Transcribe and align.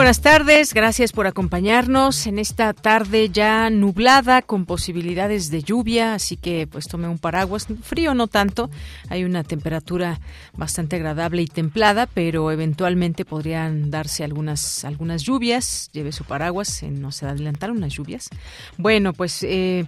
Buenas 0.00 0.22
tardes, 0.22 0.72
gracias 0.72 1.12
por 1.12 1.26
acompañarnos 1.26 2.26
en 2.26 2.38
esta 2.38 2.72
tarde 2.72 3.28
ya 3.28 3.68
nublada 3.68 4.40
con 4.40 4.64
posibilidades 4.64 5.50
de 5.50 5.62
lluvia, 5.62 6.14
así 6.14 6.38
que 6.38 6.66
pues 6.66 6.88
tome 6.88 7.06
un 7.06 7.18
paraguas, 7.18 7.66
frío 7.82 8.14
no 8.14 8.26
tanto, 8.26 8.70
hay 9.10 9.24
una 9.24 9.44
temperatura 9.44 10.18
bastante 10.56 10.96
agradable 10.96 11.42
y 11.42 11.46
templada, 11.46 12.06
pero 12.06 12.50
eventualmente 12.50 13.26
podrían 13.26 13.90
darse 13.90 14.24
algunas 14.24 14.86
algunas 14.86 15.22
lluvias, 15.22 15.90
lleve 15.92 16.12
su 16.12 16.24
paraguas, 16.24 16.82
no 16.82 17.12
se 17.12 17.26
adelantaron 17.26 17.76
unas 17.76 17.92
lluvias. 17.92 18.30
Bueno, 18.78 19.12
pues 19.12 19.42
eh, 19.42 19.84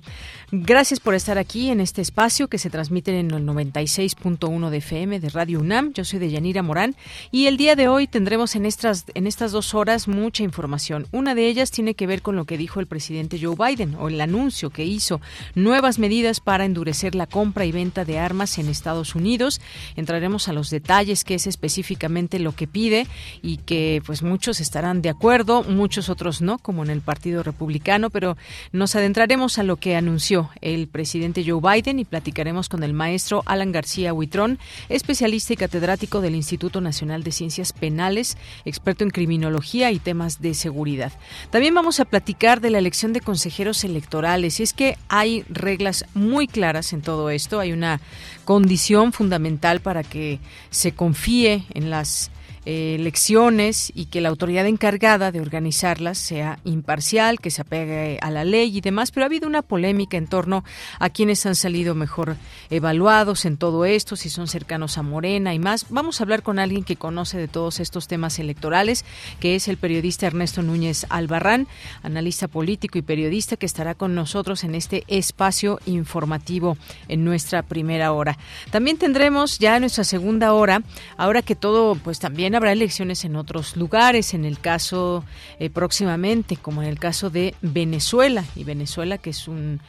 gracias 0.51 1.01
por 1.01 1.15
estar 1.15 1.39
aquí 1.39 1.71
en 1.71 1.81
este 1.81 2.03
espacio 2.03 2.49
que 2.49 2.59
se 2.59 2.69
transmite 2.69 3.19
en 3.19 3.31
el 3.31 3.47
96.1 3.47 4.69
de 4.69 4.77
FM 4.77 5.21
de 5.21 5.31
Radio 5.31 5.61
UNAM, 5.61 5.95
yo 5.95 6.05
soy 6.05 6.19
de 6.19 6.31
Yanira 6.31 6.63
Morán 6.63 6.97
y 7.31 7.47
el 7.47 7.57
día 7.57 7.77
de 7.77 7.89
hoy 7.89 8.07
tendremos 8.07 8.57
en 8.57 8.67
estas 8.67 9.07
en 9.15 9.27
estas 9.27 9.53
dos 9.53 9.73
horas 9.73 10.02
mucha 10.09 10.43
información. 10.43 11.07
Una 11.13 11.35
de 11.35 11.47
ellas 11.49 11.71
tiene 11.71 11.95
que 11.95 12.07
ver 12.07 12.23
con 12.23 12.37
lo 12.37 12.45
que 12.45 12.59
dijo 12.59 12.81
el 12.81 12.87
presidente 12.87 13.39
Joe 13.41 13.57
Biden 13.57 13.95
o 13.97 14.09
el 14.09 14.21
anuncio 14.21 14.71
que 14.71 14.85
hizo, 14.85 15.21
nuevas 15.55 15.99
medidas 15.99 16.41
para 16.41 16.65
endurecer 16.65 17.15
la 17.15 17.27
compra 17.27 17.65
y 17.65 17.73
venta 17.73 18.05
de 18.05 18.19
armas 18.19 18.59
en 18.59 18.69
Estados 18.69 19.15
Unidos. 19.15 19.61
Entraremos 19.97 20.49
a 20.49 20.53
los 20.53 20.71
detalles, 20.71 21.25
qué 21.25 21.35
es 21.35 21.47
específicamente 21.47 22.39
lo 22.39 22.53
que 22.53 22.67
pide 22.67 23.07
y 23.43 23.59
que 23.59 24.03
pues 24.05 24.23
muchos 24.23 24.61
estarán 24.61 25.03
de 25.03 25.11
acuerdo, 25.11 25.63
muchos 25.63 26.09
otros 26.09 26.41
no, 26.41 26.59
como 26.59 26.83
en 26.83 26.91
el 26.91 27.01
Partido 27.01 27.43
Republicano, 27.43 28.11
pero 28.11 28.37
nos 28.73 28.97
adentraremos 28.97 29.59
a 29.59 29.63
lo 29.63 29.77
que 29.77 29.97
anunció 29.97 30.51
el 30.61 30.89
presidente 30.89 31.45
Joe 31.47 31.61
Biden 31.61 31.99
y 31.99 32.05
platicaremos 32.05 32.69
con 32.69 32.83
el 32.83 32.93
maestro 32.93 33.43
Alan 33.47 33.73
García 33.73 34.15
Huitrón, 34.15 34.59
especialista 34.89 35.53
y 35.53 35.57
catedrático 35.57 36.21
del 36.21 36.35
Instituto 36.35 36.81
Nacional 36.81 37.23
de 37.23 37.33
Ciencias 37.33 37.73
Penales, 37.73 38.37
experto 38.65 39.05
en 39.05 39.11
criminología 39.11 39.92
y 39.93 39.99
temas 39.99 40.41
de 40.41 40.55
seguridad. 40.55 41.13
También 41.51 41.75
vamos 41.75 42.01
a 42.01 42.05
platicar 42.05 42.61
de 42.61 42.71
la 42.71 42.79
elección 42.79 43.13
de 43.13 43.21
consejeros 43.21 43.85
electorales. 43.85 44.61
Y 44.61 44.63
es 44.63 44.73
que 44.73 44.97
hay 45.09 45.45
reglas 45.49 46.05
muy 46.15 46.47
claras 46.47 46.93
en 46.93 47.03
todo 47.03 47.31
esto. 47.31 47.61
Hay 47.61 47.73
una 47.73 48.01
condición 48.45 49.13
fundamental 49.13 49.81
para 49.81 50.03
que 50.03 50.41
se 50.71 50.93
confíe 50.93 51.65
en 51.75 51.91
las 51.91 52.31
eh, 52.65 52.97
elecciones 52.99 53.91
y 53.95 54.07
que 54.07 54.21
la 54.21 54.29
autoridad 54.29 54.67
encargada 54.67 55.33
de 55.33 55.41
organizarlas 55.41 56.19
sea 56.19 56.61
imparcial, 56.65 57.41
que 57.41 57.51
se 57.51 57.63
apegue 57.63 58.19
a 58.23 58.31
la 58.31 58.45
ley 58.45 58.77
y 58.77 58.81
demás, 58.81 59.11
pero 59.11 59.25
ha 59.25 59.27
habido 59.27 59.49
una 59.49 59.63
polémica 59.63 60.17
en 60.17 60.29
torno 60.29 60.63
a 61.01 61.11
quienes 61.11 61.45
han 61.45 61.57
salido 61.57 61.95
mejor 61.95 62.37
evaluados 62.71 63.47
en 63.47 63.57
todo 63.57 63.85
esto, 63.85 64.15
si 64.15 64.31
son 64.31 64.47
cercanos 64.47 64.97
a 64.97 65.03
Morena 65.03 65.55
y 65.55 65.59
más. 65.59 65.87
Vamos 65.91 66.21
a 66.21 66.25
hablar 66.25 66.43
con 66.43 66.59
alguien 66.59 66.85
que 66.85 66.97
conoce 66.97 67.37
de 67.37 67.49
todos 67.49 67.81
estos 67.81 68.07
temas 68.07 68.39
electorales, 68.39 69.05
que 69.41 69.57
es 69.57 69.67
el 69.67 69.77
periodista 69.77 70.27
Ernesto 70.27 70.63
Núñez 70.63 71.07
Albarrán, 71.09 71.67
analista 72.03 72.49
político 72.49 72.99
y 72.99 73.03
periodista 73.03 73.57
que 73.57 73.67
estará 73.67 73.95
con 73.95 74.15
nosotros 74.15 74.63
en 74.65 74.75
este 74.75 75.05
espacio 75.09 75.81
informativo 75.87 76.77
en 77.09 77.25
nuestra 77.25 77.63
primera 77.63 78.13
hora. 78.13 78.39
También 78.71 78.99
tendremos 78.99 79.59
ya 79.59 79.81
nuestra 79.81 80.05
segunda 80.05 80.53
hora, 80.53 80.83
ahora 81.17 81.43
que 81.43 81.57
todo 81.57 81.97
pues 81.97 82.19
también 82.19 82.52
habrá 82.57 82.73
elecciones 82.73 83.25
en 83.25 83.37
otros 83.37 83.77
lugares, 83.77 84.35
en 84.35 84.45
el 84.45 84.59
caso 84.59 85.25
eh, 85.59 85.71
próximamente, 85.71 86.57
como 86.57 86.83
en 86.83 86.89
el 86.89 86.99
caso 86.99 87.31
de 87.31 87.55
Venezuela, 87.63 88.45
y 88.57 88.65
Venezuela 88.65 89.19
que 89.19 89.31
es 89.31 89.49
un, 89.49 89.81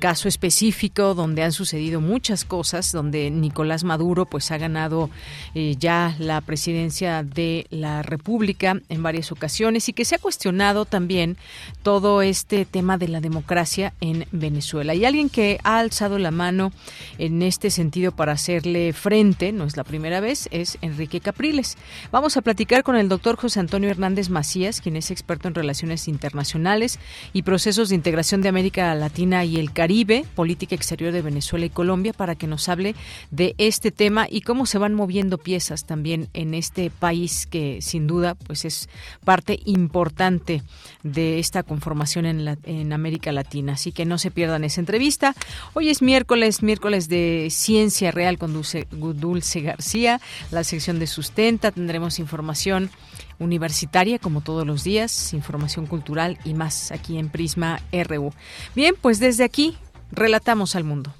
caso 0.00 0.28
específico 0.28 1.14
donde 1.14 1.42
han 1.42 1.52
sucedido 1.52 2.00
muchas 2.00 2.44
cosas, 2.44 2.92
donde 2.92 3.30
Nicolás 3.30 3.84
Maduro 3.84 4.26
pues 4.26 4.50
ha 4.50 4.58
ganado 4.58 5.08
eh, 5.54 5.76
ya 5.78 6.14
la 6.18 6.40
presidencia 6.40 7.22
de 7.22 7.66
la 7.70 8.02
República 8.02 8.80
en 8.88 9.02
varias 9.02 9.32
ocasiones 9.32 9.88
y 9.88 9.92
que 9.92 10.04
se 10.04 10.16
ha 10.16 10.18
cuestionado 10.18 10.84
también 10.84 11.36
todo 11.82 12.22
este 12.22 12.64
tema 12.64 12.98
de 12.98 13.08
la 13.08 13.20
democracia 13.20 13.92
en 14.00 14.26
Venezuela. 14.32 14.94
Y 14.94 15.04
alguien 15.04 15.28
que 15.28 15.58
ha 15.64 15.78
alzado 15.78 16.18
la 16.18 16.30
mano 16.30 16.72
en 17.18 17.42
este 17.42 17.70
sentido 17.70 18.12
para 18.12 18.32
hacerle 18.32 18.92
frente, 18.92 19.52
no 19.52 19.64
es 19.64 19.76
la 19.76 19.84
primera 19.84 20.20
vez, 20.20 20.48
es 20.50 20.78
Enrique 20.82 21.20
Capriles. 21.20 21.76
Vamos 22.10 22.36
a 22.36 22.42
platicar 22.42 22.82
con 22.82 22.96
el 22.96 23.08
doctor 23.08 23.36
José 23.36 23.60
Antonio 23.60 23.90
Hernández 23.90 24.30
Macías, 24.30 24.80
quien 24.80 24.96
es 24.96 25.10
experto 25.10 25.48
en 25.48 25.54
relaciones 25.54 26.08
internacionales 26.08 26.98
y 27.32 27.42
procesos 27.42 27.88
de 27.88 27.94
integración 27.94 28.40
de 28.40 28.48
América 28.48 28.94
Latina 28.94 29.44
y 29.44 29.58
el 29.58 29.72
Caribe, 29.72 30.24
política 30.34 30.74
exterior 30.74 31.12
de 31.12 31.22
Venezuela 31.22 31.66
y 31.66 31.70
Colombia, 31.70 32.12
para 32.12 32.34
que 32.34 32.46
nos 32.46 32.68
hable 32.68 32.94
de 33.30 33.54
este 33.58 33.90
tema 33.90 34.26
y 34.30 34.40
cómo 34.40 34.66
se 34.66 34.78
van 34.78 34.94
moviendo 34.94 35.38
piezas 35.38 35.84
también 35.84 36.28
en 36.32 36.54
este 36.54 36.90
país 36.90 37.46
que 37.46 37.80
sin 37.82 38.06
duda 38.06 38.34
pues 38.34 38.64
es 38.64 38.88
parte 39.24 39.60
importante 39.64 40.62
de 41.02 41.38
esta 41.38 41.62
conformación 41.62 42.26
en, 42.26 42.58
en 42.64 42.92
América 42.92 43.32
Latina. 43.32 43.74
Así 43.74 43.92
que 43.92 44.04
no 44.04 44.18
se 44.18 44.30
pierdan 44.30 44.64
esa 44.64 44.80
entrevista. 44.80 45.34
Hoy 45.74 45.88
es 45.88 46.02
miércoles, 46.02 46.62
miércoles 46.62 47.08
de 47.08 47.48
Ciencia 47.50 48.10
Real 48.10 48.38
con 48.38 48.52
Dulce, 48.52 48.86
Dulce 48.90 49.60
García, 49.60 50.20
la 50.50 50.64
sección 50.64 50.98
de 50.98 51.06
sustenta 51.06 51.72
tendremos 51.88 52.18
información 52.18 52.90
universitaria 53.38 54.18
como 54.18 54.42
todos 54.42 54.66
los 54.66 54.84
días, 54.84 55.32
información 55.32 55.86
cultural 55.86 56.38
y 56.44 56.52
más 56.52 56.92
aquí 56.92 57.16
en 57.16 57.30
Prisma 57.30 57.80
RU. 57.90 58.30
Bien, 58.74 58.94
pues 59.00 59.20
desde 59.20 59.42
aquí 59.42 59.78
relatamos 60.12 60.76
al 60.76 60.84
mundo. 60.84 61.14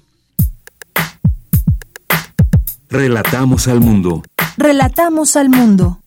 Relatamos 2.87 3.67
al 3.67 3.79
mundo. 3.79 4.21
Relatamos 4.57 5.35
al 5.35 5.49
mundo. 5.49 5.99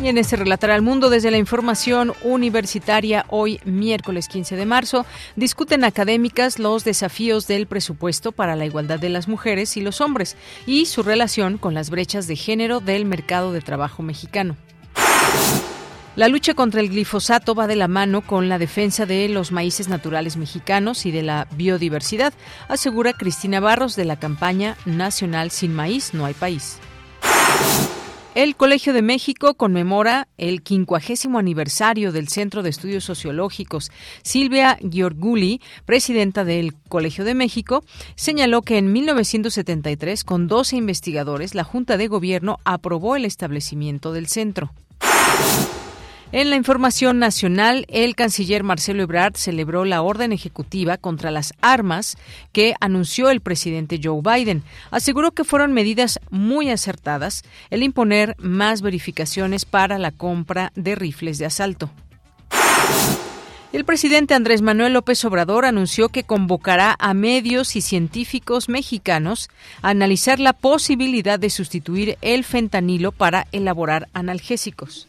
Y 0.00 0.06
en 0.06 0.16
este 0.16 0.36
Relatar 0.36 0.70
al 0.70 0.82
Mundo, 0.82 1.10
desde 1.10 1.32
la 1.32 1.38
información 1.38 2.12
universitaria, 2.22 3.26
hoy 3.30 3.58
miércoles 3.64 4.28
15 4.28 4.54
de 4.54 4.64
marzo, 4.64 5.04
discuten 5.34 5.82
académicas 5.82 6.60
los 6.60 6.84
desafíos 6.84 7.48
del 7.48 7.66
presupuesto 7.66 8.30
para 8.30 8.54
la 8.54 8.64
igualdad 8.64 9.00
de 9.00 9.08
las 9.08 9.26
mujeres 9.26 9.76
y 9.76 9.80
los 9.80 10.00
hombres 10.00 10.36
y 10.66 10.86
su 10.86 11.02
relación 11.02 11.58
con 11.58 11.74
las 11.74 11.90
brechas 11.90 12.28
de 12.28 12.36
género 12.36 12.78
del 12.78 13.06
mercado 13.06 13.52
de 13.52 13.60
trabajo 13.60 14.04
mexicano. 14.04 14.56
La 16.14 16.28
lucha 16.28 16.54
contra 16.54 16.80
el 16.80 16.90
glifosato 16.90 17.56
va 17.56 17.66
de 17.66 17.76
la 17.76 17.88
mano 17.88 18.22
con 18.22 18.48
la 18.48 18.58
defensa 18.58 19.04
de 19.04 19.28
los 19.28 19.50
maíces 19.50 19.88
naturales 19.88 20.36
mexicanos 20.36 21.06
y 21.06 21.10
de 21.10 21.22
la 21.22 21.48
biodiversidad, 21.56 22.32
asegura 22.68 23.14
Cristina 23.14 23.58
Barros 23.58 23.96
de 23.96 24.04
la 24.04 24.18
campaña 24.18 24.76
nacional 24.84 25.50
Sin 25.50 25.74
Maíz 25.74 26.14
No 26.14 26.24
hay 26.24 26.34
País. 26.34 26.78
El 28.38 28.54
Colegio 28.54 28.92
de 28.92 29.02
México 29.02 29.54
conmemora 29.54 30.28
el 30.38 30.62
quincuagésimo 30.62 31.40
aniversario 31.40 32.12
del 32.12 32.28
Centro 32.28 32.62
de 32.62 32.70
Estudios 32.70 33.02
Sociológicos. 33.02 33.90
Silvia 34.22 34.78
Giorguli, 34.80 35.60
presidenta 35.84 36.44
del 36.44 36.72
Colegio 36.88 37.24
de 37.24 37.34
México, 37.34 37.82
señaló 38.14 38.62
que 38.62 38.78
en 38.78 38.92
1973, 38.92 40.22
con 40.22 40.46
12 40.46 40.76
investigadores, 40.76 41.56
la 41.56 41.64
Junta 41.64 41.96
de 41.96 42.06
Gobierno 42.06 42.60
aprobó 42.62 43.16
el 43.16 43.24
establecimiento 43.24 44.12
del 44.12 44.28
centro. 44.28 44.70
En 46.30 46.50
la 46.50 46.56
información 46.56 47.18
nacional, 47.18 47.86
el 47.88 48.14
canciller 48.14 48.62
Marcelo 48.62 49.02
Ebrard 49.02 49.36
celebró 49.36 49.86
la 49.86 50.02
orden 50.02 50.30
ejecutiva 50.32 50.98
contra 50.98 51.30
las 51.30 51.54
armas 51.62 52.18
que 52.52 52.74
anunció 52.80 53.30
el 53.30 53.40
presidente 53.40 53.98
Joe 54.02 54.20
Biden. 54.22 54.62
Aseguró 54.90 55.32
que 55.32 55.44
fueron 55.44 55.72
medidas 55.72 56.20
muy 56.28 56.68
acertadas 56.68 57.44
el 57.70 57.82
imponer 57.82 58.36
más 58.38 58.82
verificaciones 58.82 59.64
para 59.64 59.96
la 59.96 60.10
compra 60.10 60.70
de 60.74 60.96
rifles 60.96 61.38
de 61.38 61.46
asalto. 61.46 61.90
El 63.72 63.86
presidente 63.86 64.34
Andrés 64.34 64.60
Manuel 64.60 64.92
López 64.92 65.24
Obrador 65.24 65.64
anunció 65.64 66.10
que 66.10 66.24
convocará 66.24 66.94
a 66.98 67.14
medios 67.14 67.74
y 67.74 67.80
científicos 67.80 68.68
mexicanos 68.68 69.48
a 69.80 69.90
analizar 69.90 70.40
la 70.40 70.52
posibilidad 70.52 71.38
de 71.38 71.48
sustituir 71.48 72.18
el 72.20 72.44
fentanilo 72.44 73.12
para 73.12 73.46
elaborar 73.50 74.08
analgésicos. 74.12 75.07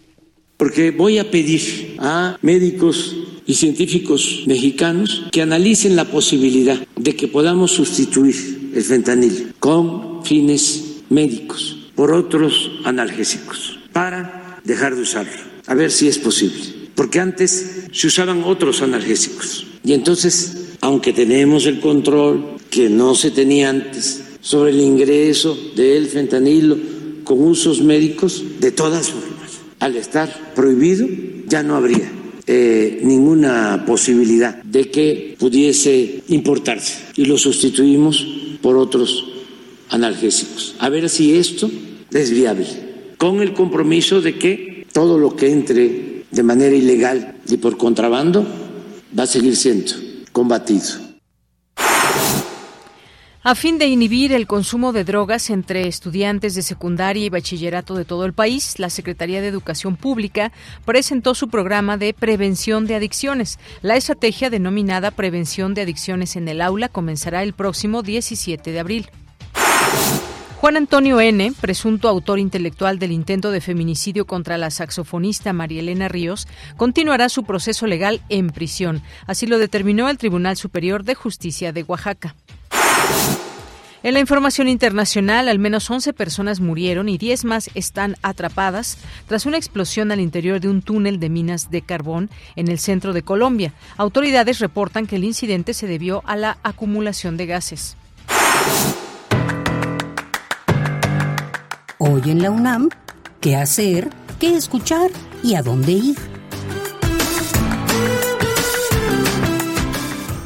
Porque 0.60 0.92
voy 0.92 1.20
a 1.20 1.32
pedir 1.32 1.96
a 2.00 2.38
médicos 2.42 3.16
y 3.46 3.54
científicos 3.54 4.44
mexicanos 4.46 5.24
que 5.32 5.42
analicen 5.42 5.96
la 5.96 6.04
posibilidad 6.04 6.78
de 6.98 7.16
que 7.16 7.30
podamos 7.30 7.72
sustituir 7.72 8.72
el 8.76 8.84
fentanilo 8.84 9.54
con 9.60 10.26
fines 10.26 10.98
médicos 11.10 11.90
por 11.96 12.12
otros 12.12 12.72
analgésicos 12.84 13.80
para 13.94 14.60
dejar 14.66 14.96
de 14.96 15.04
usarlo, 15.04 15.42
a 15.66 15.74
ver 15.76 15.92
si 15.92 16.10
es 16.10 16.18
posible 16.20 16.80
porque 17.00 17.22
antes 17.22 17.88
se 17.94 18.08
usaban 18.08 18.44
otros 18.44 18.82
analgésicos. 18.82 19.66
Y 19.86 19.94
entonces, 19.94 20.76
aunque 20.82 21.14
tenemos 21.14 21.66
el 21.66 21.80
control 21.80 22.58
que 22.70 22.90
no 22.90 23.16
se 23.16 23.32
tenía 23.32 23.70
antes 23.70 24.22
sobre 24.42 24.72
el 24.72 24.82
ingreso 24.82 25.58
del 25.78 26.08
fentanilo 26.08 26.76
con 27.24 27.42
usos 27.42 27.82
médicos, 27.82 28.44
de 28.60 28.72
todas 28.72 29.12
formas, 29.12 29.38
al 29.80 29.96
estar 29.96 30.54
prohibido, 30.56 31.08
ya 31.48 31.64
no 31.64 31.76
habría 31.76 32.12
eh, 32.48 33.02
ninguna 33.04 33.84
posibilidad 33.86 34.62
de 34.64 34.90
que 34.90 35.36
pudiese 35.38 36.24
importarse 36.30 37.00
y 37.16 37.26
lo 37.26 37.38
sustituimos 37.38 38.26
por 38.62 38.78
otros 38.78 39.26
analgésicos. 39.90 40.76
A 40.80 40.90
ver 40.90 41.10
si 41.10 41.36
esto 41.36 41.70
es 42.12 42.31
viable, 42.31 42.66
con 43.18 43.42
el 43.42 43.54
compromiso 43.54 44.22
de 44.22 44.38
que 44.38 44.88
todo 44.92 45.18
lo 45.18 45.36
que 45.36 45.52
entre 45.52 46.24
de 46.32 46.44
manera 46.44 46.75
ilegal 46.75 47.36
y 47.48 47.58
por 47.58 47.78
contrabando 47.78 48.46
va 49.18 49.24
a 49.24 49.28
seguir 49.28 49.56
siendo 49.56 49.94
combatido. 50.32 51.09
A 53.50 53.56
fin 53.56 53.80
de 53.80 53.88
inhibir 53.88 54.31
el 54.31 54.46
consumo 54.46 54.94
de 54.94 55.04
drogas 55.04 55.50
entre 55.50 55.88
estudiantes 55.88 56.54
de 56.54 56.62
secundaria 56.62 57.25
y 57.25 57.30
bachillerato 57.30 57.96
de 57.96 58.06
todo 58.06 58.25
el 58.25 58.34
país, 58.34 58.78
la 58.78 58.92
Secretaría 58.92 59.42
de 59.42 59.48
Educación 59.48 59.96
Pública 59.96 60.51
presentó 60.86 61.34
su 61.34 61.50
programa 61.50 61.98
de 61.98 62.13
prevención 62.13 62.86
de 62.86 62.94
adicciones. 62.94 63.57
La 63.81 63.96
estrategia 63.96 64.51
denominada 64.51 65.10
Prevención 65.10 65.74
de 65.74 65.81
Adicciones 65.81 66.36
en 66.36 66.48
el 66.48 66.62
Aula 66.62 66.90
comenzará 66.90 67.42
el 67.42 67.54
próximo 67.54 68.04
17 68.04 68.72
de 68.72 68.80
abril. 68.80 69.10
Juan 70.57 70.78
Antonio 70.78 71.19
N., 71.19 71.51
presunto 71.60 72.07
autor 72.07 72.38
intelectual 72.38 73.00
del 73.00 73.13
intento 73.13 73.50
de 73.50 73.62
feminicidio 73.62 74.28
contra 74.28 74.60
la 74.60 74.69
saxofonista 74.69 75.54
María 75.54 75.80
Elena 75.80 76.07
Ríos, 76.07 76.48
continuará 76.78 77.30
su 77.30 77.46
proceso 77.46 77.88
legal 77.88 78.22
en 78.30 78.51
prisión. 78.51 79.01
Así 79.25 79.48
lo 79.48 79.57
determinó 79.57 80.07
el 80.07 80.19
Tribunal 80.19 80.56
Superior 80.56 81.04
de 81.04 81.16
Justicia 81.16 81.74
de 81.74 81.81
Oaxaca. 81.81 82.36
En 84.02 84.14
la 84.14 84.22
información 84.22 84.70
internacional, 84.70 85.50
al 85.50 85.60
menos 85.60 85.90
11 85.90 86.14
personas 86.14 86.62
murieron 86.62 87.10
y 87.10 87.18
10 87.18 87.44
más 87.44 87.70
están 87.76 88.16
atrapadas 88.22 88.98
tras 89.28 89.46
una 89.46 89.58
explosión 89.58 90.14
al 90.14 90.22
interior 90.22 90.62
de 90.62 90.70
un 90.70 90.82
túnel 90.82 91.20
de 91.20 91.28
minas 91.28 91.70
de 91.70 91.82
carbón 91.82 92.30
en 92.56 92.70
el 92.70 92.80
centro 92.80 93.12
de 93.12 93.24
Colombia. 93.24 93.74
Autoridades 93.98 94.60
reportan 94.60 95.06
que 95.06 95.18
el 95.18 95.26
incidente 95.26 95.74
se 95.74 95.86
debió 95.86 96.24
a 96.26 96.38
la 96.38 96.58
acumulación 96.64 97.36
de 97.36 97.46
gases. 97.46 97.98
Hoy 101.98 102.22
en 102.32 102.42
la 102.42 102.52
UNAM, 102.52 102.90
¿qué 103.42 103.58
hacer? 103.58 104.10
¿Qué 104.40 104.56
escuchar? 104.56 105.12
¿Y 105.44 105.56
a 105.56 105.62
dónde 105.62 105.92
ir? 105.92 106.38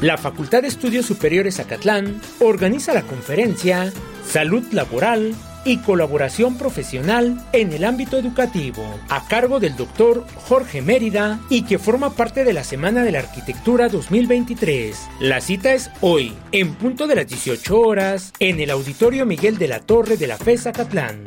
La 0.04 0.18
Facultad 0.18 0.60
de 0.60 0.68
Estudios 0.68 1.06
Superiores 1.06 1.60
Acatlán 1.60 2.20
organiza 2.38 2.92
la 2.92 3.04
conferencia 3.04 3.90
Salud 4.22 4.62
Laboral 4.70 5.34
y 5.64 5.78
colaboración 5.78 6.58
profesional 6.58 7.42
en 7.54 7.72
el 7.72 7.84
ámbito 7.84 8.18
educativo, 8.18 8.84
a 9.08 9.26
cargo 9.26 9.60
del 9.60 9.76
doctor 9.76 10.26
Jorge 10.46 10.82
Mérida 10.82 11.40
y 11.48 11.62
que 11.62 11.78
forma 11.78 12.10
parte 12.10 12.44
de 12.44 12.52
la 12.52 12.64
Semana 12.64 13.02
de 13.02 13.12
la 13.12 13.20
Arquitectura 13.20 13.88
2023. 13.88 14.94
La 15.20 15.40
cita 15.40 15.72
es 15.72 15.90
hoy, 16.02 16.34
en 16.52 16.74
punto 16.74 17.06
de 17.06 17.14
las 17.14 17.26
18 17.26 17.80
horas, 17.80 18.34
en 18.40 18.60
el 18.60 18.72
Auditorio 18.72 19.24
Miguel 19.24 19.56
de 19.56 19.68
la 19.68 19.80
Torre 19.80 20.18
de 20.18 20.26
la 20.26 20.36
FES 20.36 20.66
Acatlán. 20.66 21.24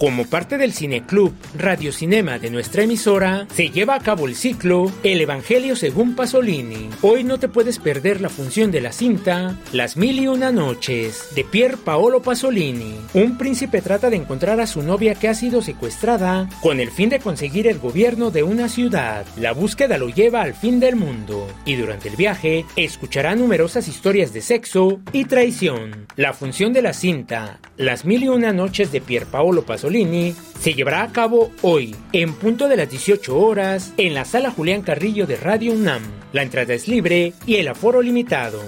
Como 0.00 0.24
parte 0.24 0.56
del 0.56 0.72
Cineclub 0.72 1.34
Radio 1.58 1.92
Cinema 1.92 2.38
de 2.38 2.48
nuestra 2.48 2.84
emisora, 2.84 3.46
se 3.52 3.68
lleva 3.68 3.94
a 3.94 4.00
cabo 4.00 4.26
el 4.26 4.34
ciclo 4.34 4.90
El 5.02 5.20
Evangelio 5.20 5.76
según 5.76 6.16
Pasolini. 6.16 6.88
Hoy 7.02 7.22
no 7.22 7.38
te 7.38 7.48
puedes 7.48 7.78
perder 7.78 8.22
la 8.22 8.30
función 8.30 8.70
de 8.70 8.80
la 8.80 8.92
cinta 8.92 9.58
Las 9.72 9.98
Mil 9.98 10.18
y 10.18 10.26
Una 10.26 10.52
Noches 10.52 11.34
de 11.34 11.44
Pier 11.44 11.76
Paolo 11.76 12.22
Pasolini. 12.22 12.94
Un 13.12 13.36
príncipe 13.36 13.82
trata 13.82 14.08
de 14.08 14.16
encontrar 14.16 14.58
a 14.58 14.66
su 14.66 14.82
novia 14.82 15.14
que 15.14 15.28
ha 15.28 15.34
sido 15.34 15.60
secuestrada 15.60 16.48
con 16.62 16.80
el 16.80 16.90
fin 16.90 17.10
de 17.10 17.18
conseguir 17.18 17.66
el 17.66 17.78
gobierno 17.78 18.30
de 18.30 18.42
una 18.42 18.70
ciudad. 18.70 19.26
La 19.36 19.52
búsqueda 19.52 19.98
lo 19.98 20.08
lleva 20.08 20.40
al 20.40 20.54
fin 20.54 20.80
del 20.80 20.96
mundo 20.96 21.46
y 21.66 21.74
durante 21.74 22.08
el 22.08 22.16
viaje 22.16 22.64
escuchará 22.74 23.36
numerosas 23.36 23.86
historias 23.86 24.32
de 24.32 24.40
sexo 24.40 25.02
y 25.12 25.26
traición. 25.26 26.06
La 26.16 26.32
función 26.32 26.72
de 26.72 26.80
la 26.80 26.94
cinta 26.94 27.60
Las 27.76 28.06
Mil 28.06 28.24
y 28.24 28.28
Una 28.28 28.54
Noches 28.54 28.92
de 28.92 29.02
Pier 29.02 29.26
Paolo 29.26 29.66
Pasolini 29.66 29.89
se 30.60 30.74
llevará 30.74 31.02
a 31.02 31.10
cabo 31.10 31.50
hoy, 31.62 31.96
en 32.12 32.32
punto 32.34 32.68
de 32.68 32.76
las 32.76 32.88
18 32.88 33.36
horas, 33.36 33.92
en 33.96 34.14
la 34.14 34.24
sala 34.24 34.52
Julián 34.52 34.82
Carrillo 34.82 35.26
de 35.26 35.36
Radio 35.36 35.72
UNAM. 35.72 36.02
La 36.32 36.44
entrada 36.44 36.74
es 36.74 36.86
libre 36.86 37.32
y 37.44 37.56
el 37.56 37.66
aforo 37.66 38.00
limitado. 38.00 38.60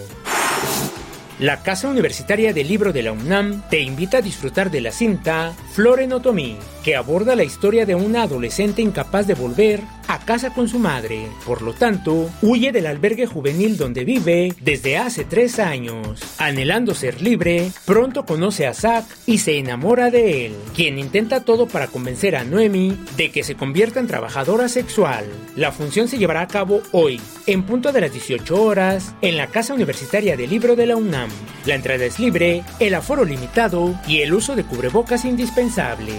La 1.38 1.62
Casa 1.62 1.88
Universitaria 1.88 2.52
del 2.52 2.66
Libro 2.66 2.92
de 2.92 3.04
la 3.04 3.12
UNAM 3.12 3.62
te 3.70 3.80
invita 3.80 4.18
a 4.18 4.22
disfrutar 4.22 4.70
de 4.72 4.80
la 4.80 4.90
cinta 4.90 5.54
Florenotomí, 5.74 6.56
que 6.82 6.96
aborda 6.96 7.36
la 7.36 7.44
historia 7.44 7.86
de 7.86 7.94
una 7.94 8.24
adolescente 8.24 8.82
incapaz 8.82 9.28
de 9.28 9.34
volver 9.34 9.80
a 10.08 10.18
casa 10.20 10.50
con 10.50 10.68
su 10.68 10.78
madre. 10.78 11.28
Por 11.46 11.62
lo 11.62 11.72
tanto, 11.72 12.30
huye 12.42 12.72
del 12.72 12.86
albergue 12.86 13.26
juvenil 13.26 13.76
donde 13.76 14.04
vive 14.04 14.54
desde 14.60 14.96
hace 14.96 15.24
tres 15.24 15.58
años. 15.58 16.22
Anhelando 16.38 16.94
ser 16.94 17.20
libre, 17.22 17.70
pronto 17.84 18.24
conoce 18.24 18.66
a 18.66 18.74
Zack 18.74 19.04
y 19.26 19.38
se 19.38 19.58
enamora 19.58 20.10
de 20.10 20.46
él, 20.46 20.54
quien 20.74 20.98
intenta 20.98 21.40
todo 21.40 21.66
para 21.66 21.88
convencer 21.88 22.36
a 22.36 22.44
Noemi 22.44 22.96
de 23.16 23.30
que 23.30 23.44
se 23.44 23.54
convierta 23.54 24.00
en 24.00 24.06
trabajadora 24.06 24.68
sexual. 24.68 25.24
La 25.56 25.72
función 25.72 26.08
se 26.08 26.18
llevará 26.18 26.42
a 26.42 26.48
cabo 26.48 26.82
hoy, 26.92 27.20
en 27.46 27.64
punto 27.64 27.92
de 27.92 28.00
las 28.00 28.12
18 28.12 28.62
horas, 28.62 29.14
en 29.22 29.36
la 29.36 29.48
Casa 29.48 29.74
Universitaria 29.74 30.36
del 30.36 30.50
Libro 30.50 30.76
de 30.76 30.86
la 30.86 30.96
UNAM. 30.96 31.30
La 31.66 31.74
entrada 31.74 32.04
es 32.04 32.18
libre, 32.18 32.62
el 32.80 32.94
aforo 32.94 33.24
limitado 33.24 33.98
y 34.06 34.20
el 34.20 34.34
uso 34.34 34.56
de 34.56 34.64
cubrebocas 34.64 35.24
indispensable. 35.24 36.12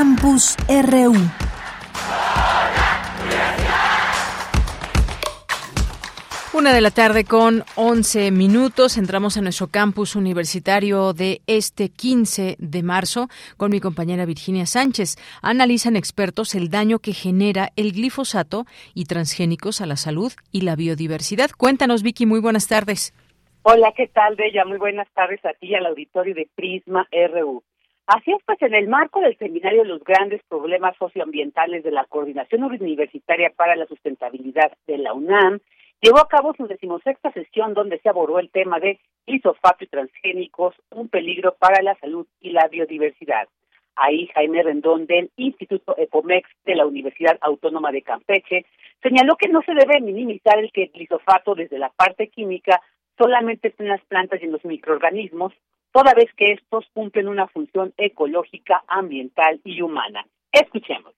Campus 0.00 0.54
RU. 0.68 1.12
Una 6.56 6.72
de 6.72 6.80
la 6.80 6.92
tarde 6.92 7.24
con 7.24 7.64
11 7.74 8.30
minutos. 8.30 8.96
Entramos 8.96 9.36
a 9.36 9.40
nuestro 9.40 9.66
campus 9.66 10.14
universitario 10.14 11.14
de 11.14 11.40
este 11.48 11.88
15 11.88 12.54
de 12.60 12.82
marzo 12.84 13.26
con 13.56 13.72
mi 13.72 13.80
compañera 13.80 14.24
Virginia 14.24 14.66
Sánchez. 14.66 15.16
Analizan 15.42 15.96
expertos 15.96 16.54
el 16.54 16.70
daño 16.70 17.00
que 17.00 17.12
genera 17.12 17.70
el 17.74 17.90
glifosato 17.90 18.66
y 18.94 19.06
transgénicos 19.06 19.80
a 19.80 19.86
la 19.86 19.96
salud 19.96 20.32
y 20.52 20.60
la 20.60 20.76
biodiversidad. 20.76 21.50
Cuéntanos, 21.58 22.04
Vicky, 22.04 22.24
muy 22.24 22.38
buenas 22.38 22.68
tardes. 22.68 23.12
Hola, 23.64 23.92
¿qué 23.96 24.06
tal, 24.06 24.36
Bella? 24.36 24.64
Muy 24.64 24.78
buenas 24.78 25.08
tardes 25.12 25.44
a 25.44 25.54
ti 25.54 25.66
y 25.66 25.74
al 25.74 25.86
auditorio 25.86 26.36
de 26.36 26.48
Prisma 26.54 27.08
RU. 27.10 27.64
Así 28.08 28.32
es, 28.32 28.42
pues 28.46 28.56
en 28.62 28.72
el 28.72 28.88
marco 28.88 29.20
del 29.20 29.36
seminario 29.36 29.84
Los 29.84 30.02
grandes 30.02 30.40
problemas 30.48 30.96
socioambientales 30.96 31.84
de 31.84 31.90
la 31.90 32.06
Coordinación 32.06 32.64
Universitaria 32.64 33.52
para 33.54 33.76
la 33.76 33.84
Sustentabilidad 33.84 34.72
de 34.86 34.96
la 34.96 35.12
UNAM, 35.12 35.60
llevó 36.00 36.18
a 36.18 36.26
cabo 36.26 36.54
su 36.54 36.66
decimosexta 36.66 37.30
sesión 37.32 37.74
donde 37.74 37.98
se 37.98 38.08
abordó 38.08 38.38
el 38.38 38.48
tema 38.48 38.80
de 38.80 38.98
isofato 39.26 39.84
y 39.84 39.88
transgénicos, 39.88 40.74
un 40.90 41.10
peligro 41.10 41.54
para 41.58 41.82
la 41.82 41.96
salud 41.96 42.26
y 42.40 42.52
la 42.52 42.66
biodiversidad. 42.68 43.46
Ahí 43.94 44.28
Jaime 44.28 44.62
Rendón 44.62 45.04
del 45.04 45.30
Instituto 45.36 45.94
EPOMEX 45.98 46.48
de 46.64 46.76
la 46.76 46.86
Universidad 46.86 47.36
Autónoma 47.42 47.92
de 47.92 48.00
Campeche 48.00 48.64
señaló 49.02 49.36
que 49.36 49.48
no 49.48 49.60
se 49.60 49.74
debe 49.74 50.00
minimizar 50.00 50.58
el 50.58 50.72
que 50.72 50.84
el 50.84 50.92
glisofato 50.92 51.54
desde 51.54 51.78
la 51.78 51.90
parte 51.90 52.28
química 52.28 52.80
solamente 53.18 53.74
en 53.78 53.88
las 53.88 54.00
plantas 54.06 54.40
y 54.40 54.46
en 54.46 54.52
los 54.52 54.64
microorganismos, 54.64 55.52
toda 55.92 56.14
vez 56.14 56.32
que 56.36 56.52
estos 56.52 56.86
cumplen 56.92 57.28
una 57.28 57.48
función 57.48 57.92
ecológica, 57.96 58.84
ambiental 58.88 59.60
y 59.64 59.82
humana. 59.82 60.26
Escuchemos. 60.52 61.17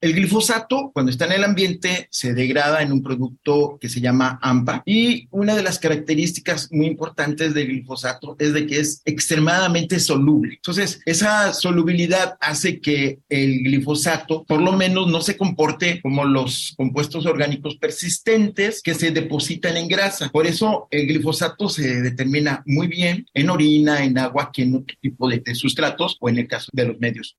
El 0.00 0.14
glifosato, 0.14 0.92
cuando 0.94 1.10
está 1.10 1.26
en 1.26 1.32
el 1.32 1.42
ambiente, 1.42 2.06
se 2.12 2.32
degrada 2.32 2.82
en 2.82 2.92
un 2.92 3.02
producto 3.02 3.78
que 3.80 3.88
se 3.88 4.00
llama 4.00 4.38
AMPA 4.42 4.84
y 4.86 5.26
una 5.32 5.56
de 5.56 5.64
las 5.64 5.80
características 5.80 6.68
muy 6.70 6.86
importantes 6.86 7.52
del 7.52 7.66
glifosato 7.66 8.36
es 8.38 8.52
de 8.52 8.68
que 8.68 8.78
es 8.78 9.02
extremadamente 9.04 9.98
soluble. 9.98 10.54
Entonces, 10.54 11.00
esa 11.04 11.52
solubilidad 11.52 12.36
hace 12.40 12.80
que 12.80 13.18
el 13.28 13.64
glifosato 13.64 14.44
por 14.44 14.62
lo 14.62 14.70
menos 14.70 15.08
no 15.08 15.20
se 15.20 15.36
comporte 15.36 16.00
como 16.00 16.24
los 16.24 16.74
compuestos 16.76 17.26
orgánicos 17.26 17.76
persistentes 17.76 18.82
que 18.82 18.94
se 18.94 19.10
depositan 19.10 19.76
en 19.76 19.88
grasa. 19.88 20.28
Por 20.28 20.46
eso 20.46 20.86
el 20.92 21.08
glifosato 21.08 21.68
se 21.68 22.02
determina 22.02 22.62
muy 22.66 22.86
bien 22.86 23.26
en 23.34 23.50
orina, 23.50 24.04
en 24.04 24.16
agua, 24.16 24.50
que 24.52 24.62
en 24.62 24.76
otro 24.76 24.96
tipo 25.00 25.28
de, 25.28 25.40
de 25.40 25.56
sustratos 25.56 26.16
o 26.20 26.28
en 26.28 26.38
el 26.38 26.46
caso 26.46 26.68
de 26.72 26.84
los 26.84 27.00
medios. 27.00 27.36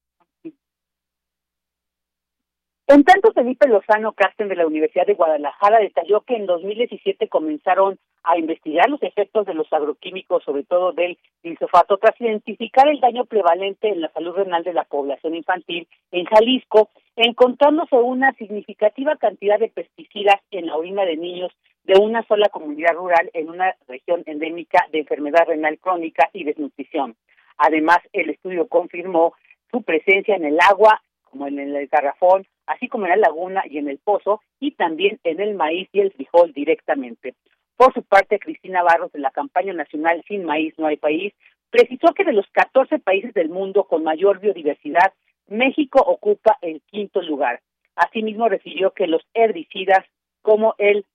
En 2.91 3.03
tanto, 3.03 3.31
Felipe 3.34 3.67
Lozano 3.67 4.13
Casten 4.13 4.48
de 4.48 4.55
la 4.55 4.65
Universidad 4.65 5.05
de 5.05 5.13
Guadalajara 5.13 5.77
detalló 5.77 6.22
que 6.22 6.36
en 6.36 6.48
2017 6.48 7.27
comenzaron 7.27 8.00
a 8.24 8.36
investigar 8.36 8.89
los 8.89 9.03
efectos 9.03 9.46
de 9.46 9.53
los 9.53 9.72
agroquímicos, 9.72 10.43
sobre 10.43 10.63
todo 10.63 10.91
del 10.91 11.19
glifosato, 11.43 12.00
tras 12.00 12.19
identificar 12.19 12.88
el 12.88 13.00
daño 13.00 13.25
prevalente 13.25 13.89
en 13.89 14.01
la 14.01 14.12
salud 14.12 14.34
renal 14.34 14.63
de 14.63 14.74
la 14.74 14.86
población 14.86 15.36
infantil 15.36 15.88
en 16.10 16.25
Jalisco, 16.25 16.89
encontrándose 17.15 17.96
una 17.96 18.34
significativa 18.34 19.15
cantidad 19.17 19.60
de 19.60 19.69
pesticidas 19.69 20.41
en 20.50 20.65
la 20.65 20.75
orina 20.75 21.05
de 21.05 21.15
niños 21.15 21.51
de 21.84 21.93
una 22.00 22.24
sola 22.24 22.50
comunidad 22.50 22.96
rural 22.96 23.29
en 23.34 23.51
una 23.51 23.75
región 23.88 24.24
endémica 24.25 24.88
de 24.91 25.01
enfermedad 25.01 25.46
renal 25.46 25.77
crónica 25.77 26.27
y 26.34 26.43
desnutrición. 26.43 27.15
Además, 27.55 28.00
el 28.13 28.31
estudio 28.31 28.67
confirmó 28.67 29.36
su 29.69 29.84
presencia 29.84 30.36
en 30.36 30.46
el 30.46 30.58
agua, 30.60 31.03
como 31.29 31.46
en 31.46 31.60
el 31.60 31.88
garrafón, 31.88 32.48
así 32.69 32.88
como 32.88 33.05
en 33.05 33.11
la 33.11 33.17
laguna 33.17 33.63
y 33.67 33.79
en 33.79 33.89
el 33.89 33.97
pozo, 33.97 34.41
y 34.59 34.71
también 34.71 35.19
en 35.23 35.41
el 35.41 35.55
maíz 35.55 35.89
y 35.91 36.01
el 36.01 36.11
frijol 36.11 36.53
directamente. 36.53 37.33
Por 37.75 37.93
su 37.93 38.03
parte, 38.03 38.39
Cristina 38.39 38.83
Barros, 38.83 39.11
de 39.11 39.19
la 39.19 39.31
campaña 39.31 39.73
nacional 39.73 40.23
Sin 40.27 40.45
Maíz 40.45 40.77
No 40.77 40.85
Hay 40.88 40.97
País, 40.97 41.33
precisó 41.71 42.13
que 42.13 42.23
de 42.23 42.33
los 42.33 42.45
14 42.51 42.99
países 42.99 43.33
del 43.33 43.49
mundo 43.49 43.85
con 43.85 44.03
mayor 44.03 44.39
biodiversidad, 44.39 45.13
México 45.47 45.99
ocupa 45.99 46.57
el 46.61 46.81
quinto 46.81 47.21
lugar. 47.21 47.61
Asimismo, 47.95 48.47
refirió 48.47 48.91
que 48.91 49.07
los 49.07 49.23
herbicidas 49.33 50.05
como 50.41 50.75
el 50.77 51.05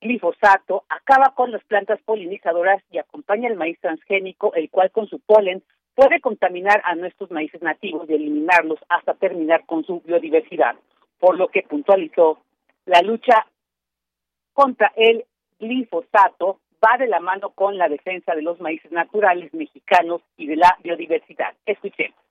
glifosato 0.00 0.84
acaba 0.88 1.32
con 1.34 1.52
las 1.52 1.64
plantas 1.64 2.00
polinizadoras 2.04 2.82
y 2.90 2.98
acompaña 2.98 3.48
el 3.48 3.56
maíz 3.56 3.78
transgénico, 3.80 4.52
el 4.54 4.68
cual 4.68 4.90
con 4.90 5.06
su 5.06 5.20
polen 5.20 5.62
puede 5.96 6.20
contaminar 6.20 6.82
a 6.84 6.94
nuestros 6.94 7.30
maíces 7.32 7.62
nativos 7.62 8.08
y 8.08 8.14
eliminarlos 8.14 8.78
hasta 8.88 9.14
terminar 9.14 9.64
con 9.66 9.82
su 9.84 10.00
biodiversidad, 10.02 10.76
por 11.18 11.36
lo 11.36 11.48
que 11.48 11.62
puntualizó 11.62 12.38
la 12.84 13.00
lucha 13.00 13.46
contra 14.52 14.92
el 14.94 15.24
glifosato 15.58 16.60
va 16.84 16.98
de 16.98 17.08
la 17.08 17.18
mano 17.18 17.50
con 17.50 17.78
la 17.78 17.88
defensa 17.88 18.34
de 18.34 18.42
los 18.42 18.60
maíces 18.60 18.92
naturales 18.92 19.52
mexicanos 19.54 20.20
y 20.36 20.46
de 20.46 20.56
la 20.56 20.76
biodiversidad. 20.84 21.54
Escuchemos 21.64 22.25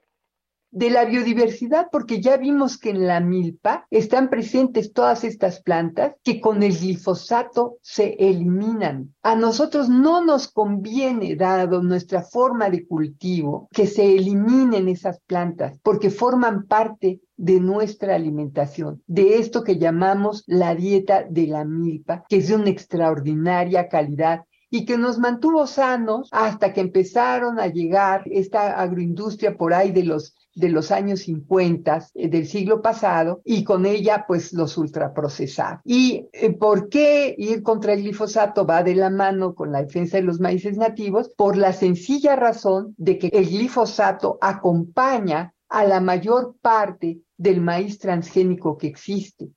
de 0.75 0.89
la 0.89 1.05
biodiversidad, 1.05 1.87
porque 1.89 2.19
ya 2.19 2.35
vimos 2.35 2.77
que 2.77 2.89
en 2.89 3.07
la 3.07 3.21
milpa 3.21 3.87
están 3.89 4.29
presentes 4.29 4.91
todas 4.91 5.23
estas 5.23 5.61
plantas 5.61 6.15
que 6.21 6.41
con 6.41 6.63
el 6.63 6.77
glifosato 6.77 7.77
se 7.81 8.17
eliminan. 8.19 9.15
A 9.23 9.35
nosotros 9.35 9.87
no 9.87 10.23
nos 10.25 10.49
conviene, 10.49 11.37
dado 11.37 11.81
nuestra 11.81 12.23
forma 12.23 12.69
de 12.69 12.85
cultivo, 12.85 13.69
que 13.71 13.87
se 13.87 14.17
eliminen 14.17 14.89
esas 14.89 15.21
plantas, 15.21 15.79
porque 15.81 16.09
forman 16.09 16.65
parte 16.65 17.21
de 17.37 17.61
nuestra 17.61 18.13
alimentación, 18.15 19.01
de 19.07 19.37
esto 19.37 19.63
que 19.63 19.79
llamamos 19.79 20.43
la 20.45 20.75
dieta 20.75 21.23
de 21.23 21.47
la 21.47 21.63
milpa, 21.63 22.25
que 22.27 22.37
es 22.37 22.49
de 22.49 22.55
una 22.55 22.69
extraordinaria 22.69 23.87
calidad 23.87 24.43
y 24.69 24.83
que 24.83 24.97
nos 24.97 25.19
mantuvo 25.19 25.67
sanos 25.67 26.27
hasta 26.33 26.73
que 26.73 26.81
empezaron 26.81 27.61
a 27.61 27.67
llegar 27.67 28.23
esta 28.25 28.77
agroindustria 28.81 29.55
por 29.55 29.73
ahí 29.73 29.93
de 29.93 30.03
los 30.03 30.35
de 30.55 30.69
los 30.69 30.91
años 30.91 31.19
50 31.21 31.99
eh, 32.15 32.29
del 32.29 32.47
siglo 32.47 32.81
pasado 32.81 33.41
y 33.43 33.63
con 33.63 33.85
ella 33.85 34.25
pues 34.27 34.53
los 34.53 34.77
ultraprocesados. 34.77 35.81
¿Y 35.83 36.27
eh, 36.33 36.51
por 36.53 36.89
qué 36.89 37.35
ir 37.37 37.61
contra 37.61 37.93
el 37.93 38.01
glifosato 38.01 38.65
va 38.65 38.81
de 38.81 38.95
la 38.95 39.09
mano 39.09 39.53
con 39.53 39.71
la 39.71 39.83
defensa 39.83 40.17
de 40.17 40.23
los 40.23 40.39
maíces 40.39 40.77
nativos? 40.77 41.29
Por 41.29 41.57
la 41.57 41.73
sencilla 41.73 42.35
razón 42.35 42.95
de 42.97 43.19
que 43.19 43.27
el 43.27 43.45
glifosato 43.47 44.37
acompaña 44.41 45.53
a 45.69 45.83
la 45.83 45.99
mayor 45.99 46.55
parte 46.61 47.19
del 47.37 47.61
maíz 47.61 47.99
transgénico 47.99 48.77
que 48.77 48.87
existe. 48.87 49.49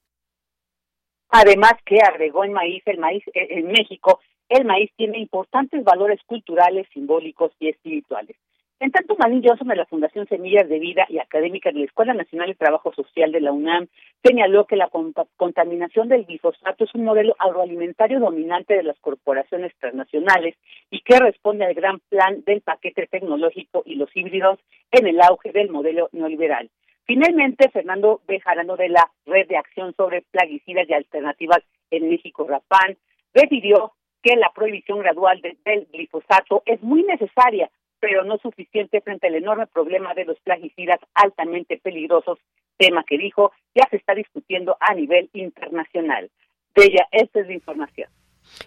Además 1.31 1.75
que 1.85 2.01
agregó 2.01 2.43
el 2.43 2.51
maíz, 2.51 2.83
el 2.87 2.99
maíz 2.99 3.23
eh, 3.29 3.47
en 3.51 3.69
México, 3.69 4.19
el 4.49 4.65
maíz 4.65 4.91
tiene 4.97 5.19
importantes 5.19 5.85
valores 5.85 6.21
culturales, 6.27 6.89
simbólicos 6.93 7.53
y 7.61 7.69
espirituales. 7.69 8.37
En 8.81 8.93
tanto, 8.93 9.17
Marín 9.19 9.43
Johnson 9.45 9.67
de 9.67 9.75
la 9.75 9.87
Fundación 9.87 10.29
Semillas 10.29 10.69
de 10.69 10.79
Vida 10.79 11.05
y 11.09 11.19
académica 11.19 11.73
de 11.73 11.81
la 11.81 11.85
Escuela 11.87 12.15
Nacional 12.15 12.47
de 12.47 12.55
Trabajo 12.55 12.93
Social 12.95 13.33
de 13.33 13.41
la 13.41 13.51
UNAM 13.51 13.89
señaló 14.23 14.67
que 14.67 14.77
la 14.77 14.89
contaminación 15.37 16.09
del 16.09 16.27
glifosato 16.27 16.85
es 16.85 16.95
un 16.95 17.03
modelo 17.03 17.35
agroalimentario 17.41 18.21
dominante 18.21 18.75
de 18.75 18.85
las 18.85 18.97
corporaciones 19.01 19.73
transnacionales 19.81 20.55
y 20.91 21.01
que 21.01 21.19
responde 21.19 21.65
al 21.65 21.75
gran 21.75 21.99
plan 22.09 22.45
del 22.47 22.61
paquete 22.61 23.09
tecnológico 23.09 23.83
y 23.85 23.97
los 23.97 24.17
híbridos 24.17 24.61
en 24.93 25.09
el 25.09 25.21
auge 25.23 25.51
del 25.51 25.71
modelo 25.71 26.09
neoliberal. 26.13 26.71
Finalmente, 27.05 27.71
Fernando 27.71 28.21
Bejarano 28.29 28.77
de 28.77 28.91
la 28.91 29.11
Red 29.27 29.49
de 29.49 29.57
Acción 29.57 29.93
sobre 29.97 30.23
Plaguicidas 30.31 30.89
y 30.89 30.93
Alternativas 30.93 31.65
en 31.91 32.09
México, 32.09 32.47
RAPAN, 32.47 32.97
refirió 33.35 33.95
que 34.23 34.37
la 34.37 34.53
prohibición 34.55 35.01
gradual 35.01 35.41
del 35.41 35.89
glifosato 35.91 36.63
es 36.65 36.81
muy 36.81 37.03
necesaria 37.03 37.69
pero 38.01 38.25
no 38.25 38.39
suficiente 38.39 39.01
frente 39.01 39.27
al 39.27 39.35
enorme 39.35 39.67
problema 39.67 40.15
de 40.15 40.25
los 40.25 40.39
plaguicidas 40.41 40.99
altamente 41.15 41.79
peligrosos, 41.79 42.39
tema 42.77 43.05
que 43.05 43.19
dijo 43.19 43.53
ya 43.75 43.87
se 43.91 43.97
está 43.97 44.15
discutiendo 44.15 44.77
a 44.81 44.95
nivel 44.95 45.29
internacional. 45.33 46.31
Bella, 46.75 47.07
esta 47.11 47.41
es 47.41 47.47
la 47.47 47.55
información. 47.55 48.09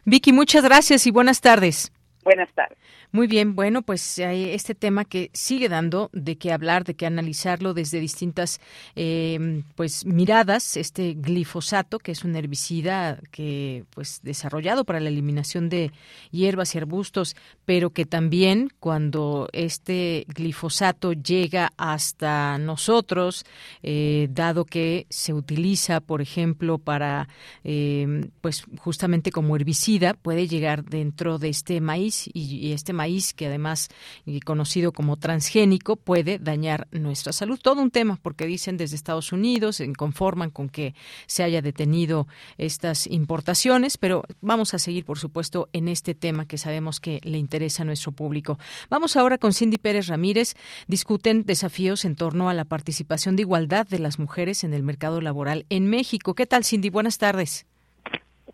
Vicky, 0.05 0.33
muchas 0.33 0.63
gracias 0.63 1.07
y 1.07 1.11
buenas 1.11 1.41
tardes. 1.41 1.91
Buenas 2.23 2.53
tardes. 2.53 2.77
Muy 3.13 3.27
bien, 3.27 3.55
bueno, 3.55 3.81
pues 3.81 4.19
este 4.19 4.73
tema 4.73 5.03
que 5.03 5.31
sigue 5.33 5.67
dando 5.67 6.09
de 6.13 6.37
qué 6.37 6.53
hablar, 6.53 6.85
de 6.85 6.93
qué 6.93 7.05
analizarlo 7.05 7.73
desde 7.73 7.99
distintas 7.99 8.61
em, 8.95 9.63
pues 9.75 10.05
miradas. 10.05 10.77
Este 10.77 11.15
glifosato, 11.15 11.99
que 11.99 12.13
es 12.13 12.23
un 12.23 12.37
herbicida 12.37 13.19
que 13.31 13.83
pues 13.89 14.21
desarrollado 14.23 14.85
para 14.85 15.01
la 15.01 15.09
eliminación 15.09 15.67
de 15.67 15.91
hierbas 16.31 16.73
y 16.73 16.77
arbustos, 16.77 17.35
pero 17.65 17.89
que 17.89 18.05
también 18.05 18.69
cuando 18.79 19.49
este 19.51 20.25
glifosato 20.29 21.11
llega 21.11 21.73
hasta 21.75 22.57
nosotros, 22.59 23.45
eh, 23.83 24.29
dado 24.31 24.63
que 24.63 25.05
se 25.09 25.33
utiliza, 25.33 25.99
por 25.99 26.21
ejemplo, 26.21 26.77
para 26.77 27.27
em, 27.65 28.29
pues 28.39 28.63
justamente 28.77 29.31
como 29.31 29.57
herbicida, 29.57 30.13
puede 30.13 30.47
llegar 30.47 30.85
dentro 30.85 31.39
de 31.39 31.49
este 31.49 31.81
maíz 31.81 32.29
y, 32.33 32.55
y 32.55 32.71
este 32.71 32.93
maíz, 32.93 33.00
que 33.35 33.47
además 33.47 33.89
y 34.25 34.39
conocido 34.41 34.91
como 34.91 35.17
transgénico, 35.17 35.95
puede 35.95 36.39
dañar 36.39 36.87
nuestra 36.91 37.33
salud. 37.33 37.59
Todo 37.61 37.81
un 37.81 37.91
tema, 37.91 38.19
porque 38.21 38.45
dicen 38.45 38.77
desde 38.77 38.95
Estados 38.95 39.31
Unidos, 39.31 39.77
se 39.77 39.91
conforman 39.93 40.49
con 40.49 40.69
que 40.69 40.93
se 41.25 41.43
haya 41.43 41.61
detenido 41.61 42.27
estas 42.57 43.07
importaciones, 43.07 43.97
pero 43.97 44.23
vamos 44.41 44.73
a 44.73 44.79
seguir, 44.79 45.05
por 45.05 45.17
supuesto, 45.17 45.69
en 45.73 45.87
este 45.87 46.13
tema 46.15 46.45
que 46.45 46.57
sabemos 46.57 46.99
que 46.99 47.19
le 47.23 47.37
interesa 47.37 47.83
a 47.83 47.85
nuestro 47.85 48.11
público. 48.11 48.57
Vamos 48.89 49.17
ahora 49.17 49.37
con 49.37 49.53
Cindy 49.53 49.77
Pérez 49.77 50.07
Ramírez. 50.07 50.55
Discuten 50.87 51.43
desafíos 51.43 52.05
en 52.05 52.15
torno 52.15 52.49
a 52.49 52.53
la 52.53 52.65
participación 52.65 53.35
de 53.35 53.43
igualdad 53.43 53.87
de 53.87 53.99
las 53.99 54.19
mujeres 54.19 54.63
en 54.63 54.73
el 54.73 54.83
mercado 54.83 55.21
laboral 55.21 55.65
en 55.69 55.89
México. 55.89 56.33
¿Qué 56.35 56.45
tal, 56.45 56.63
Cindy? 56.63 56.89
Buenas 56.89 57.17
tardes. 57.17 57.65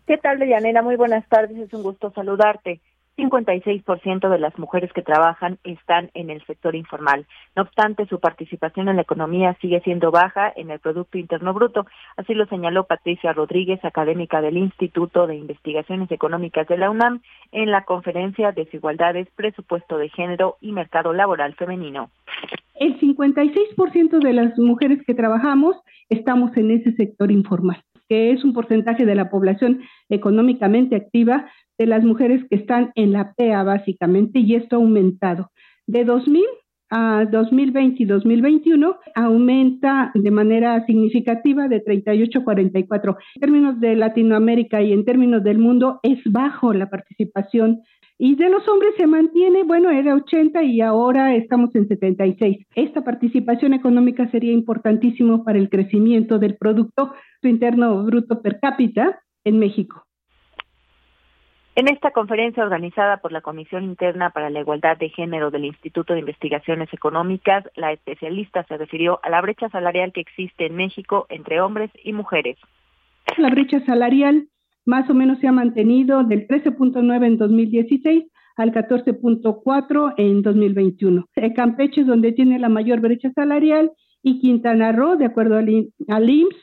¿Qué 0.06 0.16
tal, 0.16 0.38
Deyanira? 0.38 0.82
Muy 0.82 0.96
buenas 0.96 1.28
tardes. 1.28 1.58
Es 1.58 1.72
un 1.74 1.82
gusto 1.82 2.10
saludarte. 2.14 2.80
56% 3.18 4.28
de 4.28 4.38
las 4.38 4.56
mujeres 4.58 4.92
que 4.92 5.02
trabajan 5.02 5.58
están 5.64 6.10
en 6.14 6.30
el 6.30 6.44
sector 6.46 6.76
informal. 6.76 7.26
No 7.56 7.62
obstante, 7.62 8.06
su 8.06 8.20
participación 8.20 8.88
en 8.88 8.96
la 8.96 9.02
economía 9.02 9.56
sigue 9.60 9.80
siendo 9.80 10.12
baja 10.12 10.52
en 10.54 10.70
el 10.70 10.78
Producto 10.78 11.18
Interno 11.18 11.52
Bruto. 11.52 11.84
Así 12.16 12.34
lo 12.34 12.46
señaló 12.46 12.84
Patricia 12.84 13.32
Rodríguez, 13.32 13.84
académica 13.84 14.40
del 14.40 14.56
Instituto 14.56 15.26
de 15.26 15.34
Investigaciones 15.34 16.10
Económicas 16.12 16.68
de 16.68 16.78
la 16.78 16.90
UNAM, 16.90 17.20
en 17.50 17.72
la 17.72 17.84
conferencia 17.84 18.52
Desigualdades, 18.52 19.28
Presupuesto 19.34 19.98
de 19.98 20.08
Género 20.10 20.56
y 20.60 20.70
Mercado 20.70 21.12
Laboral 21.12 21.54
Femenino. 21.56 22.10
El 22.76 23.00
56% 23.00 24.20
de 24.20 24.32
las 24.32 24.56
mujeres 24.58 25.02
que 25.04 25.14
trabajamos 25.14 25.76
estamos 26.08 26.56
en 26.56 26.70
ese 26.70 26.92
sector 26.92 27.32
informal 27.32 27.82
que 28.08 28.32
es 28.32 28.44
un 28.44 28.52
porcentaje 28.52 29.04
de 29.06 29.14
la 29.14 29.30
población 29.30 29.80
económicamente 30.08 30.96
activa, 30.96 31.50
de 31.78 31.86
las 31.86 32.04
mujeres 32.04 32.42
que 32.50 32.56
están 32.56 32.92
en 32.96 33.12
la 33.12 33.34
PEA 33.34 33.62
básicamente 33.62 34.40
y 34.40 34.54
esto 34.54 34.76
ha 34.76 34.78
aumentado. 34.80 35.50
De 35.86 36.04
2.000 36.04 36.42
a 36.90 37.26
2020 37.30 38.02
y 38.02 38.06
2021 38.06 38.96
aumenta 39.14 40.10
de 40.14 40.30
manera 40.30 40.84
significativa 40.86 41.68
de 41.68 41.80
38 41.80 42.38
a 42.38 42.44
44. 42.44 43.16
En 43.34 43.40
términos 43.40 43.80
de 43.80 43.96
Latinoamérica 43.96 44.82
y 44.82 44.92
en 44.92 45.04
términos 45.04 45.44
del 45.44 45.58
mundo 45.58 46.00
es 46.02 46.18
bajo 46.24 46.72
la 46.72 46.88
participación 46.88 47.82
y 48.18 48.34
de 48.34 48.50
los 48.50 48.66
hombres 48.68 48.94
se 48.96 49.06
mantiene, 49.06 49.62
bueno, 49.62 49.90
era 49.90 50.14
80 50.14 50.60
y 50.64 50.80
ahora 50.80 51.36
estamos 51.36 51.72
en 51.76 51.86
76. 51.86 52.66
Esta 52.74 53.02
participación 53.02 53.74
económica 53.74 54.28
sería 54.30 54.52
importantísimo 54.52 55.44
para 55.44 55.58
el 55.58 55.70
crecimiento 55.70 56.40
del 56.40 56.56
Producto 56.56 57.14
Interno 57.42 58.02
Bruto 58.02 58.42
per 58.42 58.58
cápita 58.58 59.20
en 59.44 59.60
México. 59.60 60.02
En 61.76 61.86
esta 61.86 62.10
conferencia 62.10 62.64
organizada 62.64 63.18
por 63.18 63.30
la 63.30 63.40
Comisión 63.40 63.84
Interna 63.84 64.30
para 64.30 64.50
la 64.50 64.58
Igualdad 64.58 64.96
de 64.96 65.10
Género 65.10 65.52
del 65.52 65.64
Instituto 65.64 66.12
de 66.12 66.18
Investigaciones 66.18 66.92
Económicas, 66.92 67.64
la 67.76 67.92
especialista 67.92 68.64
se 68.64 68.78
refirió 68.78 69.20
a 69.22 69.30
la 69.30 69.40
brecha 69.40 69.68
salarial 69.68 70.12
que 70.12 70.22
existe 70.22 70.66
en 70.66 70.74
México 70.74 71.26
entre 71.28 71.60
hombres 71.60 71.92
y 72.02 72.12
mujeres. 72.12 72.58
La 73.36 73.50
brecha 73.50 73.78
salarial 73.86 74.48
más 74.88 75.08
o 75.10 75.14
menos 75.14 75.38
se 75.38 75.46
ha 75.46 75.52
mantenido 75.52 76.24
del 76.24 76.48
13.9 76.48 77.26
en 77.26 77.36
2016 77.36 78.24
al 78.56 78.72
14.4 78.72 80.14
en 80.16 80.40
2021. 80.40 81.26
Campeche 81.54 82.00
es 82.00 82.06
donde 82.06 82.32
tiene 82.32 82.58
la 82.58 82.70
mayor 82.70 83.00
brecha 83.00 83.30
salarial 83.32 83.92
y 84.22 84.40
Quintana 84.40 84.92
Roo, 84.92 85.16
de 85.16 85.26
acuerdo 85.26 85.56
al, 85.58 85.68
IMSS, 85.68 86.56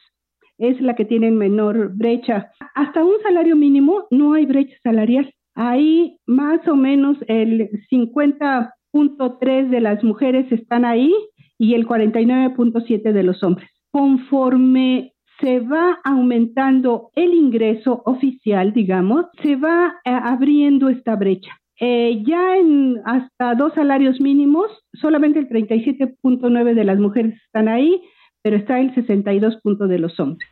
es 0.58 0.82
la 0.82 0.96
que 0.96 1.06
tiene 1.06 1.30
menor 1.30 1.96
brecha. 1.96 2.50
Hasta 2.74 3.04
un 3.04 3.14
salario 3.22 3.56
mínimo 3.56 4.08
no 4.10 4.34
hay 4.34 4.48
brecha 4.48 4.76
salarial. 4.82 5.32
Ahí 5.54 6.18
más 6.26 6.68
o 6.68 6.76
menos 6.76 7.18
el 7.28 7.70
50.3 7.92 9.70
de 9.70 9.82
las 9.82 10.04
mujeres 10.04 10.52
están 10.52 10.84
ahí 10.84 11.14
y 11.60 11.76
el 11.76 11.88
49.7 11.88 13.12
de 13.12 13.24
los 13.24 13.44
hombres. 13.44 13.70
Conforme 13.92 15.14
se 15.40 15.60
va 15.60 16.00
aumentando 16.04 17.12
el 17.16 17.34
ingreso 17.34 18.02
oficial, 18.06 18.74
digamos, 18.74 19.26
se 19.42 19.56
va 19.56 19.96
eh, 20.06 20.12
abriendo 20.12 20.90
esta 20.90 21.16
brecha. 21.16 21.52
Eh, 21.80 22.24
ya 22.26 22.56
en 22.56 23.02
hasta 23.06 23.54
dos 23.56 23.74
salarios 23.74 24.22
mínimos, 24.22 24.68
solamente 24.94 25.40
el 25.40 25.50
37.9 25.50 26.74
de 26.74 26.84
las 26.86 27.00
mujeres 27.00 27.36
están 27.46 27.68
ahí, 27.68 28.02
pero 28.42 28.56
está 28.56 28.80
el 28.80 28.94
62. 28.96 29.60
de 29.80 30.00
los 30.00 30.20
hombres. 30.20 30.50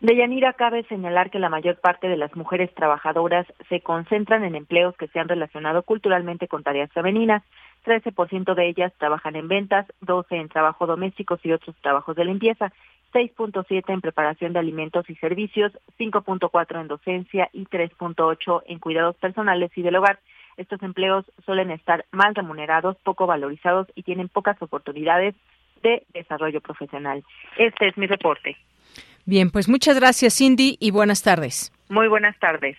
De 0.00 0.14
Yanira 0.14 0.52
cabe 0.52 0.84
señalar 0.84 1.30
que 1.30 1.38
la 1.38 1.48
mayor 1.48 1.80
parte 1.80 2.06
de 2.06 2.18
las 2.18 2.36
mujeres 2.36 2.72
trabajadoras 2.74 3.46
se 3.70 3.80
concentran 3.80 4.44
en 4.44 4.54
empleos 4.54 4.94
que 4.98 5.08
se 5.08 5.18
han 5.18 5.28
relacionado 5.28 5.82
culturalmente 5.82 6.48
con 6.48 6.62
tareas 6.62 6.92
femeninas. 6.92 7.42
13% 7.86 8.54
de 8.54 8.68
ellas 8.68 8.92
trabajan 8.98 9.36
en 9.36 9.48
ventas, 9.48 9.86
12 10.02 10.36
en 10.36 10.48
trabajo 10.50 10.86
domésticos 10.86 11.40
y 11.44 11.52
otros 11.52 11.74
trabajos 11.80 12.14
de 12.14 12.26
limpieza, 12.26 12.72
6.7 13.12 13.92
en 13.92 14.00
preparación 14.00 14.52
de 14.52 14.58
alimentos 14.58 15.08
y 15.08 15.14
servicios, 15.16 15.72
5.4 15.98 16.80
en 16.80 16.88
docencia 16.88 17.48
y 17.52 17.64
3.8 17.64 18.62
en 18.66 18.78
cuidados 18.78 19.16
personales 19.16 19.70
y 19.76 19.82
del 19.82 19.96
hogar. 19.96 20.18
Estos 20.56 20.82
empleos 20.82 21.24
suelen 21.44 21.70
estar 21.70 22.06
mal 22.12 22.34
remunerados, 22.34 22.96
poco 23.02 23.26
valorizados 23.26 23.88
y 23.94 24.02
tienen 24.02 24.28
pocas 24.28 24.60
oportunidades 24.60 25.34
de 25.82 26.04
desarrollo 26.14 26.60
profesional. 26.60 27.24
Este 27.58 27.88
es 27.88 27.96
mi 27.96 28.06
reporte. 28.06 28.56
Bien, 29.24 29.50
pues 29.50 29.68
muchas 29.68 29.98
gracias 29.98 30.36
Cindy 30.36 30.76
y 30.80 30.90
buenas 30.90 31.22
tardes. 31.22 31.72
Muy 31.88 32.08
buenas 32.08 32.38
tardes. 32.38 32.76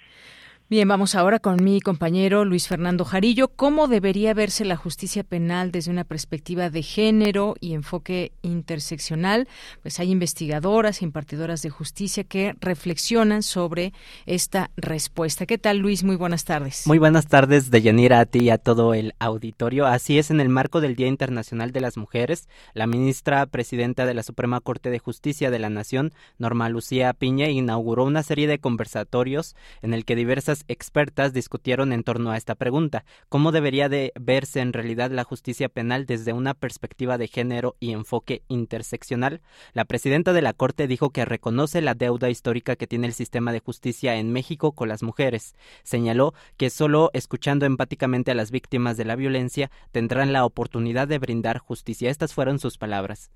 Bien, 0.69 0.85
vamos 0.85 1.15
ahora 1.15 1.39
con 1.39 1.63
mi 1.63 1.79
compañero 1.79 2.43
Luis 2.43 2.67
Fernando 2.67 3.05
Jarillo. 3.05 3.47
¿Cómo 3.47 3.87
debería 3.87 4.33
verse 4.33 4.65
la 4.65 4.75
justicia 4.75 5.23
penal 5.23 5.71
desde 5.71 5.91
una 5.91 6.03
perspectiva 6.03 6.69
de 6.69 6.83
género 6.83 7.55
y 7.61 7.73
enfoque 7.73 8.33
interseccional? 8.41 9.47
Pues 9.81 9.97
hay 10.01 10.11
investigadoras 10.11 11.01
e 11.01 11.05
impartidoras 11.05 11.61
de 11.61 11.69
justicia 11.69 12.25
que 12.25 12.53
reflexionan 12.59 13.43
sobre 13.43 13.93
esta 14.25 14.69
respuesta. 14.75 15.45
¿Qué 15.45 15.57
tal, 15.57 15.77
Luis? 15.77 16.03
Muy 16.03 16.17
buenas 16.17 16.43
tardes. 16.43 16.85
Muy 16.85 16.97
buenas 16.97 17.27
tardes, 17.27 17.71
Deyanira, 17.71 18.19
a 18.19 18.25
ti 18.25 18.39
y 18.39 18.49
a 18.49 18.57
todo 18.57 18.93
el 18.93 19.13
auditorio. 19.19 19.85
Así 19.85 20.19
es, 20.19 20.31
en 20.31 20.41
el 20.41 20.49
marco 20.49 20.81
del 20.81 20.97
Día 20.97 21.07
Internacional 21.07 21.71
de 21.71 21.79
las 21.79 21.95
Mujeres, 21.95 22.49
la 22.73 22.87
ministra 22.87 23.45
presidenta 23.45 24.05
de 24.05 24.15
la 24.15 24.23
Suprema 24.23 24.59
Corte 24.59 24.89
de 24.89 24.99
Justicia 24.99 25.49
de 25.49 25.59
la 25.59 25.69
Nación, 25.69 26.11
Norma 26.37 26.67
Lucía 26.67 27.13
Piña, 27.13 27.47
inauguró 27.47 28.03
una 28.03 28.21
serie 28.21 28.47
de 28.47 28.59
conversatorios 28.59 29.55
en 29.81 29.93
el 29.93 30.03
que 30.03 30.17
diversas 30.17 30.56
expertas 30.67 31.33
discutieron 31.33 31.93
en 31.93 32.03
torno 32.03 32.31
a 32.31 32.37
esta 32.37 32.55
pregunta, 32.55 33.05
¿cómo 33.29 33.51
debería 33.51 33.89
de 33.89 34.11
verse 34.19 34.59
en 34.59 34.73
realidad 34.73 35.11
la 35.11 35.23
justicia 35.23 35.69
penal 35.69 36.05
desde 36.05 36.33
una 36.33 36.53
perspectiva 36.53 37.17
de 37.17 37.27
género 37.27 37.75
y 37.79 37.91
enfoque 37.91 38.43
interseccional? 38.47 39.41
La 39.73 39.85
presidenta 39.85 40.33
de 40.33 40.41
la 40.41 40.53
Corte 40.53 40.87
dijo 40.87 41.09
que 41.09 41.25
reconoce 41.25 41.81
la 41.81 41.93
deuda 41.93 42.29
histórica 42.29 42.75
que 42.75 42.87
tiene 42.87 43.07
el 43.07 43.13
sistema 43.13 43.51
de 43.51 43.59
justicia 43.59 44.15
en 44.15 44.31
México 44.31 44.71
con 44.71 44.89
las 44.89 45.03
mujeres. 45.03 45.55
Señaló 45.83 46.33
que 46.57 46.69
solo 46.69 47.09
escuchando 47.13 47.65
empáticamente 47.65 48.31
a 48.31 48.35
las 48.35 48.51
víctimas 48.51 48.97
de 48.97 49.05
la 49.05 49.15
violencia 49.15 49.71
tendrán 49.91 50.33
la 50.33 50.45
oportunidad 50.45 51.07
de 51.07 51.19
brindar 51.19 51.57
justicia. 51.59 52.09
Estas 52.09 52.33
fueron 52.33 52.59
sus 52.59 52.77
palabras. 52.77 53.31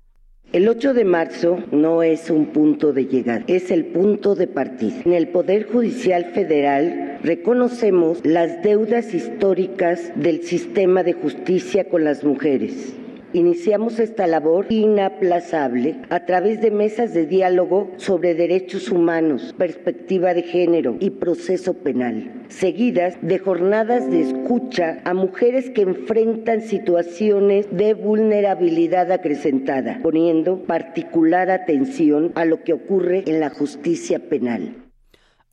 El 0.52 0.68
8 0.68 0.92
de 0.92 1.06
marzo 1.06 1.60
no 1.70 2.02
es 2.02 2.28
un 2.28 2.52
punto 2.52 2.92
de 2.92 3.06
llegada, 3.06 3.42
es 3.46 3.70
el 3.70 3.86
punto 3.86 4.34
de 4.34 4.46
partida. 4.46 5.00
En 5.06 5.14
el 5.14 5.28
Poder 5.28 5.66
Judicial 5.66 6.26
Federal 6.34 7.18
reconocemos 7.22 8.20
las 8.22 8.62
deudas 8.62 9.14
históricas 9.14 10.12
del 10.14 10.42
sistema 10.42 11.04
de 11.04 11.14
justicia 11.14 11.88
con 11.88 12.04
las 12.04 12.22
mujeres 12.22 12.94
Iniciamos 13.34 13.98
esta 13.98 14.26
labor 14.26 14.66
inaplazable 14.68 15.96
a 16.10 16.26
través 16.26 16.60
de 16.60 16.70
mesas 16.70 17.14
de 17.14 17.24
diálogo 17.24 17.90
sobre 17.96 18.34
derechos 18.34 18.90
humanos, 18.90 19.54
perspectiva 19.56 20.34
de 20.34 20.42
género 20.42 20.96
y 21.00 21.10
proceso 21.10 21.72
penal, 21.72 22.30
seguidas 22.48 23.16
de 23.22 23.38
jornadas 23.38 24.10
de 24.10 24.20
escucha 24.20 25.00
a 25.04 25.14
mujeres 25.14 25.70
que 25.70 25.80
enfrentan 25.80 26.60
situaciones 26.60 27.66
de 27.70 27.94
vulnerabilidad 27.94 29.10
acrecentada, 29.10 30.00
poniendo 30.02 30.64
particular 30.64 31.50
atención 31.50 32.32
a 32.34 32.44
lo 32.44 32.62
que 32.62 32.74
ocurre 32.74 33.24
en 33.26 33.40
la 33.40 33.48
justicia 33.48 34.18
penal. 34.18 34.81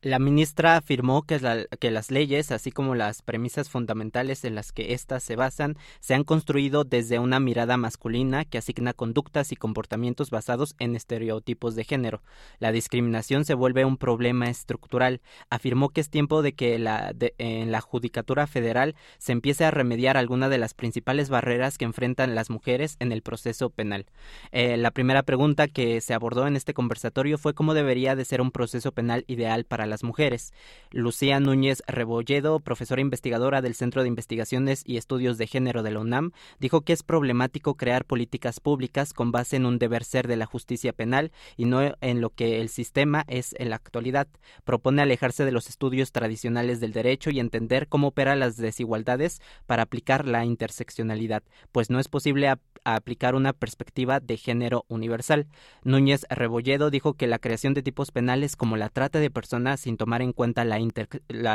La 0.01 0.17
ministra 0.17 0.77
afirmó 0.77 1.23
que, 1.23 1.41
las 1.91 2.09
leyes, 2.09 2.53
así 2.53 2.71
como 2.71 2.95
las 2.95 3.21
premisas 3.21 3.69
fundamentales 3.69 4.45
en 4.45 4.55
las 4.55 4.71
que 4.71 4.93
éstas 4.93 5.23
se 5.23 5.35
basan, 5.35 5.75
se 5.99 6.13
han 6.13 6.23
construido 6.23 6.85
desde 6.85 7.19
una 7.19 7.41
mirada 7.41 7.75
masculina 7.75 8.45
que 8.45 8.59
asigna 8.59 8.93
conductas 8.93 9.51
y 9.51 9.57
comportamientos 9.57 10.29
basados 10.29 10.73
en 10.79 10.95
estereotipos 10.95 11.75
de 11.75 11.83
género. 11.83 12.21
La 12.59 12.71
discriminación 12.71 13.43
se 13.43 13.55
vuelve 13.55 13.83
un 13.83 13.97
problema 13.97 14.49
estructural. 14.49 15.19
Afirmó 15.49 15.89
que 15.89 15.99
es 15.99 16.09
tiempo 16.09 16.43
de 16.43 16.53
que 16.53 16.79
la, 16.79 17.13
en 17.37 17.69
la 17.73 17.81
Judicatura 17.81 18.47
Federal 18.47 18.95
se 19.17 19.33
empiece 19.33 19.65
a 19.65 19.71
remediar 19.71 20.15
alguna 20.15 20.47
de 20.47 20.59
las 20.59 20.73
principales 20.73 21.29
barreras 21.29 21.77
que 21.77 21.83
enfrentan 21.83 22.35
las 22.35 22.49
mujeres 22.49 22.95
en 22.99 23.11
el 23.11 23.21
proceso 23.21 23.69
penal. 23.69 24.05
Eh, 24.53 24.77
la 24.77 24.91
primera 24.91 25.23
pregunta 25.23 25.67
que 25.67 25.99
se 25.99 26.13
abordó 26.13 26.47
en 26.47 26.55
este 26.55 26.73
conversatorio 26.73 27.37
fue 27.37 27.53
cómo 27.53 27.73
debería 27.73 28.15
de 28.15 28.23
ser 28.23 28.39
un 28.39 28.51
proceso 28.51 28.93
penal 28.93 29.25
ideal 29.27 29.65
para 29.65 29.88
las 29.89 30.03
mujeres. 30.03 30.53
Lucía 30.91 31.39
Núñez 31.39 31.83
Rebolledo, 31.87 32.59
profesora 32.59 33.01
investigadora 33.01 33.61
del 33.61 33.75
Centro 33.75 34.01
de 34.01 34.07
Investigaciones 34.07 34.83
y 34.85 34.97
Estudios 34.97 35.37
de 35.37 35.47
Género 35.47 35.83
de 35.83 35.91
la 35.91 35.99
UNAM, 35.99 36.31
dijo 36.59 36.81
que 36.81 36.93
es 36.93 37.03
problemático 37.03 37.75
crear 37.75 38.05
políticas 38.05 38.59
públicas 38.59 39.13
con 39.13 39.31
base 39.31 39.57
en 39.57 39.65
un 39.65 39.79
deber 39.79 40.03
ser 40.03 40.27
de 40.27 40.37
la 40.37 40.45
justicia 40.45 40.93
penal 40.93 41.31
y 41.57 41.65
no 41.65 41.81
en 41.99 42.21
lo 42.21 42.29
que 42.29 42.61
el 42.61 42.69
sistema 42.69 43.25
es 43.27 43.55
en 43.59 43.69
la 43.69 43.75
actualidad. 43.75 44.27
Propone 44.63 45.01
alejarse 45.01 45.45
de 45.45 45.51
los 45.51 45.69
estudios 45.69 46.11
tradicionales 46.11 46.79
del 46.79 46.93
derecho 46.93 47.31
y 47.31 47.39
entender 47.39 47.87
cómo 47.87 48.07
operan 48.09 48.39
las 48.39 48.57
desigualdades 48.57 49.41
para 49.65 49.83
aplicar 49.83 50.25
la 50.25 50.45
interseccionalidad, 50.45 51.43
pues 51.71 51.89
no 51.89 51.99
es 51.99 52.07
posible 52.07 52.49
aplicar 52.83 53.35
una 53.35 53.53
perspectiva 53.53 54.19
de 54.19 54.37
género 54.37 54.85
universal. 54.87 55.47
Núñez 55.83 56.25
Rebolledo 56.29 56.89
dijo 56.89 57.13
que 57.13 57.27
la 57.27 57.39
creación 57.39 57.73
de 57.73 57.83
tipos 57.83 58.11
penales 58.11 58.55
como 58.55 58.77
la 58.77 58.89
trata 58.89 59.19
de 59.19 59.29
personas 59.29 59.78
sin 59.79 59.97
tomar 59.97 60.21
en 60.21 60.33
cuenta 60.33 60.63
la, 60.65 60.79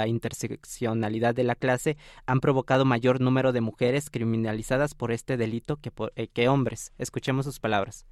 interseccionalidad 0.06 1.34
de 1.34 1.44
la 1.44 1.54
clase 1.54 1.96
han 2.26 2.40
provocado 2.40 2.84
mayor 2.84 3.20
número 3.20 3.52
de 3.52 3.60
mujeres 3.60 4.10
criminalizadas 4.10 4.94
por 4.94 5.12
este 5.12 5.36
delito 5.36 5.78
eh, 6.16 6.28
que 6.28 6.48
hombres. 6.48 6.92
Escuchemos 6.98 7.44
sus 7.46 7.60
palabras. 7.60 8.06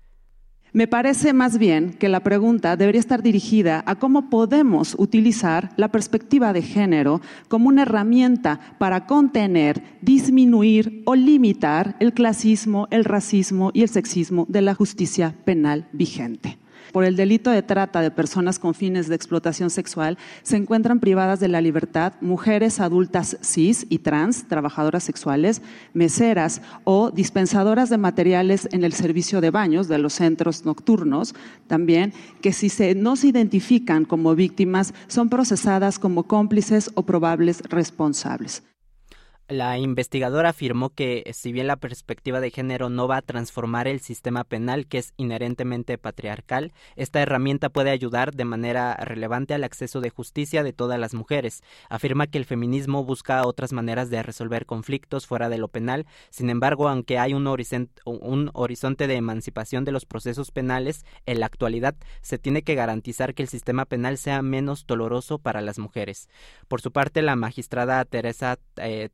Me 0.75 0.87
parece 0.87 1.35
más 1.35 1.59
bien 1.59 1.92
que 1.92 2.09
la 2.09 2.20
pregunta 2.20 2.77
debería 2.77 3.01
estar 3.01 3.22
dirigida 3.22 3.85
a 3.87 3.96
cómo 3.96 4.31
podemos 4.31 4.96
utilizar 4.98 5.68
la 5.77 5.88
perspectiva 5.88 6.55
de 6.55 6.62
género 6.62 7.20
como 7.48 7.68
una 7.68 7.83
herramienta 7.83 8.59
para 8.79 9.07
contener, 9.07 9.83
disminuir 10.01 11.03
o 11.05 11.14
limitar 11.14 11.94
el 12.01 12.14
clasismo, 12.14 12.88
el 12.90 13.05
racismo 13.05 13.70
y 13.75 13.83
el 13.83 13.90
sexismo 13.90 14.46
de 14.48 14.62
la 14.62 14.75
justicia 14.75 15.37
penal 15.44 15.88
vigente. 15.92 16.59
Por 16.90 17.05
el 17.05 17.16
delito 17.16 17.51
de 17.51 17.62
trata 17.62 18.01
de 18.01 18.11
personas 18.11 18.59
con 18.59 18.75
fines 18.75 19.09
de 19.09 19.14
explotación 19.14 19.71
sexual, 19.71 20.18
se 20.42 20.57
encuentran 20.57 21.01
privadas 21.01 21.40
de 21.40 21.49
la 21.49 21.61
libertad 21.61 22.14
mujeres 22.21 22.81
adultas 22.81 23.37
cis 23.42 23.87
y 23.88 23.99
trans, 23.99 24.49
trabajadoras 24.49 25.05
sexuales, 25.05 25.62
meseras 25.95 26.62
o 26.85 27.11
dispensadoras 27.11 27.90
de 27.90 27.99
materiales 27.99 28.68
en 28.73 28.85
el 28.85 28.92
servicio 28.92 29.40
de 29.40 29.51
baños 29.51 29.88
de 29.88 29.99
los 29.99 30.14
centros 30.14 30.64
nocturnos, 30.64 31.35
también 31.66 32.12
que 32.40 32.53
si 32.53 32.68
se, 32.68 32.95
no 32.95 33.16
se 33.16 33.29
identifican 33.29 34.05
como 34.05 34.35
víctimas 34.35 34.95
son 35.07 35.29
procesadas 35.29 35.99
como 35.99 36.25
cómplices 36.25 36.90
o 36.95 37.05
probables 37.05 37.62
responsables. 37.68 38.62
La 39.48 39.76
investigadora 39.76 40.50
afirmó 40.50 40.90
que 40.90 41.31
si 41.35 41.52
bien 41.52 41.66
la 41.66 41.76
perspectiva 41.76 42.40
de 42.40 42.50
género 42.50 42.88
no 42.88 43.09
va 43.09 43.18
a 43.18 43.22
transformar 43.22 43.88
el 43.88 44.00
sistema 44.00 44.44
penal, 44.44 44.87
que 44.87 44.98
es 44.98 45.12
inherentemente 45.16 45.98
patriarcal, 45.98 46.72
esta 46.96 47.20
herramienta 47.20 47.68
puede 47.68 47.90
ayudar 47.90 48.35
de 48.35 48.44
manera 48.44 48.94
relevante 48.94 49.52
al 49.52 49.64
acceso 49.64 50.00
de 50.00 50.11
justicia 50.11 50.62
de 50.62 50.72
todas 50.72 50.98
las 50.98 51.12
mujeres. 51.12 51.62
Afirma 51.90 52.28
que 52.28 52.38
el 52.38 52.44
feminismo 52.44 53.05
busca 53.05 53.46
otras 53.46 53.72
maneras 53.72 54.11
de 54.11 54.22
resolver 54.22 54.64
conflictos 54.64 55.26
fuera 55.26 55.48
de 55.48 55.59
lo 55.59 55.68
penal. 55.68 56.07
Sin 56.31 56.48
embargo, 56.48 56.88
aunque 56.88 57.18
hay 57.18 57.35
un, 57.35 57.46
horizonte 57.46 59.07
de 59.07 59.16
emancipación 59.16 59.85
de 59.85 59.92
los 59.92 60.07
procesos 60.07 60.50
penales, 60.50 61.05
en 61.26 61.40
la 61.40 61.46
actualidad 61.46 61.94
se 62.22 62.38
tiene 62.38 62.62
que 62.62 62.74
garantizar 62.74 63.35
que 63.35 63.42
el 63.42 63.48
sistema 63.48 63.85
penal 63.85 64.18
sea 64.18 64.40
menos 64.40 64.87
doloroso 64.87 65.38
para 65.38 65.61
las 65.61 65.78
mujeres. 65.78 66.28
Por 66.68 66.81
su 66.81 66.92
parte, 66.92 67.22
la 67.22 67.37
magistrada 67.37 68.05
Teresa 68.05 68.59
eh, 68.76 69.11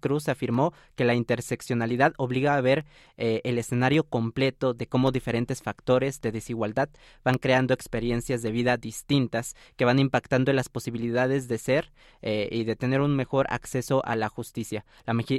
Cruz 0.00 0.28
afirmó 0.28 0.72
que 0.94 1.04
la 1.04 1.14
interseccionalidad 1.14 2.14
obliga 2.16 2.56
a 2.56 2.60
ver 2.60 2.84
eh, 3.16 3.40
el 3.44 3.58
escenario 3.58 4.04
completo 4.04 4.74
de 4.74 4.86
cómo 4.86 5.12
diferentes 5.12 5.62
factores 5.62 6.20
de 6.20 6.32
desigualdad 6.32 6.88
van 7.24 7.38
creando 7.38 7.74
experiencias 7.74 8.42
de 8.42 8.50
vida 8.50 8.76
distintas 8.76 9.54
que 9.76 9.84
van 9.84 9.98
impactando 9.98 10.50
en 10.50 10.56
las 10.56 10.68
posibilidades 10.68 11.48
de 11.48 11.58
ser 11.58 11.92
eh, 12.22 12.48
y 12.50 12.64
de 12.64 12.76
tener 12.76 13.00
un 13.00 13.16
mejor 13.16 13.46
acceso 13.50 14.04
a 14.04 14.16
la 14.16 14.28
justicia. 14.28 14.84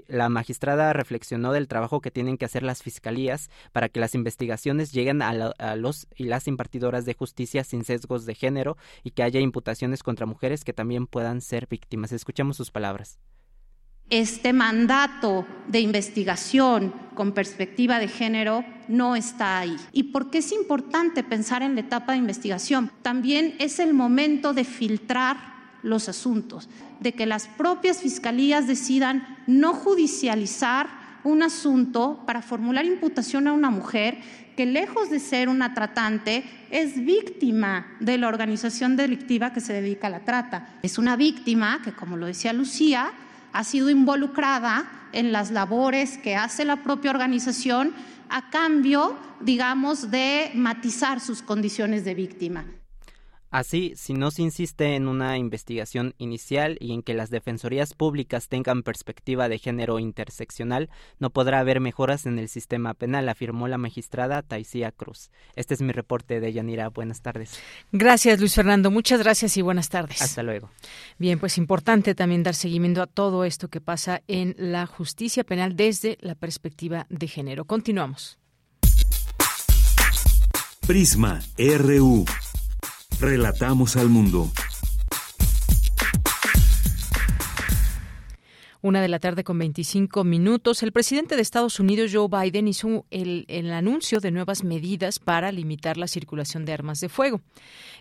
La, 0.08 0.30
magistrada 0.30 0.94
reflexionó 0.94 1.52
del 1.52 1.68
trabajo 1.68 2.02
que 2.02 2.12
tienen 2.12 2.38
que 2.38 2.46
hacer 2.46 2.64
las 2.64 2.84
fiscalías 2.84 3.50
para 3.72 3.90
que 3.90 4.00
las 4.00 4.16
investigaciones 4.16 4.92
lleguen 4.92 5.22
a, 5.22 5.30
a 5.30 5.76
los 5.76 6.08
y 6.16 6.26
las 6.26 6.48
impartidoras 6.48 7.06
de 7.06 7.14
justicia 7.14 7.64
sin 7.64 7.84
sesgos 7.84 8.26
de 8.26 8.36
género 8.36 8.78
y 9.04 9.12
que 9.12 9.24
haya 9.24 9.40
imputaciones 9.40 10.04
contra 10.04 10.26
mujeres 10.26 10.64
que 10.64 10.74
también 10.74 11.08
puedan 11.08 11.42
ser 11.42 11.68
víctimas. 11.68 12.12
Escuchemos 12.12 12.58
sus 12.58 12.72
palabras 12.72 13.20
este 14.10 14.54
mandato 14.54 15.46
de 15.68 15.80
investigación 15.80 16.94
con 17.16 17.32
perspectiva 17.32 17.98
de 17.98 18.08
género 18.08 18.64
no 18.88 19.16
está 19.16 19.60
ahí. 19.60 19.76
¿Y 19.92 20.04
por 20.04 20.30
qué 20.30 20.40
es 20.40 20.52
importante 20.52 21.24
pensar 21.24 21.64
en 21.64 21.76
la 21.76 21.82
etapa 21.82 22.12
de 22.12 22.20
investigación? 22.20 22.92
También 23.02 23.56
es 23.60 23.80
el 23.80 23.94
momento 23.94 24.54
de 24.54 24.64
filtrar 24.64 25.56
los 25.82 26.10
asuntos, 26.10 26.70
de 27.00 27.14
que 27.14 27.26
las 27.26 27.48
propias 27.48 28.02
fiscalías 28.02 28.68
decidan 28.68 29.38
no 29.48 29.74
judicializar 29.74 30.88
un 31.24 31.42
asunto 31.42 32.24
para 32.26 32.42
formular 32.42 32.86
imputación 32.86 33.48
a 33.48 33.54
una 33.54 33.72
mujer 33.72 34.20
que 34.56 34.66
lejos 34.66 35.10
de 35.10 35.20
ser 35.20 35.50
una 35.50 35.74
tratante 35.74 36.44
es 36.70 37.04
víctima 37.04 37.98
de 38.00 38.18
la 38.18 38.28
organización 38.28 38.96
delictiva 38.96 39.52
que 39.52 39.60
se 39.60 39.74
dedica 39.74 40.08
a 40.08 40.12
la 40.12 40.20
trata. 40.22 40.78
Es 40.82 40.98
una 40.98 41.16
víctima 41.16 41.82
que, 41.84 41.92
como 41.92 42.16
lo 42.16 42.26
decía 42.26 42.54
Lucía, 42.54 43.12
ha 43.56 43.64
sido 43.64 43.90
involucrada 43.90 44.86
en 45.14 45.32
las 45.32 45.50
labores 45.50 46.18
que 46.18 46.36
hace 46.36 46.66
la 46.66 46.84
propia 46.84 47.10
organización 47.10 47.94
a 48.28 48.50
cambio, 48.50 49.18
digamos, 49.40 50.12
de 50.12 50.52
matizar 50.56 51.22
sus 51.22 51.42
condiciones 51.42 52.04
de 52.04 52.16
víctima. 52.16 52.66
Así, 53.56 53.94
si 53.96 54.12
no 54.12 54.32
se 54.32 54.42
insiste 54.42 54.96
en 54.96 55.08
una 55.08 55.38
investigación 55.38 56.14
inicial 56.18 56.76
y 56.82 56.92
en 56.92 57.02
que 57.02 57.14
las 57.14 57.30
defensorías 57.30 57.94
públicas 57.94 58.50
tengan 58.50 58.84
perspectiva 58.84 59.48
de 59.48 59.60
género 59.60 59.98
interseccional, 59.98 60.90
no 61.20 61.30
podrá 61.30 61.62
haber 61.62 61.80
mejoras 61.80 62.26
en 62.26 62.38
el 62.38 62.50
sistema 62.50 62.94
penal, 62.96 63.30
afirmó 63.30 63.70
la 63.70 63.78
magistrada 63.78 64.42
Taisía 64.42 64.92
Cruz. 64.92 65.32
Este 65.56 65.74
es 65.74 65.82
mi 65.82 65.94
reporte 65.94 66.42
de 66.42 66.52
Yanira. 66.52 66.90
Buenas 66.90 67.22
tardes. 67.22 67.58
Gracias, 67.94 68.42
Luis 68.42 68.54
Fernando. 68.54 68.92
Muchas 68.92 69.20
gracias 69.20 69.56
y 69.56 69.62
buenas 69.62 69.88
tardes. 69.88 70.22
Hasta 70.22 70.44
luego. 70.44 70.70
Bien, 71.18 71.40
pues 71.40 71.58
importante 71.58 72.14
también 72.14 72.44
dar 72.44 72.56
seguimiento 72.56 73.02
a 73.02 73.08
todo 73.08 73.46
esto 73.46 73.70
que 73.70 73.80
pasa 73.80 74.22
en 74.28 74.54
la 74.58 74.86
justicia 74.86 75.46
penal 75.46 75.78
desde 75.78 76.18
la 76.20 76.36
perspectiva 76.36 77.08
de 77.10 77.30
género. 77.30 77.64
Continuamos. 77.64 78.38
Prisma 80.86 81.42
RU. 81.58 82.26
Relatamos 83.20 83.96
al 83.96 84.10
mundo. 84.10 84.50
Una 88.86 89.02
de 89.02 89.08
la 89.08 89.18
tarde 89.18 89.44
con 89.44 89.58
25 89.58 90.24
minutos. 90.24 90.84
El 90.84 90.92
presidente 90.92 91.36
de 91.36 91.42
Estados 91.42 91.80
Unidos, 91.80 92.12
Joe 92.14 92.28
Biden, 92.30 92.68
hizo 92.68 93.08
el, 93.10 93.72
anuncio 93.72 94.20
de 94.20 94.30
nuevas 94.30 94.64
medidas 94.64 95.18
para 95.18 95.52
limitar 95.52 95.98
la 95.98 96.06
circulación 96.06 96.66
de 96.66 96.74
armas 96.74 97.00
de 97.00 97.10
fuego. 97.10 97.42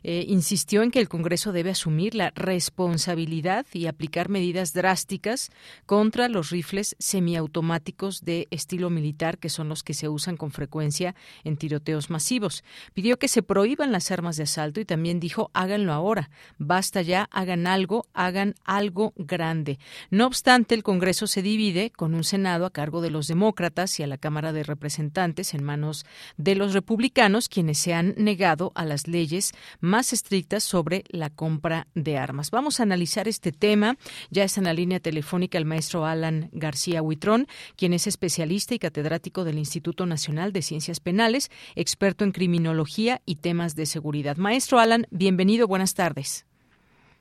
Eh, 0.02 0.26
insistió 0.28 0.82
en 0.82 0.90
que 0.90 1.00
el 1.00 1.08
Congreso 1.08 1.52
debe 1.52 1.70
asumir 1.70 2.14
la 2.14 2.32
responsabilidad 2.34 3.64
y 3.72 3.86
aplicar 3.86 4.28
medidas 4.28 4.74
drásticas 4.74 5.50
contra 5.86 6.28
los 6.28 6.50
rifles 6.50 6.96
semiautomáticos 6.98 8.20
de 8.20 8.46
estilo 8.50 8.90
militar, 8.90 9.38
que 9.38 9.48
son 9.48 9.70
los 9.70 9.84
que 9.84 9.94
se 9.94 10.10
usan 10.10 10.36
con 10.36 10.50
frecuencia 10.50 11.14
en 11.44 11.56
tiroteos 11.56 12.10
masivos. 12.10 12.62
Pidió 12.92 13.18
que 13.18 13.28
se 13.28 13.42
prohíban 13.42 13.90
las 13.90 14.10
armas 14.10 14.36
de 14.36 14.42
asalto 14.42 14.80
y 14.80 14.84
también 14.84 15.18
dijo 15.18 15.50
háganlo 15.54 15.94
ahora. 15.94 16.28
Basta 16.58 17.00
ya, 17.00 17.26
hagan 17.32 17.66
algo, 17.66 18.04
hagan 18.12 18.54
algo 18.66 19.14
grande. 19.16 19.78
No 20.10 20.26
obstante, 20.26 20.73
el 20.74 20.82
Congreso 20.82 21.26
se 21.26 21.42
divide 21.42 21.90
con 21.90 22.14
un 22.14 22.24
Senado 22.24 22.66
a 22.66 22.70
cargo 22.70 23.00
de 23.00 23.10
los 23.10 23.26
demócratas 23.26 23.98
y 23.98 24.02
a 24.02 24.06
la 24.06 24.18
Cámara 24.18 24.52
de 24.52 24.62
Representantes 24.62 25.54
en 25.54 25.64
manos 25.64 26.04
de 26.36 26.54
los 26.54 26.74
republicanos, 26.74 27.48
quienes 27.48 27.78
se 27.78 27.94
han 27.94 28.14
negado 28.16 28.72
a 28.74 28.84
las 28.84 29.08
leyes 29.08 29.52
más 29.80 30.12
estrictas 30.12 30.64
sobre 30.64 31.04
la 31.08 31.30
compra 31.30 31.86
de 31.94 32.18
armas. 32.18 32.50
Vamos 32.50 32.80
a 32.80 32.82
analizar 32.82 33.28
este 33.28 33.52
tema. 33.52 33.96
Ya 34.30 34.44
está 34.44 34.60
en 34.60 34.64
la 34.64 34.74
línea 34.74 35.00
telefónica 35.00 35.58
el 35.58 35.64
maestro 35.64 36.04
Alan 36.06 36.50
García 36.52 37.02
Huitrón, 37.02 37.46
quien 37.76 37.92
es 37.92 38.06
especialista 38.06 38.74
y 38.74 38.78
catedrático 38.78 39.44
del 39.44 39.58
Instituto 39.58 40.06
Nacional 40.06 40.52
de 40.52 40.62
Ciencias 40.62 41.00
Penales, 41.00 41.50
experto 41.74 42.24
en 42.24 42.32
criminología 42.32 43.22
y 43.24 43.36
temas 43.36 43.76
de 43.76 43.86
seguridad. 43.86 44.36
Maestro 44.36 44.78
Alan, 44.78 45.06
bienvenido, 45.10 45.66
buenas 45.66 45.94
tardes. 45.94 46.46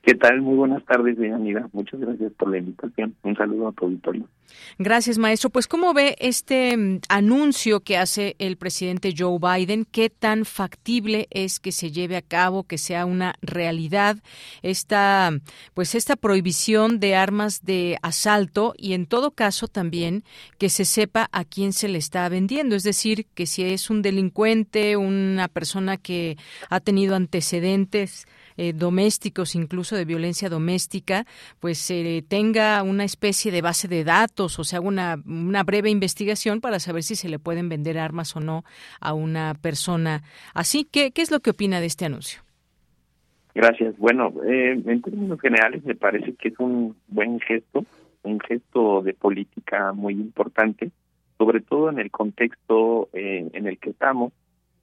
¿Qué 0.04 0.14
tal? 0.14 0.42
Muy 0.42 0.56
buenas 0.56 0.84
tardes, 0.84 1.16
Bienvenida. 1.16 1.66
Muchas 1.72 1.98
gracias 1.98 2.30
por 2.34 2.50
la 2.50 2.58
invitación. 2.58 3.14
Un 3.22 3.36
saludo 3.36 3.68
a 3.68 3.72
tu 3.72 3.86
auditorio. 3.86 4.28
Gracias, 4.78 5.16
maestro. 5.16 5.48
Pues, 5.48 5.66
¿cómo 5.66 5.94
ve 5.94 6.14
este 6.18 6.76
mm, 6.76 7.00
anuncio 7.08 7.80
que 7.80 7.96
hace 7.96 8.36
el 8.38 8.58
presidente 8.58 9.14
Joe 9.16 9.38
Biden? 9.38 9.86
¿Qué 9.90 10.10
tan 10.10 10.44
factible 10.44 11.26
es 11.30 11.58
que 11.58 11.72
se 11.72 11.90
lleve 11.90 12.16
a 12.18 12.22
cabo, 12.22 12.64
que 12.64 12.76
sea 12.76 13.06
una 13.06 13.34
realidad 13.40 14.18
esta, 14.60 15.30
pues, 15.72 15.94
esta 15.94 16.16
prohibición 16.16 17.00
de 17.00 17.16
armas 17.16 17.64
de 17.64 17.96
asalto 18.02 18.74
y, 18.76 18.92
en 18.92 19.06
todo 19.06 19.30
caso, 19.30 19.68
también 19.68 20.22
que 20.58 20.68
se 20.68 20.84
sepa 20.84 21.30
a 21.32 21.46
quién 21.46 21.72
se 21.72 21.88
le 21.88 21.96
está 21.96 22.28
vendiendo? 22.28 22.76
Es 22.76 22.82
decir, 22.82 23.24
que 23.34 23.46
si 23.46 23.62
es 23.62 23.88
un 23.88 24.02
delincuente, 24.02 24.98
una 24.98 25.48
persona 25.48 25.96
que 25.96 26.36
ha 26.68 26.80
tenido 26.80 27.16
antecedentes 27.16 28.26
eh, 28.56 28.72
domésticos, 28.72 29.54
incluso 29.54 29.96
de 29.96 30.04
violencia 30.04 30.48
doméstica, 30.48 31.26
pues 31.60 31.78
se 31.78 32.24
tenga 32.28 32.82
una 32.82 33.04
especie 33.04 33.50
de 33.52 33.62
base 33.62 33.88
de 33.88 34.04
datos 34.04 34.58
o 34.58 34.64
se 34.64 34.76
haga 34.76 34.86
una, 34.86 35.16
una 35.26 35.62
breve 35.62 35.90
investigación 35.90 36.60
para 36.60 36.80
saber 36.80 37.02
si 37.02 37.16
se 37.16 37.28
le 37.28 37.38
pueden 37.38 37.68
vender 37.68 37.98
armas 37.98 38.36
o 38.36 38.40
no 38.40 38.64
a 39.00 39.14
una 39.14 39.54
persona 39.54 40.22
así. 40.54 40.84
¿Qué, 40.90 41.10
qué 41.10 41.22
es 41.22 41.30
lo 41.30 41.40
que 41.40 41.50
opina 41.50 41.80
de 41.80 41.86
este 41.86 42.04
anuncio? 42.04 42.44
Gracias. 43.54 43.96
Bueno, 43.98 44.32
eh, 44.44 44.72
en 44.84 45.02
términos 45.02 45.40
generales 45.40 45.84
me 45.84 45.94
parece 45.94 46.34
que 46.34 46.48
es 46.48 46.58
un 46.58 46.96
buen 47.06 47.38
gesto, 47.40 47.84
un 48.24 48.40
gesto 48.40 49.02
de 49.02 49.14
política 49.14 49.92
muy 49.92 50.14
importante, 50.14 50.90
sobre 51.38 51.60
todo 51.60 51.88
en 51.88 52.00
el 52.00 52.10
contexto 52.10 53.08
eh, 53.12 53.48
en 53.52 53.66
el 53.68 53.78
que 53.78 53.90
estamos, 53.90 54.32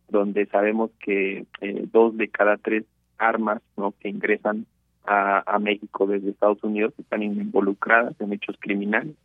donde 0.08 0.46
sabemos 0.46 0.92
que 1.04 1.46
eh, 1.60 1.86
dos 1.92 2.16
de 2.16 2.30
cada 2.30 2.58
tres 2.58 2.86
armas 3.22 3.62
¿no? 3.78 3.94
que 4.00 4.10
ingresan 4.10 4.66
a, 5.06 5.60
México 5.60 6.08
desde 6.08 6.30
Estados 6.30 6.64
Unidos 6.64 6.94
están 6.98 7.24
involucradas 7.24 8.20
en 8.20 8.34
hechos 8.34 8.56
criminales. 8.60 9.16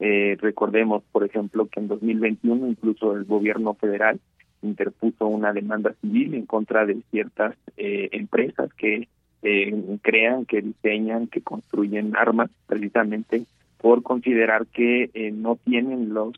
Eh, 0.00 0.36
recordemos, 0.40 1.02
por 1.12 1.24
ejemplo, 1.24 1.66
que 1.66 1.80
en 1.80 1.88
2021 1.88 2.68
incluso 2.68 3.14
el 3.16 3.24
gobierno 3.24 3.74
federal 3.74 4.20
interpuso 4.62 5.26
una 5.26 5.52
demanda 5.52 5.94
civil 6.00 6.34
en 6.34 6.46
contra 6.46 6.86
de 6.86 7.00
ciertas 7.10 7.54
eh, 7.76 8.08
empresas 8.12 8.72
que 8.74 9.08
eh, 9.42 9.98
crean, 10.02 10.44
que 10.44 10.62
diseñan, 10.62 11.26
que 11.26 11.40
construyen 11.40 12.16
armas, 12.16 12.50
precisamente 12.66 13.44
por 13.78 14.02
considerar 14.04 14.66
que 14.66 15.10
no 15.34 15.56
tienen 15.56 16.14
los 16.14 16.34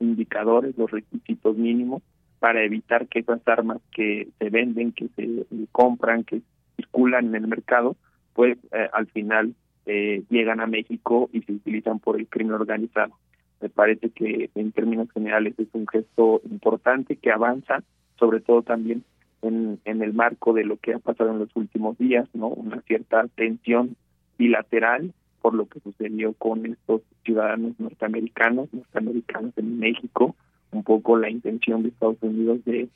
indicadores, 0.00 0.76
los 0.76 0.90
requisitos 0.90 1.56
mínimos 1.56 2.02
para 2.38 2.62
evitar 2.62 3.06
que 3.08 3.20
esas 3.20 3.40
armas 3.46 3.80
que 3.92 4.28
se 4.38 4.50
venden, 4.50 4.92
que 4.92 5.08
se 5.16 5.46
compran, 5.72 6.24
que 6.24 6.42
circulan 6.76 7.26
en 7.26 7.36
el 7.36 7.48
mercado, 7.48 7.96
pues 8.34 8.58
eh, 8.72 8.88
al 8.92 9.06
final 9.06 9.54
eh, 9.86 10.22
llegan 10.28 10.60
a 10.60 10.66
México 10.66 11.30
y 11.32 11.42
se 11.42 11.52
utilizan 11.52 11.98
por 11.98 12.18
el 12.18 12.26
crimen 12.26 12.54
organizado. 12.54 13.18
Me 13.60 13.68
parece 13.68 14.10
que 14.10 14.50
en 14.54 14.72
términos 14.72 15.10
generales 15.12 15.54
es 15.58 15.68
un 15.72 15.86
gesto 15.86 16.42
importante 16.50 17.16
que 17.16 17.30
avanza, 17.30 17.82
sobre 18.18 18.40
todo 18.40 18.62
también 18.62 19.04
en, 19.42 19.80
en 19.84 20.02
el 20.02 20.12
marco 20.12 20.52
de 20.52 20.64
lo 20.64 20.76
que 20.76 20.94
ha 20.94 20.98
pasado 20.98 21.30
en 21.30 21.38
los 21.38 21.54
últimos 21.54 21.96
días, 21.98 22.28
no 22.34 22.48
una 22.48 22.80
cierta 22.82 23.26
tensión 23.34 23.96
bilateral 24.36 25.12
por 25.44 25.52
lo 25.52 25.66
que 25.66 25.78
sucedió 25.80 26.32
con 26.32 26.64
estos 26.64 27.02
ciudadanos 27.22 27.78
norteamericanos, 27.78 28.72
norteamericanos 28.72 29.52
en 29.58 29.78
México, 29.78 30.34
un 30.74 30.82
poco 30.82 31.16
la 31.16 31.30
intención 31.30 31.82
de 31.82 31.88
Estados 31.88 32.18
Unidos 32.20 32.60
de, 32.64 32.88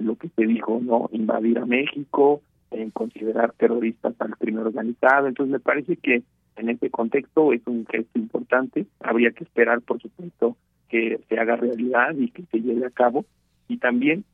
lo 0.00 0.16
que 0.16 0.28
se 0.28 0.46
dijo, 0.46 0.80
¿no? 0.82 1.08
Invadir 1.12 1.58
a 1.58 1.66
México, 1.66 2.40
en 2.70 2.90
considerar 2.90 3.52
terroristas 3.52 4.14
al 4.20 4.36
crimen 4.36 4.66
organizado. 4.66 5.26
Entonces 5.26 5.52
me 5.52 5.60
parece 5.60 5.96
que 5.96 6.22
en 6.56 6.68
este 6.68 6.90
contexto 6.90 7.52
es 7.52 7.62
un 7.66 7.86
gesto 7.86 8.18
importante. 8.18 8.86
Habría 9.00 9.32
que 9.32 9.44
esperar, 9.44 9.80
por 9.80 10.00
supuesto, 10.00 10.56
que 10.88 11.20
se 11.28 11.38
haga 11.38 11.56
realidad 11.56 12.14
y 12.16 12.30
que 12.30 12.44
se 12.44 12.60
lleve 12.60 12.86
a 12.86 12.90
cabo. 12.90 13.24
Y 13.68 13.78
también 13.78 14.24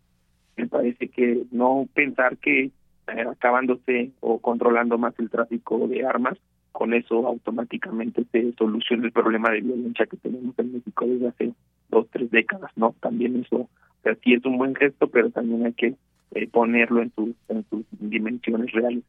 me 0.56 0.66
parece 0.66 1.08
que 1.08 1.44
no 1.50 1.88
pensar 1.94 2.36
que 2.36 2.70
eh, 3.06 3.24
acabándose 3.30 4.10
o 4.20 4.38
controlando 4.38 4.98
más 4.98 5.14
el 5.18 5.30
tráfico 5.30 5.88
de 5.88 6.06
armas, 6.06 6.38
con 6.72 6.92
eso 6.92 7.26
automáticamente 7.26 8.24
se 8.32 8.52
soluciona 8.54 9.06
el 9.06 9.12
problema 9.12 9.50
de 9.50 9.60
violencia 9.60 10.06
que 10.06 10.16
tenemos 10.16 10.58
en 10.58 10.72
México 10.72 11.06
desde 11.06 11.28
hace 11.28 11.52
dos, 11.94 12.08
tres 12.10 12.30
décadas, 12.30 12.70
¿no? 12.76 12.94
También 13.00 13.36
eso, 13.36 13.56
o 13.56 13.68
sea, 14.02 14.14
sí 14.22 14.34
es 14.34 14.44
un 14.44 14.58
buen 14.58 14.74
gesto, 14.74 15.08
pero 15.08 15.30
también 15.30 15.64
hay 15.64 15.72
que 15.72 15.94
eh, 16.34 16.48
ponerlo 16.48 17.00
en 17.00 17.12
sus, 17.14 17.30
en 17.48 17.64
sus 17.70 17.84
dimensiones 17.92 18.72
reales. 18.72 19.04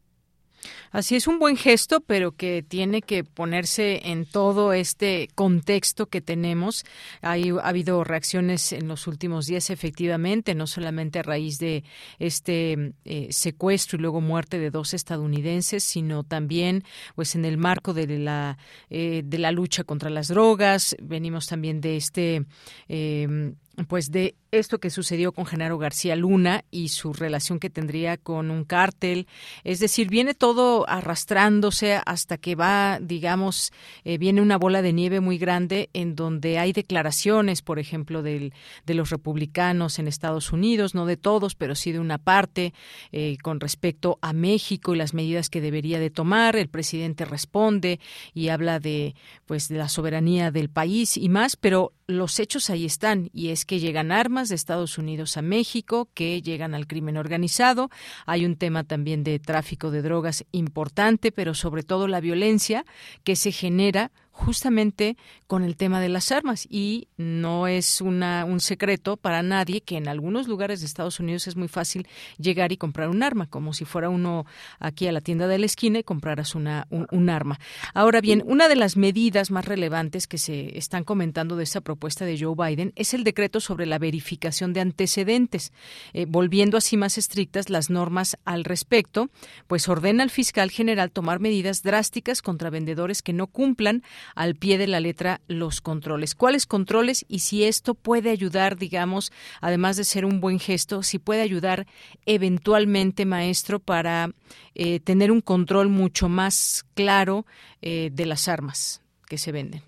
Así 0.96 1.18
es 1.18 1.28
un 1.28 1.40
buen 1.40 1.58
gesto, 1.58 2.00
pero 2.00 2.32
que 2.32 2.64
tiene 2.64 3.02
que 3.02 3.26
ponerse 3.26 4.00
en 4.06 4.26
todo 4.26 4.72
este 4.72 5.28
contexto 5.36 6.06
que 6.06 6.22
tenemos. 6.22 6.86
Hay, 7.22 7.50
ha 7.50 7.68
habido 7.68 8.06
reacciones 8.06 8.72
en 8.72 8.88
los 8.88 9.06
últimos 9.06 9.46
días, 9.46 9.70
efectivamente, 9.72 10.56
no 10.56 10.68
solamente 10.68 11.20
a 11.20 11.24
raíz 11.24 11.60
de 11.60 11.84
este 12.18 12.94
eh, 13.04 13.28
secuestro 13.32 13.98
y 13.98 14.04
luego 14.04 14.22
muerte 14.22 14.58
de 14.58 14.72
dos 14.72 14.94
estadounidenses, 14.94 15.84
sino 15.84 16.24
también, 16.24 16.86
pues, 17.14 17.36
en 17.36 17.44
el 17.44 17.58
marco 17.58 17.94
de 17.94 18.18
la 18.18 18.58
eh, 18.90 19.22
de 19.26 19.38
la 19.38 19.52
lucha 19.52 19.84
contra 19.84 20.10
las 20.10 20.30
drogas. 20.30 20.96
Venimos 21.02 21.48
también 21.48 21.82
de 21.82 21.98
este 21.98 22.46
eh, 22.88 23.54
pues 23.88 24.12
de 24.12 24.36
esto 24.52 24.80
que 24.80 24.90
sucedió 24.90 25.34
con 25.34 25.46
Genaro 25.46 25.78
García 25.78 26.16
Luna 26.16 26.64
y 26.72 26.90
su 26.90 27.12
relación 27.14 27.60
que 27.60 27.70
tendría 27.70 28.18
con 28.18 28.50
un 28.50 28.64
cártel. 28.64 29.28
Es 29.64 29.80
decir, 29.80 30.10
viene 30.10 30.34
todo 30.34 30.88
arrastrándose 30.88 32.00
hasta 32.06 32.38
que 32.38 32.56
va, 32.56 33.00
digamos, 33.02 33.74
eh, 34.06 34.18
viene 34.18 34.42
una 34.42 34.58
bola 34.58 34.82
de 34.82 34.94
nieve 34.94 35.20
muy 35.20 35.38
grande 35.38 35.90
en 35.94 36.16
donde 36.16 36.58
hay 36.58 36.72
declaraciones, 36.72 37.62
por 37.62 37.80
ejemplo, 37.80 38.22
del, 38.22 38.54
de 38.86 38.94
los 38.94 39.10
republicanos 39.10 40.00
en 40.00 40.08
Estados 40.08 40.54
Unidos, 40.54 40.96
no 40.96 41.06
de 41.06 41.18
todos, 41.18 41.56
pero 41.56 41.76
sí 41.76 41.92
de 41.92 42.00
una 42.00 42.18
parte, 42.18 42.74
eh, 43.12 43.38
con 43.42 43.60
respecto 43.60 44.20
a 44.22 44.32
México 44.32 44.94
y 44.94 44.98
las 44.98 45.14
medidas 45.14 45.50
que 45.50 45.62
debería 45.62 46.00
de 46.00 46.10
tomar. 46.10 46.56
El 46.56 46.70
presidente 46.70 47.26
responde 47.26 48.00
y 48.34 48.50
habla 48.50 48.80
de, 48.80 49.16
pues, 49.46 49.68
de 49.68 49.78
la 49.78 49.90
soberanía 49.90 50.52
del 50.52 50.70
país 50.70 51.18
y 51.18 51.28
más, 51.28 51.58
pero 51.58 51.92
los 52.08 52.40
hechos 52.40 52.70
ahí 52.70 52.86
están 52.86 53.30
y 53.34 53.50
es 53.50 53.66
que 53.66 53.80
llegan 53.80 54.12
armas 54.12 54.50
de 54.50 54.56
Estados 54.56 54.98
Unidos 54.98 55.38
a 55.38 55.42
México, 55.42 56.08
que 56.14 56.42
llegan 56.42 56.76
al 56.76 56.88
crimen 56.88 57.18
organizado. 57.18 57.90
Hay 58.26 58.46
un 58.46 58.56
tema 58.56 58.84
también 58.84 59.24
de 59.24 59.40
tráfico 59.40 59.92
de 59.92 60.02
drogas 60.02 60.46
importante, 60.52 61.32
pero 61.32 61.54
sobre 61.54 61.84
todo 61.84 62.08
la 62.08 62.20
violencia 62.20 62.86
que 63.24 63.36
se 63.36 63.52
genera 63.52 64.12
justamente 64.36 65.16
con 65.48 65.64
el 65.64 65.78
tema 65.78 66.02
de 66.02 66.10
las 66.10 66.30
armas 66.34 66.68
y 66.70 67.08
no 67.16 67.68
es 67.68 68.02
una, 68.02 68.44
un 68.44 68.60
secreto 68.60 69.16
para 69.16 69.42
nadie 69.42 69.80
que 69.80 69.96
en 69.96 70.10
algunos 70.10 70.50
lugares 70.50 70.82
de 70.82 70.88
Estados 70.88 71.22
Unidos 71.22 71.48
es 71.48 71.56
muy 71.56 71.70
fácil 71.70 72.06
llegar 72.38 72.74
y 72.74 72.78
comprar 72.78 73.08
un 73.08 73.24
arma, 73.24 73.48
como 73.48 73.72
si 73.74 73.86
fuera 73.86 74.10
uno 74.10 74.46
aquí 74.78 75.08
a 75.08 75.14
la 75.14 75.22
tienda 75.22 75.48
de 75.48 75.58
la 75.58 75.66
esquina 75.66 76.00
y 76.00 76.04
compraras 76.04 76.54
una, 76.54 76.86
un, 76.90 77.30
arma. 77.30 77.60
Ahora 77.94 78.20
bien, 78.20 78.44
una 78.46 78.68
de 78.68 78.76
las 78.76 78.98
medidas 78.98 79.52
más 79.52 79.64
relevantes 79.64 80.28
que 80.28 80.38
se 80.38 80.78
están 80.78 81.06
comentando 81.06 81.56
de 81.56 81.64
esta 81.64 81.80
propuesta 81.80 82.26
de 82.26 82.38
Joe 82.38 82.56
Biden 82.56 82.92
es 82.98 83.14
el 83.14 83.24
decreto 83.24 83.62
sobre 83.62 83.86
la 83.86 84.00
verificación 84.00 84.74
de 84.74 84.82
antecedentes, 84.82 85.72
eh, 86.12 86.26
volviendo 86.28 86.78
así 86.78 86.98
más 86.98 87.18
estrictas 87.18 87.70
las 87.70 87.90
normas 87.90 88.38
al 88.44 88.66
respecto, 88.66 89.30
pues 89.68 89.88
ordena 89.88 90.24
al 90.24 90.30
fiscal 90.30 90.72
general 90.72 91.12
tomar 91.12 91.40
medidas 91.40 91.84
drásticas 91.84 92.42
contra 92.42 92.70
vendedores 92.70 93.22
que 93.22 93.32
no 93.32 93.48
cumplan 93.48 94.04
al 94.36 94.56
pie 94.56 94.78
de 94.78 94.88
la 94.88 95.00
letra 95.00 95.42
los 95.48 95.82
controles. 95.82 96.36
¿Cuáles 96.36 96.66
controles 96.66 97.26
y 97.28 97.40
si 97.40 97.64
esto 97.64 97.94
puede 97.94 98.30
ayudar, 98.30 98.78
digamos, 98.78 99.32
además 99.62 99.98
de 99.98 100.04
ser 100.04 100.26
un 100.26 100.40
buen 100.40 100.60
gesto, 100.60 101.04
si 101.04 101.20
puede 101.20 101.42
ayudar 101.42 101.86
eventualmente, 102.26 103.26
maestro, 103.26 103.80
para 103.80 104.30
eh, 104.74 105.00
tener 105.00 105.32
un 105.32 105.42
control 105.42 105.90
mucho 105.90 106.30
más 106.30 106.86
claro 106.96 107.46
eh, 107.82 108.10
de 108.12 108.26
las 108.26 108.48
armas 108.48 109.04
que 109.28 109.38
se 109.38 109.52
venden? 109.52 109.82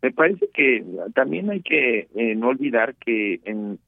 Me 0.00 0.12
parece 0.12 0.48
que 0.54 0.84
también 1.14 1.50
hay 1.50 1.60
que 1.60 2.08
eh, 2.14 2.34
no 2.36 2.48
olvidar 2.48 2.94
que 2.94 3.40
en, 3.44 3.78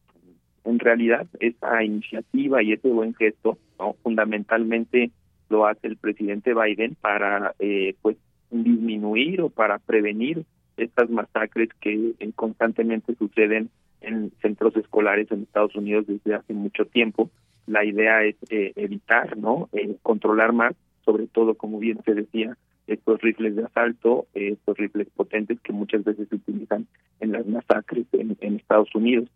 en 0.64 0.78
realidad 0.78 1.26
esta 1.38 1.84
iniciativa 1.84 2.62
y 2.62 2.72
este 2.72 2.88
buen 2.88 3.14
gesto 3.14 3.58
fundamentalmente 4.02 5.10
lo 5.48 5.66
hace 5.66 5.86
el 5.86 5.96
presidente 5.96 6.54
Biden 6.54 6.96
para 7.00 7.54
eh, 7.58 7.94
pues 8.02 8.16
disminuir 8.50 9.40
o 9.42 9.48
para 9.48 9.78
prevenir 9.78 10.44
estas 10.76 11.10
masacres 11.10 11.68
que 11.80 12.14
eh, 12.18 12.30
constantemente 12.34 13.14
suceden 13.14 13.70
en 14.00 14.32
centros 14.40 14.76
escolares 14.76 15.30
en 15.30 15.42
Estados 15.42 15.74
Unidos 15.74 16.06
desde 16.06 16.34
hace 16.34 16.54
mucho 16.54 16.86
tiempo. 16.86 17.30
La 17.66 17.84
idea 17.84 18.24
es 18.24 18.36
eh, 18.48 18.72
evitar, 18.76 19.36
¿no? 19.36 19.68
Eh, 19.72 19.96
controlar 20.02 20.52
más, 20.52 20.74
sobre 21.04 21.26
todo, 21.26 21.54
como 21.54 21.78
bien 21.78 21.98
se 22.04 22.14
decía, 22.14 22.56
estos 22.86 23.20
rifles 23.20 23.54
de 23.54 23.64
asalto, 23.64 24.26
estos 24.34 24.76
rifles 24.76 25.08
potentes 25.14 25.60
que 25.60 25.72
muchas 25.72 26.02
veces 26.02 26.28
se 26.28 26.36
utilizan 26.36 26.86
en 27.20 27.32
las 27.32 27.46
masacres 27.46 28.06
en, 28.12 28.36
en 28.40 28.56
Estados 28.56 28.92
Unidos. 28.94 29.28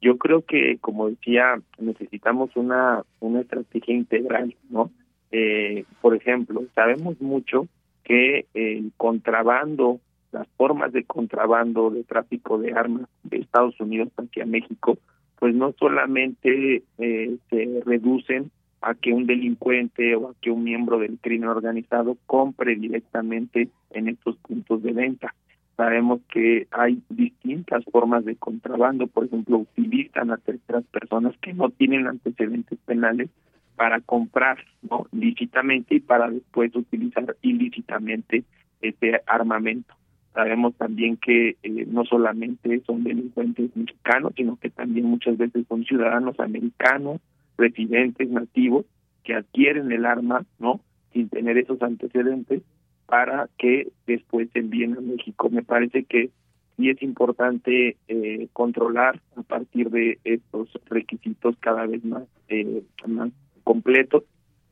Yo 0.00 0.18
creo 0.18 0.42
que, 0.42 0.78
como 0.78 1.08
decía, 1.08 1.60
necesitamos 1.78 2.56
una 2.56 3.04
una 3.20 3.40
estrategia 3.40 3.94
integral, 3.94 4.54
¿no? 4.70 4.90
Eh, 5.30 5.84
por 6.00 6.14
ejemplo, 6.14 6.64
sabemos 6.74 7.20
mucho 7.20 7.68
que 8.06 8.46
el 8.54 8.92
contrabando, 8.96 9.98
las 10.30 10.46
formas 10.56 10.92
de 10.92 11.02
contrabando 11.02 11.90
de 11.90 12.04
tráfico 12.04 12.56
de 12.56 12.72
armas 12.72 13.08
de 13.24 13.38
Estados 13.38 13.78
Unidos 13.80 14.10
hacia 14.16 14.46
México, 14.46 14.96
pues 15.40 15.56
no 15.56 15.74
solamente 15.76 16.84
eh, 16.98 17.36
se 17.50 17.82
reducen 17.84 18.52
a 18.80 18.94
que 18.94 19.12
un 19.12 19.26
delincuente 19.26 20.14
o 20.14 20.28
a 20.28 20.34
que 20.40 20.52
un 20.52 20.62
miembro 20.62 21.00
del 21.00 21.18
crimen 21.18 21.48
organizado 21.48 22.16
compre 22.26 22.76
directamente 22.76 23.70
en 23.90 24.08
estos 24.08 24.36
puntos 24.36 24.84
de 24.84 24.92
venta. 24.92 25.34
Sabemos 25.76 26.20
que 26.32 26.68
hay 26.70 27.02
distintas 27.08 27.84
formas 27.86 28.24
de 28.24 28.36
contrabando, 28.36 29.08
por 29.08 29.24
ejemplo, 29.24 29.58
utilizan 29.58 30.30
a 30.30 30.36
terceras 30.36 30.84
personas 30.84 31.34
que 31.42 31.52
no 31.52 31.70
tienen 31.70 32.06
antecedentes 32.06 32.78
penales 32.86 33.30
para 33.76 34.00
comprar 34.00 34.58
¿no? 34.82 35.06
lícitamente 35.12 35.96
y 35.96 36.00
para 36.00 36.30
después 36.30 36.74
utilizar 36.74 37.36
ilícitamente 37.42 38.44
ese 38.80 39.20
armamento. 39.26 39.94
Sabemos 40.34 40.74
también 40.76 41.16
que 41.16 41.56
eh, 41.62 41.86
no 41.88 42.04
solamente 42.04 42.82
son 42.86 43.04
delincuentes 43.04 43.74
mexicanos, 43.74 44.32
sino 44.36 44.56
que 44.56 44.70
también 44.70 45.06
muchas 45.06 45.38
veces 45.38 45.66
son 45.68 45.84
ciudadanos 45.84 46.38
americanos, 46.40 47.20
residentes 47.56 48.28
nativos, 48.28 48.84
que 49.24 49.34
adquieren 49.34 49.90
el 49.92 50.04
arma, 50.04 50.44
¿no? 50.58 50.80
Sin 51.12 51.28
tener 51.30 51.56
esos 51.56 51.80
antecedentes 51.80 52.62
para 53.06 53.48
que 53.56 53.88
después 54.06 54.50
se 54.52 54.58
envíen 54.58 54.96
a 54.96 55.00
México. 55.00 55.48
Me 55.48 55.62
parece 55.62 56.04
que 56.04 56.30
sí 56.76 56.90
es 56.90 57.02
importante 57.02 57.96
eh, 58.08 58.48
controlar 58.52 59.20
a 59.36 59.42
partir 59.42 59.90
de 59.90 60.18
estos 60.24 60.68
requisitos 60.86 61.56
cada 61.60 61.86
vez 61.86 62.04
más, 62.04 62.24
eh, 62.48 62.82
más 63.06 63.30
completo, 63.66 64.24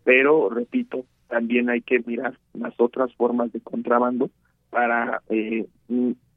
pero 0.04 0.48
repito, 0.50 1.04
también 1.28 1.68
hay 1.68 1.82
que 1.82 1.98
mirar 2.06 2.38
las 2.52 2.74
otras 2.78 3.12
formas 3.14 3.52
de 3.52 3.60
contrabando 3.60 4.30
para 4.70 5.20
eh, 5.28 5.66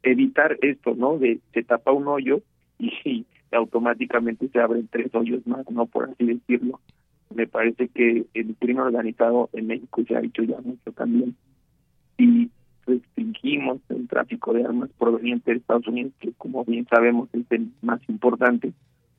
evitar 0.02 0.58
esto, 0.60 0.94
¿no? 0.96 1.18
De 1.18 1.38
se 1.54 1.62
tapa 1.62 1.92
un 1.92 2.08
hoyo 2.08 2.42
y, 2.78 3.24
automáticamente 3.50 4.48
se 4.48 4.60
abren 4.60 4.88
tres 4.88 5.14
hoyos 5.14 5.46
más, 5.46 5.64
¿no? 5.70 5.86
Por 5.86 6.10
así 6.10 6.26
decirlo. 6.26 6.80
Me 7.34 7.46
parece 7.46 7.88
que 7.88 8.26
el 8.34 8.56
crimen 8.56 8.82
organizado 8.82 9.48
en 9.52 9.68
México 9.68 10.02
se 10.06 10.16
ha 10.16 10.20
hecho 10.20 10.42
ya 10.42 10.60
mucho 10.60 10.92
también. 10.92 11.36
Y 12.18 12.50
restringimos 12.86 13.78
el 13.88 14.08
tráfico 14.08 14.52
de 14.52 14.64
armas 14.64 14.90
provenientes 14.98 15.46
de 15.46 15.60
Estados 15.60 15.86
Unidos, 15.86 16.12
que 16.20 16.32
como 16.32 16.64
bien 16.64 16.86
sabemos 16.90 17.28
es 17.32 17.46
el 17.50 17.70
más 17.82 18.00
importante, 18.08 18.72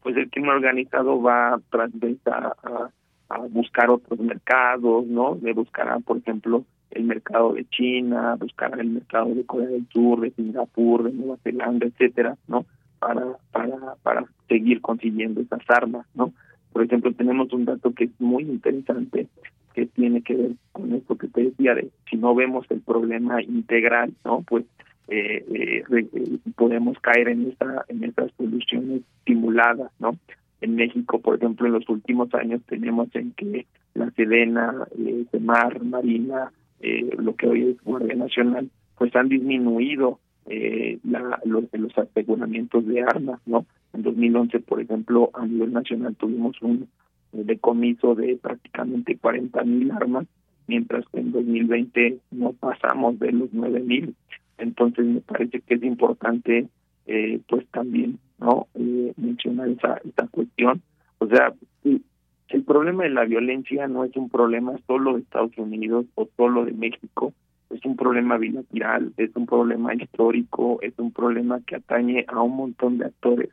pues 0.04 0.16
el 0.18 0.30
crimen 0.30 0.52
organizado 0.52 1.22
va 1.22 1.60
tras 1.72 1.92
a, 2.26 2.90
a, 3.30 3.40
buscar 3.50 3.90
otros 3.90 4.20
mercados, 4.20 5.06
¿no? 5.06 5.36
De 5.36 5.54
buscar, 5.54 6.02
por 6.04 6.18
ejemplo, 6.18 6.66
el 6.92 7.04
mercado 7.04 7.54
de 7.54 7.66
China, 7.70 8.36
buscar 8.40 8.80
el 8.80 8.90
mercado 8.90 9.34
de 9.34 9.46
Corea 9.46 9.70
del 9.70 9.88
Sur, 9.90 10.22
de 10.22 10.32
Singapur, 10.32 11.04
de 11.04 11.14
Nueva 11.14 11.38
Zelanda, 11.44 11.88
etcétera, 11.88 12.36
¿no? 12.48 12.66
Para 13.00 13.38
para 13.52 13.96
para 14.04 14.26
seguir 14.48 14.82
consiguiendo 14.82 15.42
esas 15.42 15.62
armas, 15.70 16.06
¿no? 16.16 16.34
Por 16.74 16.84
ejemplo, 16.84 17.12
tenemos 17.14 17.52
un 17.54 17.66
dato 17.66 17.94
que 17.94 18.06
es 18.06 18.12
muy 18.20 18.44
interesante 18.44 19.28
que 19.74 19.86
tiene 19.86 20.22
que 20.22 20.36
ver 20.36 20.52
con 20.72 20.94
esto 20.94 21.16
que 21.18 21.28
te 21.28 21.44
decía 21.44 21.76
de 21.76 21.90
si 22.10 22.18
no 22.18 22.34
vemos 22.36 22.66
el 22.70 22.82
problema 22.82 23.42
integral, 23.42 24.14
¿no? 24.26 24.44
Pues 24.48 24.66
eh, 25.08 25.44
eh, 25.54 25.84
eh, 25.92 26.38
podemos 26.56 27.00
caer 27.00 27.30
en 27.30 27.50
esta 27.50 27.86
en 27.88 28.04
estas 28.04 28.32
soluciones 28.38 29.02
simuladas, 29.26 29.92
¿no? 30.00 30.18
En 30.62 30.76
México, 30.76 31.20
por 31.20 31.36
ejemplo, 31.36 31.68
en 31.68 31.74
los 31.74 31.88
últimos 31.90 32.34
años 32.34 32.62
tenemos 32.68 33.08
en 33.16 33.32
que 33.32 33.66
la 33.94 34.12
Sedena, 34.12 34.88
eh, 34.98 35.26
Semar, 35.32 35.84
Marina, 35.84 36.52
eh, 36.82 37.10
lo 37.18 37.36
que 37.36 37.48
hoy 37.48 37.70
es 37.70 37.84
Guardia 37.84 38.16
Nacional, 38.16 38.70
pues 38.98 39.16
han 39.16 39.30
disminuido 39.30 40.20
eh, 40.46 41.00
la, 41.04 41.40
los, 41.46 41.66
los 41.72 41.98
aseguramientos 41.98 42.86
de 42.86 43.02
armas, 43.02 43.40
¿no? 43.46 43.66
En 43.94 44.04
2011, 44.04 44.60
por 44.60 44.82
ejemplo, 44.82 45.30
a 45.34 45.46
nivel 45.46 45.74
nacional 45.74 46.16
tuvimos 46.16 46.62
un 46.62 46.88
decomiso 47.32 48.16
de 48.16 48.38
prácticamente 48.38 49.18
40 49.18 49.64
mil 49.64 49.92
armas, 49.92 50.28
mientras 50.68 51.06
que 51.10 51.20
en 51.20 51.32
2020 51.32 52.20
no 52.32 52.54
pasamos 52.54 53.20
de 53.20 53.32
los 53.32 53.50
9 53.52 53.80
mil. 53.82 54.16
Entonces 54.58 55.06
me 55.06 55.22
parece 55.22 55.62
que 55.62 55.76
es 55.76 55.84
importante, 55.84 56.68
eh, 57.10 57.42
pues 57.48 57.66
también, 57.72 58.20
no, 58.40 58.68
eh, 58.76 59.14
mencionar 59.18 59.70
esa 59.70 60.00
esa 60.06 60.28
cuestión. 60.28 60.82
O 61.18 61.28
sea, 61.28 61.54
el 61.84 62.64
problema 62.64 63.04
de 63.04 63.10
la 63.10 63.26
violencia 63.26 63.88
no 63.88 64.04
es 64.04 64.16
un 64.16 64.30
problema 64.30 64.74
solo 64.88 65.14
de 65.14 65.22
Estados 65.22 65.58
Unidos 65.58 66.06
o 66.16 66.28
solo 66.38 66.66
de 66.66 66.74
México, 66.74 67.34
es 67.70 67.84
un 67.86 67.96
problema 67.96 68.38
bilateral, 68.38 69.14
es 69.18 69.36
un 69.36 69.46
problema 69.46 69.94
histórico, 69.94 70.80
es 70.82 70.94
un 70.98 71.12
problema 71.12 71.60
que 71.66 71.76
atañe 71.76 72.26
a 72.28 72.42
un 72.42 72.56
montón 72.56 72.98
de 72.98 73.06
actores 73.06 73.50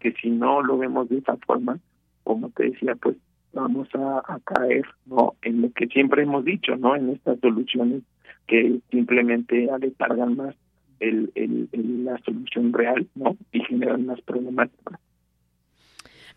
que 0.00 0.12
si 0.12 0.30
no 0.30 0.62
lo 0.62 0.78
vemos 0.78 1.08
de 1.08 1.18
esa 1.18 1.36
forma, 1.38 1.78
como 2.24 2.50
te 2.50 2.70
decía, 2.70 2.94
pues 2.96 3.16
vamos 3.52 3.88
a, 3.94 4.38
caer 4.44 4.84
no 5.06 5.34
en 5.42 5.62
lo 5.62 5.72
que 5.72 5.86
siempre 5.86 6.22
hemos 6.22 6.44
dicho, 6.44 6.76
no 6.76 6.94
en 6.94 7.10
estas 7.10 7.40
soluciones 7.40 8.02
que 8.46 8.80
simplemente 8.90 9.70
aletargan 9.70 10.36
más 10.36 10.54
el, 11.00 11.30
el, 11.34 11.68
el, 11.72 12.04
la 12.04 12.18
solución 12.18 12.72
real, 12.72 13.06
¿no? 13.14 13.36
Y 13.52 13.60
generan 13.60 14.06
más 14.06 14.20
problemáticas. 14.22 15.00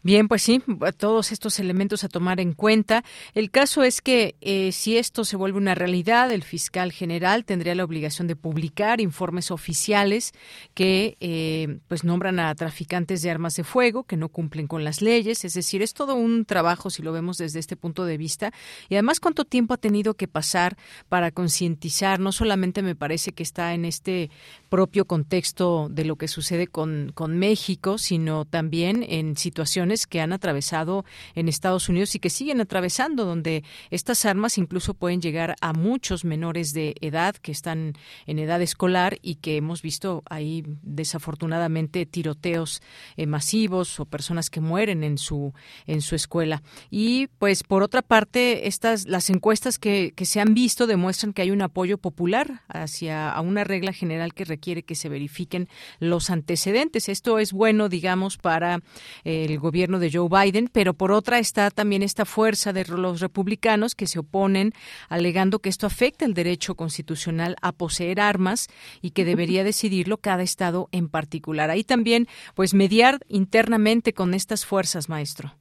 Bien, 0.02 0.30
pues 0.30 0.44
sí, 0.44 0.64
todos 0.98 1.34
estos 1.34 1.60
elementos 1.60 2.06
a 2.06 2.08
tomar 2.08 2.40
en 2.40 2.54
cuenta. 2.54 3.04
El 3.34 3.52
caso 3.52 3.84
es 3.84 4.02
que 4.02 4.36
eh, 4.40 4.72
si 4.72 4.98
esto 4.98 5.26
se 5.26 5.36
vuelve 5.36 5.58
una 5.58 5.76
realidad, 5.76 6.32
el 6.32 6.44
fiscal 6.44 6.94
general 6.94 7.44
tendría 7.44 7.76
la 7.76 7.84
obligación 7.84 8.26
de 8.26 8.38
publicar 8.38 9.02
informes 9.02 9.52
oficiales 9.52 10.32
que 10.74 11.18
eh, 11.20 11.80
pues 11.90 12.06
nombran 12.06 12.40
a 12.40 12.56
traficantes 12.56 13.22
de 13.24 13.30
armas 13.30 13.58
de 13.58 13.66
fuego 13.66 14.06
que 14.06 14.16
no 14.16 14.30
cumplen 14.30 14.68
con 14.68 14.86
las 14.86 15.02
leyes. 15.02 15.44
Es 15.44 15.54
decir, 15.54 15.82
es 15.82 15.94
todo 15.94 16.16
un 16.16 16.46
trabajo 16.46 16.90
si 16.90 17.04
lo 17.04 17.12
vemos 17.12 17.38
desde 17.38 17.60
este 17.60 17.76
punto 17.76 18.06
de 18.06 18.16
vista. 18.16 18.54
Y 18.88 18.96
además, 18.96 19.20
cuánto 19.20 19.44
tiempo 19.44 19.74
ha 19.74 19.78
tenido 19.78 20.14
que 20.14 20.30
pasar 20.30 20.78
para 21.10 21.32
concientizar. 21.32 22.22
No 22.22 22.32
solamente 22.32 22.84
me 22.84 22.96
parece 22.96 23.34
que 23.34 23.44
está 23.44 23.74
en 23.74 23.84
este 23.84 24.32
propio 24.70 25.04
contexto 25.04 25.90
de 25.90 26.06
lo 26.06 26.16
que 26.16 26.30
sucede 26.30 26.68
con, 26.68 27.12
con 27.14 27.38
México, 27.38 27.98
sino 27.98 28.46
también 28.46 29.06
en 29.06 29.36
situaciones 29.36 29.89
que 30.08 30.22
han 30.22 30.34
atravesado 30.34 31.06
en 31.36 31.50
Estados 31.50 31.90
Unidos 31.90 32.16
y 32.16 32.20
que 32.20 32.30
siguen 32.30 32.62
atravesando, 32.62 33.26
donde 33.26 33.64
estas 33.90 34.26
armas 34.26 34.58
incluso 34.58 34.94
pueden 34.94 35.22
llegar 35.22 35.56
a 35.62 35.74
muchos 35.74 36.24
menores 36.24 36.74
de 36.74 36.96
edad 37.02 37.36
que 37.36 37.52
están 37.52 37.94
en 38.28 38.40
edad 38.40 38.62
escolar 38.62 39.18
y 39.22 39.36
que 39.36 39.58
hemos 39.58 39.82
visto 39.82 40.22
ahí 40.30 40.64
desafortunadamente 40.84 42.06
tiroteos 42.06 42.82
eh, 43.18 43.26
masivos 43.26 44.00
o 44.00 44.06
personas 44.06 44.50
que 44.50 44.62
mueren 44.62 45.04
en 45.04 45.18
su 45.18 45.54
en 45.88 46.02
su 46.02 46.16
escuela. 46.16 46.62
Y 46.92 47.28
pues 47.40 47.64
por 47.64 47.84
otra 47.84 48.02
parte, 48.02 48.68
estas 48.68 49.08
las 49.08 49.30
encuestas 49.30 49.80
que, 49.80 50.14
que 50.16 50.26
se 50.26 50.40
han 50.40 50.54
visto 50.54 50.88
demuestran 50.88 51.34
que 51.34 51.42
hay 51.42 51.52
un 51.52 51.62
apoyo 51.62 51.98
popular 51.98 52.62
hacia 52.68 53.36
una 53.42 53.64
regla 53.64 53.94
general 53.94 54.34
que 54.34 54.46
requiere 54.46 54.84
que 54.84 54.96
se 54.96 55.10
verifiquen 55.10 55.68
los 56.00 56.30
antecedentes. 56.30 57.10
Esto 57.10 57.40
es 57.40 57.54
bueno, 57.54 57.90
digamos, 57.90 58.38
para 58.38 58.82
el 59.24 59.58
gobierno 59.58 59.79
gobierno 59.80 60.00
de 60.00 60.12
Joe 60.12 60.28
Biden, 60.28 60.68
pero 60.74 60.94
por 60.94 61.14
otra 61.14 61.40
está 61.40 61.72
también 61.72 62.04
esta 62.04 62.26
fuerza 62.26 62.74
de 62.74 62.84
los 62.84 63.22
republicanos 63.22 63.96
que 63.96 64.08
se 64.08 64.20
oponen 64.20 64.74
alegando 65.08 65.60
que 65.60 65.70
esto 65.70 65.88
afecta 65.88 66.26
el 66.26 66.34
derecho 66.34 66.76
constitucional 66.76 67.56
a 67.62 67.72
poseer 67.72 68.20
armas 68.20 68.68
y 69.02 69.12
que 69.12 69.24
debería 69.24 69.64
decidirlo 69.64 70.18
cada 70.18 70.44
estado 70.44 70.90
en 70.92 71.08
particular. 71.08 71.70
Ahí 71.70 71.86
también, 71.86 72.26
pues, 72.56 72.74
mediar 72.74 73.20
internamente 73.30 74.12
con 74.12 74.34
estas 74.34 74.66
fuerzas, 74.66 75.08
maestro. 75.08 75.54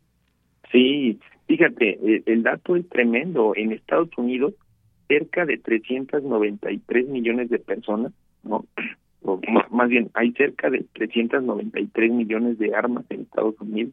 Sí, 0.72 1.20
fíjate, 1.46 1.90
eh, 2.02 2.22
el 2.26 2.42
dato 2.42 2.74
es 2.74 2.88
tremendo. 2.88 3.52
En 3.54 3.70
Estados 3.70 4.10
Unidos, 4.16 4.54
cerca 5.06 5.46
de 5.46 5.58
393 5.58 7.06
millones 7.06 7.50
de 7.50 7.60
personas, 7.60 8.12
¿no? 8.42 8.64
O 9.22 9.40
más 9.70 9.88
bien, 9.88 10.10
hay 10.14 10.32
cerca 10.32 10.70
de 10.70 10.84
393 10.94 12.12
millones 12.12 12.56
de 12.58 12.74
armas 12.74 13.04
en 13.10 13.22
Estados 13.22 13.60
Unidos. 13.60 13.92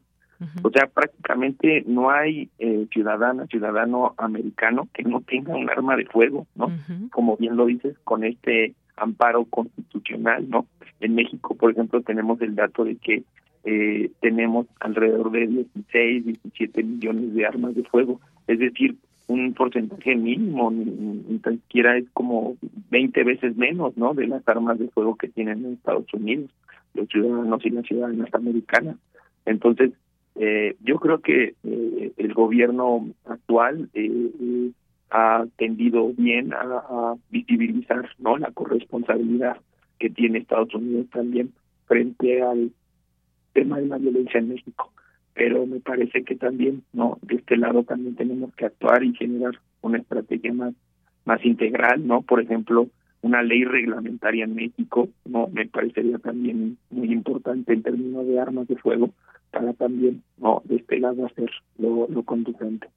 O 0.62 0.70
sea, 0.70 0.86
prácticamente 0.86 1.82
no 1.86 2.10
hay 2.10 2.50
eh, 2.58 2.86
ciudadana, 2.92 3.46
ciudadano 3.46 4.14
americano 4.18 4.88
que 4.92 5.02
no 5.02 5.20
tenga 5.22 5.56
un 5.56 5.70
arma 5.70 5.96
de 5.96 6.04
fuego, 6.06 6.46
¿no? 6.54 6.70
Como 7.10 7.36
bien 7.36 7.56
lo 7.56 7.66
dices, 7.66 7.96
con 8.04 8.24
este 8.24 8.74
amparo 8.96 9.44
constitucional, 9.46 10.48
¿no? 10.48 10.66
En 11.00 11.14
México, 11.14 11.54
por 11.54 11.72
ejemplo, 11.72 12.00
tenemos 12.02 12.40
el 12.40 12.54
dato 12.54 12.84
de 12.84 12.96
que 12.96 13.24
eh, 13.64 14.10
tenemos 14.20 14.66
alrededor 14.80 15.30
de 15.30 15.46
16, 15.46 16.24
17 16.24 16.82
millones 16.82 17.34
de 17.34 17.46
armas 17.46 17.74
de 17.74 17.82
fuego, 17.84 18.20
es 18.46 18.58
decir, 18.58 18.96
un 19.28 19.54
porcentaje 19.54 20.14
mínimo, 20.14 20.70
ni, 20.70 20.84
ni, 20.84 21.38
tan 21.38 21.60
siquiera 21.62 21.96
es 21.96 22.04
como 22.12 22.56
20 22.90 23.24
veces 23.24 23.56
menos, 23.56 23.96
¿no? 23.96 24.14
De 24.14 24.26
las 24.28 24.46
armas 24.46 24.78
de 24.78 24.88
fuego 24.88 25.16
que 25.16 25.28
tienen 25.28 25.64
en 25.64 25.72
Estados 25.72 26.06
Unidos, 26.14 26.50
los 26.94 27.08
ciudadanos 27.08 27.64
y 27.64 27.70
las 27.70 27.86
ciudadanas 27.86 28.32
americanas. 28.32 28.96
Entonces, 29.44 29.92
eh, 30.38 30.76
yo 30.80 30.98
creo 30.98 31.20
que 31.20 31.54
eh, 31.64 32.12
el 32.16 32.34
gobierno 32.34 33.08
actual 33.24 33.88
eh, 33.94 34.70
ha 35.10 35.46
tendido 35.56 36.12
bien 36.12 36.52
a, 36.52 36.60
a, 36.60 37.14
visibilizar 37.30 38.10
no 38.18 38.36
la 38.36 38.50
corresponsabilidad 38.50 39.56
que 39.98 40.10
tiene 40.10 40.38
Estados 40.38 40.74
Unidos 40.74 41.06
también 41.10 41.52
frente 41.86 42.42
al 42.42 42.70
tema 43.54 43.80
de 43.80 43.86
la 43.86 43.96
violencia 43.96 44.38
en 44.38 44.50
México. 44.50 44.92
Pero 45.32 45.66
me 45.66 45.80
parece 45.80 46.22
que 46.22 46.36
también 46.36 46.82
no 46.92 47.18
de 47.22 47.36
este 47.36 47.56
lado 47.56 47.84
también 47.84 48.14
tenemos 48.16 48.54
que 48.56 48.66
actuar 48.66 49.04
y 49.04 49.14
generar 49.14 49.58
una 49.80 49.98
estrategia 49.98 50.52
más 50.52 50.74
más 51.24 51.44
integral 51.44 52.06
no 52.06 52.22
por 52.22 52.40
ejemplo 52.40 52.88
una 53.22 53.42
ley 53.42 53.64
reglamentaria 53.64 54.44
en 54.44 54.54
México 54.54 55.08
no 55.24 55.48
me 55.48 55.66
parecería 55.66 56.18
también 56.18 56.78
muy 56.90 57.12
importante 57.12 57.72
en 57.72 57.82
términos 57.82 58.26
de 58.26 58.38
armas 58.38 58.68
de 58.68 58.76
fuego 58.76 59.10
para 59.50 59.72
también 59.74 60.22
no 60.38 60.62
de 60.64 60.76
este 60.76 60.98
lado 60.98 61.26
hacer 61.26 61.50
lo, 61.78 62.06
lo 62.08 62.22
conducente 62.22 62.88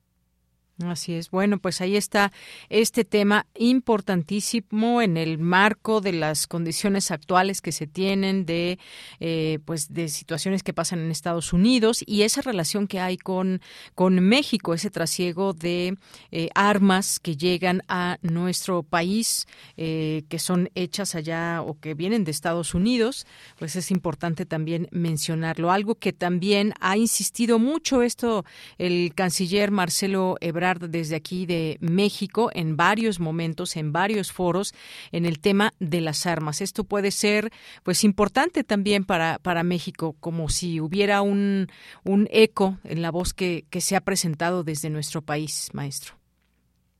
Así 0.85 1.13
es. 1.13 1.29
Bueno, 1.29 1.59
pues 1.59 1.81
ahí 1.81 1.97
está 1.97 2.31
este 2.69 3.03
tema 3.03 3.45
importantísimo 3.55 5.01
en 5.01 5.17
el 5.17 5.37
marco 5.37 5.99
de 5.99 6.13
las 6.13 6.47
condiciones 6.47 7.11
actuales 7.11 7.61
que 7.61 7.73
se 7.73 7.85
tienen 7.85 8.45
de, 8.45 8.79
eh, 9.19 9.59
pues, 9.65 9.93
de 9.93 10.07
situaciones 10.07 10.63
que 10.63 10.71
pasan 10.71 10.99
en 10.99 11.11
Estados 11.11 11.51
Unidos 11.51 12.01
y 12.05 12.21
esa 12.21 12.41
relación 12.41 12.87
que 12.87 13.01
hay 13.01 13.17
con 13.17 13.61
con 13.93 14.19
México, 14.21 14.73
ese 14.73 14.89
trasiego 14.89 15.53
de 15.53 15.97
eh, 16.31 16.49
armas 16.55 17.19
que 17.19 17.35
llegan 17.35 17.81
a 17.89 18.17
nuestro 18.21 18.83
país, 18.83 19.47
eh, 19.75 20.23
que 20.29 20.39
son 20.39 20.69
hechas 20.75 21.15
allá 21.15 21.61
o 21.61 21.77
que 21.79 21.93
vienen 21.93 22.23
de 22.23 22.31
Estados 22.31 22.73
Unidos, 22.73 23.25
pues 23.57 23.75
es 23.75 23.91
importante 23.91 24.45
también 24.45 24.87
mencionarlo. 24.91 25.71
Algo 25.71 25.95
que 25.95 26.13
también 26.13 26.73
ha 26.79 26.95
insistido 26.95 27.59
mucho 27.59 28.01
esto 28.01 28.45
el 28.77 29.13
canciller 29.13 29.71
Marcelo 29.71 30.37
Ebrard 30.39 30.68
desde 30.77 31.15
aquí 31.15 31.47
de 31.47 31.77
México 31.81 32.51
en 32.53 32.77
varios 32.77 33.19
momentos, 33.19 33.75
en 33.75 33.91
varios 33.91 34.31
foros, 34.31 34.75
en 35.11 35.25
el 35.25 35.39
tema 35.39 35.71
de 35.79 36.01
las 36.01 36.27
armas. 36.27 36.61
Esto 36.61 36.83
puede 36.83 37.09
ser, 37.09 37.49
pues, 37.83 38.03
importante 38.03 38.63
también 38.63 39.05
para, 39.05 39.39
para 39.39 39.63
México, 39.63 40.15
como 40.19 40.49
si 40.49 40.79
hubiera 40.79 41.23
un, 41.23 41.67
un 42.03 42.27
eco 42.29 42.77
en 42.83 43.01
la 43.01 43.09
voz 43.09 43.33
que, 43.33 43.63
que 43.71 43.81
se 43.81 43.95
ha 43.95 44.01
presentado 44.01 44.63
desde 44.63 44.91
nuestro 44.91 45.23
país, 45.23 45.69
maestro. 45.73 46.19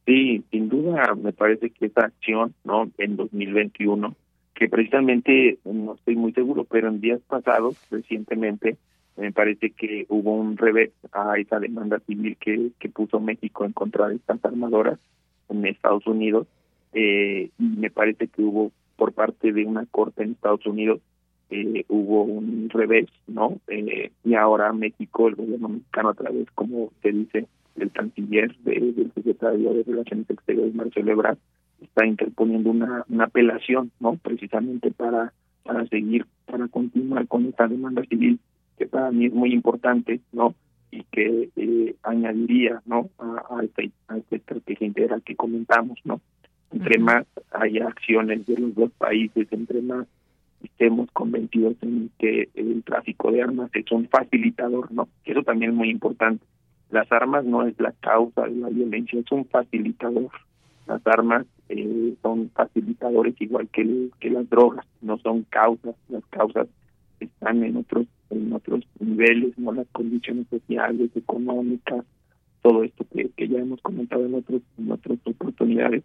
Sí, 0.06 0.44
sin 0.50 0.70
duda 0.70 1.14
me 1.14 1.34
parece 1.34 1.70
que 1.70 1.86
esta 1.86 2.06
acción, 2.06 2.56
¿no? 2.64 2.90
En 2.98 3.16
2021, 3.16 4.16
que 4.56 4.68
precisamente, 4.68 5.60
no 5.64 5.94
estoy 5.94 6.16
muy 6.16 6.34
seguro, 6.34 6.64
pero 6.64 6.88
en 6.88 7.00
días 7.00 7.22
pasados, 7.28 7.78
recientemente, 7.92 8.78
Me 9.18 9.32
parece 9.32 9.72
que 9.72 10.06
hubo 10.10 10.34
un 10.36 10.58
revés 10.58 10.92
a 11.12 11.38
esa 11.38 11.60
demanda 11.60 12.00
civil 12.00 12.38
que, 12.38 12.72
que 12.80 12.90
puso 12.90 13.20
México 13.20 13.66
en 13.66 13.74
contra 13.74 14.08
de 14.08 14.16
estas 14.16 14.44
armadoras 14.46 15.00
en 15.50 15.66
Estados 15.66 16.08
Unidos. 16.08 16.48
Eh, 16.94 17.50
y 17.60 17.64
me 17.64 17.92
parece 17.92 18.28
que 18.28 18.42
hubo 18.42 18.72
por 18.96 19.14
parte 19.14 19.52
de 19.54 19.66
una 19.66 19.86
corte 19.86 20.24
en 20.24 20.32
Estados 20.32 20.66
Unidos 20.66 21.02
eh, 21.52 21.84
hubo 21.88 22.24
un 22.24 22.70
revés, 22.70 23.08
¿no? 23.28 23.60
Eh, 23.68 24.12
y 24.24 24.36
ahora 24.36 24.72
México, 24.72 25.28
el 25.28 25.36
gobierno 25.36 25.70
mexicano 25.70 26.10
a 26.10 26.14
través, 26.14 26.50
como 26.52 26.92
se 27.02 27.12
dice, 27.12 27.48
del 27.76 27.92
canciller, 27.92 28.56
del 28.60 29.12
secretario 29.16 29.74
de 29.74 29.84
Relaciones 29.84 30.30
Exteriores, 30.30 30.76
Marcelo 30.76 31.12
Ebrard, 31.12 31.38
está 31.82 32.06
interponiendo 32.06 32.70
una, 32.70 33.04
una 33.10 33.24
apelación, 33.24 33.92
¿no? 34.00 34.16
Precisamente 34.18 34.92
para, 34.92 35.34
para 35.64 35.88
seguir, 35.88 36.28
para 36.46 36.68
continuar 36.68 37.28
con 37.28 37.46
esta 37.46 37.68
demanda 37.68 38.04
civil, 38.04 38.40
que 38.80 38.88
para 38.88 39.12
mí 39.12 39.26
es 39.26 39.34
muy 39.34 39.54
importante, 39.54 40.22
¿no? 40.32 40.56
Y 40.90 41.04
que 41.12 41.50
eh, 41.56 41.96
añadiría, 42.02 42.82
¿no? 42.86 43.10
A, 43.20 43.44
a, 43.58 43.64
esta, 43.64 43.84
a 44.08 44.18
esta 44.18 44.36
estrategia 44.38 44.88
integral 44.88 45.22
que 45.22 45.36
comentamos, 45.36 46.00
¿no? 46.06 46.22
Entre 46.72 46.98
más 46.98 47.26
haya 47.52 47.88
acciones 47.88 48.46
de 48.48 48.58
los 48.58 48.74
dos 48.74 48.92
países, 48.98 49.48
entre 49.52 49.82
más 49.82 50.08
estemos 50.64 51.10
convencidos 51.12 51.76
en 51.82 52.10
que 52.18 52.50
el 52.56 52.84
tráfico 52.84 53.32
de 53.32 53.42
armas 53.42 53.70
es 53.74 53.92
un 53.92 54.08
facilitador, 54.08 54.92
¿no? 54.92 55.10
Eso 55.26 55.44
también 55.44 55.72
es 55.72 55.78
muy 55.78 55.90
importante. 55.90 56.46
Las 56.90 57.12
armas 57.12 57.46
no 57.46 57.68
es 57.68 57.80
la 57.80 57.92
causa 58.00 58.44
de 58.44 58.56
la 58.56 58.70
violencia, 58.70 59.20
es 59.20 59.32
un 59.32 59.46
facilitador. 59.46 60.32
Las 60.88 61.06
armas 61.06 61.46
eh, 61.68 62.16
son 62.22 62.50
facilitadores 62.50 63.36
igual 63.40 63.68
que, 63.70 64.10
que 64.20 64.30
las 64.30 64.50
drogas, 64.50 64.86
no 65.02 65.18
son 65.20 65.44
causas. 65.50 65.96
Las 66.08 66.26
causas 66.28 66.68
están 67.26 67.64
en 67.64 67.78
otros 67.78 68.08
en 68.30 68.54
otros 68.54 68.86
niveles, 69.00 69.58
no 69.58 69.72
las 69.72 69.88
condiciones 69.92 70.48
sociales, 70.50 71.10
económicas, 71.16 72.06
todo 72.62 72.84
esto 72.84 73.06
que, 73.14 73.30
que 73.36 73.48
ya 73.48 73.60
hemos 73.60 73.82
comentado 73.82 74.26
en 74.26 74.36
otros 74.36 74.62
en 74.78 74.92
otras 74.92 75.18
oportunidades. 75.24 76.04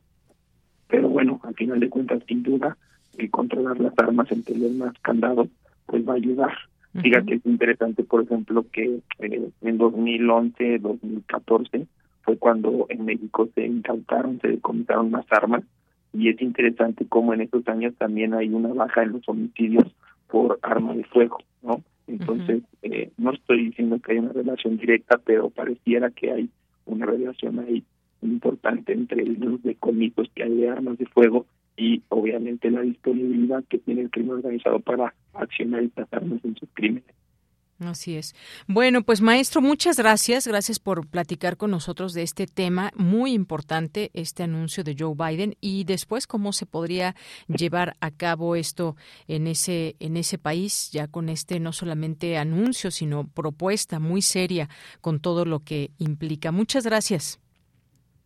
Pero 0.89 1.09
bueno, 1.09 1.41
al 1.43 1.55
final 1.55 1.81
de 1.81 1.89
cuentas, 1.89 2.23
sin 2.27 2.43
duda, 2.43 2.77
el 3.19 3.31
controlar 3.31 3.79
las 3.81 3.99
armas, 3.99 4.31
en 4.33 4.43
tener 4.43 4.71
más 4.73 4.95
candados, 5.01 5.49
pues 5.87 6.07
va 6.09 6.15
a 6.15 6.17
ayudar. 6.17 6.53
Fíjate, 7.03 7.35
es 7.35 7.47
interesante, 7.47 8.05
por 8.05 8.23
ejemplo, 8.23 8.65
que 8.71 9.01
eh, 9.19 9.51
en 9.63 9.79
2011, 9.79 10.79
2014 10.79 11.87
fue 12.23 12.39
cuando 12.39 12.87
en 12.89 13.05
México 13.05 13.49
se 13.55 13.67
incautaron, 13.67 14.41
se 14.41 14.49
decomisaron 14.49 15.11
más 15.11 15.27
armas 15.31 15.65
y 16.13 16.29
es 16.29 16.41
interesante 16.41 17.05
cómo 17.09 17.35
en 17.35 17.41
estos 17.41 17.67
años 17.67 17.95
también 17.99 18.33
hay 18.35 18.49
una 18.49 18.73
baja 18.73 19.03
en 19.03 19.13
los 19.13 19.29
homicidios 19.29 19.85
por 20.29 20.59
arma 20.63 20.95
de 20.95 21.05
fuego, 21.05 21.39
¿no? 21.63 21.83
Entonces, 22.07 22.63
eh, 22.83 23.11
no 23.17 23.33
estoy 23.33 23.67
diciendo 23.67 23.99
que 23.99 24.13
hay 24.13 24.19
una 24.19 24.33
relación 24.33 24.77
directa, 24.77 25.19
pero 25.25 25.51
pareciera 25.51 26.11
que 26.11 26.33
hay 26.33 26.51
una 26.87 27.07
relación 27.07 27.59
ahí 27.61 27.83
importante 28.21 28.93
entre 28.93 29.25
los 29.25 29.63
decomisos 29.63 30.29
que 30.35 30.43
hay 30.43 30.55
de 30.55 30.69
armas 30.69 30.99
de 30.99 31.07
fuego 31.07 31.47
y 31.77 32.03
obviamente 32.09 32.71
la 32.71 32.83
disponibilidad 32.83 33.65
que 33.69 33.79
tiene 33.79 34.03
el 34.03 34.11
crimen 34.11 34.37
organizado 34.37 34.81
para 34.81 35.15
accionar 35.33 35.83
y 35.83 35.89
tratarnos 35.89 36.45
en 36.45 36.57
sus 36.57 36.69
crímenes. 36.75 37.15
Así 37.89 38.17
es. 38.17 38.35
Bueno, 38.67 39.03
pues 39.03 39.21
maestro, 39.21 39.61
muchas 39.61 39.99
gracias. 39.99 40.47
Gracias 40.47 40.79
por 40.79 41.07
platicar 41.07 41.57
con 41.57 41.71
nosotros 41.71 42.13
de 42.13 42.23
este 42.23 42.47
tema 42.47 42.91
muy 42.97 43.33
importante, 43.33 44.11
este 44.15 44.43
anuncio 44.43 44.85
de 44.85 44.97
Joe 44.99 45.15
Biden 45.17 45.55
y 45.61 45.85
después 45.85 46.27
cómo 46.27 46.53
se 46.53 46.67
podría 46.67 47.15
llevar 47.49 47.95
a 48.01 48.11
cabo 48.11 48.57
esto 48.57 48.97
en 49.29 49.47
ese 49.47 49.97
en 50.01 50.17
ese 50.17 50.39
país 50.39 50.91
ya 50.93 51.09
con 51.09 51.29
este 51.29 51.61
no 51.61 51.73
solamente 51.73 52.37
anuncio, 52.39 52.91
sino 52.91 53.27
propuesta 53.29 53.99
muy 53.99 54.23
seria 54.23 54.69
con 55.01 55.21
todo 55.21 55.45
lo 55.45 55.61
que 55.61 55.91
implica. 55.99 56.53
Muchas 56.53 56.85
gracias. 56.85 57.41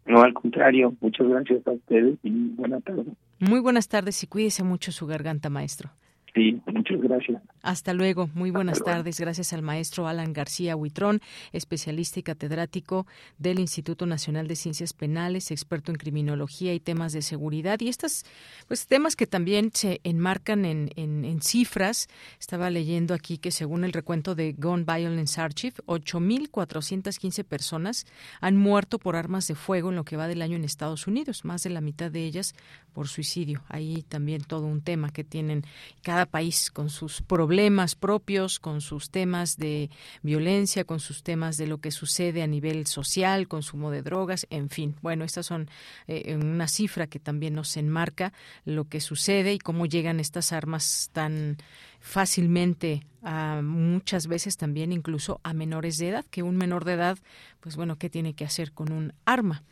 No, 0.06 0.22
al 0.22 0.32
contrario, 0.32 0.94
muchas 1.00 1.28
gracias 1.28 1.66
a 1.66 1.72
ustedes 1.72 2.18
y 2.22 2.30
buena 2.30 2.80
tarde. 2.80 3.04
Muy 3.40 3.60
buenas 3.60 3.88
tardes 3.88 4.22
y 4.22 4.26
cuídese 4.26 4.64
mucho 4.64 4.90
su 4.90 5.06
garganta, 5.06 5.50
maestro. 5.50 5.90
Sí, 6.34 6.60
muchas 6.66 7.00
gracias. 7.00 7.42
Hasta 7.68 7.92
luego. 7.92 8.30
Muy 8.32 8.50
buenas 8.50 8.82
tardes. 8.82 9.20
Gracias 9.20 9.52
al 9.52 9.60
maestro 9.60 10.08
Alan 10.08 10.32
García 10.32 10.74
Huitrón, 10.74 11.20
especialista 11.52 12.18
y 12.18 12.22
catedrático 12.22 13.06
del 13.36 13.58
Instituto 13.58 14.06
Nacional 14.06 14.48
de 14.48 14.56
Ciencias 14.56 14.94
Penales, 14.94 15.50
experto 15.50 15.92
en 15.92 15.98
criminología 15.98 16.72
y 16.72 16.80
temas 16.80 17.12
de 17.12 17.20
seguridad. 17.20 17.78
Y 17.80 17.88
estos 17.88 18.24
pues, 18.68 18.86
temas 18.86 19.16
que 19.16 19.26
también 19.26 19.70
se 19.74 20.00
enmarcan 20.02 20.64
en, 20.64 20.92
en, 20.96 21.26
en 21.26 21.42
cifras. 21.42 22.08
Estaba 22.40 22.70
leyendo 22.70 23.12
aquí 23.12 23.36
que 23.36 23.50
según 23.50 23.84
el 23.84 23.92
recuento 23.92 24.34
de 24.34 24.54
Gun 24.54 24.86
Violence 24.86 25.38
Archive, 25.38 25.74
8.415 25.84 27.44
personas 27.44 28.06
han 28.40 28.56
muerto 28.56 28.98
por 28.98 29.14
armas 29.14 29.46
de 29.46 29.54
fuego 29.54 29.90
en 29.90 29.96
lo 29.96 30.04
que 30.04 30.16
va 30.16 30.26
del 30.26 30.40
año 30.40 30.56
en 30.56 30.64
Estados 30.64 31.06
Unidos, 31.06 31.44
más 31.44 31.64
de 31.64 31.68
la 31.68 31.82
mitad 31.82 32.10
de 32.10 32.24
ellas 32.24 32.54
por 32.94 33.08
suicidio. 33.08 33.62
Ahí 33.68 34.06
también 34.08 34.40
todo 34.42 34.64
un 34.64 34.80
tema 34.80 35.10
que 35.10 35.22
tienen 35.22 35.64
cada 36.00 36.24
país 36.24 36.70
con 36.70 36.88
sus 36.88 37.20
problemas 37.20 37.57
propios, 37.98 38.60
con 38.60 38.80
sus 38.80 39.10
temas 39.10 39.56
de 39.56 39.90
violencia, 40.22 40.84
con 40.84 41.00
sus 41.00 41.22
temas 41.22 41.56
de 41.56 41.66
lo 41.66 41.78
que 41.78 41.90
sucede 41.90 42.42
a 42.42 42.46
nivel 42.46 42.86
social, 42.86 43.48
consumo 43.48 43.90
de 43.90 44.02
drogas, 44.02 44.46
en 44.50 44.70
fin. 44.70 44.94
Bueno, 45.02 45.24
estas 45.24 45.46
son 45.46 45.68
eh, 46.06 46.36
una 46.40 46.68
cifra 46.68 47.06
que 47.06 47.18
también 47.18 47.54
nos 47.54 47.76
enmarca 47.76 48.32
lo 48.64 48.84
que 48.84 49.00
sucede 49.00 49.54
y 49.54 49.58
cómo 49.58 49.86
llegan 49.86 50.20
estas 50.20 50.52
armas 50.52 51.10
tan 51.12 51.56
fácilmente 52.00 53.02
a 53.22 53.60
muchas 53.62 54.28
veces 54.28 54.56
también 54.56 54.92
incluso 54.92 55.40
a 55.42 55.52
menores 55.52 55.98
de 55.98 56.10
edad, 56.10 56.24
que 56.30 56.42
un 56.42 56.56
menor 56.56 56.84
de 56.84 56.92
edad, 56.92 57.18
pues 57.60 57.76
bueno, 57.76 57.96
¿qué 57.96 58.08
tiene 58.08 58.34
que 58.34 58.44
hacer 58.44 58.72
con 58.72 58.92
un 58.92 59.12
arma? 59.24 59.64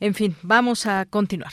En 0.00 0.14
fin, 0.14 0.34
vamos 0.42 0.86
a 0.86 1.06
continuar. 1.06 1.52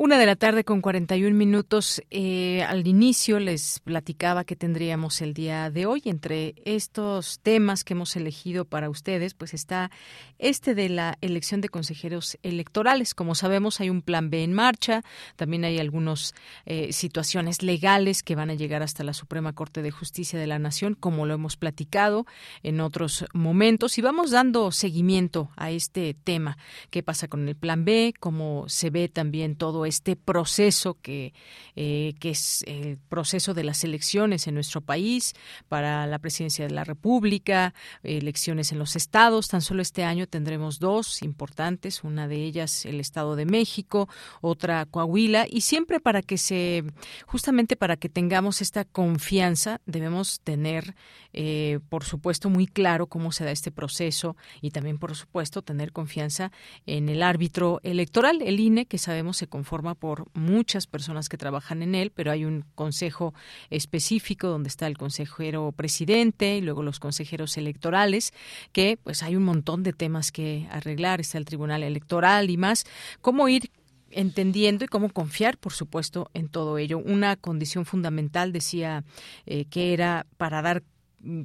Una 0.00 0.16
de 0.16 0.26
la 0.26 0.36
tarde 0.36 0.62
con 0.62 0.80
41 0.80 1.34
minutos. 1.36 2.00
Eh, 2.12 2.62
al 2.62 2.86
inicio 2.86 3.40
les 3.40 3.80
platicaba 3.80 4.44
que 4.44 4.54
tendríamos 4.54 5.20
el 5.22 5.34
día 5.34 5.72
de 5.72 5.86
hoy. 5.86 6.02
Entre 6.04 6.54
estos 6.64 7.40
temas 7.40 7.82
que 7.82 7.94
hemos 7.94 8.14
elegido 8.14 8.64
para 8.64 8.90
ustedes, 8.90 9.34
pues 9.34 9.54
está 9.54 9.90
este 10.38 10.76
de 10.76 10.88
la 10.88 11.18
elección 11.20 11.60
de 11.60 11.68
consejeros 11.68 12.38
electorales. 12.44 13.12
Como 13.12 13.34
sabemos, 13.34 13.80
hay 13.80 13.90
un 13.90 14.02
plan 14.02 14.30
B 14.30 14.44
en 14.44 14.52
marcha. 14.52 15.02
También 15.34 15.64
hay 15.64 15.80
algunas 15.80 16.32
eh, 16.64 16.92
situaciones 16.92 17.64
legales 17.64 18.22
que 18.22 18.36
van 18.36 18.50
a 18.50 18.54
llegar 18.54 18.84
hasta 18.84 19.02
la 19.02 19.14
Suprema 19.14 19.52
Corte 19.52 19.82
de 19.82 19.90
Justicia 19.90 20.38
de 20.38 20.46
la 20.46 20.60
Nación, 20.60 20.94
como 20.94 21.26
lo 21.26 21.34
hemos 21.34 21.56
platicado 21.56 22.24
en 22.62 22.80
otros 22.80 23.24
momentos. 23.32 23.98
Y 23.98 24.02
vamos 24.02 24.30
dando 24.30 24.70
seguimiento 24.70 25.50
a 25.56 25.72
este 25.72 26.14
tema. 26.14 26.56
¿Qué 26.90 27.02
pasa 27.02 27.26
con 27.26 27.48
el 27.48 27.56
plan 27.56 27.84
B? 27.84 28.14
¿Cómo 28.20 28.64
se 28.68 28.90
ve 28.90 29.08
también 29.08 29.56
todo 29.56 29.87
este 29.88 30.16
proceso 30.16 30.94
que, 31.00 31.32
eh, 31.76 32.14
que 32.20 32.30
es 32.30 32.64
el 32.66 32.98
proceso 32.98 33.54
de 33.54 33.64
las 33.64 33.84
elecciones 33.84 34.46
en 34.46 34.54
nuestro 34.54 34.80
país 34.80 35.34
para 35.68 36.06
la 36.06 36.18
presidencia 36.18 36.66
de 36.66 36.74
la 36.74 36.84
República, 36.84 37.74
elecciones 38.02 38.72
en 38.72 38.78
los 38.78 38.96
estados. 38.96 39.48
Tan 39.48 39.62
solo 39.62 39.82
este 39.82 40.04
año 40.04 40.26
tendremos 40.26 40.78
dos 40.78 41.22
importantes, 41.22 42.04
una 42.04 42.28
de 42.28 42.36
ellas 42.36 42.84
el 42.84 43.00
Estado 43.00 43.36
de 43.36 43.46
México, 43.46 44.08
otra 44.40 44.86
Coahuila, 44.86 45.46
y 45.48 45.62
siempre 45.62 46.00
para 46.00 46.22
que 46.22 46.38
se, 46.38 46.84
justamente 47.26 47.76
para 47.76 47.96
que 47.96 48.08
tengamos 48.08 48.60
esta 48.60 48.84
confianza, 48.84 49.80
debemos 49.86 50.40
tener, 50.40 50.94
eh, 51.32 51.80
por 51.88 52.04
supuesto, 52.04 52.50
muy 52.50 52.66
claro 52.66 53.06
cómo 53.06 53.32
se 53.32 53.44
da 53.44 53.50
este 53.50 53.70
proceso 53.70 54.36
y 54.60 54.70
también, 54.70 54.98
por 54.98 55.14
supuesto, 55.14 55.62
tener 55.62 55.92
confianza 55.92 56.52
en 56.86 57.08
el 57.08 57.22
árbitro 57.22 57.80
electoral, 57.82 58.42
el 58.42 58.60
INE, 58.60 58.86
que 58.86 58.98
sabemos 58.98 59.36
se 59.36 59.46
conforma 59.46 59.77
por 59.94 60.26
muchas 60.34 60.86
personas 60.86 61.28
que 61.28 61.36
trabajan 61.36 61.82
en 61.82 61.94
él, 61.94 62.12
pero 62.14 62.30
hay 62.30 62.44
un 62.44 62.64
consejo 62.74 63.34
específico 63.70 64.48
donde 64.48 64.68
está 64.68 64.86
el 64.86 64.98
consejero 64.98 65.72
presidente 65.72 66.56
y 66.56 66.60
luego 66.60 66.82
los 66.82 67.00
consejeros 67.00 67.56
electorales, 67.56 68.32
que 68.72 68.98
pues 69.02 69.22
hay 69.22 69.36
un 69.36 69.44
montón 69.44 69.82
de 69.82 69.92
temas 69.92 70.32
que 70.32 70.66
arreglar, 70.70 71.20
está 71.20 71.38
el 71.38 71.44
Tribunal 71.44 71.82
Electoral 71.82 72.50
y 72.50 72.56
más. 72.56 72.84
¿Cómo 73.20 73.48
ir 73.48 73.70
entendiendo 74.10 74.84
y 74.84 74.88
cómo 74.88 75.10
confiar, 75.10 75.58
por 75.58 75.72
supuesto, 75.72 76.30
en 76.34 76.48
todo 76.48 76.78
ello. 76.78 76.98
Una 76.98 77.36
condición 77.36 77.84
fundamental, 77.84 78.52
decía, 78.52 79.04
eh, 79.46 79.66
que 79.66 79.92
era 79.92 80.26
para 80.36 80.62
dar 80.62 80.82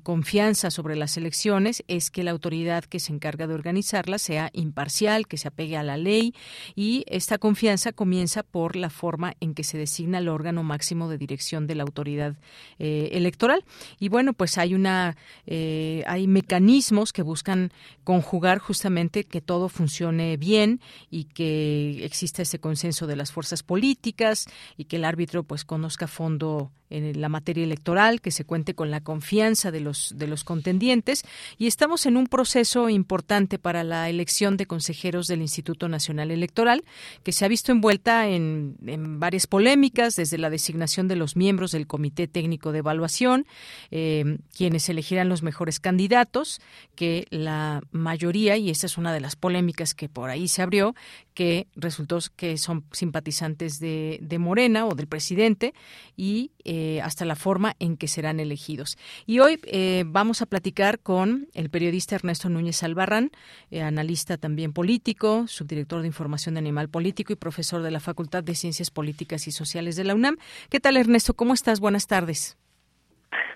confianza 0.03 0.69
sobre 0.69 0.95
las 0.95 1.17
elecciones 1.17 1.83
es 1.87 2.11
que 2.11 2.23
la 2.23 2.31
autoridad 2.31 2.83
que 2.83 2.99
se 2.99 3.11
encarga 3.11 3.47
de 3.47 3.55
organizarlas 3.55 4.21
sea 4.21 4.51
imparcial, 4.53 5.27
que 5.27 5.37
se 5.37 5.47
apegue 5.47 5.77
a 5.77 5.83
la 5.83 5.97
ley 5.97 6.35
y 6.75 7.03
esta 7.07 7.39
confianza 7.39 7.91
comienza 7.91 8.43
por 8.43 8.75
la 8.75 8.91
forma 8.91 9.33
en 9.39 9.55
que 9.55 9.63
se 9.63 9.79
designa 9.79 10.19
el 10.19 10.29
órgano 10.29 10.61
máximo 10.61 11.09
de 11.09 11.17
dirección 11.17 11.65
de 11.65 11.75
la 11.75 11.83
autoridad 11.83 12.35
eh, 12.77 13.09
electoral. 13.13 13.65
Y 13.99 14.09
bueno, 14.09 14.33
pues 14.33 14.59
hay 14.59 14.75
una 14.75 15.17
eh, 15.47 16.03
hay 16.05 16.27
mecanismos 16.27 17.11
que 17.11 17.23
buscan 17.23 17.71
conjugar 18.03 18.59
justamente 18.59 19.23
que 19.23 19.41
todo 19.41 19.69
funcione 19.69 20.37
bien 20.37 20.81
y 21.09 21.25
que 21.25 22.05
exista 22.05 22.43
ese 22.43 22.59
consenso 22.59 23.07
de 23.07 23.15
las 23.15 23.31
fuerzas 23.31 23.63
políticas 23.63 24.45
y 24.77 24.85
que 24.85 24.97
el 24.97 25.05
árbitro 25.05 25.43
pues 25.43 25.65
conozca 25.65 26.05
a 26.05 26.09
fondo 26.09 26.71
en 26.93 27.19
la 27.19 27.27
materia 27.29 27.63
electoral, 27.63 28.21
que 28.21 28.29
se 28.29 28.45
cuente 28.45 28.75
con 28.75 28.91
la 28.91 29.01
confianza 29.01 29.62
de 29.71 29.79
los, 29.79 30.43
contendientes 30.43 31.23
y 31.57 31.67
estamos 31.67 32.05
en 32.05 32.17
un 32.17 32.27
proceso 32.27 32.89
importante 32.89 33.59
para 33.59 33.83
la 33.83 34.09
elección 34.09 34.57
de 34.57 34.65
consejeros 34.65 35.27
del 35.27 35.41
Instituto 35.41 35.87
Nacional 35.87 36.31
Electoral, 36.31 36.83
que 37.23 37.31
se 37.31 37.45
ha 37.45 37.47
visto 37.47 37.71
envuelta 37.71 38.27
en, 38.27 38.75
varias 39.19 39.47
polémicas, 39.47 40.15
desde 40.15 40.37
la 40.37 40.49
designación 40.49 41.07
de 41.07 41.15
los 41.15 41.35
miembros 41.35 41.71
del 41.71 41.87
Comité 41.87 42.27
Técnico 42.27 42.71
de 42.71 42.79
Evaluación, 42.79 43.45
eh, 43.91 44.37
quienes 44.55 44.89
elegirán 44.89 45.29
los 45.29 45.43
mejores 45.43 45.79
candidatos, 45.79 46.61
que 46.95 47.27
la 47.29 47.81
mayoría, 47.91 48.57
y 48.57 48.69
esta 48.69 48.87
es 48.87 48.97
una 48.97 49.13
de 49.13 49.21
las 49.21 49.35
polémicas 49.35 49.93
que 49.93 50.09
por 50.09 50.29
ahí 50.29 50.47
se 50.47 50.61
abrió, 50.61 50.95
que 51.33 51.67
resultó 51.75 52.19
que 52.35 52.57
son 52.57 52.85
simpatizantes 52.91 53.79
de, 53.79 54.19
de 54.21 54.39
Morena 54.39 54.85
o 54.85 54.95
del 54.95 55.07
presidente 55.07 55.73
y 56.15 56.51
eh, 56.63 57.01
hasta 57.01 57.25
la 57.25 57.35
forma 57.35 57.75
en 57.79 57.97
que 57.97 58.07
serán 58.07 58.39
elegidos. 58.39 58.97
Y 59.25 59.39
hoy 59.39 59.59
eh, 59.65 60.03
vamos 60.05 60.41
a 60.41 60.45
platicar 60.45 60.99
con 60.99 61.47
el 61.53 61.69
periodista 61.69 62.15
Ernesto 62.15 62.49
Núñez 62.49 62.83
Albarrán, 62.83 63.31
eh, 63.71 63.81
analista 63.81 64.37
también 64.37 64.73
político, 64.73 65.47
subdirector 65.47 66.01
de 66.01 66.07
Información 66.07 66.55
de 66.55 66.59
Animal 66.59 66.89
Político 66.89 67.33
y 67.33 67.35
profesor 67.35 67.81
de 67.81 67.91
la 67.91 67.99
Facultad 67.99 68.43
de 68.43 68.55
Ciencias 68.55 68.91
Políticas 68.91 69.47
y 69.47 69.51
Sociales 69.51 69.95
de 69.95 70.03
la 70.03 70.15
UNAM. 70.15 70.37
¿Qué 70.69 70.79
tal, 70.79 70.97
Ernesto? 70.97 71.33
¿Cómo 71.33 71.53
estás? 71.53 71.79
Buenas 71.79 72.07
tardes. 72.07 72.57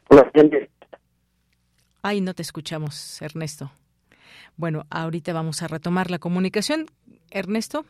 Hola, 0.10 0.32
Ay, 2.02 2.22
no 2.22 2.34
te 2.34 2.42
escuchamos, 2.42 3.22
Ernesto. 3.22 3.72
Bueno, 4.58 4.86
ahorita 4.90 5.34
vamos 5.34 5.62
a 5.62 5.68
retomar 5.68 6.12
la 6.12 6.20
comunicación. 6.20 6.88
Ernesto, 7.30 7.86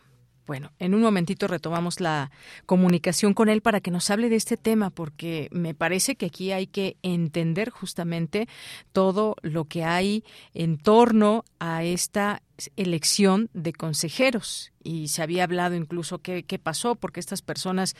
bueno, 0.48 0.72
en 0.80 0.96
un 0.96 1.02
momentito 1.02 1.48
retomamos 1.48 2.00
la 2.00 2.32
comunicación 2.66 3.34
con 3.34 3.50
él 3.50 3.62
para 3.62 3.82
que 3.82 3.92
nos 3.92 4.10
hable 4.10 4.30
de 4.30 4.38
este 4.38 4.56
tema, 4.56 4.90
porque 4.90 5.50
me 5.52 5.74
parece 5.74 6.16
que 6.16 6.26
aquí 6.26 6.54
hay 6.54 6.68
que 6.68 6.96
entender 7.04 7.70
justamente 7.70 8.48
todo 8.94 9.36
lo 9.42 9.66
que 9.66 9.84
hay 9.84 10.24
en 10.54 10.78
torno 10.78 11.44
a 11.60 11.84
esta 11.84 12.42
elección 12.78 13.50
de 13.54 13.74
consejeros 13.74 14.72
y 14.84 15.10
se 15.10 15.22
había 15.22 15.44
hablado 15.44 15.76
incluso 15.76 16.20
qué, 16.20 16.44
qué 16.44 16.58
pasó 16.58 16.96
porque 16.96 17.20
estas 17.20 17.42
personas 17.44 17.96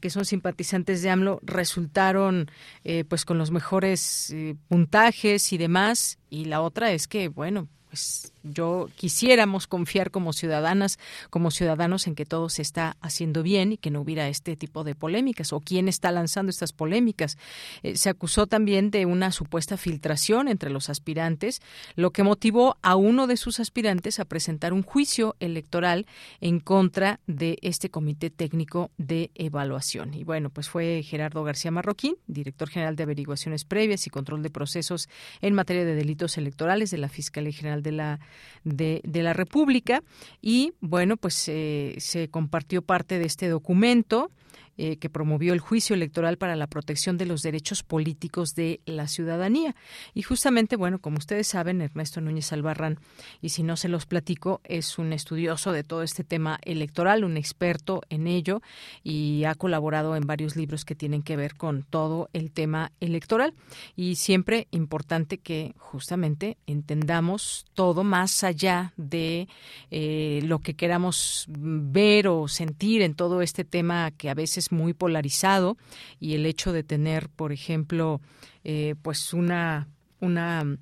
que 0.00 0.10
son 0.10 0.24
simpatizantes 0.24 1.02
de 1.02 1.10
AMLO 1.10 1.38
resultaron 1.42 2.50
eh, 2.82 3.04
pues 3.04 3.24
con 3.24 3.38
los 3.38 3.52
mejores 3.52 4.30
eh, 4.30 4.56
puntajes 4.66 5.52
y 5.52 5.58
demás 5.58 6.18
y 6.30 6.46
la 6.46 6.62
otra 6.62 6.90
es 6.90 7.06
que 7.06 7.28
bueno 7.28 7.68
pues 7.92 8.31
yo 8.42 8.88
quisiéramos 8.96 9.66
confiar 9.66 10.10
como 10.10 10.32
ciudadanas, 10.32 10.98
como 11.30 11.50
ciudadanos 11.50 12.06
en 12.06 12.14
que 12.14 12.26
todo 12.26 12.48
se 12.48 12.62
está 12.62 12.96
haciendo 13.00 13.42
bien 13.42 13.72
y 13.72 13.76
que 13.76 13.90
no 13.90 14.00
hubiera 14.00 14.28
este 14.28 14.56
tipo 14.56 14.84
de 14.84 14.94
polémicas 14.94 15.52
o 15.52 15.60
quién 15.60 15.88
está 15.88 16.10
lanzando 16.10 16.50
estas 16.50 16.72
polémicas. 16.72 17.38
Eh, 17.82 17.96
se 17.96 18.08
acusó 18.08 18.46
también 18.46 18.90
de 18.90 19.06
una 19.06 19.32
supuesta 19.32 19.76
filtración 19.76 20.48
entre 20.48 20.70
los 20.70 20.90
aspirantes, 20.90 21.60
lo 21.96 22.10
que 22.10 22.22
motivó 22.22 22.76
a 22.82 22.96
uno 22.96 23.26
de 23.26 23.36
sus 23.36 23.60
aspirantes 23.60 24.20
a 24.20 24.24
presentar 24.24 24.72
un 24.72 24.82
juicio 24.82 25.36
electoral 25.40 26.06
en 26.40 26.60
contra 26.60 27.20
de 27.26 27.58
este 27.62 27.90
comité 27.90 28.30
técnico 28.30 28.90
de 28.98 29.30
evaluación. 29.34 30.14
Y 30.14 30.24
bueno, 30.24 30.50
pues 30.50 30.68
fue 30.68 31.02
Gerardo 31.02 31.44
García 31.44 31.70
Marroquín, 31.70 32.16
director 32.26 32.68
general 32.68 32.96
de 32.96 33.04
averiguaciones 33.04 33.64
previas 33.64 34.06
y 34.06 34.10
control 34.10 34.42
de 34.42 34.50
procesos 34.50 35.08
en 35.40 35.54
materia 35.54 35.84
de 35.84 35.94
delitos 35.94 36.38
electorales 36.38 36.90
de 36.90 36.98
la 36.98 37.08
Fiscalía 37.08 37.52
General 37.52 37.82
de 37.82 37.92
la, 37.92 38.20
de, 38.64 39.00
la 39.04 39.32
República. 39.32 40.02
Y 40.40 40.72
bueno, 40.80 41.16
pues 41.16 41.48
eh, 41.48 41.94
se 41.98 42.28
compartió 42.28 42.82
parte 42.82 43.18
de 43.18 43.26
este 43.26 43.48
documento 43.48 44.30
eh, 44.78 44.96
que 44.96 45.10
promovió 45.10 45.52
el 45.52 45.60
juicio 45.60 45.94
electoral 45.94 46.38
para 46.38 46.56
la 46.56 46.66
protección 46.66 47.18
de 47.18 47.26
los 47.26 47.42
derechos 47.42 47.82
políticos 47.82 48.54
de 48.54 48.80
la 48.86 49.06
ciudadanía. 49.06 49.74
Y 50.14 50.22
justamente, 50.22 50.76
bueno, 50.76 50.98
como 50.98 51.18
ustedes 51.18 51.46
saben, 51.46 51.82
Ernesto 51.82 52.20
Núñez 52.20 52.52
Albarrán, 52.52 52.98
y 53.40 53.50
si 53.50 53.62
no 53.62 53.76
se 53.76 53.88
los 53.88 54.06
platico, 54.06 54.60
es 54.64 54.98
un 54.98 55.12
estudioso 55.12 55.72
de 55.72 55.84
todo 55.84 56.02
este 56.02 56.24
tema 56.24 56.58
electoral, 56.62 57.24
un 57.24 57.36
experto 57.36 58.02
en 58.08 58.26
ello 58.26 58.62
y 59.02 59.44
ha 59.44 59.54
colaborado 59.54 60.16
en 60.16 60.26
varios 60.26 60.56
libros 60.56 60.84
que 60.84 60.94
tienen 60.94 61.22
que 61.22 61.36
ver 61.36 61.54
con 61.54 61.82
todo 61.82 62.28
el 62.32 62.50
tema 62.50 62.92
electoral. 63.00 63.54
Y 63.96 64.16
siempre 64.16 64.68
importante 64.70 65.38
que 65.38 65.74
justamente 65.76 66.56
entendamos 66.66 67.66
todo 67.74 68.04
más 68.04 68.44
allá 68.44 68.92
de 68.96 69.48
eh, 69.90 70.40
lo 70.44 70.60
que 70.60 70.74
queramos 70.74 71.46
ver 71.48 72.28
o 72.28 72.48
sentir 72.48 73.02
en 73.02 73.14
todo 73.14 73.42
este 73.42 73.64
tema 73.64 74.10
que 74.10 74.30
a 74.30 74.34
veces 74.34 74.61
muy 74.70 74.92
polarizado 74.92 75.76
y 76.20 76.34
el 76.34 76.46
hecho 76.46 76.72
de 76.72 76.84
tener, 76.84 77.28
por 77.30 77.50
ejemplo, 77.52 78.20
eh, 78.62 78.94
pues 79.02 79.32
una, 79.32 79.88
una 80.20 80.76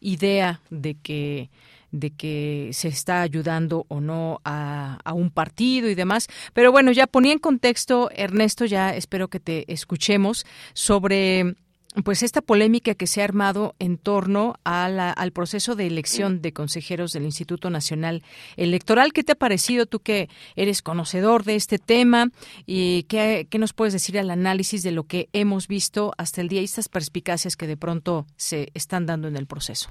idea 0.00 0.60
de 0.70 0.96
que 0.96 1.50
de 1.92 2.08
que 2.08 2.70
se 2.72 2.88
está 2.88 3.20
ayudando 3.20 3.84
o 3.88 4.00
no 4.00 4.40
a, 4.44 4.98
a, 5.04 5.12
un 5.12 5.30
partido 5.30 5.90
y 5.90 5.94
demás. 5.94 6.26
Pero 6.54 6.72
bueno, 6.72 6.90
ya 6.90 7.06
ponía 7.06 7.32
en 7.32 7.38
contexto, 7.38 8.10
Ernesto, 8.14 8.64
ya 8.64 8.96
espero 8.96 9.28
que 9.28 9.40
te 9.40 9.70
escuchemos 9.70 10.46
sobre 10.72 11.54
pues 12.04 12.22
esta 12.22 12.40
polémica 12.40 12.94
que 12.94 13.06
se 13.06 13.20
ha 13.20 13.24
armado 13.24 13.74
en 13.78 13.98
torno 13.98 14.54
al 14.64 15.32
proceso 15.32 15.76
de 15.76 15.86
elección 15.86 16.40
de 16.40 16.52
consejeros 16.52 17.12
del 17.12 17.24
Instituto 17.24 17.68
Nacional 17.68 18.22
Electoral. 18.56 19.12
¿Qué 19.12 19.22
te 19.22 19.32
ha 19.32 19.36
parecido 19.36 19.84
tú 19.84 20.00
que 20.00 20.28
eres 20.56 20.80
conocedor 20.80 21.44
de 21.44 21.56
este 21.56 21.78
tema 21.78 22.28
y 22.66 23.04
qué, 23.04 23.46
nos 23.58 23.74
puedes 23.74 23.92
decir 23.92 24.18
al 24.18 24.30
análisis 24.30 24.82
de 24.82 24.92
lo 24.92 25.04
que 25.04 25.28
hemos 25.34 25.68
visto 25.68 26.12
hasta 26.16 26.40
el 26.40 26.48
día 26.48 26.62
y 26.62 26.64
estas 26.64 26.88
perspicacias 26.88 27.56
que 27.56 27.66
de 27.66 27.76
pronto 27.76 28.24
se 28.36 28.68
están 28.74 29.04
dando 29.04 29.28
en 29.28 29.36
el 29.36 29.46
proceso? 29.46 29.90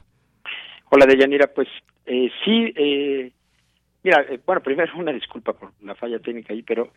Hola, 0.89 1.06
Deyanira. 1.06 1.47
Pues 1.54 1.68
eh, 2.08 2.32
sí, 2.43 2.74
eh, 2.76 3.32
mira, 4.04 4.26
eh, 4.28 4.39
bueno, 4.43 4.62
primero 4.64 4.91
una 4.97 5.14
disculpa 5.14 5.54
por 5.54 5.72
la 5.84 5.93
falla 5.93 6.18
técnica 6.18 6.54
ahí, 6.54 6.64
pero 6.64 6.91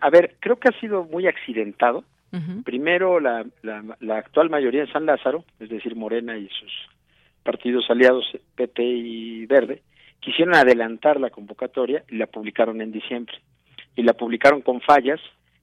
a 0.00 0.10
ver, 0.10 0.36
creo 0.38 0.60
que 0.60 0.68
ha 0.68 0.80
sido 0.80 1.04
muy 1.04 1.26
accidentado 1.26 2.04
Primero, 2.64 3.20
la, 3.20 3.44
la, 3.62 4.16
actual 4.16 4.50
mayoría 4.50 4.82
en 4.82 4.92
San 4.92 5.06
Lázaro, 5.06 5.44
es 5.60 5.68
decir, 5.68 5.94
Morena 5.94 6.36
y 6.36 6.48
sus 6.48 6.72
partidos 7.42 7.88
aliados, 7.88 8.24
PT 8.56 8.82
y 8.82 9.46
Verde, 9.46 9.82
quisieron 10.20 10.54
adelantar 10.54 11.20
la 11.20 11.30
convocatoria 11.30 12.02
y 12.08 12.16
la 12.16 12.26
publicaron 12.26 12.80
en 12.80 12.90
diciembre. 12.90 13.36
Y 13.94 14.02
la 14.02 14.14
publicaron 14.14 14.62
con 14.62 14.80
fallas 14.80 15.20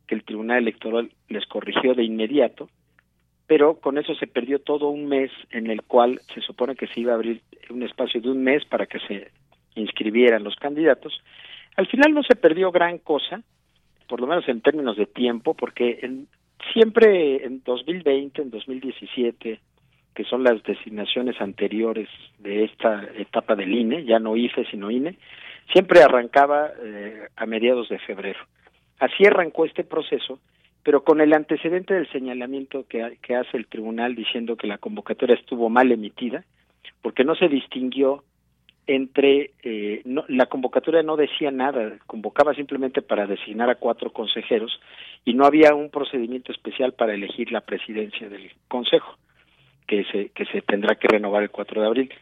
que 0.07 0.15
el 0.15 0.23
Tribunal 0.23 0.59
Electoral 0.59 1.11
les 1.27 1.45
corrigió 1.45 1.93
de 1.93 2.03
inmediato, 2.03 2.69
pero 3.47 3.79
con 3.79 3.97
eso 3.97 4.15
se 4.15 4.27
perdió 4.27 4.59
todo 4.59 4.89
un 4.89 5.07
mes 5.07 5.31
en 5.49 5.69
el 5.69 5.81
cual 5.81 6.21
se 6.33 6.41
supone 6.41 6.75
que 6.75 6.87
se 6.87 7.01
iba 7.01 7.11
a 7.11 7.15
abrir 7.15 7.41
un 7.69 7.83
espacio 7.83 8.21
de 8.21 8.29
un 8.29 8.43
mes 8.43 8.63
para 8.65 8.85
que 8.85 8.99
se 8.99 9.31
inscribieran 9.75 10.43
los 10.43 10.55
candidatos. 10.55 11.21
Al 11.75 11.87
final 11.87 12.13
no 12.13 12.23
se 12.23 12.35
perdió 12.35 12.71
gran 12.71 12.97
cosa, 12.99 13.41
por 14.07 14.21
lo 14.21 14.27
menos 14.27 14.47
en 14.47 14.61
términos 14.61 14.97
de 14.97 15.05
tiempo, 15.05 15.53
porque 15.53 15.99
en, 16.01 16.27
siempre 16.73 17.45
en 17.45 17.61
2020, 17.63 18.41
en 18.41 18.51
2017, 18.51 19.59
que 20.13 20.23
son 20.25 20.43
las 20.43 20.61
designaciones 20.63 21.39
anteriores 21.39 22.09
de 22.39 22.65
esta 22.65 23.03
etapa 23.15 23.55
del 23.55 23.73
INE, 23.73 24.03
ya 24.05 24.19
no 24.19 24.35
IFE 24.35 24.65
sino 24.65 24.91
INE, 24.91 25.17
siempre 25.71 26.03
arrancaba 26.03 26.69
eh, 26.83 27.27
a 27.35 27.45
mediados 27.45 27.89
de 27.89 27.99
febrero. 27.99 28.39
Así 28.99 29.25
arrancó 29.25 29.65
este 29.65 29.83
proceso, 29.83 30.39
pero 30.83 31.03
con 31.03 31.21
el 31.21 31.33
antecedente 31.33 31.93
del 31.93 32.11
señalamiento 32.11 32.85
que, 32.87 33.17
que 33.21 33.35
hace 33.35 33.57
el 33.57 33.67
tribunal 33.67 34.15
diciendo 34.15 34.57
que 34.57 34.67
la 34.67 34.77
convocatoria 34.77 35.35
estuvo 35.35 35.69
mal 35.69 35.91
emitida, 35.91 36.43
porque 37.01 37.23
no 37.23 37.35
se 37.35 37.47
distinguió 37.47 38.23
entre 38.95 39.51
eh, 39.63 40.01
no, 40.05 40.25
la 40.27 40.47
convocatoria 40.47 41.03
no 41.03 41.15
decía 41.15 41.51
nada, 41.51 41.97
convocaba 42.07 42.53
simplemente 42.53 43.01
para 43.01 43.25
designar 43.25 43.69
a 43.69 43.75
cuatro 43.75 44.11
consejeros 44.11 44.79
y 45.23 45.33
no 45.33 45.45
había 45.45 45.73
un 45.73 45.89
procedimiento 45.89 46.51
especial 46.51 46.93
para 46.93 47.13
elegir 47.13 47.51
la 47.51 47.61
presidencia 47.61 48.27
del 48.27 48.51
consejo 48.67 49.17
que 49.87 50.03
se 50.05 50.29
que 50.29 50.45
se 50.45 50.61
tendrá 50.61 50.95
que 50.95 51.07
renovar 51.07 51.43
el 51.43 51.51
4 51.51 51.81
de 51.81 51.87
abril. 51.87 52.13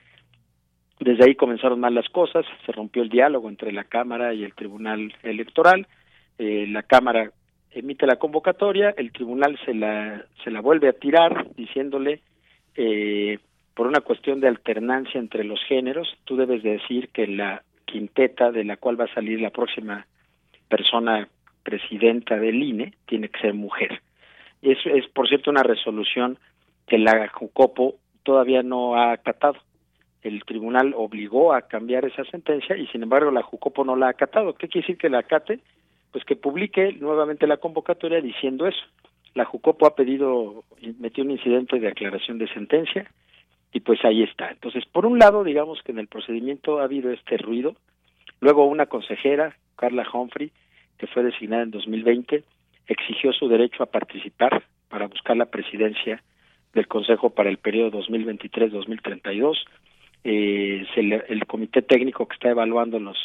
Desde 0.99 1.24
ahí 1.24 1.36
comenzaron 1.36 1.80
mal 1.80 1.95
las 1.95 2.09
cosas, 2.09 2.45
se 2.65 2.72
rompió 2.72 3.01
el 3.01 3.09
diálogo 3.09 3.47
entre 3.47 3.72
la 3.72 3.86
Cámara 3.86 4.34
y 4.34 4.43
el 4.43 4.53
Tribunal 4.53 5.13
Electoral, 5.24 5.88
eh, 6.38 6.67
la 6.67 6.84
Cámara 6.84 7.32
emite 7.72 8.05
la 8.05 8.17
convocatoria, 8.17 8.93
el 8.97 9.11
Tribunal 9.11 9.57
se 9.65 9.74
la 9.74 10.26
se 10.43 10.51
la 10.51 10.61
vuelve 10.61 10.89
a 10.89 10.93
tirar 10.93 11.47
diciéndole 11.55 12.22
eh, 12.76 13.39
por 13.80 13.88
una 13.88 14.01
cuestión 14.01 14.41
de 14.41 14.49
alternancia 14.49 15.21
entre 15.21 15.45
los 15.45 15.63
géneros, 15.63 16.13
tú 16.25 16.36
debes 16.36 16.63
decir 16.63 17.07
que 17.13 17.25
la 17.27 17.63
quinteta 17.86 18.51
de 18.51 18.65
la 18.65 18.75
cual 18.75 18.99
va 18.99 19.05
a 19.05 19.13
salir 19.13 19.39
la 19.39 19.51
próxima 19.51 20.05
persona 20.67 21.30
presidenta 21.63 22.36
del 22.36 22.61
INE 22.61 22.95
tiene 23.05 23.30
que 23.30 23.39
ser 23.39 23.53
mujer. 23.53 24.01
Y 24.61 24.71
eso 24.71 24.89
es, 24.89 25.07
por 25.07 25.30
cierto, 25.30 25.49
una 25.49 25.63
resolución 25.63 26.38
que 26.88 26.97
la 26.97 27.30
Jucopo 27.30 27.95
todavía 28.23 28.63
no 28.63 28.95
ha 28.95 29.13
acatado. 29.13 29.55
El 30.23 30.43
tribunal 30.43 30.93
obligó 30.93 31.53
a 31.53 31.61
cambiar 31.61 32.03
esa 32.03 32.25
sentencia 32.25 32.75
y, 32.75 32.86
sin 32.88 33.03
embargo, 33.03 33.32
la 33.32 33.43
Jucopo 33.43 33.86
no 33.86 33.95
la 33.95 34.07
ha 34.07 34.09
acatado. 34.09 34.55
¿Qué 34.55 34.67
quiere 34.67 34.88
decir 34.88 34.97
que 34.97 35.09
la 35.09 35.19
acate? 35.19 35.61
Pues 36.11 36.25
que 36.25 36.36
publique 36.36 36.97
nuevamente 36.99 37.47
la 37.47 37.55
convocatoria 37.55 38.19
diciendo 38.19 38.67
eso. 38.67 38.86
La 39.36 39.45
Jucopo 39.45 39.88
ha 39.88 39.95
pedido, 39.95 40.65
metió 40.99 41.23
un 41.23 41.32
incidente 41.32 41.80
de 41.80 41.88
aclaración 41.88 42.39
de 42.39 42.49
sentencia 42.49 43.09
y 43.72 43.82
pues 43.82 44.03
ahí 44.03 44.24
está. 44.24 44.49
Entonces, 44.49 44.86
por 44.86 45.05
un 45.05 45.20
lado, 45.20 45.43
digamos 45.43 45.82
que 45.84 45.91
en 45.91 45.99
el 45.99 46.07
procedimiento 46.07 46.80
ha 46.80 46.86
habido 46.86 47.11
este 47.11 47.38
ruido. 47.38 47.76
Luego 48.39 48.65
una 48.65 48.88
consejera, 48.88 49.55
Carla 49.76 50.07
Humphrey, 50.11 50.51
que 50.97 51.07
fue 51.07 51.24
designada 51.24 51.63
en 51.63 51.72
2020, 51.72 52.43
exigió 52.88 53.32
su 53.34 53.47
derecho 53.47 53.84
a 53.84 53.88
participar 53.88 54.63
para 54.89 55.07
buscar 55.07 55.38
la 55.38 55.45
presidencia 55.45 56.24
del 56.74 56.88
Consejo 56.88 57.30
para 57.32 57.49
el 57.49 57.57
periodo 57.57 57.99
2023-2032. 58.01 59.57
Eh, 60.24 60.86
el 60.95 61.45
comité 61.45 61.82
técnico 61.82 62.28
que 62.28 62.34
está 62.34 62.49
evaluando 62.49 62.99
los 62.99 63.17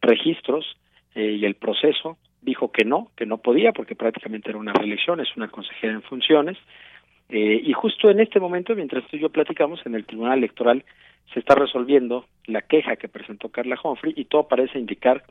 registros 0.00 0.76
eh, 1.14 1.32
y 1.40 1.44
el 1.44 1.54
proceso 1.54 2.18
dijo 2.42 2.70
que 2.70 2.84
no, 2.84 3.10
que 3.16 3.26
no 3.26 3.38
podía 3.38 3.72
porque 3.72 3.96
prácticamente 3.96 4.50
era 4.50 4.58
una 4.58 4.72
reelección, 4.72 5.20
es 5.20 5.36
una 5.36 5.48
consejera 5.48 5.94
en 5.94 6.02
funciones. 6.02 6.56
Eh, 7.28 7.60
y 7.64 7.72
justo 7.72 8.08
en 8.10 8.20
este 8.20 8.40
momento, 8.40 8.74
mientras 8.74 9.04
tú 9.08 9.16
y 9.16 9.20
yo 9.20 9.30
platicamos, 9.30 9.84
en 9.84 9.94
el 9.94 10.04
Tribunal 10.04 10.38
Electoral 10.38 10.84
se 11.32 11.40
está 11.40 11.54
resolviendo 11.54 12.26
la 12.46 12.62
queja 12.62 12.96
que 12.96 13.08
presentó 13.08 13.48
Carla 13.48 13.78
Humphrey 13.82 14.14
y 14.16 14.26
todo 14.26 14.46
parece 14.46 14.78
indicar 14.78 15.24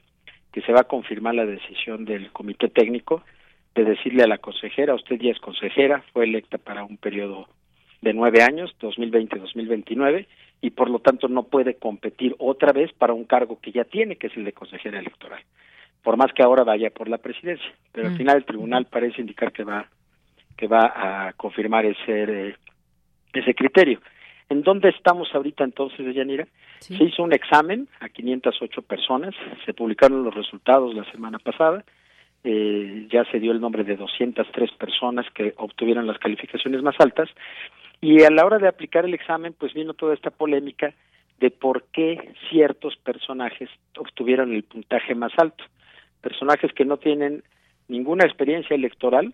que 0.52 0.62
se 0.62 0.74
va 0.74 0.82
a 0.82 0.88
confirmar 0.88 1.36
la 1.36 1.46
decisión 1.46 2.06
del 2.06 2.32
comité 2.32 2.70
técnico 2.70 3.24
de 3.76 3.84
decirle 3.84 4.24
a 4.24 4.28
la 4.28 4.38
consejera, 4.38 4.96
usted 4.96 5.20
ya 5.20 5.32
es 5.32 5.40
consejera, 5.40 6.04
fue 6.14 6.24
electa 6.24 6.58
para 6.58 6.84
un 6.84 6.98
periodo 6.98 7.48
de 8.02 8.14
nueve 8.14 8.42
años, 8.42 8.74
2020-2029, 8.80 10.28
y 10.62 10.70
por 10.70 10.90
lo 10.90 11.00
tanto 11.00 11.28
no 11.28 11.44
puede 11.44 11.76
competir 11.76 12.36
otra 12.40 12.72
vez 12.72 12.92
para 12.94 13.14
un 13.14 13.26
cargo 13.26 13.60
que 13.60 13.72
ya 13.72 13.84
tiene, 13.84 14.16
que 14.16 14.28
es 14.28 14.38
el 14.38 14.46
de 14.46 14.54
consejera 14.54 15.00
electoral, 15.00 15.42
por 16.04 16.16
más 16.16 16.32
que 16.34 16.44
ahora 16.44 16.64
vaya 16.64 16.90
por 16.90 17.10
la 17.10 17.18
presidencia. 17.18 17.74
Pero 17.92 18.08
al 18.08 18.14
mm. 18.14 18.18
final 18.18 18.38
el 18.38 18.46
tribunal 18.46 18.86
parece 18.86 19.22
indicar 19.22 19.52
que 19.52 19.64
va 19.64 19.90
que 20.56 20.68
va 20.68 20.94
a 20.96 21.34
confirmar 21.34 21.86
ese 21.86 22.56
ese 23.34 23.54
criterio. 23.54 24.00
¿En 24.50 24.62
dónde 24.62 24.90
estamos 24.90 25.28
ahorita 25.34 25.64
entonces, 25.64 26.14
Yanira? 26.14 26.48
Se 26.80 27.04
hizo 27.04 27.24
un 27.24 27.34
examen 27.34 27.88
a 28.00 28.10
508 28.10 28.82
personas, 28.84 29.34
se 29.66 29.74
publicaron 29.74 30.24
los 30.24 30.36
resultados 30.36 30.94
la 30.94 31.04
semana 31.12 31.40
pasada, 31.40 31.84
eh, 32.44 33.08
ya 33.12 33.26
se 33.32 33.40
dio 33.40 33.52
el 33.52 33.60
nombre 33.60 33.84
de 33.84 33.96
203 33.96 34.72
personas 34.74 35.26
que 35.34 35.54
obtuvieron 35.58 36.06
las 36.06 36.20
calificaciones 36.20 36.84
más 36.84 36.96
altas 37.00 37.28
y 38.02 38.24
a 38.24 38.30
la 38.30 38.46
hora 38.46 38.60
de 38.60 38.68
aplicar 38.68 39.06
el 39.06 39.16
examen 39.16 39.56
pues 39.58 39.74
vino 39.74 39.96
toda 39.96 40.14
esta 40.14 40.30
polémica 40.30 40.94
de 41.40 41.50
por 41.50 41.86
qué 41.92 42.34
ciertos 42.50 42.96
personajes 42.98 43.70
obtuvieron 43.98 44.54
el 44.54 44.64
puntaje 44.64 45.16
más 45.16 45.32
alto. 45.38 45.64
Personajes 46.22 46.72
que 46.74 46.86
no 46.86 46.98
tienen 46.98 47.44
ninguna 47.88 48.26
experiencia 48.26 48.76
electoral, 48.76 49.34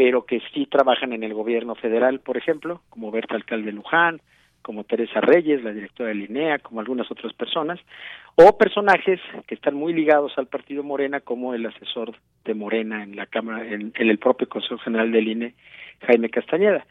pero 0.00 0.24
que 0.24 0.40
sí 0.54 0.64
trabajan 0.64 1.12
en 1.12 1.24
el 1.24 1.34
gobierno 1.34 1.74
federal, 1.74 2.20
por 2.20 2.38
ejemplo, 2.38 2.80
como 2.88 3.10
Berta 3.10 3.34
Alcalde 3.34 3.70
Luján, 3.70 4.22
como 4.62 4.84
Teresa 4.84 5.20
Reyes, 5.20 5.62
la 5.62 5.74
directora 5.74 6.08
de 6.08 6.14
Linea, 6.14 6.58
como 6.60 6.80
algunas 6.80 7.10
otras 7.10 7.34
personas, 7.34 7.78
o 8.34 8.56
personajes 8.56 9.20
que 9.46 9.54
están 9.54 9.74
muy 9.74 9.92
ligados 9.92 10.32
al 10.38 10.46
partido 10.46 10.82
Morena, 10.82 11.20
como 11.20 11.52
el 11.52 11.66
asesor 11.66 12.16
de 12.46 12.54
Morena 12.54 13.02
en 13.02 13.14
la 13.14 13.26
Cámara, 13.26 13.62
en, 13.66 13.92
el 13.94 14.18
propio 14.18 14.48
Consejo 14.48 14.78
General 14.78 15.12
del 15.12 15.28
INE, 15.28 15.54
Jaime 16.06 16.30
Castañeda. 16.30 16.86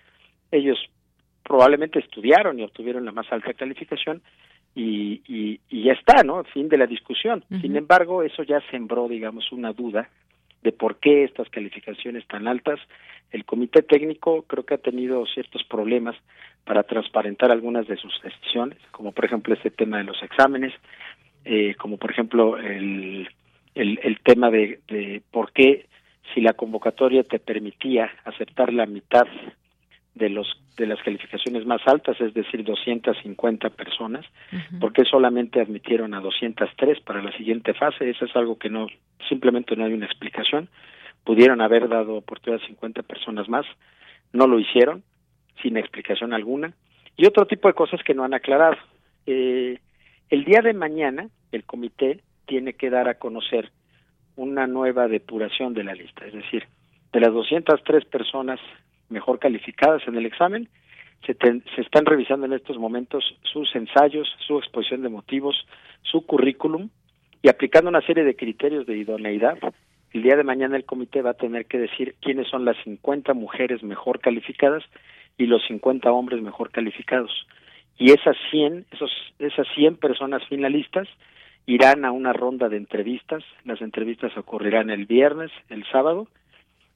Ellos 0.51 0.77
probablemente 1.41 1.97
estudiaron 1.97 2.59
y 2.59 2.63
obtuvieron 2.63 3.05
la 3.05 3.11
más 3.11 3.25
alta 3.31 3.55
calificación 3.55 4.21
y, 4.75 5.23
y, 5.27 5.83
ya 5.83 5.93
está, 5.93 6.21
¿no? 6.21 6.43
Fin 6.43 6.69
de 6.69 6.77
la 6.77 6.85
discusión. 6.85 7.43
Sin 7.59 7.75
embargo, 7.75 8.21
eso 8.21 8.43
ya 8.43 8.61
sembró, 8.69 9.07
digamos, 9.07 9.51
una 9.51 9.73
duda 9.73 10.09
de 10.63 10.71
por 10.71 10.99
qué 10.99 11.23
estas 11.23 11.49
calificaciones 11.49 12.27
tan 12.27 12.47
altas. 12.47 12.79
El 13.31 13.45
comité 13.45 13.81
técnico 13.83 14.43
creo 14.43 14.65
que 14.65 14.73
ha 14.73 14.79
tenido 14.79 15.25
ciertos 15.27 15.63
problemas 15.63 16.15
para 16.65 16.83
transparentar 16.83 17.51
algunas 17.51 17.87
de 17.87 17.97
sus 17.97 18.19
decisiones, 18.21 18.77
como 18.91 19.11
por 19.11 19.25
ejemplo 19.25 19.53
este 19.53 19.71
tema 19.71 19.97
de 19.97 20.03
los 20.05 20.21
exámenes, 20.23 20.73
eh, 21.45 21.75
como 21.75 21.97
por 21.97 22.11
ejemplo 22.11 22.57
el, 22.57 23.29
el, 23.75 23.99
el 24.03 24.19
tema 24.21 24.49
de, 24.49 24.79
de 24.87 25.21
por 25.31 25.51
qué 25.51 25.85
si 26.33 26.41
la 26.41 26.53
convocatoria 26.53 27.23
te 27.23 27.39
permitía 27.39 28.11
aceptar 28.25 28.73
la 28.73 28.85
mitad 28.85 29.27
de 30.19 30.29
los 30.29 30.47
de 30.77 30.85
las 30.85 31.01
calificaciones 31.01 31.65
más 31.65 31.81
altas, 31.87 32.19
es 32.21 32.33
decir, 32.33 32.63
250 32.63 33.69
personas, 33.71 34.25
¿por 34.79 34.93
qué 34.93 35.03
solamente 35.03 35.59
admitieron 35.59 36.13
a 36.13 36.21
203 36.21 37.01
para 37.01 37.21
la 37.21 37.35
siguiente 37.35 37.73
fase? 37.73 38.09
Eso 38.09 38.25
es 38.25 38.35
algo 38.35 38.57
que 38.57 38.69
no 38.69 38.87
simplemente 39.27 39.75
no 39.75 39.83
hay 39.83 39.93
una 39.93 40.05
explicación. 40.05 40.69
Pudieron 41.25 41.59
haber 41.59 41.89
dado 41.89 42.15
oportunidad 42.15 42.63
a 42.63 42.67
50 42.67 43.03
personas 43.03 43.49
más, 43.49 43.65
no 44.31 44.47
lo 44.47 44.57
hicieron 44.57 45.03
sin 45.61 45.75
explicación 45.75 46.33
alguna 46.33 46.73
y 47.17 47.25
otro 47.25 47.45
tipo 47.45 47.67
de 47.67 47.73
cosas 47.73 48.01
que 48.03 48.13
no 48.13 48.23
han 48.23 48.33
aclarado. 48.33 48.77
Eh, 49.25 49.79
el 50.29 50.45
día 50.45 50.61
de 50.61 50.73
mañana 50.73 51.27
el 51.51 51.65
comité 51.65 52.21
tiene 52.45 52.73
que 52.73 52.89
dar 52.89 53.09
a 53.09 53.15
conocer 53.15 53.71
una 54.37 54.65
nueva 54.65 55.09
depuración 55.09 55.73
de 55.73 55.83
la 55.83 55.93
lista, 55.93 56.25
es 56.25 56.33
decir, 56.33 56.63
de 57.11 57.19
las 57.19 57.33
203 57.33 58.05
personas 58.05 58.59
mejor 59.09 59.39
calificadas 59.39 60.01
en 60.07 60.15
el 60.15 60.25
examen. 60.25 60.69
Se, 61.25 61.33
se, 61.33 61.81
están 61.81 62.05
revisando 62.05 62.45
en 62.45 62.53
estos 62.53 62.77
momentos 62.77 63.23
sus 63.43 63.75
ensayos, 63.75 64.27
su 64.47 64.57
exposición 64.57 65.01
de 65.01 65.09
motivos, 65.09 65.67
su 66.03 66.25
currículum 66.25 66.89
y 67.41 67.49
aplicando 67.49 67.89
una 67.89 68.01
serie 68.01 68.23
de 68.23 68.35
criterios 68.35 68.85
de 68.85 68.97
idoneidad. 68.97 69.57
El 70.11 70.23
día 70.23 70.35
de 70.35 70.43
mañana 70.43 70.75
el 70.75 70.85
comité 70.85 71.21
va 71.21 71.31
a 71.31 71.35
tener 71.35 71.65
que 71.65 71.77
decir 71.77 72.15
quiénes 72.21 72.47
son 72.47 72.65
las 72.65 72.77
50 72.83 73.33
mujeres 73.33 73.83
mejor 73.83 74.19
calificadas 74.19 74.83
y 75.37 75.45
los 75.45 75.61
50 75.67 76.11
hombres 76.11 76.41
mejor 76.41 76.71
calificados. 76.71 77.31
Y 77.97 78.11
esas 78.11 78.35
100, 78.49 78.85
esos, 78.91 79.11
esas 79.39 79.67
100 79.75 79.97
personas 79.97 80.41
finalistas 80.47 81.07
irán 81.65 82.05
a 82.05 82.11
una 82.11 82.33
ronda 82.33 82.69
de 82.69 82.77
entrevistas. 82.77 83.43
Las 83.63 83.81
entrevistas 83.81 84.35
ocurrirán 84.37 84.89
el 84.89 85.05
viernes, 85.05 85.51
el 85.69 85.85
sábado, 85.91 86.27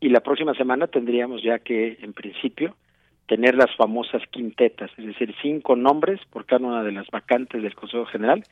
y 0.04 0.10
la 0.10 0.20
próxima 0.20 0.54
semana 0.54 0.88
tendríamos 0.88 1.42
ya 1.42 1.60
que, 1.60 1.98
en 2.02 2.12
principio, 2.12 2.76
tener 3.26 3.56
las 3.56 3.74
famosas 3.78 4.22
quintetas, 4.32 4.92
es 4.98 5.06
decir, 5.06 5.34
cinco 5.42 5.78
nombres 5.78 6.20
por 6.30 6.46
cada 6.46 6.68
una 6.68 6.84
de 6.84 6.92
las 6.92 7.08
vacantes 7.08 7.64
del 7.64 7.74
Consejo 7.74 8.06
General, 8.08 8.44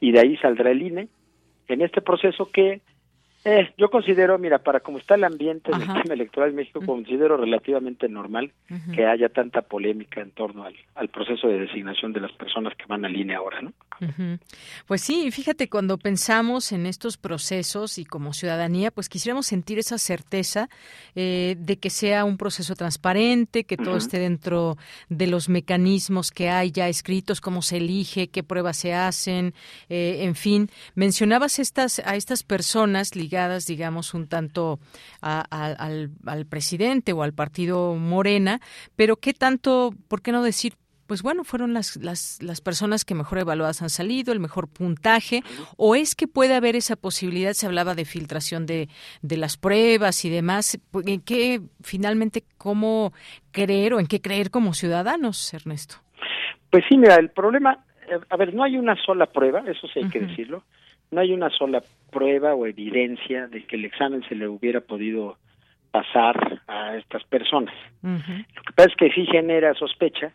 y 0.00 0.10
de 0.10 0.18
ahí 0.18 0.36
saldrá 0.38 0.72
el 0.72 0.82
INE 0.82 1.06
en 1.68 1.82
este 1.82 2.00
proceso 2.00 2.50
que 2.50 2.80
eh, 3.48 3.72
yo 3.78 3.90
considero, 3.90 4.36
mira, 4.40 4.58
para 4.58 4.80
como 4.80 4.98
está 4.98 5.14
el 5.14 5.22
ambiente 5.22 5.70
del 5.70 5.86
tema 5.86 6.14
electoral 6.14 6.50
en 6.50 6.56
México, 6.56 6.80
considero 6.84 7.36
relativamente 7.36 8.08
normal 8.08 8.50
que 8.92 9.06
haya 9.06 9.28
tanta 9.28 9.62
polémica 9.62 10.20
en 10.20 10.32
torno 10.32 10.64
al, 10.64 10.74
al, 10.96 11.08
proceso 11.10 11.46
de 11.46 11.60
designación 11.60 12.12
de 12.12 12.22
las 12.22 12.32
personas 12.32 12.74
que 12.74 12.86
van 12.88 13.04
a 13.04 13.08
línea 13.08 13.38
ahora, 13.38 13.62
¿no? 13.62 13.72
Pues 14.86 15.00
sí, 15.00 15.30
fíjate, 15.30 15.68
cuando 15.68 15.96
pensamos 15.96 16.72
en 16.72 16.86
estos 16.86 17.18
procesos 17.18 17.98
y 17.98 18.04
como 18.04 18.32
ciudadanía, 18.32 18.90
pues 18.90 19.08
quisiéramos 19.08 19.46
sentir 19.46 19.78
esa 19.78 19.96
certeza 19.96 20.68
eh, 21.14 21.54
de 21.56 21.78
que 21.78 21.88
sea 21.88 22.24
un 22.24 22.38
proceso 22.38 22.74
transparente, 22.74 23.62
que 23.62 23.76
todo 23.76 23.96
esté 23.96 24.18
dentro 24.18 24.76
de 25.08 25.28
los 25.28 25.48
mecanismos 25.48 26.32
que 26.32 26.50
hay 26.50 26.72
ya 26.72 26.88
escritos, 26.88 27.40
cómo 27.40 27.62
se 27.62 27.76
elige, 27.76 28.26
qué 28.26 28.42
pruebas 28.42 28.76
se 28.76 28.92
hacen, 28.92 29.54
eh, 29.88 30.24
en 30.24 30.34
fin. 30.34 30.68
Mencionabas 30.96 31.60
estas, 31.60 32.00
a 32.00 32.16
estas 32.16 32.42
personas 32.42 33.14
ligadas 33.14 33.35
digamos, 33.66 34.14
un 34.14 34.28
tanto 34.28 34.78
al, 35.20 36.10
al 36.26 36.46
presidente 36.46 37.12
o 37.12 37.22
al 37.22 37.32
partido 37.32 37.94
Morena, 37.94 38.60
pero 38.96 39.16
¿qué 39.16 39.34
tanto, 39.34 39.92
por 40.08 40.22
qué 40.22 40.32
no 40.32 40.42
decir 40.42 40.74
pues 41.06 41.22
bueno, 41.22 41.44
fueron 41.44 41.72
las, 41.72 41.96
las, 41.96 42.42
las, 42.42 42.60
personas 42.60 43.04
que 43.04 43.14
mejor 43.14 43.38
evaluadas 43.38 43.82
han 43.82 43.90
salido, 43.90 44.32
el 44.32 44.40
mejor 44.40 44.68
puntaje, 44.68 45.42
o 45.76 45.94
es 45.94 46.14
que 46.14 46.26
puede 46.26 46.54
haber 46.54 46.76
esa 46.76 46.96
posibilidad, 46.96 47.52
se 47.52 47.66
hablaba 47.66 47.94
de 47.94 48.04
filtración 48.04 48.66
de, 48.66 48.88
de 49.22 49.36
las 49.36 49.56
pruebas 49.56 50.24
y 50.24 50.30
demás, 50.30 50.78
¿en 51.06 51.20
qué 51.20 51.60
finalmente 51.82 52.42
cómo 52.58 53.12
creer 53.52 53.94
o 53.94 54.00
en 54.00 54.06
qué 54.06 54.20
creer 54.20 54.50
como 54.50 54.74
ciudadanos, 54.74 55.54
Ernesto? 55.54 55.96
Pues 56.70 56.84
sí, 56.88 56.96
mira, 56.96 57.16
el 57.16 57.30
problema, 57.30 57.84
eh, 58.08 58.18
a 58.28 58.36
ver, 58.36 58.52
no 58.52 58.64
hay 58.64 58.76
una 58.76 58.96
sola 59.04 59.26
prueba, 59.26 59.62
eso 59.66 59.86
sí 59.92 60.00
hay 60.00 60.10
que 60.10 60.20
decirlo, 60.20 60.64
no 61.10 61.20
hay 61.20 61.32
una 61.32 61.50
sola 61.50 61.82
prueba 62.10 62.54
o 62.54 62.66
evidencia 62.66 63.46
de 63.48 63.64
que 63.64 63.76
el 63.76 63.84
examen 63.84 64.22
se 64.28 64.34
le 64.34 64.48
hubiera 64.48 64.80
podido 64.80 65.36
pasar 65.90 66.60
a 66.66 66.96
estas 66.96 67.24
personas. 67.24 67.74
Lo 68.02 68.62
que 68.62 68.72
pasa 68.74 68.90
es 68.90 68.96
que 68.96 69.10
sí 69.12 69.26
genera 69.26 69.74
sospecha 69.74 70.32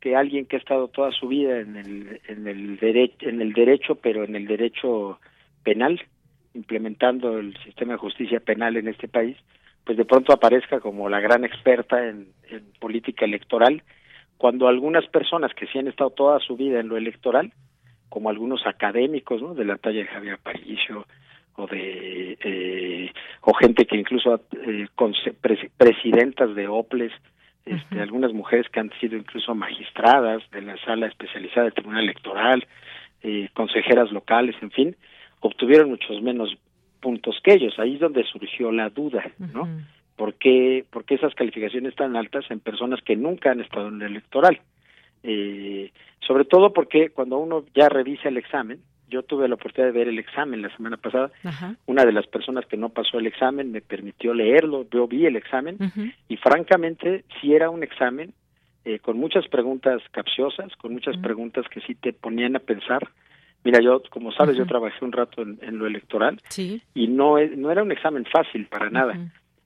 que 0.00 0.16
alguien 0.16 0.46
que 0.46 0.56
ha 0.56 0.58
estado 0.58 0.88
toda 0.88 1.12
su 1.12 1.28
vida 1.28 1.60
en 1.60 1.76
el, 1.76 2.20
en 2.28 2.48
el, 2.48 2.76
derecho, 2.78 3.28
en 3.28 3.40
el 3.40 3.52
derecho, 3.52 3.94
pero 3.94 4.24
en 4.24 4.34
el 4.34 4.46
derecho 4.46 5.20
penal, 5.62 6.00
implementando 6.54 7.38
el 7.38 7.56
sistema 7.58 7.92
de 7.92 7.98
justicia 7.98 8.40
penal 8.40 8.76
en 8.76 8.88
este 8.88 9.06
país, 9.06 9.36
pues 9.84 9.96
de 9.96 10.04
pronto 10.04 10.32
aparezca 10.32 10.80
como 10.80 11.08
la 11.08 11.20
gran 11.20 11.44
experta 11.44 12.08
en, 12.08 12.28
en 12.50 12.64
política 12.80 13.24
electoral, 13.24 13.82
cuando 14.38 14.66
algunas 14.66 15.06
personas 15.06 15.54
que 15.54 15.66
sí 15.68 15.78
han 15.78 15.86
estado 15.88 16.10
toda 16.10 16.40
su 16.40 16.56
vida 16.56 16.80
en 16.80 16.88
lo 16.88 16.96
electoral, 16.96 17.52
como 18.12 18.28
algunos 18.28 18.66
académicos, 18.66 19.40
¿no? 19.40 19.54
De 19.54 19.64
la 19.64 19.78
talla 19.78 20.00
de 20.00 20.06
Javier 20.06 20.34
Aparicio 20.34 21.06
o 21.56 21.66
de 21.66 22.36
eh, 22.44 23.10
o 23.40 23.54
gente 23.54 23.86
que 23.86 23.96
incluso 23.96 24.38
eh, 24.52 24.86
presidentas 25.78 26.54
de 26.54 26.68
OPLES, 26.68 27.12
este, 27.64 28.00
algunas 28.02 28.34
mujeres 28.34 28.68
que 28.68 28.80
han 28.80 28.90
sido 29.00 29.16
incluso 29.16 29.54
magistradas 29.54 30.42
de 30.50 30.60
la 30.60 30.76
sala 30.84 31.06
especializada 31.06 31.64
del 31.64 31.72
Tribunal 31.72 32.04
Electoral, 32.04 32.66
eh, 33.22 33.48
consejeras 33.54 34.12
locales, 34.12 34.56
en 34.60 34.72
fin, 34.72 34.96
obtuvieron 35.40 35.88
muchos 35.88 36.20
menos 36.20 36.54
puntos 37.00 37.40
que 37.42 37.54
ellos. 37.54 37.78
Ahí 37.78 37.94
es 37.94 38.00
donde 38.00 38.24
surgió 38.24 38.70
la 38.72 38.90
duda, 38.90 39.24
¿no? 39.38 39.66
¿Por 40.16 40.34
qué, 40.34 40.84
¿Por 40.90 41.06
qué 41.06 41.14
esas 41.14 41.34
calificaciones 41.34 41.94
tan 41.94 42.14
altas 42.14 42.44
en 42.50 42.60
personas 42.60 43.00
que 43.00 43.16
nunca 43.16 43.52
han 43.52 43.62
estado 43.62 43.88
en 43.88 44.02
el 44.02 44.10
electoral? 44.10 44.60
Eh, 45.22 45.92
sobre 46.26 46.44
todo 46.44 46.72
porque 46.72 47.10
cuando 47.10 47.38
uno 47.38 47.64
ya 47.74 47.88
revisa 47.88 48.28
el 48.28 48.36
examen, 48.36 48.80
yo 49.08 49.22
tuve 49.22 49.46
la 49.46 49.56
oportunidad 49.56 49.92
de 49.92 49.98
ver 49.98 50.08
el 50.08 50.18
examen 50.18 50.62
la 50.62 50.74
semana 50.74 50.96
pasada. 50.96 51.30
Una 51.86 52.04
de 52.04 52.12
las 52.12 52.26
personas 52.26 52.64
que 52.66 52.78
no 52.78 52.88
pasó 52.88 53.18
el 53.18 53.26
examen 53.26 53.70
me 53.70 53.82
permitió 53.82 54.32
leerlo, 54.32 54.86
yo 54.90 55.06
vi 55.06 55.26
el 55.26 55.36
examen 55.36 55.76
y 56.28 56.36
francamente 56.38 57.24
sí 57.40 57.54
era 57.54 57.68
un 57.68 57.82
examen 57.82 58.32
eh, 58.84 58.98
con 58.98 59.18
muchas 59.18 59.46
preguntas 59.48 60.02
capciosas, 60.10 60.74
con 60.76 60.92
muchas 60.92 61.16
preguntas 61.18 61.66
que 61.68 61.80
sí 61.82 61.94
te 61.94 62.12
ponían 62.12 62.56
a 62.56 62.60
pensar. 62.60 63.06
Mira, 63.64 63.80
yo, 63.80 64.02
como 64.10 64.32
sabes, 64.32 64.56
yo 64.56 64.66
trabajé 64.66 65.04
un 65.04 65.12
rato 65.12 65.42
en, 65.42 65.78
lo 65.78 65.86
electoral 65.86 66.40
y 66.94 67.06
no, 67.06 67.36
no 67.38 67.70
era 67.70 67.82
un 67.82 67.92
examen 67.92 68.24
fácil 68.24 68.66
para 68.66 68.90
nada. 68.90 69.16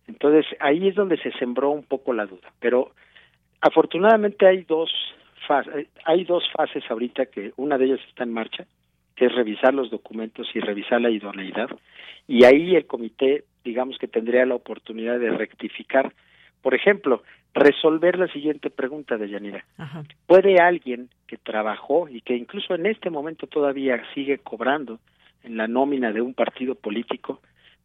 Entonces 0.09 0.45
ahí 0.61 0.89
es 0.89 0.97
donde 0.97 1.17
se 1.19 1.31
sembró 1.39 1.71
un 1.71 1.85
poco 1.85 2.13
la 2.13 2.27
duda. 2.27 2.53
Pero 2.59 2.93
afortunadamente 3.61 4.47
hay 4.47 4.65
dos 4.65 4.91
fases, 5.47 5.89
hay 6.05 6.25
dos 6.25 6.45
fases 6.53 6.85
ahorita 6.89 7.27
que 7.27 7.53
una 7.57 7.79
de 7.79 7.87
ellas 7.87 8.01
está 8.09 8.25
en 8.25 8.33
marcha 8.33 8.67
que 9.17 9.27
es 9.27 9.35
revisar 9.35 9.75
los 9.75 9.91
documentos 9.91 10.47
y 10.55 10.61
revisar 10.61 11.01
la 11.01 11.11
idoneidad. 11.11 11.71
Y 12.29 12.45
ahí 12.45 12.77
el 12.77 12.87
comité, 12.87 13.45
digamos 13.65 13.99
que 13.99 14.07
tendría 14.07 14.45
la 14.45 14.55
oportunidad 14.55 15.19
de 15.19 15.31
rectificar. 15.31 16.13
Por 16.61 16.75
ejemplo, 16.75 17.23
resolver 17.55 18.19
la 18.19 18.29
siguiente 18.29 18.69
pregunta 18.69 19.17
de 19.17 19.31
Yanira. 19.31 19.65
¿Puede 20.27 20.61
alguien 20.61 21.09
que 21.27 21.39
trabajó 21.39 22.09
y 22.09 22.21
que 22.21 22.37
incluso 22.37 22.75
en 22.75 22.85
este 22.85 23.09
momento 23.09 23.47
todavía 23.47 24.03
sigue 24.15 24.39
cobrando 24.39 25.01
en 25.43 25.57
la 25.57 25.67
nómina 25.67 26.13
de 26.13 26.21
un 26.21 26.35
partido 26.35 26.75
político, 26.75 27.41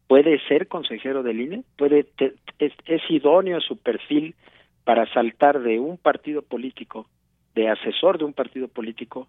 puede 0.06 0.38
ser 0.46 0.68
consejero 0.68 1.22
del 1.22 1.40
INE? 1.40 1.64
¿Puede 1.78 2.06
es, 2.58 2.72
es 2.84 3.02
idóneo 3.08 3.60
su 3.60 3.78
perfil 3.78 4.34
para 4.84 5.10
saltar 5.14 5.60
de 5.60 5.78
un 5.78 5.96
partido 5.96 6.42
político, 6.42 7.08
de 7.54 7.68
asesor 7.68 8.18
de 8.18 8.24
un 8.24 8.32
partido 8.32 8.68
político, 8.68 9.28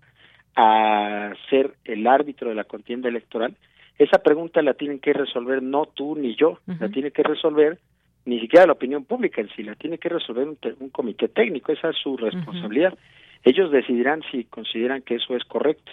a 0.56 1.34
ser 1.50 1.74
el 1.86 2.06
árbitro 2.06 2.50
de 2.50 2.56
la 2.56 2.64
contienda 2.64 3.10
electoral, 3.10 3.56
esa 3.98 4.20
pregunta 4.20 4.62
la 4.62 4.74
tienen 4.74 5.00
que 5.00 5.14
resolver 5.14 5.62
no 5.62 5.86
tú 5.86 6.16
ni 6.16 6.36
yo, 6.36 6.60
la 6.80 6.90
tiene 6.90 7.12
que 7.12 7.24
resolver 7.24 7.80
ni 8.26 8.40
siquiera 8.40 8.66
la 8.66 8.74
opinión 8.74 9.04
pública 9.06 9.42
en 9.42 9.50
sí, 9.50 9.64
la 9.64 9.76
tiene 9.76 9.98
que 9.98 10.10
resolver 10.10 10.48
un, 10.48 10.90
comité 10.90 11.28
técnico, 11.28 11.72
esa 11.72 11.90
es 11.90 11.98
su 11.98 12.16
responsabilidad. 12.18 12.98
Ellos 13.44 13.72
decidirán 13.72 14.22
si 14.32 14.46
consideran 14.46 15.02
que 15.02 15.16
eso 15.16 15.36
es 15.36 15.44
correcto 15.44 15.92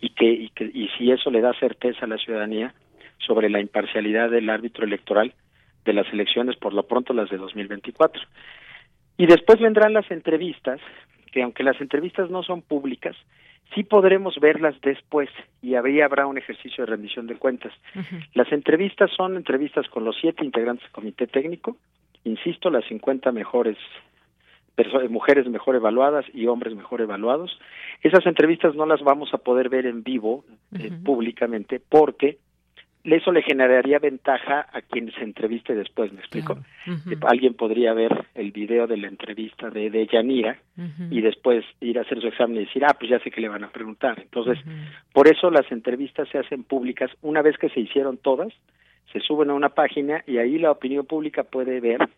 y 0.00 0.10
que, 0.10 0.30
y 0.30 0.50
que 0.50 0.64
y 0.64 0.88
si 0.98 1.10
eso 1.10 1.30
le 1.30 1.40
da 1.40 1.52
certeza 1.58 2.04
a 2.04 2.08
la 2.08 2.18
ciudadanía 2.18 2.74
sobre 3.18 3.48
la 3.48 3.60
imparcialidad 3.60 4.30
del 4.30 4.50
árbitro 4.50 4.84
electoral 4.84 5.32
de 5.84 5.92
las 5.92 6.06
elecciones, 6.12 6.56
por 6.56 6.74
lo 6.74 6.86
pronto 6.86 7.14
las 7.14 7.30
de 7.30 7.38
2024. 7.38 8.22
Y 9.16 9.26
después 9.26 9.58
vendrán 9.60 9.92
las 9.92 10.10
entrevistas, 10.10 10.80
que 11.32 11.42
aunque 11.42 11.62
las 11.62 11.80
entrevistas 11.80 12.30
no 12.30 12.42
son 12.42 12.62
públicas, 12.62 13.16
sí 13.74 13.84
podremos 13.84 14.38
verlas 14.40 14.74
después 14.82 15.28
y 15.62 15.74
ahí 15.74 16.00
habrá 16.00 16.26
un 16.26 16.38
ejercicio 16.38 16.84
de 16.84 16.90
rendición 16.90 17.26
de 17.26 17.36
cuentas. 17.36 17.72
Las 18.34 18.50
entrevistas 18.52 19.10
son 19.16 19.36
entrevistas 19.36 19.88
con 19.88 20.04
los 20.04 20.16
siete 20.20 20.44
integrantes 20.44 20.84
del 20.84 20.92
comité 20.92 21.26
técnico, 21.26 21.76
insisto, 22.24 22.70
las 22.70 22.84
50 22.86 23.32
mejores 23.32 23.76
mujeres 25.10 25.46
mejor 25.46 25.76
evaluadas 25.76 26.24
y 26.32 26.46
hombres 26.46 26.74
mejor 26.74 27.02
evaluados. 27.02 27.58
Esas 28.02 28.24
entrevistas 28.26 28.74
no 28.74 28.86
las 28.86 29.02
vamos 29.02 29.32
a 29.34 29.38
poder 29.38 29.68
ver 29.68 29.86
en 29.86 30.02
vivo 30.02 30.44
eh, 30.78 30.90
públicamente 31.04 31.80
porque 31.86 32.38
eso 33.04 33.32
le 33.32 33.42
generaría 33.42 33.98
ventaja 33.98 34.66
a 34.72 34.82
quien 34.82 35.10
se 35.12 35.22
entreviste 35.22 35.74
después, 35.74 36.12
¿me 36.12 36.20
explico? 36.20 36.58
Alguien 37.22 37.54
podría 37.54 37.94
ver 37.94 38.26
el 38.34 38.52
video 38.52 38.86
de 38.86 38.96
la 38.96 39.08
entrevista 39.08 39.70
de, 39.70 39.90
de 39.90 40.06
Yanira 40.06 40.58
y 41.10 41.20
después 41.20 41.64
ir 41.80 41.98
a 41.98 42.02
hacer 42.02 42.20
su 42.20 42.28
examen 42.28 42.56
y 42.56 42.64
decir, 42.66 42.84
ah, 42.84 42.96
pues 42.98 43.10
ya 43.10 43.18
sé 43.20 43.30
que 43.30 43.40
le 43.40 43.48
van 43.48 43.64
a 43.64 43.70
preguntar. 43.70 44.20
Entonces, 44.20 44.58
por 45.12 45.28
eso 45.28 45.50
las 45.50 45.70
entrevistas 45.72 46.28
se 46.28 46.38
hacen 46.38 46.64
públicas. 46.64 47.10
Una 47.22 47.42
vez 47.42 47.56
que 47.58 47.68
se 47.70 47.80
hicieron 47.80 48.18
todas, 48.18 48.52
se 49.12 49.20
suben 49.20 49.50
a 49.50 49.54
una 49.54 49.70
página 49.70 50.22
y 50.26 50.38
ahí 50.38 50.58
la 50.58 50.70
opinión 50.70 51.06
pública 51.06 51.44
puede 51.44 51.80
ver 51.80 52.08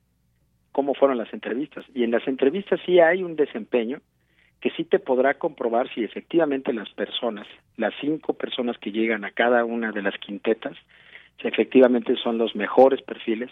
cómo 0.72 0.94
fueron 0.94 1.18
las 1.18 1.32
entrevistas. 1.32 1.84
Y 1.94 2.04
en 2.04 2.10
las 2.10 2.26
entrevistas 2.26 2.80
sí 2.84 2.98
hay 2.98 3.22
un 3.22 3.36
desempeño 3.36 4.00
que 4.62 4.70
sí 4.70 4.84
te 4.84 5.00
podrá 5.00 5.34
comprobar 5.34 5.92
si 5.92 6.04
efectivamente 6.04 6.72
las 6.72 6.88
personas, 6.90 7.46
las 7.76 7.92
cinco 8.00 8.34
personas 8.34 8.78
que 8.78 8.92
llegan 8.92 9.24
a 9.24 9.32
cada 9.32 9.64
una 9.64 9.90
de 9.90 10.02
las 10.02 10.16
quintetas, 10.18 10.76
si 11.40 11.48
efectivamente 11.48 12.14
son 12.22 12.38
los 12.38 12.54
mejores 12.54 13.02
perfiles 13.02 13.50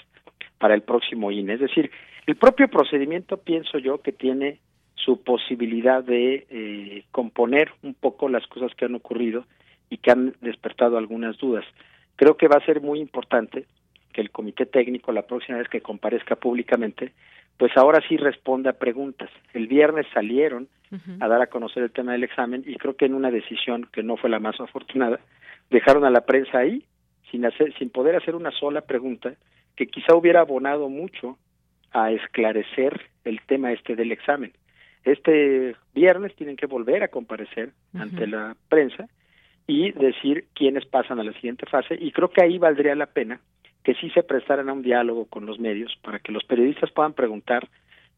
para 0.59 0.75
el 0.75 0.83
próximo 0.83 1.33
INE. 1.33 1.55
Es 1.55 1.61
decir, 1.61 1.91
el 2.27 2.37
propio 2.37 2.69
procedimiento 2.69 3.39
pienso 3.39 3.79
yo 3.79 4.01
que 4.01 4.13
tiene 4.13 4.61
su 4.95 5.25
posibilidad 5.25 6.05
de 6.05 6.47
eh, 6.49 7.05
componer 7.11 7.73
un 7.83 7.95
poco 7.95 8.29
las 8.29 8.47
cosas 8.47 8.73
que 8.77 8.85
han 8.85 8.95
ocurrido 8.95 9.45
y 9.89 9.97
que 9.97 10.13
han 10.13 10.37
despertado 10.41 10.97
algunas 10.97 11.37
dudas. 11.39 11.65
Creo 12.15 12.37
que 12.37 12.47
va 12.47 12.59
a 12.59 12.65
ser 12.65 12.81
muy 12.83 13.01
importante 13.01 13.65
que 14.13 14.21
el 14.21 14.31
comité 14.31 14.65
técnico 14.65 15.11
la 15.11 15.27
próxima 15.27 15.59
vez 15.59 15.69
que 15.69 15.81
comparezca 15.81 16.37
públicamente, 16.37 17.13
pues 17.61 17.77
ahora 17.77 18.03
sí 18.09 18.17
responda 18.17 18.71
a 18.71 18.79
preguntas. 18.79 19.29
El 19.53 19.67
viernes 19.67 20.07
salieron 20.15 20.67
a 21.21 21.29
dar 21.29 21.43
a 21.43 21.49
conocer 21.49 21.83
el 21.83 21.91
tema 21.91 22.13
del 22.13 22.25
examen 22.25 22.65
y 22.67 22.77
creo 22.77 22.97
que 22.97 23.05
en 23.05 23.13
una 23.13 23.31
decisión 23.31 23.87
que 23.93 24.03
no 24.03 24.17
fue 24.17 24.31
la 24.31 24.41
más 24.41 24.59
afortunada, 24.59 25.21
dejaron 25.69 26.07
a 26.07 26.11
la 26.11 26.23
prensa 26.23 26.57
ahí 26.57 26.87
sin 27.31 27.45
hacer 27.45 27.75
sin 27.77 27.91
poder 27.91 28.17
hacer 28.17 28.35
una 28.35 28.51
sola 28.51 28.81
pregunta 28.81 29.35
que 29.77 29.89
quizá 29.89 30.15
hubiera 30.15 30.41
abonado 30.41 30.89
mucho 30.89 31.37
a 31.93 32.11
esclarecer 32.13 32.99
el 33.25 33.43
tema 33.43 33.73
este 33.73 33.95
del 33.95 34.11
examen. 34.11 34.53
Este 35.05 35.77
viernes 35.95 36.35
tienen 36.37 36.57
que 36.57 36.67
volver 36.67 37.03
a 37.03 37.09
comparecer 37.09 37.73
ante 37.93 38.27
la 38.27 38.57
prensa 38.71 39.07
y 39.67 39.93
decir 39.93 40.47
quiénes 40.55 40.87
pasan 40.87 41.21
a 41.21 41.25
la 41.25 41.35
siguiente 41.35 41.67
fase 41.67 41.95
y 42.01 42.11
creo 42.11 42.31
que 42.31 42.43
ahí 42.43 42.57
valdría 42.57 42.95
la 42.95 43.07
pena 43.07 43.39
que 43.85 43.95
sí 43.95 44.11
se 44.11 44.23
prestaran 44.23 44.69
a 44.69 44.73
un 44.73 44.83
diálogo 44.83 45.27
con 45.27 45.47
los 45.47 45.59
medios 45.59 45.97
para 46.03 46.19
que 46.19 46.33
los 46.33 46.45
periodistas 46.45 46.91
puedan 46.91 47.15
preguntar 47.15 47.69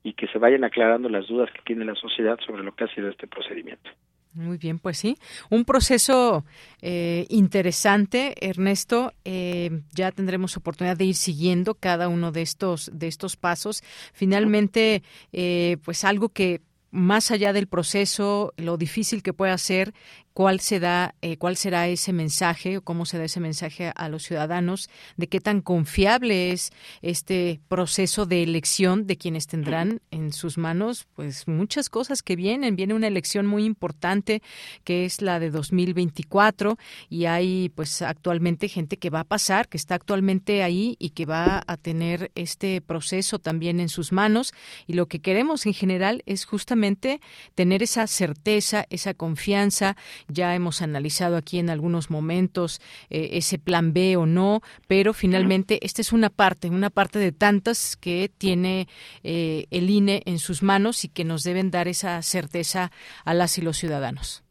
y 0.02 0.14
que 0.14 0.26
se 0.28 0.38
vayan 0.38 0.64
aclarando 0.64 1.08
las 1.08 1.28
dudas 1.28 1.50
que 1.52 1.62
tiene 1.64 1.84
la 1.84 1.94
sociedad 1.94 2.38
sobre 2.44 2.62
lo 2.62 2.74
que 2.74 2.84
ha 2.84 2.94
sido 2.94 3.08
este 3.08 3.26
procedimiento. 3.26 3.90
Muy 4.34 4.56
bien, 4.56 4.78
pues 4.78 4.96
sí, 4.96 5.18
un 5.50 5.66
proceso 5.66 6.44
eh, 6.80 7.26
interesante, 7.28 8.34
Ernesto. 8.40 9.12
Eh, 9.26 9.82
ya 9.92 10.10
tendremos 10.10 10.56
oportunidad 10.56 10.96
de 10.96 11.04
ir 11.04 11.14
siguiendo 11.14 11.74
cada 11.74 12.08
uno 12.08 12.32
de 12.32 12.40
estos 12.40 12.90
de 12.94 13.08
estos 13.08 13.36
pasos. 13.36 13.82
Finalmente, 14.14 15.02
eh, 15.32 15.76
pues 15.84 16.04
algo 16.04 16.30
que 16.30 16.62
más 16.90 17.30
allá 17.30 17.52
del 17.52 17.66
proceso, 17.66 18.54
lo 18.56 18.78
difícil 18.78 19.22
que 19.22 19.34
puede 19.34 19.56
ser 19.58 19.92
cuál 20.32 20.60
se 20.60 20.80
da, 20.80 21.14
eh, 21.22 21.36
cuál 21.36 21.56
será 21.56 21.88
ese 21.88 22.12
mensaje 22.12 22.78
o 22.78 22.82
cómo 22.82 23.06
se 23.06 23.18
da 23.18 23.24
ese 23.24 23.40
mensaje 23.40 23.92
a 23.94 24.08
los 24.08 24.22
ciudadanos 24.22 24.88
de 25.16 25.28
qué 25.28 25.40
tan 25.40 25.60
confiable 25.60 26.52
es 26.52 26.70
este 27.02 27.60
proceso 27.68 28.26
de 28.26 28.42
elección 28.42 29.06
de 29.06 29.16
quienes 29.16 29.46
tendrán 29.46 30.00
en 30.10 30.32
sus 30.32 30.58
manos 30.58 31.06
pues 31.14 31.48
muchas 31.48 31.88
cosas 31.88 32.22
que 32.22 32.36
vienen. 32.36 32.76
Viene 32.76 32.94
una 32.94 33.08
elección 33.08 33.46
muy 33.46 33.64
importante 33.64 34.42
que 34.84 35.04
es 35.04 35.22
la 35.22 35.38
de 35.40 35.50
2024 35.50 36.78
y 37.08 37.26
hay 37.26 37.70
pues 37.74 38.02
actualmente 38.02 38.68
gente 38.68 38.96
que 38.96 39.10
va 39.10 39.20
a 39.20 39.24
pasar 39.24 39.68
que 39.68 39.76
está 39.76 39.94
actualmente 39.94 40.62
ahí 40.62 40.96
y 40.98 41.10
que 41.10 41.26
va 41.26 41.62
a 41.66 41.76
tener 41.76 42.30
este 42.34 42.80
proceso 42.80 43.38
también 43.38 43.80
en 43.80 43.88
sus 43.88 44.12
manos. 44.12 44.54
Y 44.86 44.94
lo 44.94 45.06
que 45.06 45.20
queremos 45.20 45.66
en 45.66 45.74
general 45.74 46.22
es 46.26 46.44
justamente 46.44 47.20
tener 47.54 47.82
esa 47.82 48.06
certeza 48.06 48.86
esa 48.90 49.14
confianza 49.14 49.96
Ya 50.28 50.54
hemos 50.54 50.82
analizado 50.82 51.36
aquí 51.36 51.58
en 51.58 51.70
algunos 51.70 52.10
momentos 52.10 52.80
eh, 53.10 53.30
ese 53.32 53.58
plan 53.58 53.92
B 53.92 54.16
o 54.16 54.26
no, 54.26 54.60
pero 54.86 55.12
finalmente 55.12 55.78
esta 55.82 56.00
es 56.00 56.12
una 56.12 56.30
parte, 56.30 56.68
una 56.68 56.90
parte 56.90 57.18
de 57.18 57.32
tantas 57.32 57.96
que 57.96 58.30
tiene 58.36 58.86
eh, 59.22 59.66
el 59.70 59.90
INE 59.90 60.22
en 60.26 60.38
sus 60.38 60.62
manos 60.62 61.04
y 61.04 61.08
que 61.08 61.24
nos 61.24 61.42
deben 61.44 61.70
dar 61.70 61.88
esa 61.88 62.22
certeza 62.22 62.90
a 63.24 63.34
las 63.34 63.58
y 63.58 63.62
los 63.62 63.76
ciudadanos. 63.76 64.44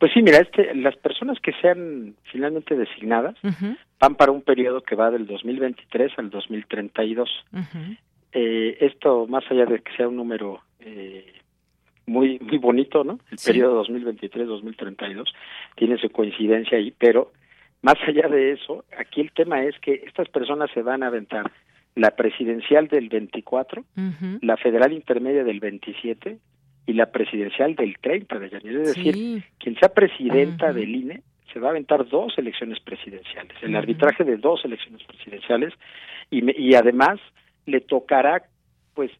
Pues 0.00 0.12
sí, 0.14 0.22
mira, 0.22 0.38
este, 0.38 0.74
las 0.74 0.96
personas 0.96 1.38
que 1.40 1.52
sean 1.60 2.14
finalmente 2.32 2.74
designadas 2.74 3.36
van 4.00 4.14
para 4.14 4.32
un 4.32 4.40
periodo 4.40 4.80
que 4.80 4.94
va 4.94 5.10
del 5.10 5.26
2023 5.26 6.12
al 6.16 6.30
2032. 6.30 7.28
eh, 8.32 8.78
esto, 8.80 9.26
más 9.26 9.44
allá 9.50 9.66
de 9.66 9.80
que 9.80 9.94
sea 9.96 10.08
un 10.08 10.16
número 10.16 10.62
eh, 10.80 11.39
muy 12.10 12.38
muy 12.40 12.58
bonito, 12.58 13.04
¿no? 13.04 13.18
El 13.30 13.38
periodo 13.44 13.84
2023-2032 13.84 15.24
tiene 15.76 15.96
su 15.98 16.10
coincidencia 16.10 16.78
ahí, 16.78 16.92
pero 16.98 17.32
más 17.82 17.96
allá 18.06 18.28
de 18.28 18.52
eso, 18.52 18.84
aquí 18.98 19.20
el 19.20 19.32
tema 19.32 19.64
es 19.64 19.78
que 19.80 20.02
estas 20.06 20.28
personas 20.28 20.70
se 20.74 20.82
van 20.82 21.02
a 21.02 21.06
aventar 21.06 21.50
la 21.94 22.10
presidencial 22.10 22.88
del 22.88 23.08
24, 23.08 23.84
la 24.42 24.56
federal 24.56 24.92
intermedia 24.92 25.44
del 25.44 25.60
27 25.60 26.38
y 26.86 26.92
la 26.92 27.10
presidencial 27.10 27.74
del 27.74 27.96
30 28.00 28.38
de 28.38 28.46
enero. 28.46 28.82
Es 28.82 28.94
decir, 28.94 29.44
quien 29.58 29.76
sea 29.76 29.88
presidenta 29.88 30.72
del 30.72 30.94
INE 30.94 31.22
se 31.52 31.58
va 31.58 31.68
a 31.68 31.70
aventar 31.70 32.08
dos 32.08 32.38
elecciones 32.38 32.78
presidenciales, 32.80 33.56
el 33.62 33.74
arbitraje 33.74 34.24
de 34.24 34.36
dos 34.36 34.64
elecciones 34.64 35.02
presidenciales 35.04 35.74
y, 36.30 36.62
y 36.62 36.74
además 36.74 37.18
le 37.66 37.80
tocará, 37.80 38.42
pues, 38.94 39.10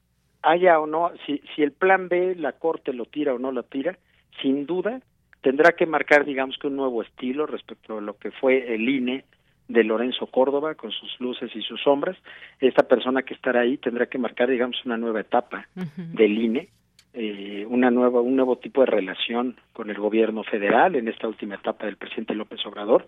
haya 0.42 0.80
o 0.80 0.86
no, 0.86 1.12
si, 1.26 1.42
si 1.54 1.62
el 1.62 1.72
plan 1.72 2.08
B, 2.08 2.34
la 2.36 2.52
Corte 2.52 2.92
lo 2.92 3.04
tira 3.04 3.34
o 3.34 3.38
no 3.38 3.52
lo 3.52 3.62
tira, 3.62 3.98
sin 4.42 4.66
duda 4.66 5.00
tendrá 5.40 5.72
que 5.72 5.86
marcar, 5.86 6.24
digamos 6.24 6.58
que 6.58 6.66
un 6.66 6.76
nuevo 6.76 7.02
estilo 7.02 7.46
respecto 7.46 7.98
a 7.98 8.00
lo 8.00 8.16
que 8.16 8.30
fue 8.30 8.74
el 8.74 8.88
INE 8.88 9.24
de 9.68 9.84
Lorenzo 9.84 10.26
Córdoba 10.26 10.74
con 10.74 10.90
sus 10.90 11.18
luces 11.20 11.50
y 11.54 11.62
sus 11.62 11.80
sombras. 11.82 12.16
Esta 12.60 12.82
persona 12.82 13.22
que 13.22 13.34
estará 13.34 13.60
ahí 13.60 13.78
tendrá 13.78 14.06
que 14.06 14.18
marcar, 14.18 14.50
digamos, 14.50 14.84
una 14.84 14.96
nueva 14.96 15.20
etapa 15.20 15.68
del 15.96 16.38
INE, 16.38 16.68
eh, 17.14 17.64
una 17.68 17.90
nueva, 17.90 18.20
un 18.20 18.36
nuevo 18.36 18.56
tipo 18.58 18.80
de 18.82 18.86
relación 18.86 19.56
con 19.72 19.90
el 19.90 19.98
gobierno 19.98 20.42
federal 20.42 20.96
en 20.96 21.08
esta 21.08 21.28
última 21.28 21.54
etapa 21.54 21.86
del 21.86 21.96
presidente 21.96 22.34
López 22.34 22.64
Obrador 22.66 23.06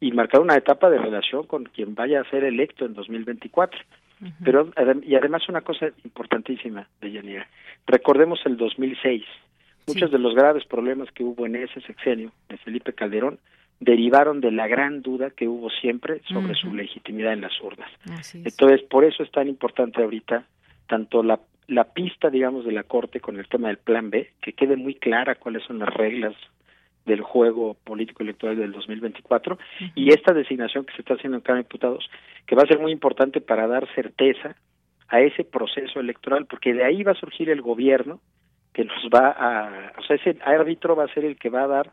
y 0.00 0.12
marcar 0.12 0.40
una 0.40 0.56
etapa 0.56 0.90
de 0.90 0.98
relación 0.98 1.46
con 1.46 1.64
quien 1.64 1.94
vaya 1.94 2.20
a 2.20 2.30
ser 2.30 2.44
electo 2.44 2.84
en 2.84 2.94
2024. 2.94 3.80
Pero 4.44 4.70
y 5.02 5.14
además 5.14 5.48
una 5.48 5.62
cosa 5.62 5.88
importantísima 6.04 6.86
de 7.00 7.12
Yanira, 7.12 7.48
recordemos 7.86 8.40
el 8.44 8.56
2006. 8.56 9.24
Muchos 9.86 10.10
de 10.10 10.18
los 10.18 10.34
graves 10.34 10.66
problemas 10.66 11.10
que 11.10 11.24
hubo 11.24 11.46
en 11.46 11.56
ese 11.56 11.80
sexenio 11.80 12.30
de 12.48 12.58
Felipe 12.58 12.92
Calderón 12.92 13.38
derivaron 13.80 14.40
de 14.40 14.52
la 14.52 14.68
gran 14.68 15.00
duda 15.00 15.30
que 15.30 15.48
hubo 15.48 15.70
siempre 15.70 16.20
sobre 16.28 16.54
su 16.54 16.72
legitimidad 16.74 17.32
en 17.32 17.40
las 17.40 17.58
urnas. 17.60 17.90
Entonces, 18.34 18.82
por 18.82 19.04
eso 19.04 19.22
es 19.22 19.30
tan 19.30 19.48
importante 19.48 20.02
ahorita 20.02 20.44
tanto 20.86 21.22
la, 21.22 21.40
la 21.66 21.84
pista, 21.84 22.30
digamos, 22.30 22.64
de 22.64 22.72
la 22.72 22.82
Corte 22.82 23.20
con 23.20 23.38
el 23.38 23.48
tema 23.48 23.68
del 23.68 23.78
Plan 23.78 24.10
B, 24.10 24.30
que 24.42 24.52
quede 24.52 24.76
muy 24.76 24.96
clara 24.96 25.36
cuáles 25.36 25.64
son 25.64 25.78
las 25.78 25.92
reglas 25.94 26.34
del 27.06 27.22
juego 27.22 27.74
político 27.84 28.22
electoral 28.22 28.56
del 28.56 28.72
2024 28.72 29.58
y 29.94 30.10
esta 30.10 30.32
designación 30.32 30.84
que 30.84 30.92
se 30.94 31.00
está 31.00 31.14
haciendo 31.14 31.38
en 31.38 31.42
Cámara 31.42 31.62
de 31.62 31.68
Diputados, 31.68 32.10
que 32.46 32.54
va 32.54 32.62
a 32.62 32.66
ser 32.66 32.78
muy 32.78 32.92
importante 32.92 33.40
para 33.40 33.66
dar 33.66 33.88
certeza 33.94 34.56
a 35.08 35.20
ese 35.20 35.44
proceso 35.44 35.98
electoral, 35.98 36.46
porque 36.46 36.72
de 36.72 36.84
ahí 36.84 37.02
va 37.02 37.12
a 37.12 37.20
surgir 37.20 37.50
el 37.50 37.62
gobierno 37.62 38.20
que 38.72 38.84
nos 38.84 39.08
va 39.12 39.30
a, 39.30 39.92
o 39.98 40.02
sea, 40.02 40.16
ese 40.16 40.36
árbitro 40.44 40.94
va 40.94 41.04
a 41.04 41.14
ser 41.14 41.24
el 41.24 41.36
que 41.36 41.50
va 41.50 41.64
a 41.64 41.68
dar 41.68 41.92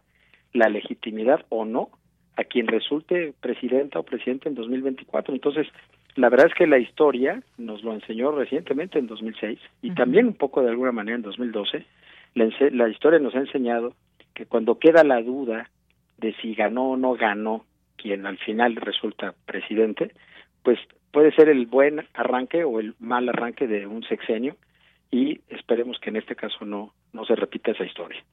la 0.53 0.70
legitimidad 0.70 1.45
o 1.49 1.66
no 1.66 1.89
a 2.36 2.43
quien 2.43 2.68
resulte 2.68 3.34
presidenta 3.41 3.99
o 3.99 4.03
presidente 4.03 4.47
en 4.47 4.55
2024. 4.55 5.34
Entonces, 5.34 5.68
la 6.16 6.30
verdad 6.30 6.47
es 6.47 6.53
que 6.53 6.68
la 6.68 6.78
historia 6.78 7.41
nos 7.58 7.84
lo 7.84 7.93
enseñó 7.93 8.32
recientemente 8.32 8.99
en 8.99 9.08
2006 9.08 9.60
y 9.82 9.91
también 9.95 10.28
un 10.28 10.34
poco 10.36 10.62
de 10.62 10.70
alguna 10.70 10.91
manera 10.91 11.16
en 11.16 11.24
2012. 11.24 11.86
La, 12.36 12.49
la 12.72 12.89
historia 12.89 13.20
nos 13.20 13.34
ha 13.36 13.39
enseñado 13.39 13.93
que 14.38 14.45
cuando 14.45 14.77
queda 14.77 15.03
la 15.03 15.19
duda 15.23 15.71
de 16.19 16.31
si 16.35 16.53
ganó 16.53 16.91
o 16.91 16.95
no 16.95 17.13
ganó 17.15 17.65
quien 17.95 18.27
al 18.27 18.38
final 18.38 18.75
resulta 18.75 19.33
presidente, 19.47 20.11
pues 20.61 20.77
puede 21.11 21.31
ser 21.31 21.49
el 21.49 21.65
buen 21.65 22.05
arranque 22.13 22.63
o 22.63 22.79
el 22.79 22.93
mal 22.99 23.27
arranque 23.29 23.65
de 23.65 23.88
un 23.88 24.03
sexenio 24.03 24.55
y 25.09 25.41
esperemos 25.49 25.97
que 25.99 26.11
en 26.11 26.17
este 26.17 26.35
caso 26.35 26.65
no 26.65 26.93
no 27.14 27.26
se 27.26 27.36
repita 27.36 27.72
esa 27.72 27.86
historia. 27.86 28.24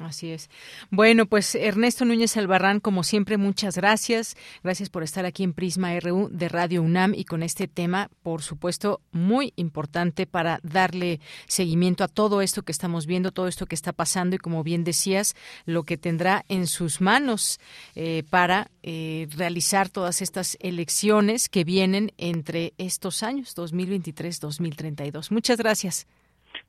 Así 0.00 0.32
es. 0.32 0.50
Bueno, 0.90 1.26
pues 1.26 1.54
Ernesto 1.54 2.04
Núñez 2.04 2.36
Albarrán, 2.36 2.80
como 2.80 3.04
siempre, 3.04 3.36
muchas 3.36 3.76
gracias. 3.76 4.36
Gracias 4.64 4.90
por 4.90 5.04
estar 5.04 5.24
aquí 5.24 5.44
en 5.44 5.52
Prisma 5.52 5.98
RU 6.00 6.28
de 6.32 6.48
Radio 6.48 6.82
UNAM 6.82 7.14
y 7.14 7.24
con 7.24 7.44
este 7.44 7.68
tema, 7.68 8.10
por 8.22 8.42
supuesto, 8.42 9.00
muy 9.12 9.52
importante 9.54 10.26
para 10.26 10.58
darle 10.64 11.20
seguimiento 11.46 12.02
a 12.02 12.08
todo 12.08 12.42
esto 12.42 12.62
que 12.62 12.72
estamos 12.72 13.06
viendo, 13.06 13.30
todo 13.30 13.46
esto 13.46 13.66
que 13.66 13.76
está 13.76 13.92
pasando 13.92 14.34
y, 14.34 14.40
como 14.40 14.64
bien 14.64 14.82
decías, 14.82 15.36
lo 15.64 15.84
que 15.84 15.96
tendrá 15.96 16.44
en 16.48 16.66
sus 16.66 17.00
manos 17.00 17.60
eh, 17.94 18.24
para 18.28 18.70
eh, 18.82 19.28
realizar 19.36 19.90
todas 19.90 20.22
estas 20.22 20.56
elecciones 20.60 21.48
que 21.48 21.62
vienen 21.62 22.12
entre 22.18 22.74
estos 22.78 23.22
años, 23.22 23.56
2023-2032. 23.56 25.30
Muchas 25.30 25.56
gracias. 25.58 26.08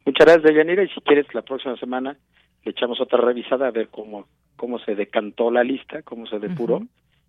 Muchas 0.05 0.25
gracias, 0.25 0.43
Deyanira, 0.43 0.83
y 0.83 0.89
si 0.89 1.01
quieres 1.01 1.25
la 1.33 1.41
próxima 1.41 1.75
semana 1.77 2.15
le 2.63 2.71
echamos 2.71 2.99
otra 3.01 3.19
revisada 3.19 3.67
a 3.67 3.71
ver 3.71 3.89
cómo, 3.89 4.27
cómo 4.55 4.79
se 4.79 4.95
decantó 4.95 5.51
la 5.51 5.63
lista, 5.63 6.01
cómo 6.03 6.27
se 6.27 6.39
depuró, 6.39 6.81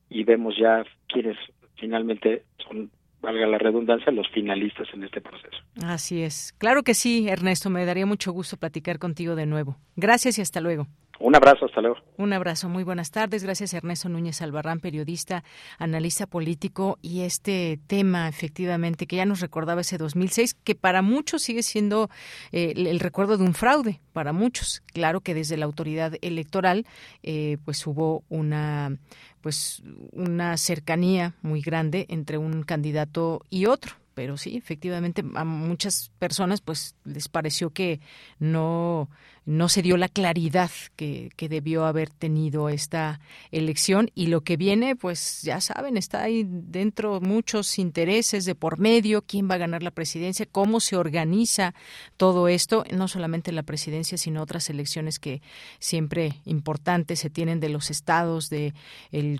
y 0.09 0.25
vemos 0.25 0.57
ya 0.59 0.85
quiénes 1.09 1.37
finalmente 1.77 2.45
son, 2.59 2.91
valga 3.27 3.47
la 3.47 3.59
redundancia, 3.59 4.13
los 4.13 4.29
finalistas 4.31 4.87
en 4.95 5.03
este 5.03 5.21
proceso. 5.21 5.59
Así 5.85 6.23
es. 6.23 6.55
Claro 6.59 6.85
que 6.85 6.95
sí, 6.95 7.29
Ernesto, 7.29 7.71
me 7.71 7.85
daría 7.85 8.07
mucho 8.07 8.31
gusto 8.33 8.57
platicar 8.57 9.01
contigo 9.01 9.35
de 9.35 9.47
nuevo. 9.47 9.77
Gracias 9.97 10.39
y 10.39 10.43
hasta 10.43 10.61
luego. 10.61 10.87
Un 11.19 11.35
abrazo, 11.35 11.65
hasta 11.65 11.81
luego. 11.81 11.97
Un 12.19 12.33
abrazo, 12.35 12.69
muy 12.69 12.85
buenas 12.85 13.11
tardes. 13.11 13.43
Gracias 13.43 13.73
Ernesto 13.73 14.09
Núñez 14.09 14.43
Albarrán, 14.43 14.81
periodista, 14.81 15.45
analista 15.79 16.27
político 16.27 16.99
y 17.01 17.23
este 17.23 17.81
tema 17.87 18.29
efectivamente 18.29 19.07
que 19.07 19.17
ya 19.17 19.25
nos 19.25 19.41
recordaba 19.41 19.81
ese 19.81 19.97
2006, 19.97 20.55
que 20.55 20.75
para 20.75 21.01
muchos 21.01 21.43
sigue 21.43 21.63
siendo 21.63 22.11
eh, 22.53 22.75
el 22.77 23.01
recuerdo 23.01 23.39
de 23.39 23.45
un 23.45 23.55
fraude, 23.55 24.01
para 24.13 24.33
muchos. 24.33 24.83
Claro 24.93 25.21
que 25.21 25.35
desde 25.35 25.57
la 25.57 25.65
autoridad 25.65 26.13
electoral 26.21 26.85
eh, 27.23 27.57
pues 27.65 27.87
hubo 27.87 28.23
una 28.29 28.99
pues 29.47 29.81
una 30.11 30.57
cercanía 30.57 31.37
muy 31.41 31.61
grande 31.61 32.07
entre 32.09 32.37
un 32.37 32.65
candidato 32.65 33.45
y 33.49 33.67
otro. 33.67 33.93
Pero 34.13 34.37
sí, 34.37 34.57
efectivamente 34.57 35.23
a 35.37 35.45
muchas 35.45 36.11
personas 36.19 36.61
pues 36.61 36.97
les 37.05 37.29
pareció 37.29 37.71
que 37.71 38.01
no 38.41 39.09
no 39.47 39.69
se 39.69 39.81
dio 39.81 39.97
la 39.97 40.09
claridad 40.09 40.71
que, 40.97 41.31
que, 41.37 41.49
debió 41.49 41.87
haber 41.87 42.11
tenido 42.11 42.69
esta 42.69 43.21
elección 43.53 44.11
y 44.15 44.27
lo 44.27 44.41
que 44.43 44.57
viene, 44.57 44.97
pues 44.97 45.43
ya 45.43 45.61
saben, 45.61 45.97
está 45.97 46.23
ahí 46.23 46.45
dentro 46.47 47.21
muchos 47.21 47.79
intereses 47.79 48.45
de 48.45 48.57
por 48.57 48.79
medio, 48.79 49.23
quién 49.23 49.49
va 49.49 49.55
a 49.55 49.59
ganar 49.59 49.85
la 49.85 49.93
presidencia, 49.93 50.47
cómo 50.51 50.81
se 50.81 50.97
organiza 50.97 51.75
todo 52.17 52.49
esto, 52.49 52.85
no 52.93 53.07
solamente 53.07 53.53
la 53.53 53.63
presidencia, 53.63 54.19
sino 54.19 54.43
otras 54.43 54.69
elecciones 54.69 55.21
que 55.21 55.41
siempre 55.79 56.41
importantes 56.45 57.21
se 57.21 57.31
tienen 57.31 57.61
de 57.61 57.69
los 57.69 57.91
estados, 57.91 58.51
de 58.51 58.75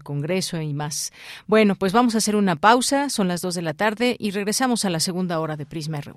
Congreso 0.05 0.61
y 0.61 0.73
más. 0.73 1.13
Bueno, 1.47 1.75
pues 1.75 1.93
vamos 1.93 2.15
a 2.15 2.19
hacer 2.19 2.37
una 2.37 2.55
pausa, 2.55 3.11
son 3.11 3.27
las 3.27 3.41
dos 3.41 3.55
de 3.57 3.63
la 3.63 3.75
tarde 3.75 4.17
y 4.19 4.31
regresamos 4.31 4.85
a 4.85 4.91
la 4.91 5.01
segunda 5.01 5.41
hora 5.41 5.57
de 5.57 5.67
Prisma 5.67 6.01
RU. 6.01 6.15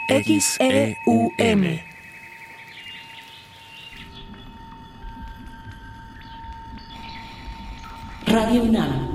XEUM 0.08 1.87
Radio 8.28 8.64
UNAM. 8.64 9.08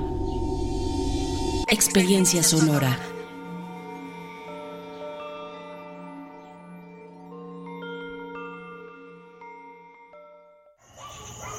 Experiencia 1.67 2.41
sonora. 2.41 2.97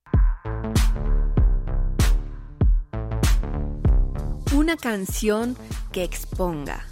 Una 4.61 4.77
canción 4.77 5.57
que 5.91 6.03
exponga, 6.03 6.85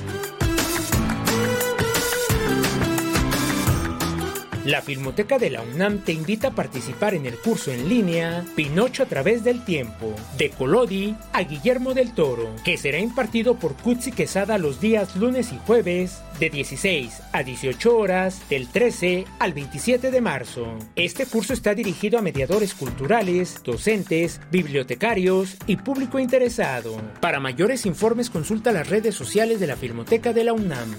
La 4.65 4.83
Filmoteca 4.83 5.39
de 5.39 5.49
la 5.49 5.63
UNAM 5.63 6.03
te 6.03 6.11
invita 6.11 6.49
a 6.49 6.55
participar 6.55 7.15
en 7.15 7.25
el 7.25 7.35
curso 7.35 7.71
en 7.71 7.89
línea 7.89 8.45
Pinocho 8.55 9.01
a 9.01 9.05
través 9.07 9.43
del 9.43 9.65
tiempo, 9.65 10.13
de 10.37 10.51
Colodi 10.51 11.15
a 11.33 11.41
Guillermo 11.41 11.95
del 11.95 12.13
Toro, 12.13 12.55
que 12.63 12.77
será 12.77 12.99
impartido 12.99 13.55
por 13.55 13.75
Kutsi 13.75 14.11
Quesada 14.11 14.59
los 14.59 14.79
días 14.79 15.15
lunes 15.15 15.51
y 15.51 15.57
jueves 15.65 16.21
de 16.39 16.51
16 16.51 17.23
a 17.31 17.41
18 17.41 17.97
horas 17.97 18.39
del 18.49 18.67
13 18.67 19.25
al 19.39 19.53
27 19.53 20.11
de 20.11 20.21
marzo. 20.21 20.77
Este 20.95 21.25
curso 21.25 21.53
está 21.53 21.73
dirigido 21.73 22.19
a 22.19 22.21
mediadores 22.21 22.75
culturales, 22.75 23.63
docentes, 23.63 24.41
bibliotecarios 24.51 25.57
y 25.65 25.77
público 25.77 26.19
interesado. 26.19 27.01
Para 27.19 27.39
mayores 27.39 27.87
informes 27.87 28.29
consulta 28.29 28.71
las 28.71 28.89
redes 28.89 29.15
sociales 29.15 29.59
de 29.59 29.65
la 29.65 29.75
Filmoteca 29.75 30.33
de 30.33 30.43
la 30.43 30.53
UNAM 30.53 30.93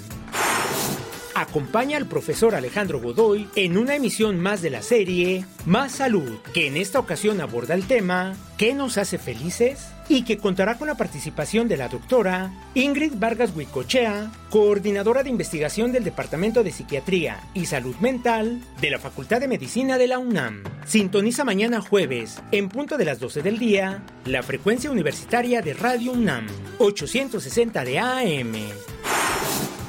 acompaña 1.34 1.96
al 1.96 2.06
profesor 2.06 2.54
Alejandro 2.54 3.00
Godoy 3.00 3.48
en 3.56 3.76
una 3.76 3.94
emisión 3.94 4.40
más 4.40 4.62
de 4.62 4.70
la 4.70 4.82
serie 4.82 5.44
Más 5.66 5.92
Salud, 5.92 6.38
que 6.52 6.66
en 6.66 6.76
esta 6.76 6.98
ocasión 6.98 7.40
aborda 7.40 7.74
el 7.74 7.86
tema 7.86 8.34
¿Qué 8.56 8.74
nos 8.74 8.98
hace 8.98 9.18
felices? 9.18 9.92
y 10.08 10.24
que 10.24 10.38
contará 10.38 10.76
con 10.76 10.88
la 10.88 10.96
participación 10.96 11.68
de 11.68 11.76
la 11.76 11.88
doctora 11.88 12.52
Ingrid 12.74 13.12
Vargas 13.16 13.52
Huicochea, 13.54 14.30
coordinadora 14.50 15.22
de 15.22 15.30
investigación 15.30 15.92
del 15.92 16.04
Departamento 16.04 16.62
de 16.62 16.70
Psiquiatría 16.70 17.40
y 17.54 17.66
Salud 17.66 17.96
Mental 17.96 18.60
de 18.80 18.90
la 18.90 18.98
Facultad 18.98 19.40
de 19.40 19.48
Medicina 19.48 19.98
de 19.98 20.08
la 20.08 20.18
UNAM. 20.18 20.64
Sintoniza 20.86 21.44
mañana 21.44 21.80
jueves, 21.80 22.42
en 22.50 22.68
punto 22.68 22.98
de 22.98 23.04
las 23.04 23.20
12 23.20 23.42
del 23.42 23.58
día, 23.58 24.02
la 24.26 24.42
frecuencia 24.42 24.90
universitaria 24.90 25.62
de 25.62 25.74
Radio 25.74 26.12
UNAM, 26.12 26.46
860 26.78 27.84
de 27.84 27.98
AM. 27.98 28.52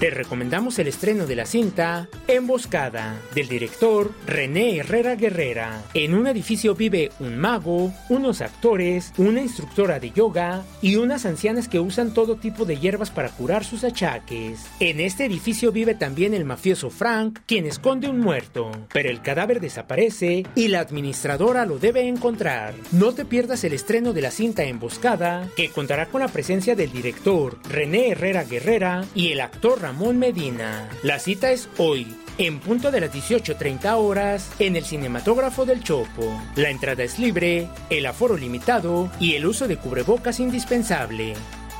Te 0.03 0.09
recomendamos 0.09 0.77
el 0.79 0.89
estreno 0.89 1.27
de 1.27 1.37
la 1.37 1.45
cinta 1.45 2.09
Emboscada, 2.27 3.15
del 3.33 3.47
director 3.47 4.11
René 4.27 4.75
Herrera 4.75 5.15
Guerrera. 5.15 5.81
En 5.93 6.13
un 6.13 6.27
edificio 6.27 6.75
vive 6.75 7.11
un 7.21 7.37
mago, 7.37 7.93
unos 8.09 8.41
actores, 8.41 9.13
una 9.15 9.41
instructora 9.41 10.01
de 10.01 10.11
yoga 10.11 10.65
y 10.81 10.97
unas 10.97 11.25
ancianas 11.25 11.69
que 11.69 11.79
usan 11.79 12.13
todo 12.13 12.35
tipo 12.35 12.65
de 12.65 12.79
hierbas 12.79 13.11
para 13.11 13.29
curar 13.29 13.63
sus 13.63 13.85
achaques. 13.85 14.65
En 14.81 14.99
este 14.99 15.23
edificio 15.23 15.71
vive 15.71 15.95
también 15.95 16.33
el 16.33 16.43
mafioso 16.43 16.89
Frank, 16.89 17.39
quien 17.45 17.65
esconde 17.65 18.09
un 18.09 18.19
muerto, 18.19 18.71
pero 18.91 19.09
el 19.09 19.21
cadáver 19.21 19.61
desaparece 19.61 20.45
y 20.53 20.67
la 20.67 20.81
administradora 20.81 21.65
lo 21.65 21.79
debe 21.79 22.09
encontrar. 22.09 22.73
No 22.91 23.13
te 23.13 23.23
pierdas 23.23 23.63
el 23.63 23.71
estreno 23.71 24.11
de 24.11 24.21
la 24.21 24.31
cinta 24.31 24.65
Emboscada, 24.65 25.47
que 25.55 25.69
contará 25.69 26.07
con 26.07 26.19
la 26.19 26.27
presencia 26.27 26.75
del 26.75 26.91
director 26.91 27.57
René 27.69 28.09
Herrera 28.09 28.43
Guerrera 28.43 29.05
y 29.15 29.31
el 29.31 29.39
actor 29.39 29.81
Ramón 29.81 29.92
Medina. 29.99 30.89
La 31.03 31.19
cita 31.19 31.51
es 31.51 31.69
hoy, 31.77 32.15
en 32.37 32.59
punto 32.59 32.91
de 32.91 33.01
las 33.01 33.13
18.30 33.13 33.93
horas, 33.95 34.51
en 34.59 34.75
el 34.75 34.83
cinematógrafo 34.83 35.65
del 35.65 35.83
Chopo. 35.83 36.41
La 36.55 36.69
entrada 36.69 37.03
es 37.03 37.19
libre, 37.19 37.67
el 37.89 38.05
aforo 38.05 38.35
limitado 38.35 39.09
y 39.19 39.35
el 39.35 39.45
uso 39.45 39.67
de 39.67 39.77
cubrebocas 39.77 40.39
indispensable. 40.39 41.33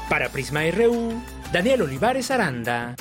Para 0.10 0.30
Prisma 0.30 0.62
RU, 0.72 1.14
Daniel 1.52 1.84
Olivares 1.84 2.30
Aranda. 2.30 2.96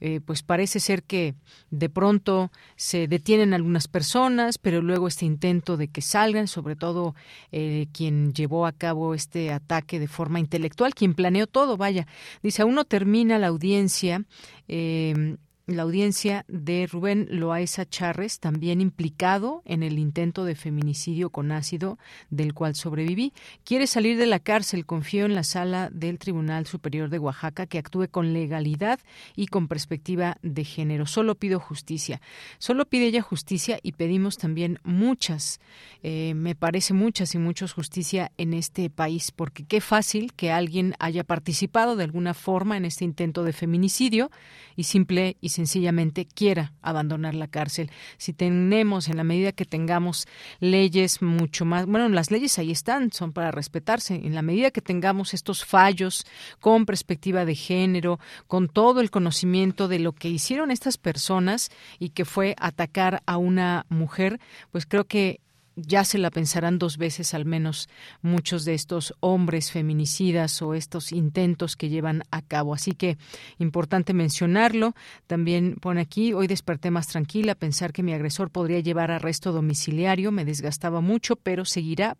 eh, 0.00 0.20
pues 0.24 0.42
parece 0.42 0.80
ser 0.80 1.02
que 1.02 1.34
de 1.70 1.88
pronto 1.88 2.50
se 2.76 3.08
detienen 3.08 3.54
algunas 3.54 3.88
personas 3.88 4.58
pero 4.58 4.82
luego 4.82 5.08
este 5.08 5.24
intento 5.24 5.76
de 5.76 5.85
que 5.88 6.02
salgan, 6.02 6.48
sobre 6.48 6.76
todo 6.76 7.14
eh, 7.52 7.86
quien 7.92 8.32
llevó 8.32 8.66
a 8.66 8.72
cabo 8.72 9.14
este 9.14 9.52
ataque 9.52 9.98
de 9.98 10.08
forma 10.08 10.40
intelectual, 10.40 10.94
quien 10.94 11.14
planeó 11.14 11.46
todo, 11.46 11.76
vaya. 11.76 12.06
Dice, 12.42 12.62
aún 12.62 12.74
no 12.74 12.84
termina 12.84 13.38
la 13.38 13.48
audiencia. 13.48 14.24
Eh, 14.68 15.36
la 15.66 15.82
audiencia 15.82 16.44
de 16.46 16.86
Rubén 16.86 17.26
Loaiza 17.28 17.84
Charres, 17.84 18.38
también 18.38 18.80
implicado 18.80 19.62
en 19.64 19.82
el 19.82 19.98
intento 19.98 20.44
de 20.44 20.54
feminicidio 20.54 21.30
con 21.30 21.50
ácido 21.50 21.98
del 22.30 22.54
cual 22.54 22.76
sobreviví. 22.76 23.32
Quiere 23.64 23.88
salir 23.88 24.16
de 24.16 24.26
la 24.26 24.38
cárcel. 24.38 24.86
Confío 24.86 25.26
en 25.26 25.34
la 25.34 25.42
sala 25.42 25.90
del 25.90 26.20
Tribunal 26.20 26.66
Superior 26.66 27.10
de 27.10 27.18
Oaxaca 27.18 27.66
que 27.66 27.78
actúe 27.78 28.06
con 28.08 28.32
legalidad 28.32 29.00
y 29.34 29.48
con 29.48 29.66
perspectiva 29.66 30.38
de 30.42 30.62
género. 30.62 31.04
Solo 31.04 31.34
pido 31.34 31.58
justicia. 31.58 32.20
Solo 32.58 32.84
pide 32.84 33.06
ella 33.06 33.22
justicia 33.22 33.80
y 33.82 33.92
pedimos 33.92 34.38
también 34.38 34.78
muchas, 34.84 35.58
eh, 36.04 36.34
me 36.36 36.54
parece 36.54 36.94
muchas 36.94 37.34
y 37.34 37.38
muchos 37.38 37.72
justicia 37.72 38.30
en 38.38 38.54
este 38.54 38.88
país, 38.88 39.32
porque 39.32 39.64
qué 39.64 39.80
fácil 39.80 40.32
que 40.34 40.52
alguien 40.52 40.94
haya 41.00 41.24
participado 41.24 41.96
de 41.96 42.04
alguna 42.04 42.34
forma 42.34 42.76
en 42.76 42.84
este 42.84 43.04
intento 43.04 43.42
de 43.42 43.52
feminicidio 43.52 44.30
y 44.76 44.84
simple 44.84 45.36
y 45.40 45.55
sencillamente 45.56 46.26
quiera 46.26 46.72
abandonar 46.82 47.34
la 47.34 47.48
cárcel. 47.48 47.90
Si 48.18 48.32
tenemos, 48.32 49.08
en 49.08 49.16
la 49.16 49.24
medida 49.24 49.52
que 49.52 49.64
tengamos 49.64 50.26
leyes 50.60 51.22
mucho 51.22 51.64
más, 51.64 51.86
bueno, 51.86 52.08
las 52.10 52.30
leyes 52.30 52.58
ahí 52.58 52.70
están, 52.70 53.10
son 53.12 53.32
para 53.32 53.50
respetarse. 53.50 54.14
En 54.14 54.34
la 54.34 54.42
medida 54.42 54.70
que 54.70 54.82
tengamos 54.82 55.34
estos 55.34 55.64
fallos 55.64 56.26
con 56.60 56.86
perspectiva 56.86 57.44
de 57.44 57.54
género, 57.54 58.20
con 58.46 58.68
todo 58.68 59.00
el 59.00 59.10
conocimiento 59.10 59.88
de 59.88 59.98
lo 59.98 60.12
que 60.12 60.28
hicieron 60.28 60.70
estas 60.70 60.98
personas 60.98 61.70
y 61.98 62.10
que 62.10 62.24
fue 62.24 62.54
atacar 62.58 63.22
a 63.26 63.38
una 63.38 63.86
mujer, 63.88 64.38
pues 64.70 64.84
creo 64.86 65.04
que 65.04 65.40
ya 65.76 66.04
se 66.04 66.16
la 66.16 66.30
pensarán 66.30 66.78
dos 66.78 66.96
veces 66.96 67.34
al 67.34 67.44
menos 67.44 67.88
muchos 68.22 68.64
de 68.64 68.74
estos 68.74 69.14
hombres 69.20 69.70
feminicidas 69.70 70.62
o 70.62 70.74
estos 70.74 71.12
intentos 71.12 71.76
que 71.76 71.90
llevan 71.90 72.22
a 72.30 72.40
cabo. 72.40 72.74
Así 72.74 72.92
que 72.92 73.18
importante 73.58 74.14
mencionarlo. 74.14 74.94
También 75.26 75.76
pone 75.80 76.00
aquí, 76.00 76.32
hoy 76.32 76.46
desperté 76.46 76.90
más 76.90 77.08
tranquila, 77.08 77.54
pensar 77.54 77.92
que 77.92 78.02
mi 78.02 78.14
agresor 78.14 78.50
podría 78.50 78.80
llevar 78.80 79.10
arresto 79.10 79.52
domiciliario, 79.52 80.32
me 80.32 80.46
desgastaba 80.46 81.00
mucho, 81.02 81.36
pero 81.36 81.66
seguirá 81.66 82.16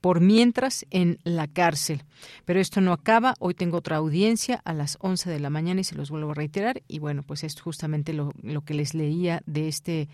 por 0.00 0.20
mientras 0.20 0.86
en 0.90 1.18
la 1.24 1.46
cárcel. 1.46 2.04
Pero 2.44 2.60
esto 2.60 2.80
no 2.80 2.92
acaba, 2.92 3.34
hoy 3.38 3.54
tengo 3.54 3.78
otra 3.78 3.96
audiencia 3.96 4.60
a 4.64 4.72
las 4.72 4.96
11 5.00 5.30
de 5.30 5.40
la 5.40 5.50
mañana 5.50 5.82
y 5.82 5.84
se 5.84 5.94
los 5.94 6.10
vuelvo 6.10 6.30
a 6.30 6.34
reiterar. 6.34 6.82
Y 6.88 7.00
bueno, 7.00 7.22
pues 7.22 7.44
es 7.44 7.60
justamente 7.60 8.14
lo, 8.14 8.32
que 8.64 8.74
les 8.74 8.94
leía 8.94 9.42
de 9.46 9.68
este 9.68 10.08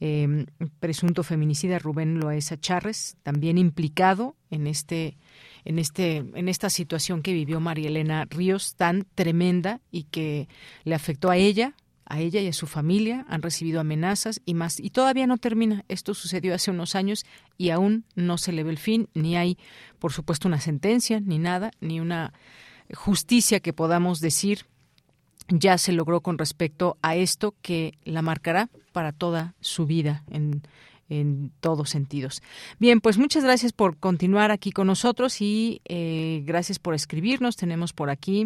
eh, 0.00 0.46
presunto 0.80 1.22
feminicida 1.22 1.78
Rubén 1.78 2.18
Lo 2.18 2.31
esa 2.36 2.58
Charres, 2.58 3.16
también 3.22 3.58
implicado 3.58 4.36
en 4.50 4.66
este 4.66 5.16
en 5.64 5.78
este 5.78 6.16
en 6.16 6.48
esta 6.48 6.70
situación 6.70 7.22
que 7.22 7.32
vivió 7.32 7.60
María 7.60 7.88
Elena 7.88 8.26
Ríos 8.28 8.74
tan 8.74 9.06
tremenda 9.14 9.80
y 9.90 10.04
que 10.04 10.48
le 10.84 10.94
afectó 10.94 11.30
a 11.30 11.36
ella, 11.36 11.74
a 12.04 12.20
ella 12.20 12.40
y 12.40 12.48
a 12.48 12.52
su 12.52 12.66
familia, 12.66 13.24
han 13.28 13.42
recibido 13.42 13.80
amenazas 13.80 14.40
y 14.44 14.54
más 14.54 14.80
y 14.80 14.90
todavía 14.90 15.26
no 15.26 15.38
termina. 15.38 15.84
Esto 15.88 16.14
sucedió 16.14 16.54
hace 16.54 16.70
unos 16.70 16.94
años 16.94 17.24
y 17.58 17.70
aún 17.70 18.04
no 18.14 18.38
se 18.38 18.52
le 18.52 18.64
ve 18.64 18.70
el 18.70 18.78
fin, 18.78 19.08
ni 19.14 19.36
hay 19.36 19.58
por 19.98 20.12
supuesto 20.12 20.48
una 20.48 20.60
sentencia, 20.60 21.20
ni 21.20 21.38
nada, 21.38 21.70
ni 21.80 22.00
una 22.00 22.32
justicia 22.94 23.60
que 23.60 23.72
podamos 23.72 24.20
decir 24.20 24.66
ya 25.48 25.78
se 25.78 25.92
logró 25.92 26.20
con 26.20 26.38
respecto 26.38 26.98
a 27.02 27.16
esto 27.16 27.54
que 27.62 27.98
la 28.04 28.22
marcará 28.22 28.68
para 28.92 29.12
toda 29.12 29.54
su 29.60 29.86
vida 29.86 30.24
en, 30.30 30.62
en 31.12 31.52
todos 31.60 31.90
sentidos. 31.90 32.42
Bien, 32.78 33.00
pues 33.00 33.18
muchas 33.18 33.44
gracias 33.44 33.72
por 33.72 33.98
continuar 33.98 34.50
aquí 34.50 34.72
con 34.72 34.86
nosotros 34.86 35.40
y 35.40 35.82
eh, 35.84 36.42
gracias 36.44 36.78
por 36.78 36.94
escribirnos. 36.94 37.56
Tenemos 37.56 37.92
por 37.92 38.08
aquí 38.08 38.44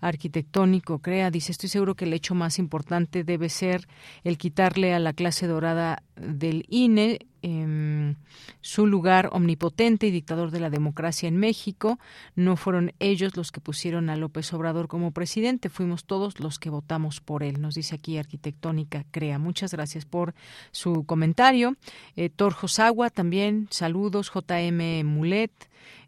Arquitectónico 0.00 0.98
Crea, 0.98 1.30
dice, 1.30 1.52
estoy 1.52 1.68
seguro 1.68 1.94
que 1.94 2.06
el 2.06 2.12
hecho 2.12 2.34
más 2.34 2.58
importante 2.58 3.22
debe 3.22 3.48
ser 3.48 3.86
el 4.24 4.38
quitarle 4.38 4.92
a 4.92 4.98
la 4.98 5.12
clase 5.12 5.46
dorada 5.46 6.02
del 6.20 6.64
INE 6.68 7.18
Em, 7.42 8.16
su 8.60 8.86
lugar 8.86 9.30
omnipotente 9.32 10.06
y 10.06 10.10
dictador 10.10 10.50
de 10.50 10.60
la 10.60 10.68
democracia 10.68 11.26
en 11.26 11.38
México. 11.38 11.98
No 12.34 12.56
fueron 12.56 12.92
ellos 12.98 13.34
los 13.34 13.50
que 13.50 13.60
pusieron 13.60 14.10
a 14.10 14.16
López 14.16 14.52
Obrador 14.52 14.88
como 14.88 15.12
presidente, 15.12 15.70
fuimos 15.70 16.04
todos 16.04 16.38
los 16.38 16.58
que 16.58 16.68
votamos 16.68 17.20
por 17.20 17.42
él, 17.42 17.60
nos 17.60 17.74
dice 17.74 17.94
aquí 17.94 18.18
Arquitectónica 18.18 19.04
Crea. 19.10 19.38
Muchas 19.38 19.72
gracias 19.72 20.04
por 20.04 20.34
su 20.70 21.04
comentario. 21.04 21.76
Eh, 22.14 22.28
Torjos 22.28 22.78
Agua 22.78 23.08
también, 23.08 23.68
saludos. 23.70 24.30
JM 24.34 25.04
Mulet. 25.04 25.52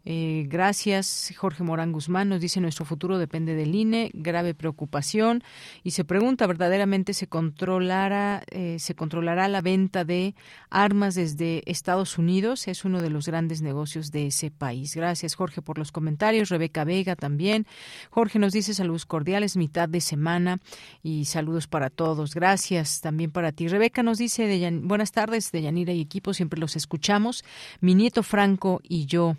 Eh, 0.05 0.45
gracias, 0.49 1.33
Jorge 1.37 1.63
Morán 1.63 1.93
Guzmán. 1.93 2.27
Nos 2.27 2.41
dice 2.41 2.59
nuestro 2.59 2.83
futuro 2.83 3.17
depende 3.17 3.55
del 3.55 3.73
INE, 3.73 4.11
grave 4.13 4.53
preocupación. 4.53 5.43
Y 5.83 5.91
se 5.91 6.03
pregunta, 6.03 6.45
¿verdaderamente 6.45 7.13
se 7.13 7.27
controlará, 7.27 8.43
eh, 8.51 8.77
se 8.79 8.95
controlará 8.95 9.47
la 9.47 9.61
venta 9.61 10.03
de 10.03 10.35
armas 10.69 11.15
desde 11.15 11.63
Estados 11.65 12.17
Unidos? 12.17 12.67
Es 12.67 12.83
uno 12.83 13.01
de 13.01 13.09
los 13.09 13.27
grandes 13.27 13.61
negocios 13.61 14.11
de 14.11 14.27
ese 14.27 14.51
país. 14.51 14.95
Gracias, 14.95 15.35
Jorge, 15.35 15.61
por 15.61 15.77
los 15.77 15.91
comentarios. 15.91 16.49
Rebeca 16.49 16.83
Vega 16.83 17.15
también. 17.15 17.65
Jorge 18.09 18.39
nos 18.39 18.51
dice 18.51 18.73
saludos 18.73 19.05
cordiales, 19.05 19.55
mitad 19.55 19.87
de 19.87 20.01
semana 20.01 20.59
y 21.01 21.25
saludos 21.25 21.67
para 21.67 21.89
todos. 21.89 22.33
Gracias 22.33 22.99
también 22.99 23.31
para 23.31 23.53
ti. 23.53 23.67
Rebeca 23.69 24.03
nos 24.03 24.17
dice, 24.17 24.47
de 24.47 24.69
buenas 24.83 25.11
tardes, 25.11 25.51
de 25.51 25.61
Yanira 25.61 25.93
y 25.93 26.01
equipo, 26.01 26.33
siempre 26.33 26.59
los 26.59 26.75
escuchamos. 26.75 27.43
Mi 27.79 27.95
nieto 27.95 28.23
Franco 28.23 28.81
y 28.83 29.05
yo. 29.05 29.37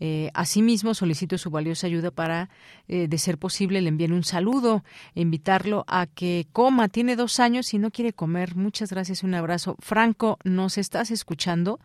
Eh, 0.00 0.30
asimismo, 0.34 0.94
solicito 0.94 1.38
su 1.38 1.50
valiosa 1.50 1.86
ayuda 1.86 2.10
para, 2.10 2.50
eh, 2.88 3.06
de 3.08 3.18
ser 3.18 3.38
posible, 3.38 3.80
le 3.80 3.88
envíen 3.88 4.12
un 4.12 4.24
saludo, 4.24 4.84
invitarlo 5.14 5.84
a 5.86 6.06
que 6.06 6.46
coma. 6.52 6.88
Tiene 6.88 7.16
dos 7.16 7.40
años 7.40 7.72
y 7.74 7.78
no 7.78 7.90
quiere 7.90 8.12
comer. 8.12 8.56
Muchas 8.56 8.90
gracias, 8.90 9.22
un 9.22 9.34
abrazo. 9.34 9.76
Franco, 9.78 10.38
¿nos 10.44 10.78
estás 10.78 11.10
escuchando? 11.10 11.80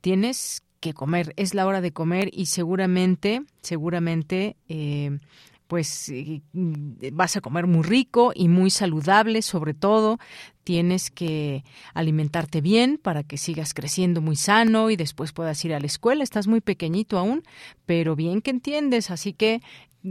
Tienes 0.00 0.62
que 0.80 0.92
comer, 0.92 1.32
es 1.36 1.54
la 1.54 1.66
hora 1.66 1.80
de 1.80 1.92
comer 1.92 2.28
y 2.32 2.46
seguramente, 2.46 3.42
seguramente 3.62 4.56
eh, 4.68 5.18
pues 5.66 6.12
vas 7.12 7.36
a 7.36 7.40
comer 7.40 7.66
muy 7.66 7.82
rico 7.82 8.32
y 8.34 8.48
muy 8.48 8.70
saludable, 8.70 9.42
sobre 9.42 9.74
todo 9.74 10.18
tienes 10.62 11.10
que 11.10 11.64
alimentarte 11.92 12.60
bien 12.60 12.98
para 13.02 13.22
que 13.22 13.36
sigas 13.36 13.74
creciendo 13.74 14.20
muy 14.20 14.36
sano 14.36 14.90
y 14.90 14.96
después 14.96 15.32
puedas 15.32 15.62
ir 15.64 15.74
a 15.74 15.80
la 15.80 15.86
escuela. 15.86 16.24
Estás 16.24 16.46
muy 16.46 16.60
pequeñito 16.60 17.18
aún, 17.18 17.42
pero 17.86 18.16
bien 18.16 18.40
que 18.40 18.50
entiendes, 18.50 19.10
así 19.10 19.32
que 19.32 19.60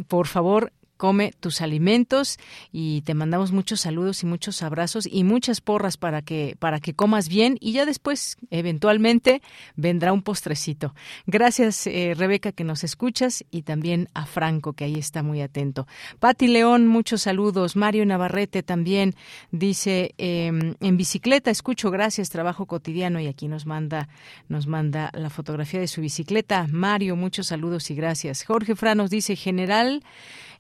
por 0.08 0.28
favor 0.28 0.74
come 1.04 1.34
tus 1.38 1.60
alimentos 1.60 2.40
y 2.72 3.02
te 3.02 3.14
mandamos 3.14 3.52
muchos 3.52 3.82
saludos 3.82 4.24
y 4.24 4.26
muchos 4.26 4.64
abrazos 4.64 5.06
y 5.06 5.26
muchas 5.26 5.60
porras 5.60 5.98
para 5.98 6.22
que 6.22 6.56
para 6.60 6.80
que 6.80 6.94
comas 6.94 7.28
bien 7.28 7.58
y 7.60 7.74
ya 7.74 7.86
después 7.86 8.38
eventualmente 8.52 9.42
vendrá 9.76 10.14
un 10.14 10.22
postrecito. 10.22 10.96
Gracias 11.28 11.88
eh, 11.88 12.14
Rebeca 12.16 12.54
que 12.54 12.64
nos 12.64 12.86
escuchas 12.86 13.44
y 13.52 13.64
también 13.64 14.08
a 14.14 14.26
Franco 14.26 14.72
que 14.72 14.86
ahí 14.86 14.96
está 14.96 15.24
muy 15.24 15.42
atento. 15.42 15.88
Pati 16.22 16.48
León, 16.48 16.88
muchos 16.88 17.24
saludos. 17.24 17.76
Mario 17.76 18.06
Navarrete 18.06 18.64
también 18.64 19.14
dice 19.52 20.16
em, 20.18 20.76
en 20.80 20.96
bicicleta 20.96 21.52
escucho 21.52 21.92
gracias 21.92 22.30
trabajo 22.30 22.66
cotidiano 22.66 23.20
y 23.20 23.28
aquí 23.28 23.50
nos 23.50 23.66
manda 23.66 24.08
nos 24.48 24.68
manda 24.68 25.12
la 25.12 25.30
fotografía 25.30 25.82
de 25.82 25.90
su 25.90 26.00
bicicleta. 26.00 26.66
Mario, 26.72 27.18
muchos 27.18 27.48
saludos 27.48 27.92
y 27.92 27.96
gracias. 27.96 28.46
Jorge 28.46 28.78
Franos 28.78 29.10
dice 29.10 29.36
general 29.36 30.02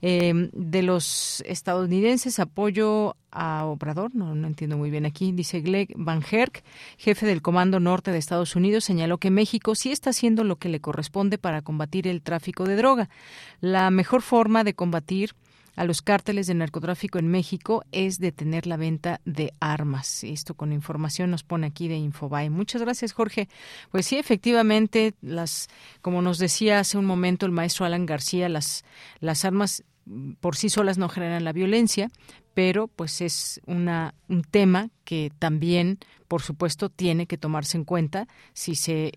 Em, 0.06 0.50
de 0.52 0.84
los 0.84 1.42
estadounidenses, 1.48 2.38
apoyo 2.40 3.16
a 3.32 3.64
Obrador, 3.64 4.14
no, 4.14 4.36
no 4.36 4.48
entiendo 4.48 4.78
muy 4.78 4.92
bien 4.92 5.06
aquí, 5.06 5.32
dice 5.32 5.62
Greg 5.62 5.94
Van 5.96 6.22
Herk, 6.30 6.62
jefe 6.98 7.26
del 7.26 7.42
Comando 7.42 7.80
Norte 7.80 8.12
de 8.12 8.18
Estados 8.18 8.58
Unidos, 8.58 8.84
señaló 8.84 9.18
que 9.18 9.32
México 9.32 9.76
sí 9.76 9.94
está 9.94 10.10
haciendo 10.10 10.44
lo 10.44 10.58
que 10.58 10.68
le 10.68 10.82
corresponde 10.82 11.38
para 11.38 11.62
combatir 11.62 12.06
el 12.10 12.22
tráfico 12.22 12.66
de 12.66 12.76
droga. 12.76 13.10
La 13.62 13.90
mejor 13.92 14.24
forma 14.24 14.66
de 14.66 14.74
combatir 14.74 15.36
a 15.78 15.86
los 15.86 16.02
cárteles 16.02 16.48
de 16.48 16.54
narcotráfico 16.54 17.18
en 17.18 17.30
México 17.30 17.86
es 17.94 18.20
detener 18.20 18.68
la 18.68 18.76
venta 18.76 19.22
de 19.24 19.54
armas. 19.62 20.26
Esto 20.26 20.54
con 20.54 20.74
información 20.74 21.32
nos 21.32 21.44
pone 21.44 21.68
aquí 21.68 21.88
de 21.88 21.96
Infobae. 21.96 22.50
Muchas 22.50 22.82
gracias, 22.82 23.14
Jorge. 23.14 23.48
Pues 23.90 24.06
sí, 24.06 24.18
efectivamente, 24.18 25.14
las, 25.22 25.70
como 26.02 26.22
nos 26.22 26.40
decía 26.40 26.80
hace 26.80 26.98
un 26.98 27.06
momento 27.06 27.46
el 27.46 27.54
maestro 27.54 27.86
Alan 27.86 28.06
García, 28.06 28.50
las, 28.50 28.84
las 29.22 29.46
armas 29.46 29.84
por 30.40 30.56
sí 30.56 30.70
solas 30.70 30.98
no 30.98 31.10
generan 31.10 31.44
la 31.44 31.54
violencia, 31.54 32.10
pero 32.54 32.88
pues 32.88 33.22
es 33.22 33.62
una, 33.66 34.14
un 34.28 34.44
tema 34.44 34.90
que 35.04 35.32
también, 35.40 36.00
por 36.28 36.42
supuesto, 36.42 36.90
tiene 36.90 37.26
que 37.26 37.38
tomarse 37.38 37.78
en 37.78 37.86
cuenta 37.86 38.28
si 38.54 38.76
se 38.76 39.14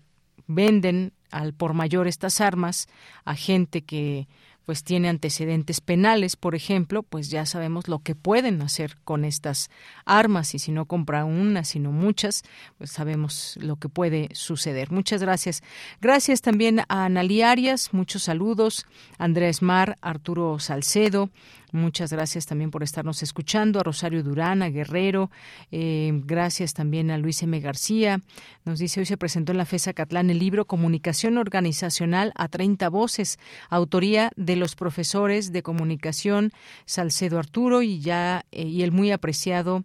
venden 0.47 1.13
al 1.29 1.53
por 1.53 1.73
mayor 1.73 2.07
estas 2.07 2.39
armas 2.41 2.87
a 3.25 3.35
gente 3.35 3.81
que 3.81 4.27
pues 4.67 4.83
tiene 4.83 5.07
antecedentes 5.07 5.79
penales, 5.79 6.35
por 6.35 6.53
ejemplo, 6.53 7.01
pues 7.01 7.29
ya 7.29 7.45
sabemos 7.45 7.87
lo 7.87 7.99
que 7.99 8.15
pueden 8.15 8.61
hacer 8.61 8.97
con 9.05 9.23
estas 9.23 9.69
armas 10.03 10.53
y 10.55 10.59
si 10.59 10.73
no 10.73 10.83
compra 10.87 11.23
una, 11.23 11.63
sino 11.63 11.93
muchas, 11.93 12.43
pues 12.77 12.91
sabemos 12.91 13.57
lo 13.61 13.77
que 13.77 13.87
puede 13.87 14.27
suceder. 14.33 14.91
Muchas 14.91 15.21
gracias. 15.21 15.63
Gracias 16.01 16.41
también 16.41 16.81
a 16.89 17.05
Analí 17.05 17.43
Arias, 17.43 17.93
muchos 17.93 18.23
saludos, 18.23 18.85
Andrés 19.17 19.61
Mar, 19.61 19.95
Arturo 20.01 20.59
Salcedo, 20.59 21.29
Muchas 21.77 22.11
gracias 22.11 22.45
también 22.45 22.71
por 22.71 22.83
estarnos 22.83 23.23
escuchando. 23.23 23.79
A 23.79 23.83
Rosario 23.83 24.23
Durán, 24.23 24.61
a 24.61 24.69
Guerrero. 24.69 25.31
Eh, 25.71 26.11
gracias 26.25 26.73
también 26.73 27.11
a 27.11 27.17
Luis 27.17 27.41
M. 27.43 27.59
García. 27.59 28.21
Nos 28.65 28.79
dice, 28.79 28.99
hoy 28.99 29.05
se 29.05 29.17
presentó 29.17 29.53
en 29.53 29.59
la 29.59 29.65
FESA 29.65 29.93
Catlán 29.93 30.29
el 30.29 30.39
libro 30.39 30.65
Comunicación 30.65 31.37
Organizacional 31.37 32.33
a 32.35 32.47
30 32.47 32.89
Voces, 32.89 33.39
autoría 33.69 34.31
de 34.35 34.55
los 34.55 34.75
profesores 34.75 35.51
de 35.51 35.63
comunicación 35.63 36.51
Salcedo 36.85 37.39
Arturo 37.39 37.81
y 37.81 37.99
ya 37.99 38.45
eh, 38.51 38.63
y 38.63 38.83
el 38.83 38.91
muy 38.91 39.11
apreciado 39.11 39.83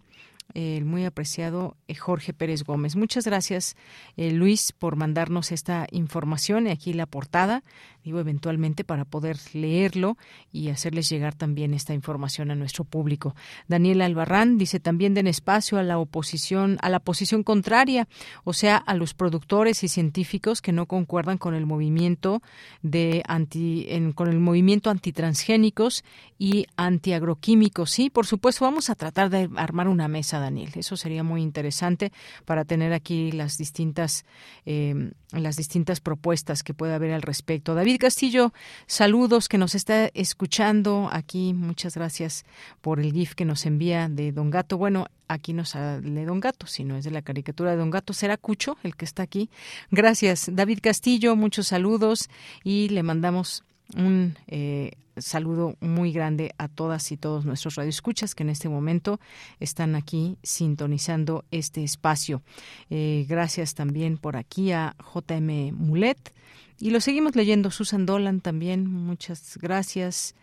el 0.53 0.85
muy 0.85 1.05
apreciado 1.05 1.77
eh, 1.87 1.95
Jorge 1.95 2.33
Pérez 2.33 2.63
Gómez. 2.63 2.95
Muchas 2.95 3.25
gracias, 3.25 3.75
eh, 4.17 4.31
Luis, 4.31 4.71
por 4.71 4.95
mandarnos 4.95 5.51
esta 5.51 5.87
información 5.91 6.67
y 6.67 6.71
aquí 6.71 6.93
la 6.93 7.05
portada, 7.05 7.63
digo, 8.03 8.19
eventualmente 8.19 8.83
para 8.83 9.05
poder 9.05 9.37
leerlo 9.53 10.17
y 10.51 10.69
hacerles 10.69 11.09
llegar 11.09 11.35
también 11.35 11.73
esta 11.73 11.93
información 11.93 12.51
a 12.51 12.55
nuestro 12.55 12.83
público. 12.83 13.35
Daniel 13.67 14.01
Albarrán 14.01 14.57
dice 14.57 14.79
también 14.79 15.13
den 15.13 15.27
espacio 15.27 15.77
a 15.77 15.83
la 15.83 15.97
oposición, 15.97 16.77
a 16.81 16.89
la 16.89 16.99
posición 16.99 17.43
contraria, 17.43 18.07
o 18.43 18.53
sea, 18.53 18.77
a 18.77 18.93
los 18.95 19.13
productores 19.13 19.83
y 19.83 19.87
científicos 19.87 20.61
que 20.61 20.71
no 20.71 20.85
concuerdan 20.85 21.37
con 21.37 21.53
el 21.53 21.65
movimiento 21.65 22.41
de 22.81 23.23
anti, 23.27 23.87
con 24.15 24.29
el 24.29 24.39
movimiento 24.39 24.89
antitransgénicos 24.89 26.03
y 26.37 26.65
antiagroquímicos. 26.75 27.91
Sí, 27.91 28.09
por 28.09 28.25
supuesto, 28.25 28.65
vamos 28.65 28.89
a 28.89 28.95
tratar 28.95 29.29
de 29.29 29.49
armar 29.55 29.87
una 29.87 30.07
mesa 30.07 30.39
Daniel. 30.39 30.71
Eso 30.75 30.97
sería 30.97 31.23
muy 31.23 31.41
interesante 31.41 32.11
para 32.45 32.65
tener 32.65 32.93
aquí 32.93 33.31
las 33.31 33.57
distintas, 33.57 34.25
eh, 34.65 35.11
las 35.31 35.55
distintas 35.55 36.01
propuestas 36.01 36.63
que 36.63 36.73
pueda 36.73 36.95
haber 36.95 37.13
al 37.13 37.21
respecto. 37.21 37.75
David 37.75 37.92
Castillo, 37.97 38.53
saludos 38.87 39.47
que 39.47 39.57
nos 39.57 39.75
está 39.75 40.09
escuchando 40.13 41.09
aquí. 41.11 41.53
Muchas 41.53 41.95
gracias 41.95 42.45
por 42.81 42.99
el 42.99 43.11
GIF 43.11 43.35
que 43.35 43.45
nos 43.45 43.65
envía 43.65 44.09
de 44.09 44.31
Don 44.31 44.49
Gato. 44.49 44.77
Bueno, 44.77 45.07
aquí 45.27 45.53
no 45.53 45.65
sale 45.65 46.25
Don 46.25 46.39
Gato, 46.39 46.67
sino 46.67 46.95
es 46.95 47.05
de 47.05 47.11
la 47.11 47.21
caricatura 47.21 47.71
de 47.71 47.77
Don 47.77 47.89
Gato. 47.89 48.13
¿Será 48.13 48.37
Cucho 48.37 48.77
el 48.83 48.95
que 48.95 49.05
está 49.05 49.23
aquí? 49.23 49.49
Gracias, 49.91 50.49
David 50.51 50.79
Castillo. 50.81 51.35
Muchos 51.35 51.67
saludos 51.67 52.29
y 52.63 52.89
le 52.89 53.03
mandamos 53.03 53.63
un 53.95 54.37
eh, 54.47 54.91
saludo 55.17 55.75
muy 55.79 56.11
grande 56.11 56.53
a 56.57 56.67
todas 56.67 57.11
y 57.11 57.17
todos 57.17 57.45
nuestros 57.45 57.75
radioescuchas 57.75 58.35
que 58.35 58.43
en 58.43 58.49
este 58.49 58.69
momento 58.69 59.19
están 59.59 59.95
aquí 59.95 60.37
sintonizando 60.43 61.45
este 61.51 61.83
espacio. 61.83 62.41
Eh, 62.89 63.25
gracias 63.27 63.75
también 63.75 64.17
por 64.17 64.37
aquí 64.37 64.71
a 64.71 64.95
JM 65.13 65.73
Mulet. 65.73 66.33
Y 66.83 66.89
lo 66.89 66.99
seguimos 66.99 67.37
leyendo. 67.37 67.71
Susan 67.71 68.05
Dolan 68.05 68.41
también, 68.41 68.91
muchas 68.91 69.57
gracias. 69.61 70.35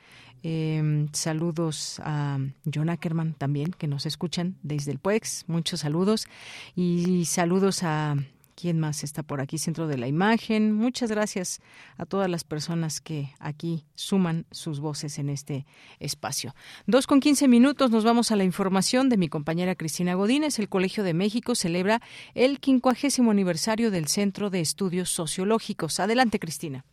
Eh, 0.42 1.06
saludos 1.12 2.00
a 2.02 2.38
John 2.74 2.88
Ackerman 2.88 3.34
también, 3.34 3.72
que 3.72 3.86
nos 3.86 4.06
escuchan 4.06 4.56
desde 4.62 4.90
el 4.90 4.98
PUEX. 4.98 5.44
Muchos 5.48 5.80
saludos. 5.80 6.28
Y 6.74 7.26
saludos 7.26 7.82
a 7.82 8.16
¿Quién 8.60 8.78
más 8.78 9.04
está 9.04 9.22
por 9.22 9.40
aquí? 9.40 9.56
Centro 9.56 9.86
de 9.86 9.96
la 9.96 10.06
Imagen. 10.06 10.74
Muchas 10.74 11.10
gracias 11.10 11.60
a 11.96 12.04
todas 12.04 12.28
las 12.28 12.44
personas 12.44 13.00
que 13.00 13.28
aquí 13.40 13.84
suman 13.94 14.44
sus 14.50 14.80
voces 14.80 15.18
en 15.18 15.30
este 15.30 15.64
espacio. 15.98 16.52
Dos 16.86 17.06
con 17.06 17.20
quince 17.20 17.48
minutos 17.48 17.90
nos 17.90 18.04
vamos 18.04 18.30
a 18.32 18.36
la 18.36 18.44
información 18.44 19.08
de 19.08 19.16
mi 19.16 19.28
compañera 19.28 19.76
Cristina 19.76 20.14
Godínez. 20.14 20.58
El 20.58 20.68
Colegio 20.68 21.04
de 21.04 21.14
México 21.14 21.54
celebra 21.54 22.00
el 22.34 22.60
quincuagésimo 22.60 23.30
aniversario 23.30 23.90
del 23.90 24.08
Centro 24.08 24.50
de 24.50 24.60
Estudios 24.60 25.08
Sociológicos. 25.08 25.98
Adelante, 25.98 26.38
Cristina. 26.38 26.84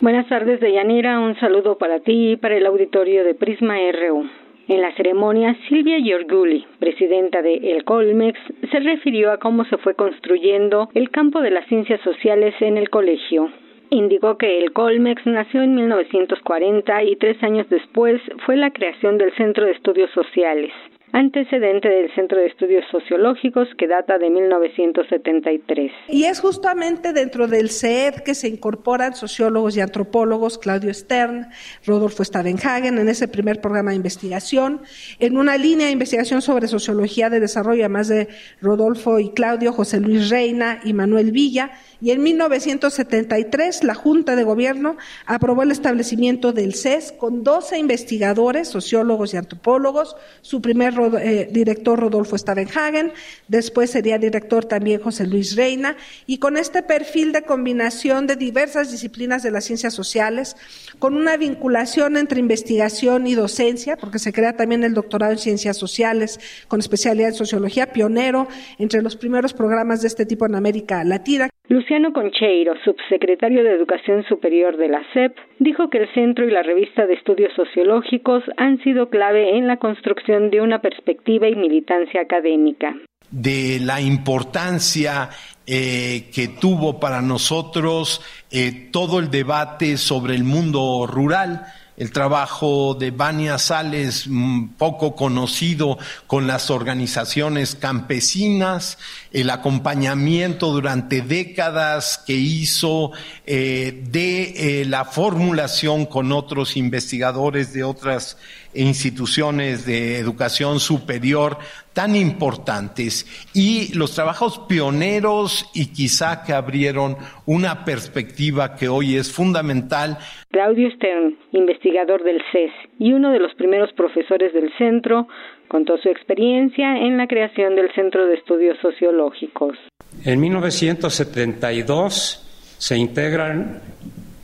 Buenas 0.00 0.28
tardes, 0.28 0.60
Deyanira. 0.60 1.20
Un 1.20 1.38
saludo 1.40 1.78
para 1.78 2.00
ti 2.00 2.32
y 2.32 2.36
para 2.36 2.56
el 2.56 2.66
auditorio 2.66 3.24
de 3.24 3.34
Prisma 3.34 3.76
RU. 3.92 4.43
En 4.66 4.80
la 4.80 4.94
ceremonia, 4.94 5.54
Silvia 5.68 5.98
Giorguli, 5.98 6.64
presidenta 6.78 7.42
de 7.42 7.54
El 7.56 7.84
Colmex, 7.84 8.38
se 8.70 8.80
refirió 8.80 9.30
a 9.30 9.38
cómo 9.38 9.64
se 9.66 9.76
fue 9.76 9.94
construyendo 9.94 10.88
el 10.94 11.10
campo 11.10 11.42
de 11.42 11.50
las 11.50 11.66
ciencias 11.66 12.00
sociales 12.00 12.54
en 12.60 12.78
el 12.78 12.88
colegio. 12.88 13.50
Indicó 13.90 14.38
que 14.38 14.58
el 14.58 14.72
Colmex 14.72 15.26
nació 15.26 15.62
en 15.62 15.74
1940 15.74 17.04
y 17.04 17.16
tres 17.16 17.42
años 17.42 17.68
después 17.68 18.22
fue 18.46 18.56
la 18.56 18.70
creación 18.70 19.18
del 19.18 19.34
Centro 19.34 19.66
de 19.66 19.72
Estudios 19.72 20.10
Sociales 20.12 20.72
antecedente 21.12 21.88
del 21.88 22.12
Centro 22.14 22.38
de 22.38 22.46
Estudios 22.46 22.84
Sociológicos 22.90 23.68
que 23.78 23.86
data 23.86 24.18
de 24.18 24.30
1973. 24.30 25.92
Y 26.08 26.24
es 26.24 26.40
justamente 26.40 27.12
dentro 27.12 27.46
del 27.46 27.70
CED 27.70 28.22
que 28.24 28.34
se 28.34 28.48
incorporan 28.48 29.14
sociólogos 29.14 29.76
y 29.76 29.80
antropólogos, 29.80 30.58
Claudio 30.58 30.92
Stern, 30.92 31.46
Rodolfo 31.86 32.24
Stavenhagen, 32.24 32.98
en 32.98 33.08
ese 33.08 33.28
primer 33.28 33.60
programa 33.60 33.90
de 33.90 33.96
investigación, 33.96 34.80
en 35.20 35.36
una 35.36 35.56
línea 35.56 35.86
de 35.86 35.92
investigación 35.92 36.42
sobre 36.42 36.66
sociología 36.66 37.30
de 37.30 37.40
desarrollo, 37.40 37.82
además 37.82 38.08
de 38.08 38.28
Rodolfo 38.60 39.20
y 39.20 39.30
Claudio, 39.30 39.72
José 39.72 40.00
Luis 40.00 40.30
Reina 40.30 40.80
y 40.84 40.94
Manuel 40.94 41.30
Villa, 41.30 41.72
y 42.00 42.10
en 42.10 42.22
1973 42.22 43.84
la 43.84 43.94
Junta 43.94 44.36
de 44.36 44.44
Gobierno 44.44 44.96
aprobó 45.26 45.62
el 45.62 45.70
establecimiento 45.70 46.52
del 46.52 46.74
CES 46.74 47.12
con 47.12 47.44
12 47.44 47.78
investigadores, 47.78 48.68
sociólogos 48.68 49.32
y 49.32 49.36
antropólogos, 49.36 50.16
su 50.40 50.60
primer 50.60 50.93
eh, 51.18 51.48
director 51.50 51.98
Rodolfo 51.98 52.36
Stavenhagen, 52.36 53.12
después 53.48 53.90
sería 53.90 54.18
director 54.18 54.64
también 54.64 55.00
José 55.00 55.26
Luis 55.26 55.56
Reina, 55.56 55.96
y 56.26 56.38
con 56.38 56.56
este 56.56 56.82
perfil 56.82 57.32
de 57.32 57.42
combinación 57.42 58.26
de 58.26 58.36
diversas 58.36 58.90
disciplinas 58.90 59.42
de 59.42 59.50
las 59.50 59.64
ciencias 59.64 59.94
sociales, 59.94 60.56
con 60.98 61.16
una 61.16 61.36
vinculación 61.36 62.16
entre 62.16 62.40
investigación 62.40 63.26
y 63.26 63.34
docencia, 63.34 63.96
porque 63.96 64.18
se 64.18 64.32
crea 64.32 64.56
también 64.56 64.84
el 64.84 64.94
doctorado 64.94 65.32
en 65.32 65.38
ciencias 65.38 65.76
sociales 65.76 66.40
con 66.68 66.80
especialidad 66.80 67.28
en 67.28 67.34
sociología, 67.34 67.92
pionero 67.92 68.48
entre 68.78 69.02
los 69.02 69.16
primeros 69.16 69.52
programas 69.52 70.02
de 70.02 70.08
este 70.08 70.26
tipo 70.26 70.46
en 70.46 70.54
América 70.54 71.04
Latina. 71.04 71.48
Luciano 71.68 72.12
Concheiro, 72.12 72.74
subsecretario 72.84 73.64
de 73.64 73.72
Educación 73.72 74.22
Superior 74.28 74.76
de 74.76 74.88
la 74.88 75.00
SEP, 75.14 75.34
dijo 75.58 75.88
que 75.88 75.96
el 75.96 76.12
centro 76.12 76.46
y 76.46 76.50
la 76.50 76.62
revista 76.62 77.06
de 77.06 77.14
estudios 77.14 77.54
sociológicos 77.56 78.42
han 78.58 78.82
sido 78.82 79.08
clave 79.08 79.56
en 79.56 79.66
la 79.66 79.78
construcción 79.78 80.50
de 80.50 80.60
una 80.60 80.80
perspectiva 80.80 81.48
y 81.48 81.54
militancia 81.54 82.20
académica. 82.20 82.94
De 83.30 83.80
la 83.80 83.98
importancia 84.02 85.30
eh, 85.66 86.28
que 86.34 86.48
tuvo 86.48 87.00
para 87.00 87.22
nosotros 87.22 88.20
eh, 88.50 88.90
todo 88.92 89.18
el 89.18 89.30
debate 89.30 89.96
sobre 89.96 90.34
el 90.34 90.44
mundo 90.44 91.06
rural 91.06 91.62
el 91.96 92.10
trabajo 92.10 92.94
de 92.94 93.10
Vania 93.10 93.58
Sales, 93.58 94.26
mm, 94.28 94.74
poco 94.76 95.14
conocido 95.14 95.98
con 96.26 96.46
las 96.46 96.70
organizaciones 96.70 97.76
campesinas, 97.76 98.98
el 99.34 99.50
acompañamiento 99.50 100.70
durante 100.70 101.20
décadas 101.20 102.22
que 102.24 102.34
hizo 102.34 103.10
eh, 103.46 104.04
de 104.10 104.80
eh, 104.80 104.84
la 104.86 105.04
formulación 105.04 106.06
con 106.06 106.30
otros 106.30 106.76
investigadores 106.76 107.74
de 107.74 107.82
otras 107.82 108.38
instituciones 108.74 109.86
de 109.86 110.18
educación 110.18 110.78
superior 110.80 111.58
tan 111.92 112.16
importantes 112.16 113.26
y 113.54 113.96
los 113.96 114.14
trabajos 114.14 114.60
pioneros 114.68 115.70
y 115.74 115.92
quizá 115.92 116.44
que 116.44 116.52
abrieron 116.52 117.16
una 117.46 117.84
perspectiva 117.84 118.76
que 118.76 118.88
hoy 118.88 119.16
es 119.16 119.32
fundamental. 119.32 120.18
Claudio 120.50 120.90
Stern, 120.92 121.36
investigador 121.52 122.22
del 122.24 122.42
CES 122.52 122.72
y 122.98 123.12
uno 123.12 123.30
de 123.30 123.38
los 123.38 123.54
primeros 123.54 123.92
profesores 123.92 124.52
del 124.52 124.72
centro, 124.76 125.28
contó 125.74 125.98
su 125.98 126.08
experiencia 126.08 126.98
en 126.98 127.16
la 127.16 127.26
creación 127.26 127.74
del 127.74 127.92
Centro 127.96 128.28
de 128.28 128.34
Estudios 128.34 128.78
Sociológicos. 128.80 129.76
En 130.24 130.40
1972 130.40 132.76
se 132.78 132.96
integran 132.96 133.80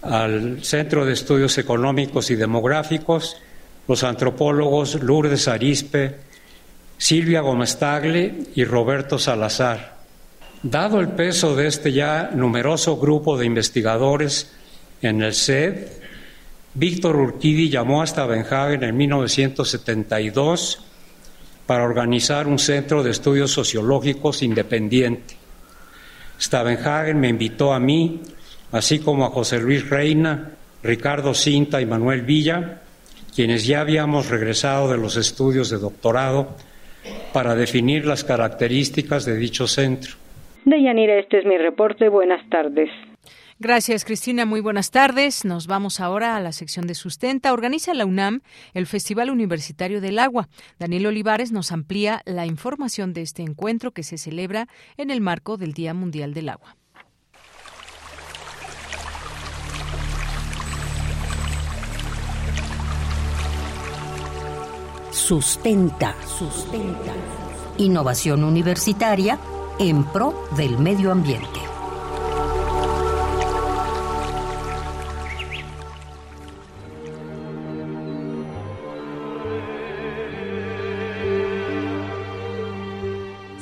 al 0.03 0.65
Centro 0.65 1.07
de 1.07 1.13
Estudios 1.13 1.57
Económicos 1.57 2.33
y 2.33 2.35
Demográficos 2.35 3.41
los 3.87 4.03
antropólogos 4.03 5.01
Lourdes 5.01 5.47
Arispe, 5.47 6.17
Silvia 6.99 7.43
Gómez 7.43 7.79
Tagle 7.79 8.35
y 8.57 8.65
Roberto 8.65 9.17
Salazar. 9.17 9.99
Dado 10.65 10.99
el 10.99 11.11
peso 11.11 11.55
de 11.55 11.69
este 11.69 11.93
ya 11.93 12.33
numeroso 12.35 12.97
grupo 12.97 13.39
de 13.39 13.47
investigadores 13.47 14.53
en 15.01 15.23
el 15.23 15.33
SED, 15.33 15.87
Víctor 16.75 17.15
Urquidi 17.15 17.71
llamó 17.71 18.03
a 18.03 18.07
Stavenhagen 18.09 18.83
en 18.83 18.97
1972 18.97 20.90
para 21.71 21.85
organizar 21.85 22.49
un 22.49 22.59
centro 22.59 23.05
de 23.05 23.13
estudios 23.13 23.53
sociológicos 23.53 24.43
independiente. 24.43 25.37
Stavenhagen 26.37 27.21
me 27.21 27.29
invitó 27.29 27.73
a 27.73 27.79
mí, 27.79 28.23
así 28.73 28.99
como 28.99 29.25
a 29.25 29.31
José 29.31 29.61
Luis 29.61 29.89
Reina, 29.89 30.51
Ricardo 30.83 31.33
Cinta 31.33 31.81
y 31.81 31.87
Manuel 31.87 32.23
Villa, 32.23 32.81
quienes 33.33 33.69
ya 33.69 33.83
habíamos 33.83 34.31
regresado 34.31 34.91
de 34.91 34.99
los 34.99 35.17
estudios 35.17 35.71
de 35.71 35.79
doctorado 35.79 36.57
para 37.33 37.55
definir 37.55 38.05
las 38.05 38.25
características 38.25 39.25
de 39.25 39.37
dicho 39.37 39.69
centro. 39.69 40.15
Deyanira, 40.65 41.21
este 41.21 41.39
es 41.39 41.45
mi 41.45 41.57
reporte. 41.57 42.09
Buenas 42.09 42.45
tardes. 42.51 42.91
Gracias, 43.63 44.07
Cristina. 44.07 44.47
Muy 44.47 44.63
buenas 44.63 44.91
tardes. 44.91 45.45
Nos 45.45 45.67
vamos 45.67 46.01
ahora 46.01 46.35
a 46.35 46.41
la 46.41 46.51
sección 46.51 46.87
de 46.87 46.95
Sustenta. 46.95 47.53
Organiza 47.53 47.93
la 47.93 48.07
UNAM 48.07 48.41
el 48.73 48.87
Festival 48.87 49.29
Universitario 49.29 50.01
del 50.01 50.19
Agua. 50.19 50.49
Daniel 50.79 51.05
Olivares 51.09 51.53
nos 51.53 51.71
amplía 51.71 52.23
la 52.25 52.47
información 52.47 53.13
de 53.13 53.21
este 53.21 53.43
encuentro 53.43 53.93
que 53.93 54.03
se 54.03 54.17
celebra 54.17 54.67
en 54.97 55.11
el 55.11 55.21
marco 55.21 55.59
del 55.59 55.75
Día 55.75 55.93
Mundial 55.93 56.33
del 56.33 56.49
Agua. 56.49 56.75
Sustenta, 65.11 66.15
sustenta. 66.27 67.13
Innovación 67.77 68.43
universitaria 68.43 69.39
en 69.79 70.05
pro 70.05 70.49
del 70.57 70.79
medio 70.79 71.13
ambiente. 71.13 71.70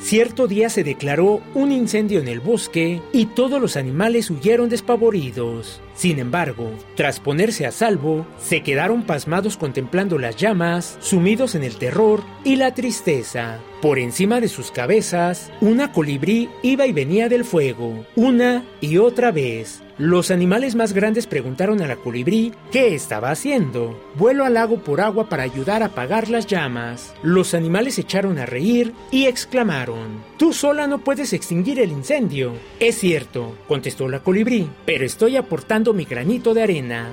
Cierto 0.09 0.48
día 0.48 0.70
se 0.70 0.85
declaró 0.85 1.43
un 1.52 1.70
incendio 1.70 2.20
en 2.20 2.28
el 2.28 2.40
bosque 2.40 3.02
y 3.12 3.26
todos 3.26 3.60
los 3.60 3.76
animales 3.76 4.30
huyeron 4.30 4.70
despavoridos. 4.70 5.82
Sin 5.98 6.20
embargo, 6.20 6.70
tras 6.94 7.18
ponerse 7.18 7.66
a 7.66 7.72
salvo, 7.72 8.24
se 8.40 8.62
quedaron 8.62 9.02
pasmados 9.02 9.56
contemplando 9.56 10.16
las 10.16 10.36
llamas, 10.36 10.96
sumidos 11.00 11.56
en 11.56 11.64
el 11.64 11.74
terror 11.74 12.22
y 12.44 12.54
la 12.54 12.72
tristeza. 12.72 13.58
Por 13.82 13.98
encima 13.98 14.40
de 14.40 14.46
sus 14.46 14.70
cabezas, 14.70 15.50
una 15.60 15.90
colibrí 15.90 16.50
iba 16.62 16.86
y 16.86 16.92
venía 16.92 17.28
del 17.28 17.44
fuego, 17.44 18.06
una 18.14 18.64
y 18.80 18.98
otra 18.98 19.32
vez. 19.32 19.82
Los 19.98 20.30
animales 20.30 20.76
más 20.76 20.92
grandes 20.92 21.26
preguntaron 21.26 21.82
a 21.82 21.88
la 21.88 21.96
colibrí 21.96 22.52
qué 22.70 22.94
estaba 22.94 23.32
haciendo. 23.32 24.00
Vuelo 24.14 24.44
al 24.44 24.54
lago 24.54 24.84
por 24.84 25.00
agua 25.00 25.28
para 25.28 25.42
ayudar 25.42 25.82
a 25.82 25.86
apagar 25.86 26.28
las 26.28 26.46
llamas. 26.46 27.12
Los 27.24 27.54
animales 27.54 27.98
echaron 27.98 28.38
a 28.38 28.46
reír 28.46 28.94
y 29.10 29.26
exclamaron, 29.26 30.22
Tú 30.39 30.52
sola 30.52 30.86
no 30.86 30.98
puedes 30.98 31.32
extinguir 31.32 31.81
el 31.81 31.90
incendio. 31.90 32.52
Es 32.78 32.98
cierto, 32.98 33.56
contestó 33.66 34.09
la 34.09 34.23
colibrí, 34.23 34.70
pero 34.86 35.05
estoy 35.05 35.36
aportando 35.36 35.93
mi 35.93 36.05
granito 36.05 36.55
de 36.55 36.62
arena. 36.62 37.10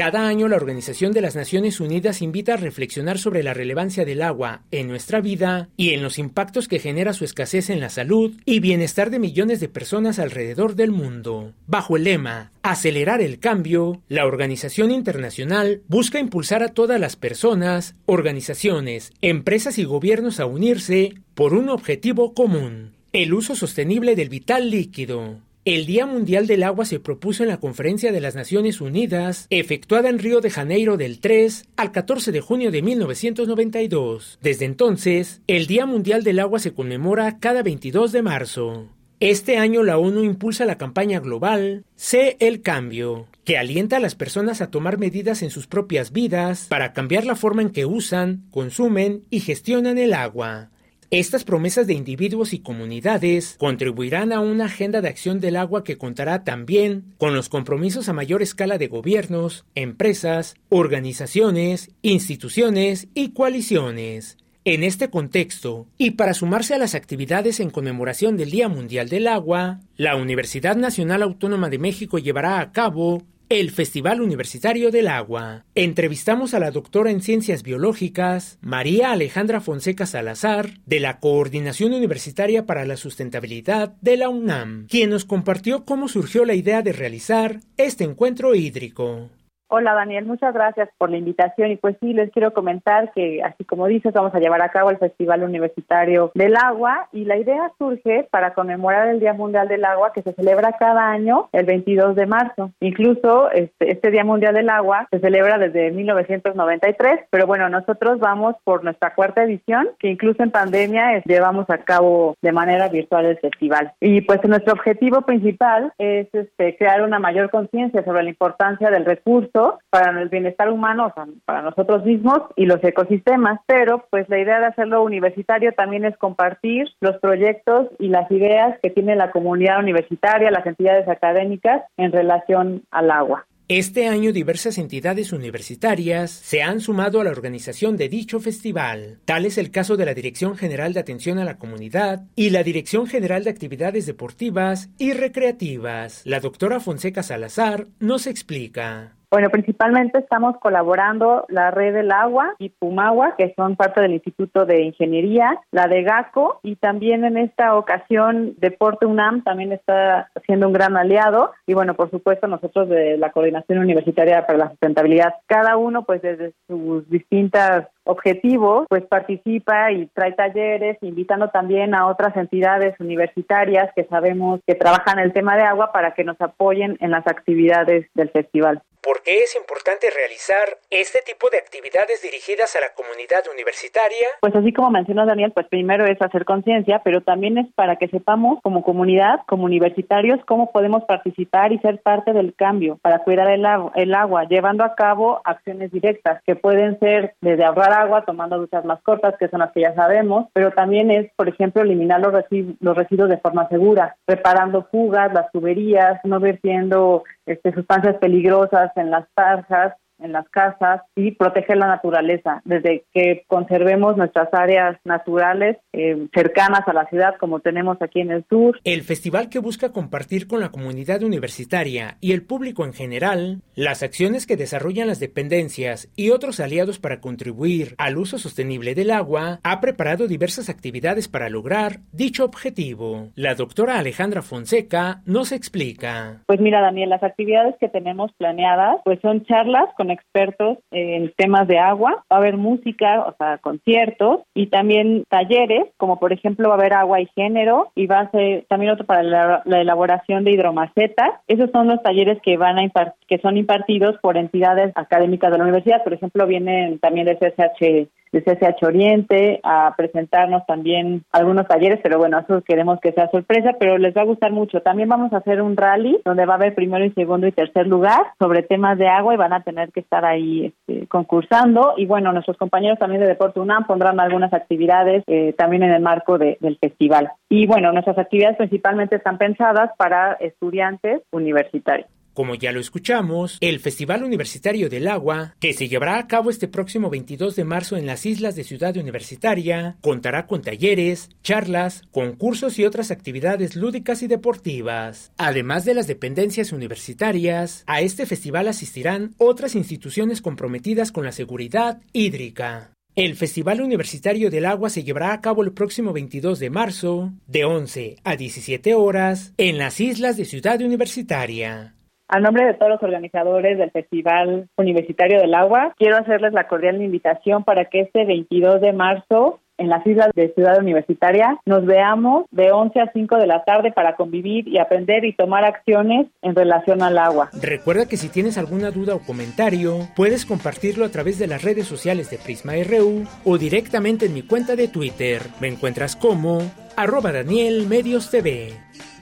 Cada 0.00 0.26
año 0.26 0.48
la 0.48 0.56
Organización 0.56 1.12
de 1.12 1.20
las 1.20 1.36
Naciones 1.36 1.78
Unidas 1.78 2.22
invita 2.22 2.54
a 2.54 2.56
reflexionar 2.56 3.18
sobre 3.18 3.42
la 3.42 3.52
relevancia 3.52 4.06
del 4.06 4.22
agua 4.22 4.62
en 4.70 4.88
nuestra 4.88 5.20
vida 5.20 5.68
y 5.76 5.90
en 5.90 6.02
los 6.02 6.18
impactos 6.18 6.68
que 6.68 6.78
genera 6.78 7.12
su 7.12 7.26
escasez 7.26 7.68
en 7.68 7.80
la 7.80 7.90
salud 7.90 8.32
y 8.46 8.60
bienestar 8.60 9.10
de 9.10 9.18
millones 9.18 9.60
de 9.60 9.68
personas 9.68 10.18
alrededor 10.18 10.74
del 10.74 10.90
mundo. 10.90 11.52
Bajo 11.66 11.98
el 11.98 12.04
lema 12.04 12.50
Acelerar 12.62 13.20
el 13.20 13.40
cambio, 13.40 14.00
la 14.08 14.24
organización 14.24 14.90
internacional 14.90 15.82
busca 15.86 16.18
impulsar 16.18 16.62
a 16.62 16.68
todas 16.68 16.98
las 16.98 17.16
personas, 17.16 17.94
organizaciones, 18.06 19.12
empresas 19.20 19.76
y 19.76 19.84
gobiernos 19.84 20.40
a 20.40 20.46
unirse 20.46 21.12
por 21.34 21.52
un 21.52 21.68
objetivo 21.68 22.32
común, 22.32 22.94
el 23.12 23.34
uso 23.34 23.54
sostenible 23.54 24.16
del 24.16 24.30
vital 24.30 24.70
líquido. 24.70 25.42
El 25.66 25.84
Día 25.84 26.06
Mundial 26.06 26.46
del 26.46 26.62
Agua 26.62 26.86
se 26.86 27.00
propuso 27.00 27.42
en 27.42 27.50
la 27.50 27.60
Conferencia 27.60 28.12
de 28.12 28.20
las 28.22 28.34
Naciones 28.34 28.80
Unidas, 28.80 29.46
efectuada 29.50 30.08
en 30.08 30.18
Río 30.18 30.40
de 30.40 30.48
Janeiro 30.48 30.96
del 30.96 31.20
3 31.20 31.66
al 31.76 31.92
14 31.92 32.32
de 32.32 32.40
junio 32.40 32.70
de 32.70 32.80
1992. 32.80 34.38
Desde 34.40 34.64
entonces, 34.64 35.42
el 35.46 35.66
Día 35.66 35.84
Mundial 35.84 36.24
del 36.24 36.38
Agua 36.38 36.60
se 36.60 36.72
conmemora 36.72 37.38
cada 37.40 37.62
22 37.62 38.10
de 38.10 38.22
marzo. 38.22 38.88
Este 39.20 39.58
año 39.58 39.82
la 39.82 39.98
ONU 39.98 40.24
impulsa 40.24 40.64
la 40.64 40.78
campaña 40.78 41.20
global 41.20 41.84
Sé 41.94 42.38
el 42.40 42.62
cambio, 42.62 43.26
que 43.44 43.58
alienta 43.58 43.98
a 43.98 44.00
las 44.00 44.14
personas 44.14 44.62
a 44.62 44.70
tomar 44.70 44.96
medidas 44.96 45.42
en 45.42 45.50
sus 45.50 45.66
propias 45.66 46.10
vidas 46.10 46.68
para 46.70 46.94
cambiar 46.94 47.26
la 47.26 47.36
forma 47.36 47.60
en 47.60 47.68
que 47.68 47.84
usan, 47.84 48.46
consumen 48.50 49.24
y 49.28 49.40
gestionan 49.40 49.98
el 49.98 50.14
agua. 50.14 50.70
Estas 51.10 51.42
promesas 51.42 51.88
de 51.88 51.94
individuos 51.94 52.52
y 52.52 52.60
comunidades 52.60 53.56
contribuirán 53.58 54.32
a 54.32 54.38
una 54.38 54.66
agenda 54.66 55.00
de 55.00 55.08
acción 55.08 55.40
del 55.40 55.56
agua 55.56 55.82
que 55.82 55.98
contará 55.98 56.44
también 56.44 57.16
con 57.18 57.34
los 57.34 57.48
compromisos 57.48 58.08
a 58.08 58.12
mayor 58.12 58.42
escala 58.42 58.78
de 58.78 58.86
gobiernos, 58.86 59.64
empresas, 59.74 60.54
organizaciones, 60.68 61.90
instituciones 62.02 63.08
y 63.12 63.30
coaliciones. 63.30 64.38
En 64.64 64.84
este 64.84 65.10
contexto, 65.10 65.88
y 65.98 66.12
para 66.12 66.32
sumarse 66.32 66.74
a 66.74 66.78
las 66.78 66.94
actividades 66.94 67.58
en 67.58 67.70
conmemoración 67.70 68.36
del 68.36 68.52
Día 68.52 68.68
Mundial 68.68 69.08
del 69.08 69.26
Agua, 69.26 69.80
la 69.96 70.14
Universidad 70.14 70.76
Nacional 70.76 71.22
Autónoma 71.22 71.70
de 71.70 71.78
México 71.78 72.18
llevará 72.18 72.60
a 72.60 72.70
cabo 72.70 73.24
el 73.50 73.72
Festival 73.72 74.20
Universitario 74.20 74.92
del 74.92 75.08
Agua. 75.08 75.64
Entrevistamos 75.74 76.54
a 76.54 76.60
la 76.60 76.70
doctora 76.70 77.10
en 77.10 77.20
Ciencias 77.20 77.64
Biológicas, 77.64 78.58
María 78.60 79.10
Alejandra 79.10 79.60
Fonseca 79.60 80.06
Salazar, 80.06 80.78
de 80.86 81.00
la 81.00 81.18
Coordinación 81.18 81.92
Universitaria 81.92 82.64
para 82.64 82.84
la 82.84 82.96
Sustentabilidad 82.96 83.96
de 84.00 84.16
la 84.16 84.28
UNAM, 84.28 84.86
quien 84.88 85.10
nos 85.10 85.24
compartió 85.24 85.84
cómo 85.84 86.06
surgió 86.06 86.44
la 86.44 86.54
idea 86.54 86.82
de 86.82 86.92
realizar 86.92 87.58
este 87.76 88.04
encuentro 88.04 88.54
hídrico. 88.54 89.30
Hola 89.72 89.94
Daniel, 89.94 90.26
muchas 90.26 90.52
gracias 90.52 90.88
por 90.98 91.10
la 91.10 91.16
invitación 91.16 91.70
y 91.70 91.76
pues 91.76 91.94
sí, 92.00 92.12
les 92.12 92.32
quiero 92.32 92.52
comentar 92.52 93.12
que 93.12 93.40
así 93.40 93.64
como 93.64 93.86
dices, 93.86 94.12
vamos 94.12 94.34
a 94.34 94.40
llevar 94.40 94.60
a 94.62 94.70
cabo 94.70 94.90
el 94.90 94.98
Festival 94.98 95.44
Universitario 95.44 96.32
del 96.34 96.56
Agua 96.56 97.06
y 97.12 97.24
la 97.24 97.36
idea 97.36 97.70
surge 97.78 98.26
para 98.32 98.52
conmemorar 98.52 99.06
el 99.06 99.20
Día 99.20 99.32
Mundial 99.32 99.68
del 99.68 99.84
Agua 99.84 100.12
que 100.12 100.22
se 100.22 100.32
celebra 100.32 100.72
cada 100.72 101.08
año 101.08 101.48
el 101.52 101.66
22 101.66 102.16
de 102.16 102.26
marzo. 102.26 102.72
Incluso 102.80 103.48
este, 103.52 103.92
este 103.92 104.10
Día 104.10 104.24
Mundial 104.24 104.54
del 104.54 104.70
Agua 104.70 105.06
se 105.08 105.20
celebra 105.20 105.56
desde 105.56 105.92
1993, 105.92 107.28
pero 107.30 107.46
bueno, 107.46 107.68
nosotros 107.68 108.18
vamos 108.18 108.56
por 108.64 108.82
nuestra 108.82 109.14
cuarta 109.14 109.44
edición 109.44 109.88
que 110.00 110.08
incluso 110.08 110.42
en 110.42 110.50
pandemia 110.50 111.22
llevamos 111.24 111.70
a 111.70 111.78
cabo 111.78 112.34
de 112.42 112.50
manera 112.50 112.88
virtual 112.88 113.24
el 113.24 113.38
festival. 113.38 113.92
Y 114.00 114.22
pues 114.22 114.40
nuestro 114.48 114.72
objetivo 114.72 115.22
principal 115.22 115.92
es 115.96 116.26
este, 116.34 116.76
crear 116.76 117.02
una 117.02 117.20
mayor 117.20 117.50
conciencia 117.50 118.04
sobre 118.04 118.24
la 118.24 118.30
importancia 118.30 118.90
del 118.90 119.04
recurso 119.04 119.59
beneficioso 119.60 119.78
para 119.90 120.20
el 120.20 120.28
bienestar 120.28 120.70
humano, 120.70 121.06
o 121.06 121.14
sea, 121.14 121.26
para 121.44 121.62
nosotros 121.62 122.04
mismos 122.04 122.40
y 122.56 122.66
los 122.66 122.82
ecosistemas, 122.82 123.60
pero 123.66 124.04
pues 124.10 124.28
la 124.28 124.38
idea 124.38 124.60
de 124.60 124.66
hacerlo 124.66 125.02
universitario 125.02 125.72
también 125.72 126.04
es 126.04 126.16
compartir 126.16 126.88
los 127.00 127.16
proyectos 127.18 127.88
y 127.98 128.08
las 128.08 128.30
ideas 128.30 128.78
que 128.82 128.90
tiene 128.90 129.16
la 129.16 129.30
comunidad 129.30 129.80
universitaria, 129.80 130.50
las 130.50 130.66
entidades 130.66 131.08
académicas 131.08 131.82
en 131.96 132.12
relación 132.12 132.82
al 132.90 133.10
agua. 133.10 133.46
Este 133.70 134.08
año 134.08 134.32
diversas 134.32 134.78
entidades 134.78 135.32
universitarias 135.32 136.32
se 136.32 136.60
han 136.60 136.80
sumado 136.80 137.20
a 137.20 137.24
la 137.24 137.30
organización 137.30 137.96
de 137.96 138.08
dicho 138.08 138.40
festival. 138.40 139.20
Tal 139.24 139.46
es 139.46 139.58
el 139.58 139.70
caso 139.70 139.96
de 139.96 140.06
la 140.06 140.12
Dirección 140.12 140.56
General 140.56 140.92
de 140.92 140.98
Atención 140.98 141.38
a 141.38 141.44
la 141.44 141.56
Comunidad 141.56 142.24
y 142.34 142.50
la 142.50 142.64
Dirección 142.64 143.06
General 143.06 143.44
de 143.44 143.50
Actividades 143.50 144.06
Deportivas 144.06 144.90
y 144.98 145.12
Recreativas. 145.12 146.22
La 146.24 146.40
doctora 146.40 146.80
Fonseca 146.80 147.22
Salazar 147.22 147.86
nos 148.00 148.26
explica. 148.26 149.14
Bueno, 149.30 149.48
principalmente 149.50 150.18
estamos 150.18 150.56
colaborando 150.58 151.44
la 151.48 151.70
Red 151.70 151.94
del 151.94 152.10
Agua 152.10 152.56
y 152.58 152.70
Pumagua, 152.70 153.36
que 153.38 153.54
son 153.54 153.76
parte 153.76 154.00
del 154.00 154.14
Instituto 154.14 154.66
de 154.66 154.82
Ingeniería, 154.82 155.60
la 155.70 155.86
de 155.86 156.02
GACO 156.02 156.58
y 156.64 156.74
también 156.74 157.24
en 157.24 157.36
esta 157.36 157.76
ocasión 157.76 158.54
Deporte 158.58 159.06
UNAM 159.06 159.44
también 159.44 159.70
está 159.70 160.32
siendo 160.46 160.66
un 160.66 160.72
gran 160.72 160.96
aliado. 160.96 161.52
Y 161.64 161.74
bueno, 161.74 161.94
por 161.94 162.10
supuesto 162.10 162.48
nosotros 162.48 162.88
de 162.88 163.18
la 163.18 163.30
Coordinación 163.30 163.78
Universitaria 163.78 164.44
para 164.46 164.58
la 164.58 164.70
Sustentabilidad, 164.70 165.34
cada 165.46 165.76
uno 165.76 166.02
pues 166.02 166.22
desde 166.22 166.52
sus 166.66 167.08
distintas 167.08 167.86
objetivos, 168.04 168.86
pues 168.88 169.04
participa 169.04 169.92
y 169.92 170.06
trae 170.06 170.32
talleres, 170.32 170.98
invitando 171.02 171.48
también 171.48 171.94
a 171.94 172.06
otras 172.06 172.36
entidades 172.36 172.98
universitarias 173.00 173.90
que 173.94 174.04
sabemos 174.04 174.60
que 174.66 174.74
trabajan 174.74 175.18
el 175.18 175.32
tema 175.32 175.56
de 175.56 175.62
agua 175.62 175.92
para 175.92 176.14
que 176.14 176.24
nos 176.24 176.40
apoyen 176.40 176.96
en 177.00 177.10
las 177.10 177.26
actividades 177.26 178.06
del 178.14 178.30
festival. 178.30 178.82
¿Por 179.02 179.22
qué 179.22 179.42
es 179.42 179.56
importante 179.56 180.08
realizar 180.10 180.78
este 180.90 181.20
tipo 181.22 181.48
de 181.48 181.56
actividades 181.56 182.20
dirigidas 182.20 182.76
a 182.76 182.80
la 182.80 182.92
comunidad 182.94 183.42
universitaria? 183.50 184.28
Pues 184.40 184.54
así 184.54 184.74
como 184.74 184.90
mencionó 184.90 185.24
Daniel, 185.24 185.52
pues 185.52 185.66
primero 185.68 186.04
es 186.04 186.20
hacer 186.20 186.44
conciencia, 186.44 187.00
pero 187.02 187.22
también 187.22 187.56
es 187.56 187.66
para 187.74 187.96
que 187.96 188.08
sepamos 188.08 188.60
como 188.62 188.82
comunidad, 188.82 189.40
como 189.46 189.64
universitarios, 189.64 190.40
cómo 190.46 190.70
podemos 190.70 191.04
participar 191.04 191.72
y 191.72 191.78
ser 191.78 192.02
parte 192.02 192.34
del 192.34 192.54
cambio 192.54 192.98
para 193.00 193.20
cuidar 193.20 193.48
el, 193.50 193.64
el 193.94 194.14
agua, 194.14 194.44
llevando 194.44 194.84
a 194.84 194.94
cabo 194.94 195.40
acciones 195.44 195.90
directas 195.92 196.42
que 196.44 196.56
pueden 196.56 196.98
ser 196.98 197.34
desde 197.40 197.64
ahorrar 197.64 197.89
agua, 197.92 198.24
tomando 198.24 198.58
duchas 198.58 198.84
más 198.84 199.00
cortas, 199.02 199.36
que 199.38 199.48
son 199.48 199.60
las 199.60 199.72
que 199.72 199.82
ya 199.82 199.94
sabemos, 199.94 200.46
pero 200.52 200.72
también 200.72 201.10
es, 201.10 201.30
por 201.36 201.48
ejemplo, 201.48 201.82
eliminar 201.82 202.20
los, 202.20 202.32
los 202.80 202.96
residuos 202.96 203.28
de 203.28 203.38
forma 203.38 203.68
segura, 203.68 204.16
reparando 204.26 204.84
fugas, 204.90 205.32
las 205.32 205.50
tuberías, 205.52 206.20
no 206.24 206.40
vertiendo 206.40 207.24
este, 207.46 207.72
sustancias 207.72 208.16
peligrosas 208.16 208.90
en 208.96 209.10
las 209.10 209.26
tarjas, 209.34 209.94
en 210.22 210.32
las 210.32 210.48
casas 210.48 211.02
y 211.14 211.32
proteger 211.32 211.76
la 211.76 211.86
naturaleza, 211.86 212.62
desde 212.64 213.04
que 213.12 213.44
conservemos 213.46 214.16
nuestras 214.16 214.52
áreas 214.52 214.98
naturales 215.04 215.76
eh, 215.92 216.26
cercanas 216.34 216.86
a 216.86 216.92
la 216.92 217.06
ciudad 217.06 217.36
como 217.38 217.60
tenemos 217.60 218.00
aquí 218.00 218.20
en 218.20 218.30
el 218.30 218.44
sur. 218.48 218.78
El 218.84 219.02
festival 219.02 219.48
que 219.48 219.58
busca 219.58 219.92
compartir 219.92 220.46
con 220.46 220.60
la 220.60 220.70
comunidad 220.70 221.22
universitaria 221.22 222.16
y 222.20 222.32
el 222.32 222.44
público 222.44 222.84
en 222.84 222.92
general 222.92 223.62
las 223.74 224.02
acciones 224.02 224.46
que 224.46 224.56
desarrollan 224.56 225.06
las 225.06 225.20
dependencias 225.20 226.10
y 226.16 226.30
otros 226.30 226.60
aliados 226.60 226.98
para 226.98 227.20
contribuir 227.20 227.94
al 227.98 228.18
uso 228.18 228.38
sostenible 228.38 228.94
del 228.94 229.10
agua, 229.10 229.60
ha 229.62 229.80
preparado 229.80 230.28
diversas 230.28 230.68
actividades 230.68 231.28
para 231.28 231.48
lograr 231.48 232.00
dicho 232.12 232.44
objetivo. 232.44 233.28
La 233.34 233.54
doctora 233.54 233.98
Alejandra 233.98 234.42
Fonseca 234.42 235.22
nos 235.24 235.52
explica. 235.52 236.42
Pues 236.46 236.60
mira, 236.60 236.80
Daniel, 236.80 237.10
las 237.10 237.22
actividades 237.22 237.74
que 237.80 237.88
tenemos 237.88 238.32
planeadas 238.32 238.96
pues 239.04 239.20
son 239.20 239.44
charlas 239.44 239.88
con 239.96 240.09
expertos 240.10 240.78
en 240.90 241.32
temas 241.36 241.66
de 241.68 241.78
agua, 241.78 242.24
va 242.30 242.36
a 242.36 242.40
haber 242.40 242.56
música, 242.56 243.20
o 243.22 243.34
sea, 243.36 243.58
conciertos 243.58 244.40
y 244.54 244.66
también 244.66 245.24
talleres, 245.28 245.86
como 245.96 246.18
por 246.18 246.32
ejemplo 246.32 246.68
va 246.68 246.74
a 246.74 246.78
haber 246.78 246.94
agua 246.94 247.20
y 247.20 247.26
género 247.34 247.92
y 247.94 248.06
va 248.06 248.20
a 248.20 248.30
ser 248.30 248.66
también 248.68 248.92
otro 248.92 249.06
para 249.06 249.22
la, 249.22 249.62
elaboración 249.66 250.44
de 250.44 250.52
hidromacetas. 250.52 251.30
Esos 251.48 251.70
son 251.70 251.88
los 251.88 252.02
talleres 252.02 252.38
que 252.42 252.56
van 252.56 252.78
a 252.78 252.90
que 253.28 253.38
son 253.38 253.56
impartidos 253.56 254.16
por 254.20 254.36
entidades 254.36 254.92
académicas 254.96 255.50
de 255.50 255.58
la 255.58 255.64
universidad, 255.64 256.02
por 256.02 256.12
ejemplo, 256.12 256.46
vienen 256.46 256.98
también 256.98 257.26
del 257.26 257.38
CSH 257.38 258.08
de 258.32 258.42
CSH 258.42 258.84
Oriente 258.84 259.60
a 259.62 259.94
presentarnos 259.96 260.64
también 260.66 261.24
algunos 261.32 261.66
talleres, 261.66 262.00
pero 262.02 262.18
bueno, 262.18 262.38
eso 262.38 262.62
queremos 262.62 263.00
que 263.00 263.12
sea 263.12 263.30
sorpresa, 263.30 263.74
pero 263.78 263.98
les 263.98 264.16
va 264.16 264.22
a 264.22 264.26
gustar 264.26 264.52
mucho. 264.52 264.80
También 264.80 265.08
vamos 265.08 265.32
a 265.32 265.38
hacer 265.38 265.62
un 265.62 265.76
rally 265.76 266.20
donde 266.24 266.46
va 266.46 266.54
a 266.54 266.56
haber 266.56 266.74
primero 266.74 267.04
y 267.04 267.10
segundo 267.12 267.46
y 267.46 267.52
tercer 267.52 267.86
lugar 267.86 268.20
sobre 268.38 268.62
temas 268.62 268.98
de 268.98 269.08
agua 269.08 269.34
y 269.34 269.38
van 269.38 269.52
a 269.52 269.62
tener 269.62 269.90
que 269.90 270.00
estar 270.00 270.24
ahí 270.24 270.66
este, 270.66 271.06
concursando. 271.08 271.94
Y 271.96 272.06
bueno, 272.06 272.32
nuestros 272.32 272.56
compañeros 272.56 272.98
también 272.98 273.20
de 273.20 273.28
Deporte 273.28 273.60
UNAM 273.60 273.86
pondrán 273.86 274.20
algunas 274.20 274.52
actividades 274.52 275.24
eh, 275.26 275.54
también 275.56 275.82
en 275.82 275.92
el 275.92 276.02
marco 276.02 276.38
del 276.38 276.78
festival. 276.80 277.30
Y 277.48 277.66
bueno, 277.66 277.92
nuestras 277.92 278.18
actividades 278.18 278.56
principalmente 278.56 279.16
están 279.16 279.38
pensadas 279.38 279.90
para 279.96 280.34
estudiantes 280.34 281.22
universitarios. 281.32 282.08
Como 282.34 282.54
ya 282.54 282.72
lo 282.72 282.80
escuchamos, 282.80 283.58
el 283.60 283.80
Festival 283.80 284.22
Universitario 284.22 284.88
del 284.88 285.08
Agua, 285.08 285.56
que 285.60 285.72
se 285.72 285.88
llevará 285.88 286.18
a 286.18 286.26
cabo 286.26 286.50
este 286.50 286.68
próximo 286.68 287.10
22 287.10 287.56
de 287.56 287.64
marzo 287.64 287.96
en 287.96 288.06
las 288.06 288.26
islas 288.26 288.56
de 288.56 288.64
Ciudad 288.64 288.96
Universitaria, 288.96 289.96
contará 290.00 290.46
con 290.46 290.62
talleres, 290.62 291.30
charlas, 291.42 292.02
concursos 292.12 292.78
y 292.78 292.84
otras 292.84 293.10
actividades 293.10 293.76
lúdicas 293.76 294.22
y 294.22 294.26
deportivas. 294.26 295.32
Además 295.36 295.84
de 295.84 295.94
las 295.94 296.06
dependencias 296.06 296.72
universitarias, 296.72 297.84
a 297.86 298.00
este 298.00 298.26
festival 298.26 298.68
asistirán 298.68 299.34
otras 299.38 299.74
instituciones 299.74 300.40
comprometidas 300.40 301.12
con 301.12 301.24
la 301.24 301.32
seguridad 301.32 302.00
hídrica. 302.12 302.92
El 303.16 303.34
Festival 303.34 303.80
Universitario 303.80 304.50
del 304.50 304.66
Agua 304.66 304.88
se 304.88 305.02
llevará 305.02 305.32
a 305.32 305.40
cabo 305.40 305.62
el 305.62 305.72
próximo 305.72 306.12
22 306.12 306.60
de 306.60 306.70
marzo, 306.70 307.32
de 307.48 307.64
11 307.64 308.16
a 308.22 308.36
17 308.36 308.94
horas, 308.94 309.52
en 309.56 309.78
las 309.78 310.00
islas 310.00 310.36
de 310.36 310.44
Ciudad 310.44 310.80
Universitaria. 310.80 311.96
A 312.32 312.38
nombre 312.38 312.64
de 312.64 312.74
todos 312.74 312.92
los 312.92 313.02
organizadores 313.02 313.76
del 313.76 313.90
Festival 313.90 314.68
Universitario 314.76 315.40
del 315.40 315.52
Agua, 315.52 315.94
quiero 315.98 316.16
hacerles 316.16 316.52
la 316.52 316.68
cordial 316.68 317.02
invitación 317.02 317.64
para 317.64 317.86
que 317.86 318.02
este 318.02 318.24
22 318.24 318.80
de 318.80 318.92
marzo 318.92 319.58
en 319.78 319.88
las 319.88 320.06
islas 320.06 320.28
de 320.36 320.54
Ciudad 320.54 320.78
Universitaria 320.78 321.58
nos 321.66 321.84
veamos 321.84 322.44
de 322.52 322.70
11 322.70 323.00
a 323.00 323.10
5 323.12 323.36
de 323.36 323.48
la 323.48 323.64
tarde 323.64 323.90
para 323.90 324.14
convivir 324.14 324.68
y 324.68 324.78
aprender 324.78 325.24
y 325.24 325.34
tomar 325.34 325.64
acciones 325.64 326.28
en 326.40 326.54
relación 326.54 327.02
al 327.02 327.18
agua. 327.18 327.50
Recuerda 327.60 328.06
que 328.06 328.16
si 328.16 328.28
tienes 328.28 328.58
alguna 328.58 328.92
duda 328.92 329.16
o 329.16 329.20
comentario, 329.26 329.98
puedes 330.14 330.46
compartirlo 330.46 331.04
a 331.04 331.08
través 331.08 331.36
de 331.40 331.48
las 331.48 331.64
redes 331.64 331.88
sociales 331.88 332.30
de 332.30 332.38
Prisma 332.38 332.74
RU 332.74 333.24
o 333.44 333.58
directamente 333.58 334.26
en 334.26 334.34
mi 334.34 334.42
cuenta 334.42 334.76
de 334.76 334.86
Twitter. 334.86 335.42
Me 335.60 335.66
encuentras 335.66 336.14
como 336.14 336.60
arroba 336.96 337.32
Daniel 337.32 337.88
Medios 337.88 338.30
TV. 338.30 338.74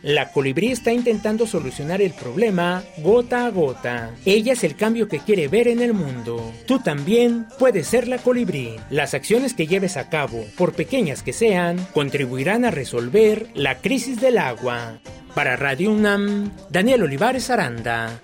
La 0.03 0.31
colibrí 0.31 0.71
está 0.71 0.93
intentando 0.93 1.47
solucionar 1.47 2.01
el 2.01 2.13
problema 2.13 2.85
gota 2.99 3.47
a 3.47 3.51
gota. 3.51 4.15
Ella 4.25 4.53
es 4.53 4.63
el 4.63 4.77
cambio 4.77 5.09
que 5.09 5.19
quiere 5.19 5.49
ver 5.49 5.69
en 5.69 5.81
el 5.81 5.93
mundo. 5.93 6.53
Tú 6.67 6.79
también 6.79 7.47
puedes 7.59 7.89
ser 7.89 8.07
la 8.07 8.19
colibrí. 8.19 8.77
Las 8.91 9.15
acciones 9.15 9.55
que 9.55 9.67
lleves 9.67 9.97
a 9.97 10.09
cabo, 10.09 10.45
por 10.57 10.73
pequeñas 10.73 11.23
que 11.23 11.33
sean, 11.33 11.85
contribuirán 11.93 12.65
a 12.65 12.71
resolver 12.71 13.49
la 13.55 13.79
crisis 13.79 14.21
del 14.21 14.39
agua. 14.39 14.99
Para 15.35 15.57
Radio 15.57 15.91
UNAM, 15.91 16.53
Daniel 16.71 17.03
Olivares 17.03 17.51
Aranda. 17.51 18.21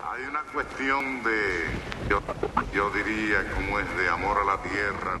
Hay 0.00 0.22
una 0.28 0.42
cuestión 0.52 1.22
de, 1.22 2.08
yo, 2.10 2.20
yo 2.74 2.90
diría, 2.90 3.44
como 3.54 3.78
es 3.78 3.96
de 3.96 4.08
amor 4.08 4.38
a 4.38 4.44
la 4.44 4.62
tierra. 4.62 5.20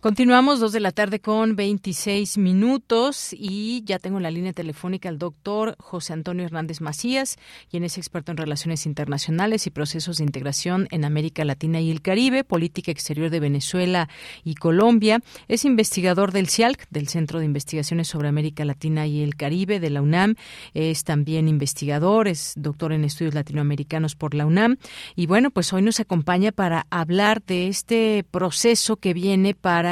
Continuamos 0.00 0.60
dos 0.60 0.72
de 0.72 0.80
la 0.80 0.92
tarde 0.92 1.20
con 1.20 1.56
26 1.56 2.38
minutos 2.38 3.34
y 3.36 3.82
ya 3.84 3.98
tengo 3.98 4.16
en 4.16 4.22
la 4.22 4.30
línea 4.30 4.54
telefónica 4.54 5.10
al 5.10 5.18
doctor 5.18 5.76
José 5.78 6.14
Antonio 6.14 6.46
Hernández 6.46 6.80
Macías, 6.80 7.36
quien 7.70 7.84
es 7.84 7.98
experto 7.98 8.32
en 8.32 8.38
relaciones 8.38 8.86
internacionales 8.86 9.66
y 9.66 9.70
procesos 9.70 10.16
de 10.16 10.24
integración 10.24 10.88
en 10.90 11.04
América 11.04 11.44
Latina 11.44 11.82
y 11.82 11.90
el 11.90 12.00
Caribe, 12.00 12.44
política 12.44 12.90
exterior 12.90 13.28
de 13.28 13.40
Venezuela 13.40 14.08
y 14.42 14.54
Colombia. 14.54 15.20
Es 15.48 15.66
investigador 15.66 16.32
del 16.32 16.48
CIALC, 16.48 16.88
del 16.88 17.08
Centro 17.08 17.38
de 17.38 17.44
Investigaciones 17.44 18.08
sobre 18.08 18.28
América 18.28 18.64
Latina 18.64 19.06
y 19.06 19.22
el 19.22 19.36
Caribe 19.36 19.80
de 19.80 19.90
la 19.90 20.00
UNAM. 20.00 20.36
Es 20.72 21.04
también 21.04 21.46
investigador, 21.46 22.26
es 22.26 22.54
doctor 22.56 22.94
en 22.94 23.04
estudios 23.04 23.34
latinoamericanos 23.34 24.16
por 24.16 24.34
la 24.34 24.46
UNAM. 24.46 24.78
Y 25.14 25.26
bueno, 25.26 25.50
pues 25.50 25.74
hoy 25.74 25.82
nos 25.82 26.00
acompaña 26.00 26.52
para 26.52 26.86
hablar 26.88 27.42
de 27.42 27.68
este 27.68 28.24
proceso 28.30 28.96
que 28.96 29.12
viene 29.12 29.54
para 29.54 29.89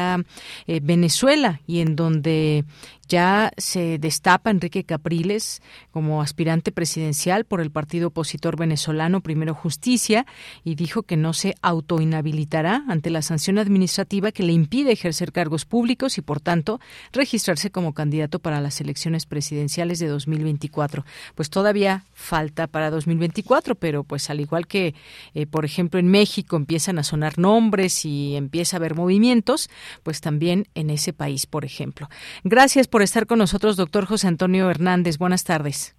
eh, 0.67 0.81
Venezuela 0.83 1.61
y 1.67 1.81
en 1.81 1.97
donde 1.97 2.65
Ya 3.09 3.53
se 3.57 3.99
destapa 3.99 4.51
Enrique 4.51 4.85
Capriles 4.85 5.63
como 5.91 6.21
aspirante 6.21 6.73
presidencial 6.73 7.45
por 7.47 7.61
el 7.63 7.71
partido 7.71 8.09
opositor 8.09 8.57
venezolano 8.57 9.23
Primero 9.23 9.55
Justicia 9.55 10.27
y 10.63 10.75
dijo 10.75 11.03
que 11.03 11.17
no 11.17 11.33
se 11.33 11.55
autoinhabilitará 11.63 12.85
ante 12.87 13.09
la 13.09 13.23
sanción 13.23 13.59
administrativa 13.59 14.31
que 14.31 14.43
le 14.43 14.53
impide 14.53 14.93
ejercer 14.93 15.33
cargos 15.33 15.65
públicos 15.65 16.19
y, 16.19 16.21
por 16.21 16.41
tanto, 16.41 16.81
registrarse 17.13 17.71
como 17.71 17.95
candidato 17.95 18.41
para 18.41 18.61
las 18.61 18.81
elecciones 18.81 19.25
presidenciales 19.25 19.99
de 19.99 20.09
2024. 20.09 21.05
Pues 21.35 21.49
todavía 21.49 22.05
falta 22.13 22.67
para 22.67 22.91
2024, 22.91 23.75
pero 23.75 24.05
pues 24.05 24.29
al 24.29 24.41
igual 24.41 24.67
que, 24.67 24.95
eh, 25.35 25.47
por 25.47 25.65
ejemplo, 25.65 25.99
en 25.99 26.09
México 26.09 26.57
empiezan 26.57 26.99
a 26.99 27.05
sonar 27.05 27.39
nombres 27.39 28.05
y 28.05 28.37
empieza 28.37 28.77
a 28.77 28.79
haber 28.79 28.95
movimientos, 28.95 29.71
pues 30.03 30.21
también 30.21 30.69
en 30.75 30.91
ese 30.91 31.13
país, 31.13 31.47
por 31.47 31.65
ejemplo. 31.65 32.09
Gracias 32.45 32.87
por 32.87 32.98
estar 33.03 33.27
con 33.27 33.39
nosotros, 33.39 33.77
doctor 33.77 34.07
José 34.07 34.29
Antonio 34.29 34.71
Hernández. 34.71 35.19
Buenas 35.19 35.45
tardes. 35.45 35.97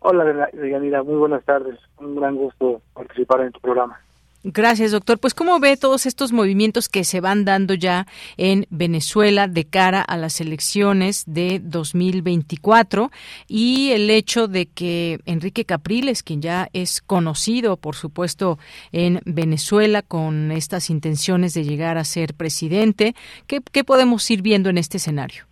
Hola, 0.00 0.48
Deyanira. 0.52 1.02
Muy 1.02 1.16
buenas 1.16 1.44
tardes. 1.44 1.78
Un 1.98 2.16
gran 2.16 2.36
gusto 2.36 2.80
participar 2.94 3.40
en 3.40 3.52
tu 3.52 3.60
programa. 3.60 4.00
Gracias, 4.48 4.92
doctor. 4.92 5.18
Pues, 5.18 5.34
¿cómo 5.34 5.58
ve 5.58 5.76
todos 5.76 6.06
estos 6.06 6.30
movimientos 6.30 6.88
que 6.88 7.02
se 7.02 7.20
van 7.20 7.44
dando 7.44 7.74
ya 7.74 8.06
en 8.36 8.64
Venezuela 8.70 9.48
de 9.48 9.64
cara 9.64 10.02
a 10.02 10.16
las 10.16 10.40
elecciones 10.40 11.24
de 11.26 11.60
2024 11.60 13.10
y 13.48 13.90
el 13.90 14.08
hecho 14.08 14.46
de 14.46 14.66
que 14.66 15.18
Enrique 15.26 15.64
Capriles, 15.64 16.22
quien 16.22 16.42
ya 16.42 16.68
es 16.72 17.00
conocido, 17.00 17.76
por 17.76 17.96
supuesto, 17.96 18.60
en 18.92 19.20
Venezuela 19.24 20.02
con 20.02 20.52
estas 20.52 20.90
intenciones 20.90 21.52
de 21.52 21.64
llegar 21.64 21.98
a 21.98 22.04
ser 22.04 22.34
presidente, 22.34 23.16
¿qué, 23.48 23.60
podemos 23.82 24.30
ir 24.30 24.42
viendo 24.42 24.70
en 24.70 24.78
este 24.78 24.98
escenario? 24.98 25.46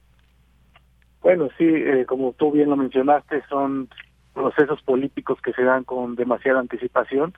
Bueno, 1.25 1.49
sí, 1.59 1.65
eh, 1.67 2.05
como 2.07 2.35
tú 2.35 2.53
bien 2.53 2.71
lo 2.71 2.77
mencionaste, 2.77 3.43
son 3.49 3.89
procesos 4.33 4.81
políticos 4.83 5.41
que 5.43 5.53
se 5.53 5.65
dan 5.65 5.83
con 5.83 6.15
demasiada 6.15 6.61
anticipación 6.61 7.35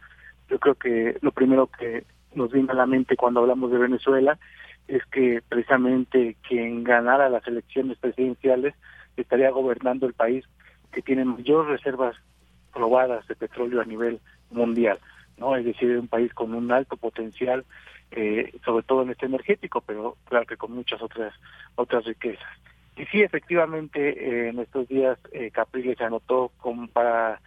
yo 0.49 0.59
creo 0.59 0.75
que 0.75 1.19
lo 1.23 1.33
primero 1.33 1.67
que 1.67 2.05
nos 2.35 2.53
viene 2.53 2.71
a 2.73 2.77
la 2.77 2.87
mente 2.87 3.17
cuando 3.17 3.41
hablamos 3.41 3.71
de 3.71 3.79
Venezuela 3.79 4.39
es 4.87 5.05
que 5.07 5.43
precisamente 5.49 6.37
quien 6.47 6.85
ganara 6.85 7.29
las 7.29 7.47
elecciones 7.47 7.99
presidenciales 7.99 8.75
estaría 9.17 9.51
gobernando 9.51 10.07
el 10.07 10.13
país 10.13 10.45
que 10.93 11.03
tiene 11.03 11.25
mayor 11.25 11.67
reservas 11.67 12.17
probadas 12.73 13.27
de 13.27 13.35
petróleo 13.35 13.81
a 13.81 13.85
nivel 13.85 14.21
mundial, 14.51 14.99
¿no? 15.39 15.57
Es 15.57 15.65
decir, 15.65 15.99
un 15.99 16.09
país 16.09 16.33
con 16.33 16.55
un 16.55 16.71
alto 16.71 16.97
potencial, 16.97 17.65
eh, 18.13 18.53
sobre 18.65 18.85
todo 18.85 19.03
en 19.03 19.11
este 19.11 19.27
energético, 19.27 19.81
pero 19.81 20.17
claro 20.27 20.47
que 20.47 20.57
con 20.57 20.73
muchas 20.73 21.03
otras 21.03 21.35
otras 21.75 22.05
riquezas. 22.05 22.47
Y 22.97 23.05
sí, 23.07 23.23
efectivamente, 23.23 24.09
eh, 24.09 24.49
en 24.49 24.59
estos 24.59 24.89
días 24.89 25.19
eh, 25.33 25.51
Capriles 25.51 25.99
se 25.99 26.05
anotó 26.05 26.51
como 26.59 26.89
para 26.89 27.41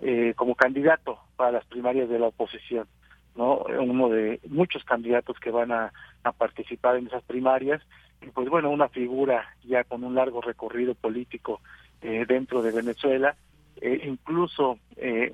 eh, 0.00 0.34
como 0.36 0.54
candidato 0.54 1.18
para 1.34 1.50
las 1.50 1.64
primarias 1.64 2.08
de 2.08 2.20
la 2.20 2.28
oposición, 2.28 2.86
no 3.34 3.64
uno 3.80 4.08
de 4.08 4.40
muchos 4.48 4.84
candidatos 4.84 5.40
que 5.40 5.50
van 5.50 5.72
a, 5.72 5.92
participar 6.36 6.96
en 6.96 7.06
esas 7.06 7.22
primarias. 7.24 7.82
Y 8.20 8.26
pues 8.26 8.48
bueno 8.48 8.70
una 8.70 8.88
figura 8.88 9.56
ya 9.64 9.82
con 9.84 10.04
un 10.04 10.14
largo 10.14 10.40
recorrido 10.40 10.94
político 10.94 11.60
eh, 12.02 12.26
dentro 12.28 12.62
de 12.62 12.70
Venezuela, 12.70 13.34
eh, 13.80 14.02
incluso 14.04 14.78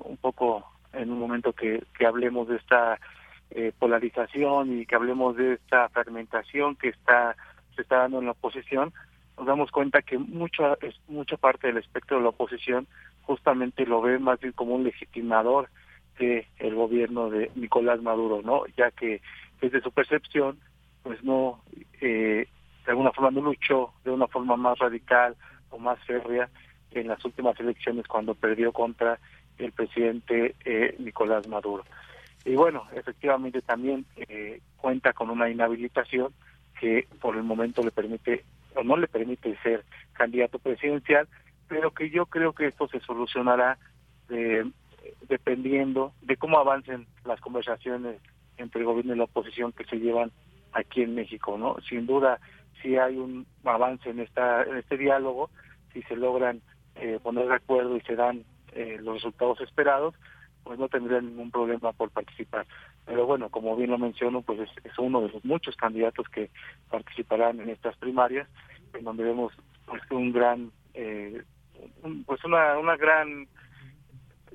un 0.03 0.17
poco 0.17 0.65
en 0.93 1.11
un 1.11 1.19
momento 1.19 1.53
que, 1.53 1.83
que 1.97 2.05
hablemos 2.05 2.47
de 2.47 2.57
esta 2.57 2.99
polarización 3.79 4.79
y 4.79 4.85
que 4.85 4.95
hablemos 4.95 5.35
de 5.35 5.53
esta 5.53 5.89
fragmentación 5.89 6.75
que 6.75 6.89
está 6.89 7.35
se 7.75 7.81
está 7.81 7.97
dando 7.97 8.19
en 8.19 8.25
la 8.25 8.31
oposición, 8.31 8.93
nos 9.37 9.45
damos 9.45 9.71
cuenta 9.71 10.01
que 10.01 10.17
mucha 10.17 10.75
es 10.81 10.95
mucha 11.07 11.37
parte 11.37 11.67
del 11.67 11.77
espectro 11.77 12.17
de 12.17 12.23
la 12.23 12.29
oposición 12.29 12.87
justamente 13.23 13.85
lo 13.85 14.01
ve 14.01 14.19
más 14.19 14.39
bien 14.39 14.53
como 14.53 14.75
un 14.75 14.83
legitimador 14.83 15.69
de 16.19 16.47
el 16.57 16.75
gobierno 16.75 17.29
de 17.29 17.51
Nicolás 17.55 18.01
Maduro, 18.01 18.41
¿no? 18.43 18.63
Ya 18.77 18.91
que 18.91 19.21
desde 19.59 19.81
su 19.81 19.91
percepción, 19.91 20.59
pues 21.03 21.23
no, 21.23 21.61
eh, 22.01 22.47
de 22.85 22.91
alguna 22.91 23.11
forma 23.11 23.31
no 23.31 23.41
luchó 23.41 23.93
de 24.03 24.11
una 24.11 24.27
forma 24.27 24.55
más 24.55 24.77
radical 24.79 25.35
o 25.69 25.77
más 25.77 25.99
férrea 26.05 26.49
en 26.91 27.07
las 27.07 27.23
últimas 27.25 27.59
elecciones 27.59 28.07
cuando 28.07 28.35
perdió 28.35 28.71
contra 28.71 29.19
el 29.57 29.71
presidente 29.71 30.55
eh, 30.63 30.95
Nicolás 30.99 31.47
Maduro. 31.47 31.83
Y 32.45 32.55
bueno, 32.55 32.83
efectivamente 32.93 33.61
también 33.61 34.05
eh, 34.15 34.61
cuenta 34.77 35.13
con 35.13 35.29
una 35.29 35.49
inhabilitación 35.49 36.31
que 36.79 37.07
por 37.19 37.35
el 37.35 37.43
momento 37.43 37.83
le 37.83 37.91
permite 37.91 38.43
o 38.75 38.83
no 38.83 38.97
le 38.97 39.07
permite 39.07 39.57
ser 39.63 39.83
candidato 40.13 40.59
presidencial, 40.59 41.27
pero 41.67 41.91
que 41.91 42.09
yo 42.09 42.25
creo 42.25 42.53
que 42.53 42.67
esto 42.67 42.87
se 42.87 42.99
solucionará 42.99 43.77
eh, 44.29 44.63
dependiendo 45.27 46.13
de 46.21 46.37
cómo 46.37 46.59
avancen 46.59 47.07
las 47.25 47.39
conversaciones 47.41 48.19
entre 48.57 48.81
el 48.81 48.85
gobierno 48.85 49.13
y 49.13 49.17
la 49.17 49.25
oposición 49.25 49.71
que 49.71 49.85
se 49.85 49.97
llevan 49.97 50.31
aquí 50.73 51.01
en 51.01 51.15
México, 51.15 51.57
¿no? 51.57 51.77
Sin 51.87 52.05
duda, 52.05 52.39
si 52.81 52.97
hay 52.97 53.17
un 53.17 53.45
avance 53.63 54.09
en 54.09 54.19
esta 54.19 54.63
en 54.63 54.77
este 54.77 54.97
diálogo, 54.97 55.49
si 55.93 56.01
se 56.03 56.15
logran 56.15 56.61
eh, 56.95 57.19
poner 57.21 57.47
de 57.47 57.55
acuerdo 57.55 57.95
y 57.97 58.01
se 58.01 58.15
dan 58.15 58.43
eh, 58.73 58.97
los 59.01 59.15
resultados 59.15 59.59
esperados, 59.61 60.15
pues 60.63 60.79
no 60.79 60.89
tendrían 60.89 61.27
ningún 61.27 61.51
problema 61.51 61.93
por 61.93 62.09
participar. 62.09 62.65
Pero 63.05 63.25
bueno, 63.25 63.49
como 63.49 63.75
bien 63.75 63.91
lo 63.91 63.97
menciono, 63.97 64.41
pues 64.41 64.59
es, 64.83 64.99
uno 64.99 65.21
de 65.21 65.29
los 65.29 65.45
muchos 65.45 65.75
candidatos 65.75 66.27
que 66.29 66.49
participarán 66.89 67.59
en 67.59 67.69
estas 67.69 67.95
primarias, 67.97 68.47
en 68.93 69.03
donde 69.03 69.23
vemos 69.23 69.53
pues 69.85 70.01
un 70.09 70.31
gran 70.31 70.71
eh, 70.93 71.43
pues 72.25 72.43
una, 72.43 72.77
una 72.79 72.95
gran 72.97 73.47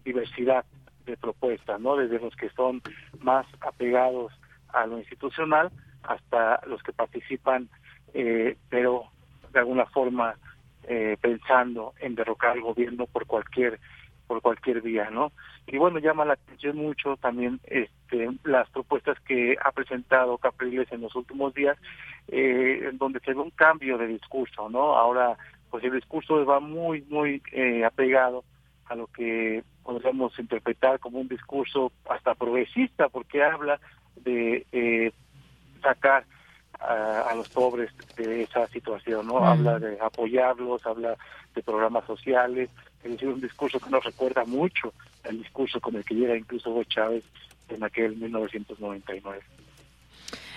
diversidad 0.05 0.65
de 1.05 1.17
propuestas, 1.17 1.81
¿no? 1.81 1.97
Desde 1.97 2.19
los 2.19 2.35
que 2.37 2.51
son 2.51 2.83
más 3.21 3.47
apegados 3.61 4.33
a 4.69 4.87
lo 4.87 4.99
institucional 4.99 5.71
hasta 6.03 6.61
los 6.67 6.83
que 6.83 6.93
participan, 6.93 7.69
eh, 8.15 8.57
pero 8.69 9.05
de 9.53 9.59
alguna 9.59 9.87
forma 9.87 10.37
eh, 10.85 11.17
pensando 11.21 11.95
en 12.01 12.15
derrocar 12.15 12.53
al 12.53 12.63
gobierno 12.63 13.07
por 13.07 13.27
cualquier 13.27 13.79
por 14.27 14.41
cualquier 14.43 14.81
vía, 14.81 15.11
¿no? 15.11 15.33
Y 15.71 15.79
bueno, 15.79 16.01
llama 16.01 16.25
la 16.25 16.33
atención 16.33 16.77
mucho 16.77 17.17
también 17.17 17.61
este, 17.65 18.29
las 18.43 18.69
propuestas 18.71 19.19
que 19.21 19.57
ha 19.63 19.71
presentado 19.71 20.37
Capriles 20.37 20.91
en 20.91 21.03
los 21.03 21.15
últimos 21.15 21.55
días, 21.55 21.79
eh, 22.29 22.89
en 22.91 22.99
donde 22.99 23.21
se 23.21 23.33
ve 23.33 23.41
un 23.41 23.51
cambio 23.51 23.97
de 23.97 24.09
discurso, 24.09 24.69
¿no? 24.69 24.97
Ahora 24.97 25.37
pues 25.71 25.85
el 25.85 25.93
discurso 25.93 26.45
va 26.45 26.59
muy, 26.59 27.03
muy 27.03 27.41
eh, 27.53 27.85
apegado 27.85 28.43
a 28.87 28.97
lo 28.97 29.07
que 29.07 29.63
podríamos 29.85 30.37
interpretar 30.41 30.99
como 30.99 31.21
un 31.21 31.29
discurso 31.29 31.93
hasta 32.09 32.35
progresista, 32.35 33.09
porque 33.09 33.45
habla 33.45 33.79
de 34.17 34.67
eh, 34.73 35.13
sacar 35.81 36.25
a, 36.81 37.33
los 37.37 37.49
pobres 37.51 37.93
de 38.17 38.43
esa 38.43 38.67
situación, 38.69 39.27
¿no? 39.27 39.45
Habla 39.45 39.79
de 39.79 40.01
apoyarlos, 40.01 40.85
habla 40.87 41.17
de 41.55 41.63
programas 41.63 42.05
sociales, 42.07 42.71
es 43.05 43.13
decir, 43.13 43.29
un 43.29 43.41
discurso 43.41 43.79
que 43.79 43.91
nos 43.91 44.03
recuerda 44.03 44.45
mucho 44.45 44.93
al 45.25 45.39
discurso 45.39 45.81
con 45.81 45.97
el 45.97 46.05
que 46.05 46.15
llega 46.15 46.37
incluso 46.37 46.71
Hugo 46.71 46.85
Chávez 46.85 47.25
en 47.69 47.83
aquel 47.83 48.17
1999. 48.17 49.41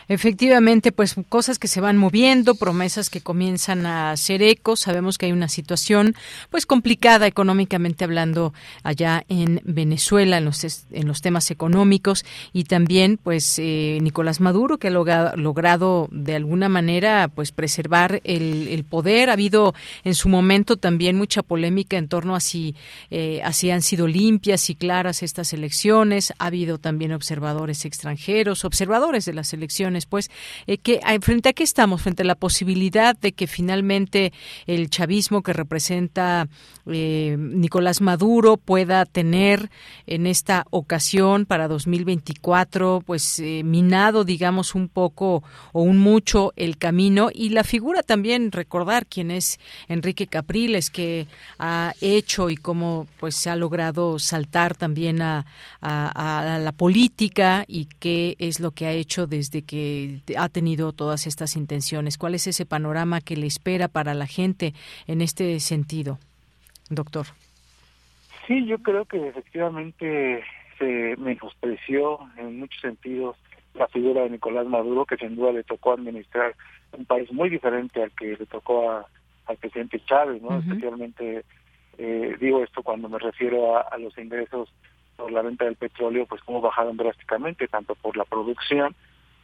Efectivamente, 0.07 0.91
pues 0.91 1.15
cosas 1.29 1.59
que 1.59 1.67
se 1.67 1.81
van 1.81 1.97
moviendo, 1.97 2.55
promesas 2.55 3.09
que 3.09 3.21
comienzan 3.21 3.85
a 3.85 4.11
hacer 4.11 4.41
eco. 4.41 4.75
Sabemos 4.75 5.17
que 5.17 5.27
hay 5.27 5.31
una 5.31 5.47
situación 5.47 6.15
pues 6.49 6.65
complicada 6.65 7.27
económicamente 7.27 8.03
hablando 8.03 8.53
allá 8.83 9.23
en 9.29 9.61
Venezuela 9.63 10.37
en 10.37 10.45
los, 10.45 10.63
en 10.91 11.07
los 11.07 11.21
temas 11.21 11.51
económicos 11.51 12.25
y 12.51 12.65
también 12.65 13.17
pues 13.21 13.57
eh, 13.59 13.99
Nicolás 14.01 14.39
Maduro 14.39 14.77
que 14.77 14.89
ha 14.89 14.91
logrado, 15.35 16.09
de 16.11 16.35
alguna 16.35 16.69
manera 16.69 17.29
pues 17.33 17.51
preservar 17.51 18.21
el, 18.23 18.83
poder. 18.89 19.29
Ha 19.29 19.33
habido 19.33 19.73
en 20.03 20.13
su 20.13 20.29
momento 20.29 20.77
también 20.77 21.17
mucha 21.17 21.41
polémica 21.41 21.97
en 21.97 22.07
torno 22.07 22.35
a 22.35 22.39
si, 22.39 22.75
eh, 23.09 23.41
han 23.43 23.81
sido 23.81 24.07
limpias 24.07 24.69
y 24.69 24.75
claras 24.75 25.23
estas 25.23 25.53
elecciones. 25.53 26.33
Ha 26.37 26.47
habido 26.47 26.77
también 26.77 27.13
observadores 27.13 27.85
extranjeros, 27.85 28.65
observadores 28.65 29.25
de 29.25 29.33
las 29.33 29.53
elecciones 29.53 29.92
pues, 30.09 30.29
eh, 30.67 30.77
que 30.77 30.99
frente 31.21 31.49
a 31.49 31.53
qué 31.53 31.63
estamos, 31.63 32.01
frente 32.01 32.23
a 32.23 32.25
la 32.25 32.35
posibilidad 32.35 33.17
de 33.17 33.31
que 33.31 33.47
finalmente 33.47 34.33
el 34.67 34.89
chavismo 34.89 35.41
que 35.41 35.53
representa 35.53 36.47
eh, 36.85 37.35
Nicolás 37.39 38.01
Maduro 38.01 38.57
pueda 38.57 39.05
tener 39.05 39.69
en 40.05 40.27
esta 40.27 40.65
ocasión 40.69 41.45
para 41.45 41.67
2024, 41.67 43.03
pues 43.05 43.39
eh, 43.39 43.61
minado, 43.63 44.23
digamos, 44.23 44.75
un 44.75 44.89
poco 44.89 45.43
o 45.71 45.81
un 45.81 45.97
mucho 45.97 46.51
el 46.55 46.77
camino. 46.77 47.29
Y 47.33 47.49
la 47.49 47.63
figura 47.63 48.03
también 48.03 48.51
recordar 48.51 49.05
quién 49.05 49.31
es 49.31 49.59
Enrique 49.87 50.27
Capriles 50.27 50.89
que 50.89 51.27
ha 51.59 51.93
hecho 52.01 52.49
y 52.49 52.57
cómo 52.57 53.07
pues 53.19 53.35
se 53.35 53.49
ha 53.49 53.55
logrado 53.55 54.19
saltar 54.19 54.75
también 54.75 55.21
a, 55.21 55.45
a 55.81 56.59
la 56.59 56.71
política 56.71 57.65
y 57.67 57.85
qué 57.99 58.35
es 58.39 58.59
lo 58.59 58.71
que 58.71 58.85
ha 58.85 58.91
hecho 58.91 59.27
desde 59.27 59.61
que 59.61 59.82
que 60.25 60.37
ha 60.37 60.49
tenido 60.49 60.91
todas 60.91 61.27
estas 61.27 61.55
intenciones. 61.55 62.17
¿Cuál 62.17 62.35
es 62.35 62.47
ese 62.47 62.65
panorama 62.65 63.21
que 63.21 63.37
le 63.37 63.47
espera 63.47 63.87
para 63.87 64.13
la 64.13 64.27
gente 64.27 64.73
en 65.07 65.21
este 65.21 65.59
sentido, 65.59 66.19
doctor? 66.89 67.27
Sí, 68.47 68.65
yo 68.65 68.77
creo 68.79 69.05
que 69.05 69.27
efectivamente 69.27 70.43
se 70.77 71.15
menospreció 71.17 72.19
en 72.37 72.59
muchos 72.59 72.81
sentidos 72.81 73.37
la 73.73 73.87
figura 73.87 74.23
de 74.23 74.29
Nicolás 74.31 74.67
Maduro, 74.67 75.05
que 75.05 75.17
sin 75.17 75.35
duda 75.35 75.51
le 75.51 75.63
tocó 75.63 75.93
administrar 75.93 76.55
un 76.91 77.05
país 77.05 77.31
muy 77.31 77.49
diferente 77.49 78.03
al 78.03 78.11
que 78.11 78.37
le 78.37 78.45
tocó 78.45 78.91
al 79.45 79.57
presidente 79.57 80.01
Chávez, 80.05 80.41
¿no? 80.41 80.59
Especialmente 80.59 81.43
eh, 81.97 82.35
digo 82.39 82.63
esto 82.63 82.81
cuando 82.81 83.07
me 83.09 83.19
refiero 83.19 83.77
a, 83.77 83.97
los 83.97 84.17
ingresos 84.17 84.69
por 85.15 85.31
la 85.31 85.41
venta 85.41 85.65
del 85.65 85.75
petróleo, 85.75 86.25
pues 86.25 86.41
cómo 86.41 86.61
bajaron 86.61 86.97
drásticamente, 86.97 87.67
tanto 87.67 87.95
por 87.95 88.17
la 88.17 88.25
producción 88.25 88.95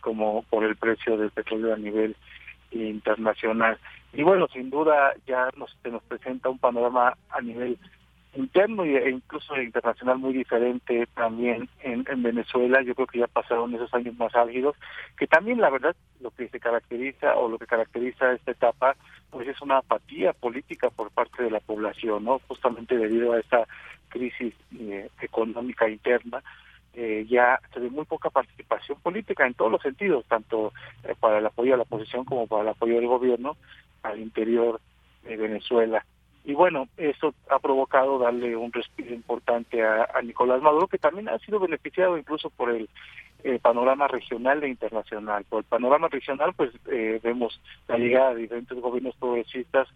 como 0.01 0.43
por 0.43 0.63
el 0.63 0.75
precio 0.75 1.17
del 1.17 1.31
petróleo 1.31 1.73
a 1.73 1.77
nivel 1.77 2.15
internacional. 2.71 3.77
Y 4.13 4.23
bueno, 4.23 4.47
sin 4.47 4.69
duda 4.69 5.13
ya 5.27 5.49
nos, 5.55 5.75
se 5.83 5.89
nos 5.89 6.03
presenta 6.03 6.49
un 6.49 6.59
panorama 6.59 7.15
a 7.29 7.41
nivel 7.41 7.77
interno 8.35 8.83
e 8.83 9.09
incluso 9.09 9.59
internacional 9.59 10.19
muy 10.19 10.33
diferente 10.33 11.07
también 11.15 11.67
en, 11.81 12.05
en, 12.09 12.23
Venezuela. 12.23 12.81
Yo 12.81 12.93
creo 12.95 13.07
que 13.07 13.19
ya 13.19 13.27
pasaron 13.27 13.73
esos 13.73 13.93
años 13.93 14.15
más 14.17 14.35
álgidos, 14.35 14.75
que 15.17 15.27
también 15.27 15.59
la 15.59 15.69
verdad 15.69 15.95
lo 16.21 16.31
que 16.31 16.47
se 16.47 16.59
caracteriza 16.59 17.35
o 17.35 17.49
lo 17.49 17.57
que 17.57 17.65
caracteriza 17.65 18.33
esta 18.33 18.51
etapa 18.51 18.95
pues 19.31 19.47
es 19.47 19.61
una 19.61 19.77
apatía 19.77 20.33
política 20.33 20.89
por 20.89 21.11
parte 21.11 21.43
de 21.43 21.51
la 21.51 21.59
población, 21.59 22.23
¿no? 22.23 22.39
Justamente 22.47 22.97
debido 22.97 23.33
a 23.33 23.39
esta 23.39 23.67
crisis 24.09 24.53
eh, 24.79 25.09
económica 25.21 25.87
interna. 25.89 26.43
Eh, 26.93 27.25
ya 27.29 27.59
se 27.73 27.79
ve 27.79 27.89
muy 27.89 28.05
poca 28.05 28.29
participación 28.29 28.99
política 29.01 29.45
en 29.45 29.53
todos 29.53 29.71
los 29.71 29.81
sentidos, 29.81 30.25
tanto 30.25 30.73
eh, 31.03 31.13
para 31.19 31.37
el 31.37 31.45
apoyo 31.45 31.73
a 31.73 31.77
la 31.77 31.83
oposición 31.83 32.25
como 32.25 32.47
para 32.47 32.63
el 32.63 32.69
apoyo 32.69 32.95
del 32.95 33.07
gobierno 33.07 33.57
al 34.03 34.19
interior 34.19 34.81
de 35.23 35.37
Venezuela. 35.37 36.03
Y 36.45 36.53
bueno, 36.53 36.87
eso 36.97 37.33
ha 37.49 37.59
provocado 37.59 38.17
darle 38.17 38.55
un 38.55 38.71
respiro 38.73 39.13
importante 39.13 39.83
a, 39.83 40.07
Nicolás 40.23 40.61
Maduro, 40.61 40.87
que 40.87 40.97
también 40.97 41.29
ha 41.29 41.37
sido 41.39 41.59
beneficiado 41.59 42.17
incluso 42.17 42.49
por 42.49 42.71
el 42.71 42.89
panorama 43.61 44.07
regional 44.07 44.63
e 44.63 44.69
internacional. 44.69 45.45
Por 45.47 45.59
el 45.59 45.65
panorama 45.65 46.07
regional, 46.07 46.53
pues 46.55 46.71
eh, 46.91 47.19
vemos 47.21 47.61
la 47.87 47.97
llegada 47.97 48.33
de 48.33 48.41
diferentes 48.41 48.79
gobiernos 48.79 49.15
progresistas. 49.17 49.87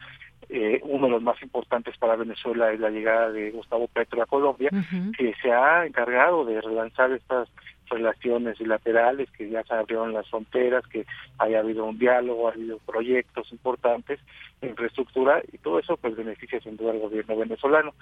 Eh, 0.50 0.82
uno 0.84 1.08
de 1.08 1.12
los 1.12 1.22
más 1.22 1.42
importantes 1.42 1.98
para 1.98 2.16
Venezuela 2.16 2.72
es 2.72 2.80
la 2.80 2.90
llegada 2.90 3.32
de 3.32 3.52
Gustavo 3.52 3.88
Petro 3.88 4.22
a 4.22 4.26
Colombia, 4.26 4.70
que 5.18 5.34
se 5.42 5.52
ha 5.52 5.86
encargado 5.86 6.46
de 6.46 6.62
relanzar 6.62 7.12
estas 7.12 7.50
relaciones 7.90 8.58
bilaterales, 8.60 9.30
que 9.32 9.50
ya 9.50 9.64
se 9.64 9.74
abrieron 9.74 10.14
las 10.14 10.30
fronteras, 10.30 10.86
que 10.88 11.06
haya 11.38 11.60
habido 11.60 11.86
un 11.86 11.98
diálogo, 11.98 12.48
ha 12.48 12.52
habido 12.52 12.80
proyectos 12.80 13.52
importantes, 13.52 14.20
infraestructura, 14.62 15.42
y 15.52 15.58
todo 15.58 15.80
eso 15.80 15.98
pues 15.98 16.16
beneficia 16.16 16.60
sin 16.62 16.78
duda 16.78 16.92
al 16.92 17.00
gobierno 17.00 17.38
venezolano. 17.38 17.94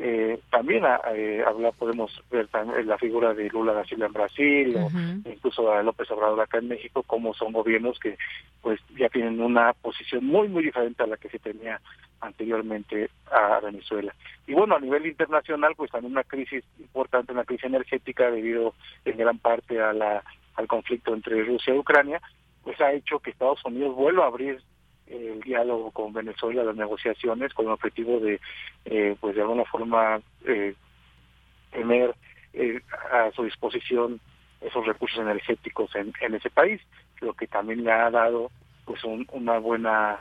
Eh, 0.00 0.38
también 0.50 0.84
ah, 0.84 1.00
eh, 1.12 1.42
habla, 1.44 1.72
podemos 1.72 2.22
ver 2.30 2.46
también 2.48 2.86
la 2.86 2.96
figura 2.98 3.34
de 3.34 3.48
Lula 3.48 3.72
da 3.72 3.84
Silva 3.84 4.06
en 4.06 4.12
Brasil, 4.12 4.76
o 4.76 4.90
incluso 5.28 5.72
a 5.72 5.82
López 5.82 6.08
Obrador 6.12 6.40
acá 6.40 6.58
en 6.58 6.68
México, 6.68 7.02
como 7.02 7.34
son 7.34 7.52
gobiernos 7.52 7.98
que 7.98 8.16
pues 8.62 8.80
ya 8.96 9.08
tienen 9.08 9.40
una 9.40 9.72
posición 9.72 10.24
muy, 10.24 10.48
muy 10.48 10.62
diferente 10.62 11.02
a 11.02 11.06
la 11.06 11.16
que 11.16 11.28
se 11.28 11.40
tenía 11.40 11.80
anteriormente 12.20 13.10
a 13.30 13.58
Venezuela. 13.60 14.14
Y 14.46 14.54
bueno, 14.54 14.76
a 14.76 14.80
nivel 14.80 15.06
internacional, 15.06 15.74
pues 15.76 15.90
también 15.90 16.12
una 16.12 16.24
crisis 16.24 16.64
importante, 16.78 17.32
una 17.32 17.44
crisis 17.44 17.64
energética 17.64 18.30
debido 18.30 18.74
en 19.04 19.16
gran 19.16 19.38
parte 19.38 19.80
a 19.80 19.92
la, 19.92 20.22
al 20.54 20.66
conflicto 20.68 21.12
entre 21.12 21.42
Rusia 21.42 21.74
y 21.74 21.78
Ucrania, 21.78 22.20
pues 22.62 22.80
ha 22.80 22.92
hecho 22.92 23.18
que 23.18 23.30
Estados 23.30 23.64
Unidos 23.64 23.96
vuelva 23.96 24.24
a 24.24 24.28
abrir 24.28 24.60
el 25.10 25.40
diálogo 25.40 25.90
con 25.90 26.12
Venezuela, 26.12 26.64
las 26.64 26.76
negociaciones, 26.76 27.54
con 27.54 27.66
el 27.66 27.72
objetivo 27.72 28.20
de, 28.20 28.40
eh, 28.84 29.16
pues 29.20 29.34
de 29.34 29.42
alguna 29.42 29.64
forma, 29.64 30.20
eh, 30.46 30.74
tener 31.70 32.14
eh, 32.54 32.80
a 33.12 33.30
su 33.32 33.44
disposición 33.44 34.20
esos 34.60 34.86
recursos 34.86 35.20
energéticos 35.20 35.94
en, 35.94 36.12
en 36.20 36.34
ese 36.34 36.50
país, 36.50 36.80
lo 37.20 37.32
que 37.34 37.46
también 37.46 37.84
le 37.84 37.92
ha 37.92 38.10
dado 38.10 38.50
pues 38.84 39.04
una 39.04 39.58
buena 39.58 40.20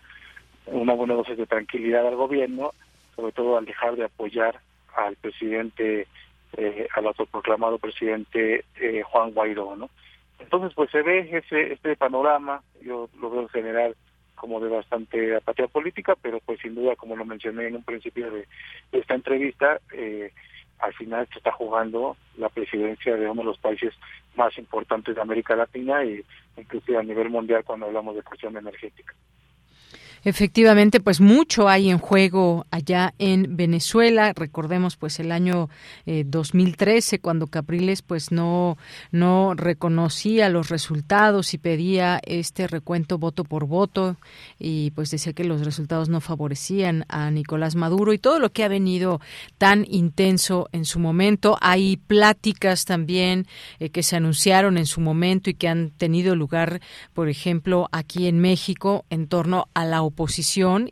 una 0.67 0.93
buena 0.93 1.13
dosis 1.13 1.37
de 1.37 1.45
tranquilidad 1.45 2.05
al 2.05 2.15
gobierno, 2.15 2.73
sobre 3.15 3.31
todo 3.31 3.57
al 3.57 3.65
dejar 3.65 3.95
de 3.95 4.05
apoyar 4.05 4.59
al 4.95 5.15
presidente, 5.15 6.07
eh, 6.57 6.87
al 6.93 7.07
autoproclamado 7.07 7.77
presidente 7.77 8.65
eh, 8.79 9.01
Juan 9.03 9.31
Guaidó, 9.31 9.75
¿no? 9.75 9.89
Entonces, 10.39 10.73
pues 10.75 10.91
se 10.91 11.01
ve 11.01 11.29
ese 11.31 11.73
este 11.73 11.95
panorama, 11.95 12.61
yo 12.81 13.09
lo 13.19 13.29
veo 13.29 13.41
en 13.41 13.49
general 13.49 13.95
como 14.37 14.61
de 14.61 14.69
bastante 14.69 15.35
apatía 15.35 15.67
política, 15.67 16.15
pero 16.21 16.39
pues 16.39 16.59
sin 16.61 16.75
duda, 16.75 16.95
como 16.95 17.15
lo 17.15 17.25
mencioné 17.25 17.67
en 17.67 17.75
un 17.75 17.83
principio 17.83 18.31
de, 18.31 18.47
esta 18.93 19.15
entrevista, 19.15 19.81
eh, 19.91 20.31
al 20.79 20.93
final 20.93 21.27
se 21.33 21.39
está 21.39 21.51
jugando 21.51 22.15
la 22.37 22.49
presidencia 22.49 23.15
de 23.15 23.29
uno 23.29 23.41
de 23.41 23.47
los 23.47 23.57
países 23.57 23.93
más 24.35 24.57
importantes 24.57 25.15
de 25.15 25.21
América 25.21 25.55
Latina 25.55 26.05
y 26.05 26.23
inclusive 26.55 26.97
a 26.97 27.03
nivel 27.03 27.29
mundial 27.29 27.63
cuando 27.65 27.87
hablamos 27.87 28.15
de 28.15 28.23
cuestión 28.23 28.55
energética. 28.55 29.13
Efectivamente, 30.23 30.99
pues 30.99 31.21
mucho 31.21 31.69
hay 31.69 31.89
en 31.89 31.99
juego 31.99 32.65
allá 32.71 33.13
en 33.19 33.55
Venezuela. 33.55 34.33
Recordemos 34.35 34.97
pues 34.97 35.19
el 35.19 35.31
año 35.31 35.69
2013 36.05 37.15
eh, 37.15 37.19
cuando 37.19 37.47
Capriles 37.47 38.01
pues 38.01 38.31
no 38.31 38.77
no 39.11 39.53
reconocía 39.55 40.49
los 40.49 40.69
resultados 40.69 41.53
y 41.53 41.57
pedía 41.57 42.19
este 42.25 42.67
recuento 42.67 43.17
voto 43.17 43.43
por 43.43 43.65
voto 43.65 44.17
y 44.59 44.91
pues 44.91 45.11
decía 45.11 45.33
que 45.33 45.43
los 45.43 45.63
resultados 45.63 46.09
no 46.09 46.21
favorecían 46.21 47.05
a 47.07 47.31
Nicolás 47.31 47.75
Maduro 47.75 48.13
y 48.13 48.17
todo 48.17 48.39
lo 48.39 48.51
que 48.51 48.63
ha 48.63 48.67
venido 48.67 49.21
tan 49.57 49.85
intenso 49.89 50.69
en 50.71 50.85
su 50.85 50.99
momento. 50.99 51.57
Hay 51.61 51.97
pláticas 51.97 52.85
también 52.85 53.47
eh, 53.79 53.89
que 53.89 54.03
se 54.03 54.15
anunciaron 54.15 54.77
en 54.77 54.85
su 54.85 55.01
momento 55.01 55.49
y 55.49 55.53
que 55.53 55.67
han 55.67 55.91
tenido 55.91 56.35
lugar, 56.35 56.81
por 57.13 57.29
ejemplo, 57.29 57.87
aquí 57.91 58.27
en 58.27 58.39
México 58.39 59.05
en 59.09 59.27
torno 59.27 59.67
a 59.73 59.85
la 59.85 60.01
oposición 60.01 60.16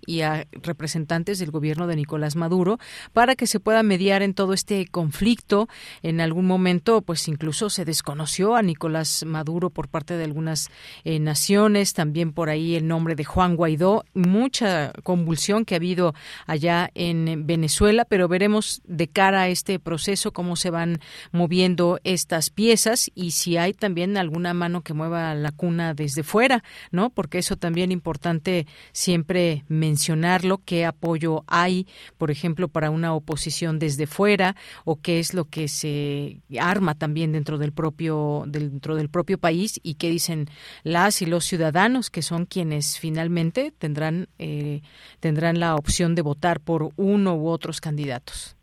y 0.05 0.21
a 0.21 0.47
representantes 0.51 1.39
del 1.39 1.51
gobierno 1.51 1.87
de 1.87 1.95
Nicolás 1.95 2.35
Maduro 2.35 2.79
para 3.11 3.35
que 3.35 3.47
se 3.47 3.59
pueda 3.59 3.83
mediar 3.83 4.21
en 4.21 4.33
todo 4.33 4.53
este 4.53 4.85
conflicto. 4.87 5.67
En 6.03 6.21
algún 6.21 6.45
momento, 6.45 7.01
pues 7.01 7.27
incluso 7.27 7.69
se 7.69 7.85
desconoció 7.85 8.55
a 8.55 8.61
Nicolás 8.61 9.25
Maduro 9.25 9.69
por 9.69 9.87
parte 9.87 10.15
de 10.15 10.23
algunas 10.23 10.69
eh, 11.03 11.19
naciones, 11.19 11.93
también 11.93 12.33
por 12.33 12.49
ahí 12.49 12.75
el 12.75 12.87
nombre 12.87 13.15
de 13.15 13.23
Juan 13.23 13.55
Guaidó, 13.55 14.05
mucha 14.13 14.93
convulsión 15.03 15.65
que 15.65 15.75
ha 15.75 15.77
habido 15.77 16.13
allá 16.45 16.91
en 16.93 17.47
Venezuela, 17.47 18.05
pero 18.05 18.27
veremos 18.27 18.81
de 18.85 19.07
cara 19.07 19.43
a 19.43 19.47
este 19.49 19.79
proceso 19.79 20.31
cómo 20.31 20.55
se 20.55 20.69
van 20.69 20.99
moviendo 21.31 21.99
estas 22.03 22.49
piezas 22.49 23.11
y 23.15 23.31
si 23.31 23.57
hay 23.57 23.73
también 23.73 24.17
alguna 24.17 24.53
mano 24.53 24.81
que 24.81 24.93
mueva 24.93 25.33
la 25.35 25.51
cuna 25.51 25.93
desde 25.93 26.23
fuera, 26.23 26.63
¿no? 26.91 27.09
Porque 27.09 27.39
eso 27.39 27.55
también 27.55 27.91
importante 27.91 28.67
siempre 29.05 29.63
mencionarlo, 29.67 30.61
qué 30.65 30.83
apoyo 30.83 31.43
hay, 31.45 31.85
por 32.17 32.31
ejemplo, 32.31 32.69
para 32.69 32.89
una 32.89 33.13
oposición 33.13 33.77
desde 33.77 34.07
fuera 34.07 34.55
o 34.83 34.99
qué 34.99 35.19
es 35.19 35.35
lo 35.35 35.45
que 35.45 35.67
se 35.67 36.41
arma 36.59 36.95
también 36.95 37.31
dentro 37.31 37.59
del 37.59 37.71
propio 37.71 38.45
dentro 38.47 38.95
del 38.95 39.09
propio 39.09 39.37
país 39.37 39.79
y 39.83 39.95
qué 39.95 40.09
dicen 40.09 40.49
las 40.83 41.21
y 41.21 41.27
los 41.27 41.45
ciudadanos 41.45 42.09
que 42.09 42.23
son 42.23 42.47
quienes 42.47 42.97
finalmente 42.97 43.71
tendrán 43.77 44.27
eh, 44.39 44.81
tendrán 45.19 45.59
la 45.59 45.75
opción 45.75 46.15
de 46.15 46.23
votar 46.23 46.59
por 46.59 46.89
uno 46.95 47.35
u 47.35 47.47
otros 47.49 47.81
candidatos. 47.81 48.54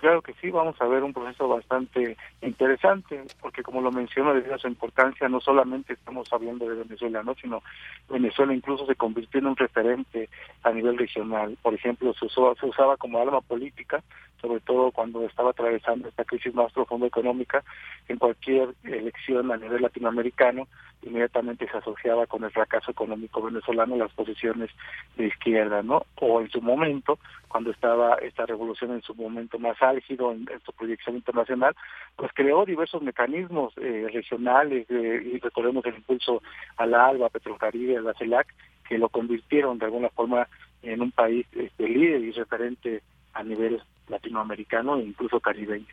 Claro 0.00 0.22
que 0.22 0.32
sí, 0.40 0.50
vamos 0.50 0.80
a 0.80 0.86
ver 0.86 1.02
un 1.04 1.12
proceso 1.12 1.46
bastante 1.46 2.16
interesante, 2.40 3.22
porque 3.38 3.62
como 3.62 3.82
lo 3.82 3.92
menciono, 3.92 4.32
debido 4.32 4.54
a 4.54 4.58
su 4.58 4.66
importancia, 4.66 5.28
no 5.28 5.42
solamente 5.42 5.92
estamos 5.92 6.32
hablando 6.32 6.66
de 6.66 6.76
Venezuela, 6.76 7.22
¿no? 7.22 7.34
sino 7.34 7.62
Venezuela 8.08 8.54
incluso 8.54 8.86
se 8.86 8.94
convirtió 8.94 9.40
en 9.40 9.48
un 9.48 9.56
referente 9.56 10.30
a 10.62 10.70
nivel 10.70 10.96
regional. 10.96 11.58
Por 11.60 11.74
ejemplo, 11.74 12.14
se, 12.14 12.30
se 12.30 12.66
usaba 12.66 12.96
como 12.96 13.20
arma 13.20 13.42
política, 13.42 14.02
sobre 14.40 14.60
todo 14.60 14.90
cuando 14.90 15.24
estaba 15.24 15.50
atravesando 15.50 16.08
esta 16.08 16.24
crisis 16.24 16.54
más 16.54 16.72
profunda 16.72 17.06
económica, 17.06 17.62
en 18.08 18.18
cualquier 18.18 18.74
elección 18.84 19.52
a 19.52 19.56
nivel 19.56 19.82
latinoamericano, 19.82 20.66
inmediatamente 21.02 21.68
se 21.70 21.76
asociaba 21.76 22.26
con 22.26 22.44
el 22.44 22.50
fracaso 22.50 22.90
económico 22.90 23.42
venezolano 23.42 23.96
las 23.96 24.12
posiciones 24.12 24.70
de 25.16 25.26
izquierda, 25.26 25.82
¿no? 25.82 26.04
O 26.16 26.40
en 26.40 26.50
su 26.50 26.60
momento, 26.60 27.18
cuando 27.48 27.70
estaba 27.70 28.16
esta 28.16 28.46
revolución 28.46 28.92
en 28.92 29.02
su 29.02 29.14
momento 29.14 29.58
más 29.58 29.80
álgido 29.82 30.32
en, 30.32 30.46
su 30.64 30.72
proyección 30.72 31.16
internacional, 31.16 31.74
pues 32.16 32.30
creó 32.34 32.64
diversos 32.64 33.02
mecanismos 33.02 33.72
eh, 33.78 34.08
regionales, 34.12 34.86
eh, 34.90 35.32
y 35.34 35.38
recordemos 35.38 35.84
el 35.86 35.96
impulso 35.96 36.42
a 36.76 36.86
la 36.86 37.06
ALBA, 37.06 37.26
a 37.26 37.30
Petrocaribe, 37.30 37.96
a 37.96 38.02
la 38.02 38.14
CELAC, 38.14 38.54
que 38.88 38.98
lo 38.98 39.08
convirtieron 39.08 39.78
de 39.78 39.86
alguna 39.86 40.08
forma 40.10 40.48
en 40.82 41.00
un 41.02 41.12
país 41.12 41.46
este, 41.52 41.88
líder 41.88 42.22
y 42.22 42.32
referente 42.32 43.02
a 43.34 43.42
nivel 43.42 43.82
latinoamericano 44.08 44.96
e 44.96 45.02
incluso 45.02 45.40
caribeño. 45.40 45.86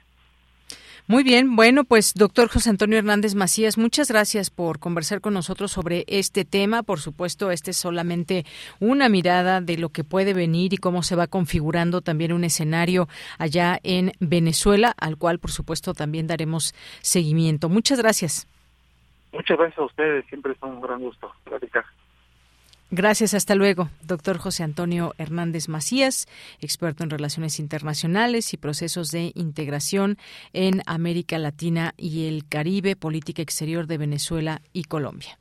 Muy 1.10 1.24
bien, 1.24 1.56
bueno, 1.56 1.86
pues 1.86 2.14
doctor 2.16 2.50
José 2.50 2.70
Antonio 2.70 2.98
Hernández 2.98 3.34
Macías, 3.34 3.78
muchas 3.78 4.12
gracias 4.12 4.50
por 4.50 4.78
conversar 4.78 5.22
con 5.22 5.34
nosotros 5.34 5.72
sobre 5.72 6.04
este 6.08 6.44
tema. 6.44 6.84
Por 6.84 7.00
supuesto, 7.00 7.50
este 7.50 7.72
es 7.72 7.78
solamente 7.78 8.44
una 8.82 9.08
mirada 9.08 9.62
de 9.62 9.78
lo 9.78 9.88
que 9.88 10.04
puede 10.04 10.34
venir 10.34 10.74
y 10.74 10.78
cómo 10.78 11.04
se 11.04 11.16
va 11.16 11.28
configurando 11.28 12.02
también 12.02 12.34
un 12.34 12.44
escenario 12.44 13.08
allá 13.38 13.80
en 13.84 14.12
Venezuela, 14.20 14.94
al 14.98 15.16
cual, 15.16 15.40
por 15.40 15.52
supuesto, 15.52 15.94
también 15.94 16.28
daremos 16.28 16.76
seguimiento. 17.00 17.70
Muchas 17.70 18.00
gracias. 18.00 18.46
Muchas 19.32 19.58
gracias 19.58 19.80
a 19.80 19.86
ustedes, 19.86 20.26
siempre 20.26 20.52
es 20.52 20.62
un 20.62 20.82
gran 20.82 21.00
gusto 21.00 21.32
platicar. 21.46 21.86
Gracias, 22.90 23.34
hasta 23.34 23.56
luego. 23.56 23.90
Doctor 24.02 24.38
José 24.38 24.64
Antonio 24.64 25.14
Hernández 25.18 25.68
Macías, 25.68 26.28
experto 26.62 27.04
en 27.04 27.10
relaciones 27.10 27.60
internacionales 27.60 28.54
y 28.54 28.58
procesos 28.58 29.12
de 29.12 29.32
integración 29.36 30.18
en 30.54 30.82
América 30.86 31.38
Latina 31.38 31.94
y 31.98 32.28
el 32.28 32.48
Caribe, 32.48 32.96
política 32.96 33.42
exterior 33.42 33.88
de 33.88 33.98
Venezuela 33.98 34.62
y 34.72 34.86
Colombia. 34.86 35.38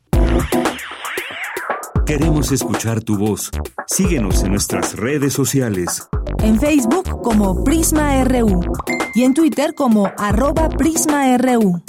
Queremos 2.06 2.52
escuchar 2.52 3.02
tu 3.02 3.18
voz. 3.18 3.51
Síguenos 3.89 4.43
en 4.44 4.52
nuestras 4.52 4.94
redes 4.94 5.32
sociales. 5.32 6.06
En 6.40 6.60
Facebook 6.60 7.20
como 7.23 7.64
Prisma 7.64 8.23
RU 8.24 8.60
y 9.14 9.24
en 9.24 9.35
Twitter 9.35 9.74
como 9.74 10.12
arroba 10.16 10.68
PrismaRU. 10.68 11.82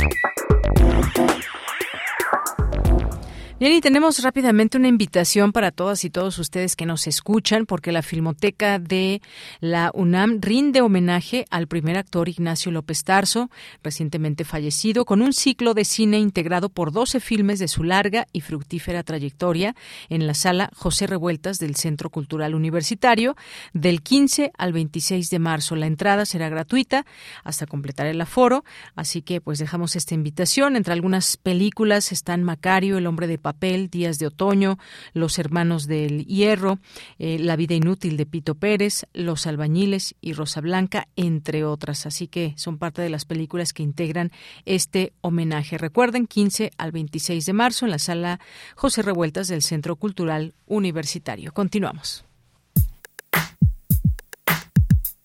Bien, 3.60 3.74
y 3.74 3.82
tenemos 3.82 4.22
rápidamente 4.22 4.78
una 4.78 4.88
invitación 4.88 5.52
para 5.52 5.72
todas 5.72 6.06
y 6.06 6.12
todos 6.12 6.38
ustedes 6.38 6.76
que 6.76 6.86
nos 6.86 7.08
escuchan, 7.08 7.66
porque 7.66 7.92
la 7.92 8.04
Filmoteca 8.04 8.78
de 8.78 9.20
la 9.62 9.90
UNAM 9.96 10.42
rinde 10.42 10.82
homenaje 10.82 11.48
al 11.50 11.66
primer 11.66 11.98
actor 11.98 12.30
Ignacio 12.30 12.72
López 12.72 13.04
Tarso, 13.04 13.50
recientemente 13.82 14.46
fallecido, 14.46 15.06
con 15.06 15.24
un 15.24 15.34
ciclo 15.34 15.74
de 15.74 15.86
cine 15.86 16.20
integrado 16.20 16.70
por 16.70 16.92
12 16.92 17.20
filmes 17.20 17.58
de 17.58 17.68
su 17.68 17.84
larga 17.84 18.28
y 18.32 18.42
fructífera 18.42 19.02
trayectoria 19.02 19.76
en 20.10 20.28
la 20.28 20.36
sala 20.36 20.70
José 20.76 21.08
Revueltas 21.08 21.58
del 21.58 21.78
Centro 21.78 22.12
Cultural 22.12 22.54
Universitario 22.54 23.36
del 23.74 24.04
15 24.04 24.52
al 24.56 24.72
26 24.72 25.32
de 25.32 25.40
marzo. 25.40 25.76
La 25.76 25.88
entrada 25.88 26.28
será 26.28 26.48
gratuita 26.50 27.08
hasta 27.44 27.66
completar 27.66 28.06
el 28.06 28.22
aforo, 28.22 28.64
así 28.96 29.24
que 29.24 29.42
pues 29.42 29.58
dejamos 29.58 29.96
esta 29.96 30.14
invitación. 30.14 30.76
Entre 30.76 30.94
algunas 30.94 31.38
películas 31.38 32.12
están 32.12 32.44
Macario, 32.44 33.00
El 33.00 33.08
hombre 33.08 33.26
de 33.26 33.47
papel, 33.48 33.90
Días 33.90 34.20
de 34.20 34.28
Otoño, 34.28 34.78
Los 35.14 35.40
Hermanos 35.40 35.88
del 35.88 36.26
Hierro, 36.26 36.80
eh, 37.18 37.40
La 37.40 37.56
vida 37.56 37.76
inútil 37.76 38.18
de 38.18 38.26
Pito 38.26 38.56
Pérez, 38.56 39.06
Los 39.14 39.48
Albañiles 39.48 40.16
y 40.20 40.34
Rosa 40.34 40.60
Blanca, 40.60 41.08
entre 41.16 41.64
otras. 41.64 42.06
Así 42.06 42.28
que 42.28 42.54
son 42.58 42.78
parte 42.78 43.02
de 43.02 43.10
las 43.10 43.24
películas 43.24 43.72
que 43.72 43.84
integran 43.84 44.32
este 44.66 45.14
homenaje. 45.22 45.78
Recuerden, 45.78 46.28
15 46.28 46.72
al 46.78 46.92
26 46.92 47.46
de 47.46 47.54
marzo 47.54 47.86
en 47.86 47.92
la 47.92 48.00
sala 48.00 48.42
José 48.76 49.02
Revueltas 49.02 49.48
del 49.48 49.62
Centro 49.62 49.96
Cultural 49.96 50.54
Universitario. 50.66 51.54
Continuamos. 51.54 52.26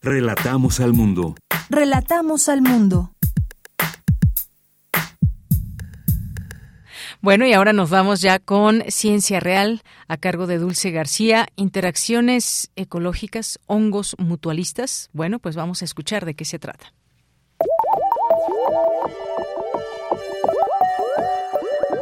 Relatamos 0.01 0.79
al 0.79 0.93
mundo. 0.93 1.35
Relatamos 1.71 2.49
al 2.49 2.63
mundo. 2.63 3.12
Bueno, 7.23 7.47
y 7.47 7.53
ahora 7.53 7.73
nos 7.73 7.89
vamos 7.89 8.21
ya 8.21 8.41
con 8.41 8.83
Ciencia 8.89 9.39
Real 9.39 9.83
a 10.09 10.17
cargo 10.17 10.49
de 10.49 10.59
Dulce 10.59 10.91
García, 10.91 11.47
interacciones 11.55 12.73
ecológicas, 12.75 13.61
hongos 13.67 14.17
mutualistas. 14.19 15.09
Bueno, 15.13 15.39
pues 15.39 15.55
vamos 15.55 15.83
a 15.83 15.85
escuchar 15.85 16.25
de 16.25 16.35
qué 16.35 16.45
se 16.45 16.59
trata. 16.59 16.93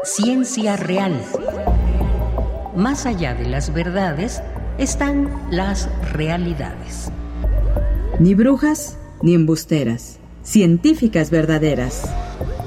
Ciencia 0.05 0.79
Real. 0.79 1.23
Más 2.75 3.05
allá 3.05 3.35
de 3.35 3.45
las 3.45 3.75
verdades 3.75 4.43
están 4.79 5.31
las 5.51 5.91
realidades. 6.15 7.13
Ni 8.19 8.35
brujas 8.35 8.99
ni 9.21 9.35
embusteras, 9.35 10.19
científicas 10.43 11.29
verdaderas. 11.31 12.11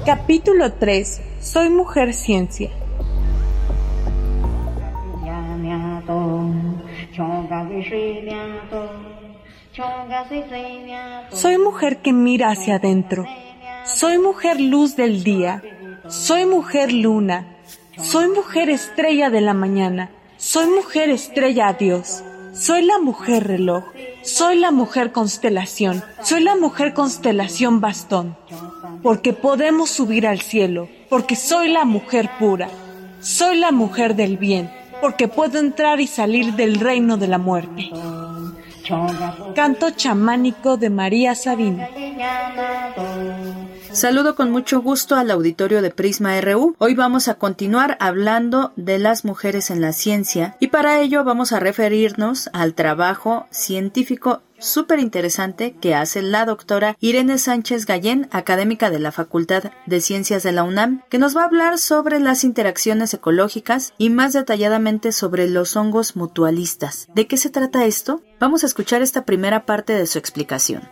Capítulo 0.06 0.72
3 0.74 1.33
soy 1.44 1.68
mujer 1.68 2.14
ciencia. 2.14 2.70
Soy 11.30 11.58
mujer 11.58 11.98
que 11.98 12.12
mira 12.12 12.50
hacia 12.50 12.76
adentro. 12.76 13.26
Soy 13.84 14.18
mujer 14.18 14.58
luz 14.58 14.96
del 14.96 15.22
día. 15.22 15.62
Soy 16.08 16.46
mujer 16.46 16.92
luna. 16.92 17.46
Soy 17.98 18.28
mujer 18.28 18.70
estrella 18.70 19.28
de 19.28 19.42
la 19.42 19.52
mañana. 19.52 20.10
Soy 20.38 20.66
mujer 20.66 21.10
estrella 21.10 21.68
a 21.68 21.72
Dios. 21.74 22.24
Soy 22.54 22.82
la 22.82 22.98
mujer 22.98 23.46
reloj. 23.46 23.84
Soy 24.22 24.58
la 24.58 24.70
mujer 24.70 25.12
constelación. 25.12 26.02
Soy 26.22 26.42
la 26.42 26.56
mujer 26.56 26.94
constelación 26.94 27.80
bastón. 27.80 28.36
Porque 29.02 29.32
podemos 29.32 29.90
subir 29.90 30.26
al 30.26 30.40
cielo 30.40 30.88
porque 31.14 31.36
soy 31.36 31.68
la 31.68 31.84
mujer 31.84 32.28
pura, 32.40 32.68
soy 33.20 33.58
la 33.58 33.70
mujer 33.70 34.16
del 34.16 34.36
bien, 34.36 34.68
porque 35.00 35.28
puedo 35.28 35.60
entrar 35.60 36.00
y 36.00 36.08
salir 36.08 36.54
del 36.54 36.80
reino 36.80 37.16
de 37.16 37.28
la 37.28 37.38
muerte. 37.38 37.88
Canto 39.54 39.90
chamánico 39.90 40.76
de 40.76 40.90
María 40.90 41.36
Sabina. 41.36 41.88
Saludo 43.94 44.34
con 44.34 44.50
mucho 44.50 44.82
gusto 44.82 45.14
al 45.14 45.30
auditorio 45.30 45.80
de 45.80 45.92
Prisma 45.92 46.40
RU. 46.40 46.74
Hoy 46.78 46.96
vamos 46.96 47.28
a 47.28 47.34
continuar 47.34 47.96
hablando 48.00 48.72
de 48.74 48.98
las 48.98 49.24
mujeres 49.24 49.70
en 49.70 49.80
la 49.80 49.92
ciencia 49.92 50.56
y 50.58 50.66
para 50.66 51.00
ello 51.00 51.22
vamos 51.22 51.52
a 51.52 51.60
referirnos 51.60 52.50
al 52.52 52.74
trabajo 52.74 53.46
científico 53.52 54.42
súper 54.58 54.98
interesante 54.98 55.76
que 55.80 55.94
hace 55.94 56.22
la 56.22 56.44
doctora 56.44 56.96
Irene 56.98 57.38
Sánchez 57.38 57.86
Gallén, 57.86 58.28
académica 58.32 58.90
de 58.90 58.98
la 58.98 59.12
Facultad 59.12 59.70
de 59.86 60.00
Ciencias 60.00 60.42
de 60.42 60.50
la 60.50 60.64
UNAM, 60.64 61.02
que 61.08 61.18
nos 61.18 61.36
va 61.36 61.42
a 61.42 61.46
hablar 61.46 61.78
sobre 61.78 62.18
las 62.18 62.42
interacciones 62.42 63.14
ecológicas 63.14 63.94
y 63.96 64.10
más 64.10 64.32
detalladamente 64.32 65.12
sobre 65.12 65.48
los 65.48 65.76
hongos 65.76 66.16
mutualistas. 66.16 67.06
¿De 67.14 67.28
qué 67.28 67.36
se 67.36 67.50
trata 67.50 67.84
esto? 67.84 68.22
Vamos 68.40 68.64
a 68.64 68.66
escuchar 68.66 69.02
esta 69.02 69.24
primera 69.24 69.66
parte 69.66 69.92
de 69.92 70.08
su 70.08 70.18
explicación. 70.18 70.82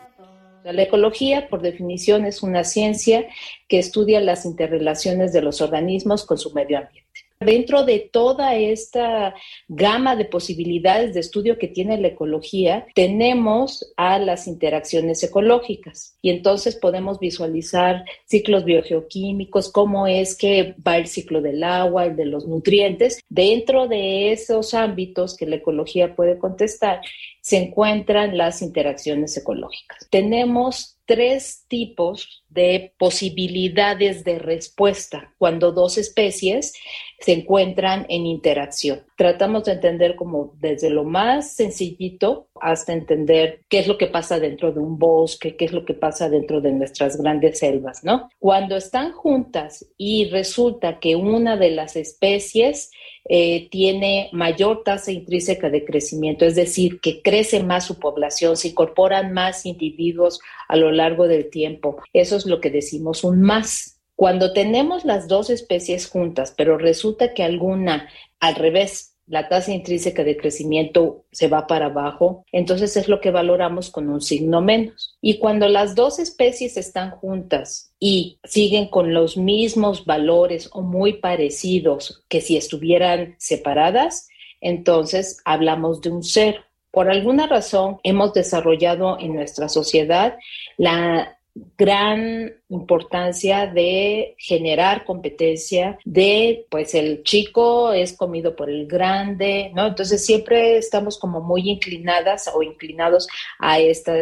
La 0.65 0.83
ecología, 0.83 1.49
por 1.49 1.61
definición, 1.61 2.25
es 2.25 2.43
una 2.43 2.63
ciencia 2.63 3.27
que 3.69 3.79
estudia 3.79 4.21
las 4.21 4.45
interrelaciones 4.45 5.33
de 5.33 5.43
los 5.43 5.61
organismos 5.61 6.25
con 6.25 6.39
su 6.39 6.53
medio 6.53 6.79
ambiente. 6.79 7.03
Dentro 7.41 7.85
de 7.85 7.99
toda 7.99 8.55
esta 8.55 9.35
gama 9.69 10.15
de 10.15 10.25
posibilidades 10.25 11.15
de 11.15 11.21
estudio 11.21 11.59
que 11.59 11.69
tiene 11.69 11.99
la 11.99 12.09
ecología, 12.09 12.87
tenemos 12.95 13.93
a 13.97 14.19
las 14.19 14.47
interacciones 14.47 15.23
ecológicas 15.23 16.17
y 16.23 16.31
entonces 16.31 16.77
podemos 16.77 17.19
visualizar 17.19 18.05
ciclos 18.27 18.65
biogeoquímicos, 18.65 19.73
cómo 19.73 20.07
es 20.07 20.37
que 20.37 20.77
va 20.87 20.99
el 20.99 21.09
ciclo 21.09 21.43
del 21.43 21.65
agua, 21.65 22.07
el 22.07 22.17
de 22.17 22.27
los 22.27 22.47
nutrientes. 22.47 23.21
Dentro 23.29 23.89
de 23.89 24.33
esos 24.33 24.75
ámbitos 24.75 25.37
que 25.37 25.47
la 25.47 25.57
ecología 25.57 26.15
puede 26.15 26.39
contestar, 26.39 27.01
se 27.43 27.57
encuentran 27.59 28.39
las 28.39 28.63
interacciones 28.63 29.37
ecológicas. 29.37 30.09
Tenemos 30.11 30.99
tres 31.05 31.65
tipos 31.69 32.42
de 32.53 32.93
posibilidades 32.99 34.25
de 34.25 34.39
respuesta 34.39 35.33
cuando 35.39 35.73
dos 35.73 35.99
especies 35.99 36.75
se 37.19 37.33
encuentran 37.33 38.05
en 38.09 38.27
interacción. 38.27 39.03
Tratamos 39.17 39.65
de 39.65 39.73
entender 39.73 40.17
como 40.17 40.55
desde 40.61 40.91
lo 40.91 41.05
más 41.05 41.55
sencillito 41.55 42.49
hasta 42.61 42.93
entender 42.93 43.61
qué 43.69 43.79
es 43.79 43.87
lo 43.87 43.97
que 43.97 44.09
pasa 44.09 44.41
dentro 44.41 44.73
de 44.73 44.81
un 44.81 44.99
bosque, 44.99 45.57
qué 45.57 45.65
es 45.65 45.73
lo 45.73 45.85
que 45.85 45.95
pasa 45.95 46.29
dentro 46.29 46.61
de 46.61 46.73
nuestras 46.73 47.17
grandes 47.17 47.61
selvas, 47.61 48.03
¿no? 48.03 48.29
Cuando 48.39 48.77
están 48.77 49.13
juntas 49.13 49.87
y 49.97 50.29
resulta 50.31 50.99
que 50.99 51.15
una 51.15 51.57
de 51.57 51.71
las 51.71 51.97
especies 51.97 52.91
eh, 53.29 53.69
tiene 53.71 54.29
mayor 54.33 54.83
tasa 54.83 55.13
intrínseca 55.13 55.71
de 55.71 55.85
crecimiento, 55.85 56.45
es 56.45 56.57
decir, 56.57 57.01
que 57.01 57.23
crece 57.23 57.63
más 57.63 57.87
su 57.87 58.01
población, 58.01 58.57
se 58.57 58.69
incorporan 58.69 59.33
más 59.33 59.65
individuos 59.65 60.41
a 60.67 60.77
lo 60.77 60.91
largo 60.91 61.29
del 61.29 61.49
tiempo. 61.49 62.03
Eso 62.13 62.37
lo 62.47 62.61
que 62.61 62.71
decimos 62.71 63.25
un 63.25 63.43
más. 63.43 64.01
Cuando 64.15 64.53
tenemos 64.53 65.05
las 65.05 65.29
dos 65.29 65.51
especies 65.51 66.09
juntas, 66.09 66.55
pero 66.57 66.79
resulta 66.79 67.35
que 67.35 67.43
alguna 67.43 68.09
al 68.41 68.55
revés 68.55 69.13
la 69.27 69.49
tasa 69.49 69.73
intrínseca 69.73 70.25
de 70.25 70.37
crecimiento 70.37 71.25
se 71.31 71.49
va 71.49 71.67
para 71.67 71.87
abajo, 71.87 72.45
entonces 72.53 72.97
es 72.97 73.09
lo 73.09 73.21
que 73.21 73.31
valoramos 73.31 73.91
con 73.91 74.09
un 74.09 74.21
signo 74.21 74.61
menos. 74.61 75.17
Y 75.21 75.39
cuando 75.39 75.69
las 75.69 75.95
dos 75.95 76.19
especies 76.19 76.77
están 76.77 77.13
juntas 77.13 77.95
y 77.99 78.39
siguen 78.45 78.89
con 78.89 79.15
los 79.15 79.37
mismos 79.37 80.05
valores 80.05 80.69
o 80.73 80.83
muy 80.83 81.15
parecidos 81.15 82.25
que 82.29 82.41
si 82.41 82.57
estuvieran 82.57 83.37
separadas, 83.39 84.29
entonces 84.61 85.39
hablamos 85.45 86.01
de 86.01 86.11
un 86.11 86.23
cero. 86.23 86.61
Por 86.91 87.09
alguna 87.09 87.47
razón 87.47 87.99
hemos 88.03 88.35
desarrollado 88.35 89.19
en 89.19 89.35
nuestra 89.35 89.69
sociedad 89.69 90.37
la 90.77 91.39
gran 91.55 92.51
importancia 92.69 93.67
de 93.67 94.35
generar 94.39 95.05
competencia, 95.05 95.99
de 96.05 96.67
pues 96.71 96.95
el 96.95 97.23
chico 97.23 97.93
es 97.93 98.15
comido 98.15 98.57
por 98.57 98.71
el 98.71 98.87
grande, 98.87 99.71
¿no? 99.75 99.87
Entonces 99.89 100.25
siempre 100.25 100.79
estamos 100.79 101.19
como 101.19 101.41
muy 101.41 101.69
inclinadas 101.69 102.51
o 102.55 102.63
inclinados 102.63 103.29
a 103.59 103.79
esta 103.79 104.15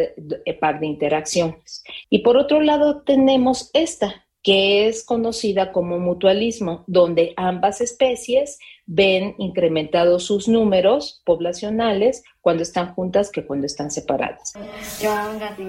par 0.59 0.79
de 0.79 0.87
interacciones. 0.87 1.83
Y 2.09 2.19
por 2.19 2.37
otro 2.37 2.61
lado 2.61 3.01
tenemos 3.03 3.69
esta, 3.73 4.25
que 4.43 4.87
es 4.87 5.05
conocida 5.05 5.71
como 5.71 5.99
mutualismo, 5.99 6.83
donde 6.87 7.33
ambas 7.37 7.79
especies 7.79 8.59
ven 8.93 9.35
incrementados 9.37 10.25
sus 10.25 10.49
números 10.49 11.21
poblacionales 11.23 12.23
cuando 12.41 12.63
están 12.63 12.93
juntas 12.93 13.31
que 13.31 13.45
cuando 13.45 13.65
están 13.65 13.89
separadas. 13.89 14.53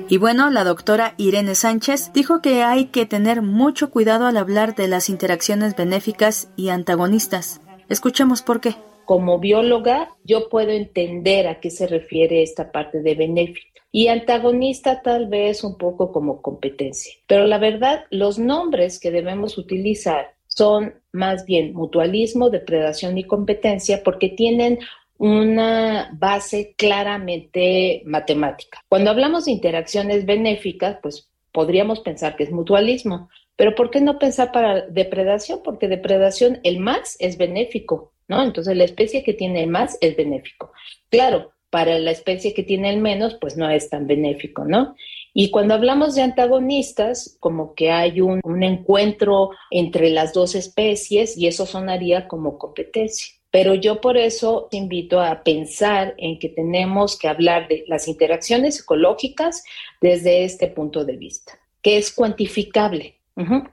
Y 0.08 0.16
bueno, 0.16 0.50
la 0.50 0.64
doctora 0.64 1.14
Irene 1.18 1.54
Sánchez 1.54 2.12
dijo 2.12 2.42
que 2.42 2.64
hay 2.64 2.86
que 2.86 3.06
tener 3.06 3.40
mucho 3.40 3.90
cuidado 3.90 4.26
al 4.26 4.36
hablar 4.36 4.74
de 4.74 4.88
las 4.88 5.08
interacciones 5.08 5.76
benéficas 5.76 6.50
y 6.56 6.70
antagonistas. 6.70 7.60
Escuchemos 7.88 8.42
por 8.42 8.60
qué. 8.60 8.74
Como 9.04 9.38
bióloga, 9.38 10.08
yo 10.24 10.48
puedo 10.48 10.70
entender 10.70 11.46
a 11.46 11.60
qué 11.60 11.70
se 11.70 11.86
refiere 11.86 12.42
esta 12.42 12.72
parte 12.72 13.02
de 13.02 13.14
benéfica 13.14 13.68
y 13.92 14.08
antagonista 14.08 15.00
tal 15.02 15.28
vez 15.28 15.62
un 15.62 15.76
poco 15.76 16.10
como 16.10 16.42
competencia. 16.42 17.12
Pero 17.28 17.46
la 17.46 17.58
verdad, 17.58 18.04
los 18.10 18.40
nombres 18.40 18.98
que 18.98 19.12
debemos 19.12 19.58
utilizar 19.58 20.34
son 20.54 20.94
más 21.12 21.44
bien 21.46 21.72
mutualismo, 21.72 22.50
depredación 22.50 23.16
y 23.16 23.24
competencia 23.24 24.02
porque 24.02 24.28
tienen 24.28 24.78
una 25.18 26.10
base 26.18 26.74
claramente 26.76 28.02
matemática. 28.04 28.80
Cuando 28.88 29.10
hablamos 29.10 29.44
de 29.44 29.52
interacciones 29.52 30.26
benéficas, 30.26 30.98
pues 31.02 31.30
podríamos 31.52 32.00
pensar 32.00 32.36
que 32.36 32.44
es 32.44 32.50
mutualismo, 32.50 33.30
pero 33.56 33.74
¿por 33.74 33.90
qué 33.90 34.00
no 34.00 34.18
pensar 34.18 34.52
para 34.52 34.82
depredación? 34.86 35.60
Porque 35.62 35.88
depredación, 35.88 36.60
el 36.64 36.80
más 36.80 37.16
es 37.18 37.38
benéfico, 37.38 38.12
¿no? 38.28 38.42
Entonces 38.42 38.76
la 38.76 38.84
especie 38.84 39.22
que 39.22 39.34
tiene 39.34 39.62
el 39.62 39.70
más 39.70 39.96
es 40.00 40.16
benéfico. 40.16 40.72
Claro, 41.08 41.52
para 41.70 41.98
la 41.98 42.10
especie 42.10 42.52
que 42.52 42.64
tiene 42.64 42.90
el 42.90 43.00
menos, 43.00 43.36
pues 43.40 43.56
no 43.56 43.70
es 43.70 43.88
tan 43.88 44.06
benéfico, 44.06 44.64
¿no? 44.64 44.96
Y 45.34 45.50
cuando 45.50 45.74
hablamos 45.74 46.14
de 46.14 46.22
antagonistas, 46.22 47.36
como 47.40 47.74
que 47.74 47.90
hay 47.90 48.20
un, 48.20 48.40
encuentro 48.62 49.50
entre 49.70 50.10
las 50.10 50.32
dos 50.32 50.54
especies 50.54 51.36
y 51.38 51.46
eso 51.46 51.64
sonaría 51.64 52.28
como 52.28 52.58
competencia. 52.58 53.34
Pero 53.50 53.74
yo 53.74 54.00
por 54.00 54.16
eso 54.16 54.68
invito 54.72 55.20
a 55.20 55.42
pensar 55.42 56.14
en 56.18 56.38
que 56.38 56.48
tenemos 56.48 57.18
que 57.18 57.28
hablar 57.28 57.68
de 57.68 57.84
las 57.86 58.08
interacciones 58.08 58.80
ecológicas 58.80 59.64
desde 60.00 60.44
este 60.44 60.68
punto 60.68 61.04
de 61.04 61.16
vista, 61.16 61.58
que 61.82 61.98
es 61.98 62.12
cuantificable, 62.12 63.16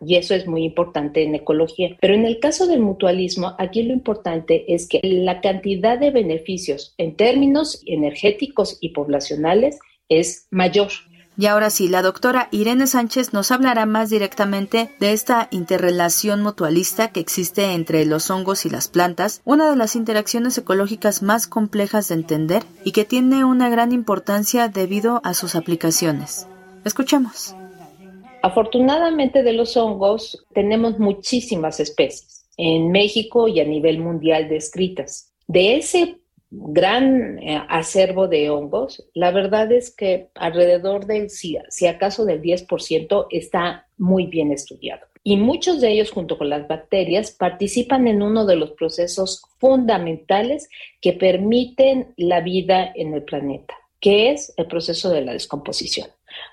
y 0.06 0.16
eso 0.16 0.36
es 0.36 0.48
muy 0.48 0.64
importante 0.64 1.24
en 1.24 1.36
ecología. 1.36 1.98
Pero 2.00 2.14
en 2.14 2.26
el 2.26 2.40
caso 2.40 2.68
del 2.68 2.80
mutualismo, 2.80 3.56
aquí 3.58 3.84
lo 3.84 3.94
importante 3.94 4.74
es 4.74 4.88
que 4.88 5.00
la 5.04 5.42
cantidad 5.42 6.00
de 6.00 6.12
beneficios 6.12 6.94
en 6.98 7.16
términos 7.16 7.82
energéticos 7.86 8.78
y 8.80 8.90
poblacionales 8.90 9.80
es 10.08 10.48
mayor. 10.50 10.90
Y 11.40 11.46
ahora 11.46 11.70
sí, 11.70 11.88
la 11.88 12.02
doctora 12.02 12.50
Irene 12.52 12.86
Sánchez 12.86 13.32
nos 13.32 13.52
hablará 13.52 13.86
más 13.86 14.10
directamente 14.10 14.90
de 15.00 15.14
esta 15.14 15.48
interrelación 15.52 16.44
mutualista 16.44 17.14
que 17.14 17.22
existe 17.22 17.72
entre 17.72 18.06
los 18.06 18.30
hongos 18.30 18.66
y 18.66 18.70
las 18.70 18.90
plantas, 18.90 19.42
una 19.46 19.70
de 19.70 19.78
las 19.78 19.96
interacciones 19.96 20.58
ecológicas 20.58 21.24
más 21.24 21.48
complejas 21.48 22.10
de 22.10 22.16
entender 22.16 22.64
y 22.84 22.92
que 22.92 23.06
tiene 23.06 23.46
una 23.46 23.70
gran 23.70 23.94
importancia 23.94 24.68
debido 24.68 25.22
a 25.24 25.34
sus 25.34 25.56
aplicaciones. 25.56 26.46
Escuchemos. 26.84 27.56
Afortunadamente 28.44 29.42
de 29.42 29.54
los 29.54 29.78
hongos 29.78 30.46
tenemos 30.54 31.00
muchísimas 31.00 31.80
especies 31.80 32.50
en 32.58 32.92
México 32.92 33.48
y 33.48 33.62
a 33.62 33.64
nivel 33.64 34.00
mundial 34.00 34.50
descritas. 34.50 35.32
De 35.48 35.78
ese 35.78 36.19
gran 36.52 37.40
eh, 37.40 37.62
acervo 37.70 38.28
de 38.28 38.50
hongos, 38.50 39.08
la 39.14 39.32
verdad 39.32 39.72
es 39.72 39.96
que 39.96 40.30
alrededor 40.36 41.06
del, 41.06 41.30
si, 41.30 41.58
si 41.70 41.88
acaso 41.88 42.26
del 42.26 42.42
10%, 42.42 43.28
está 43.32 43.88
muy 43.98 44.26
bien 44.26 44.52
estudiado. 44.52 45.06
Y 45.24 45.38
muchos 45.38 45.82
de 45.82 45.92
ellos, 45.92 46.12
junto 46.12 46.38
con 46.38 46.50
las 46.50 46.68
bacterias, 46.68 47.32
participan 47.32 48.08
en 48.08 48.22
uno 48.22 48.46
de 48.46 48.56
los 48.56 48.72
procesos 48.72 49.44
fundamentales 49.58 50.70
que 51.02 51.14
permiten 51.14 52.14
la 52.18 52.42
vida 52.42 52.92
en 52.96 53.14
el 53.14 53.24
planeta, 53.24 53.76
que 54.00 54.32
es 54.32 54.54
el 54.58 54.68
proceso 54.68 55.10
de 55.10 55.22
la 55.22 55.34
descomposición 55.34 56.08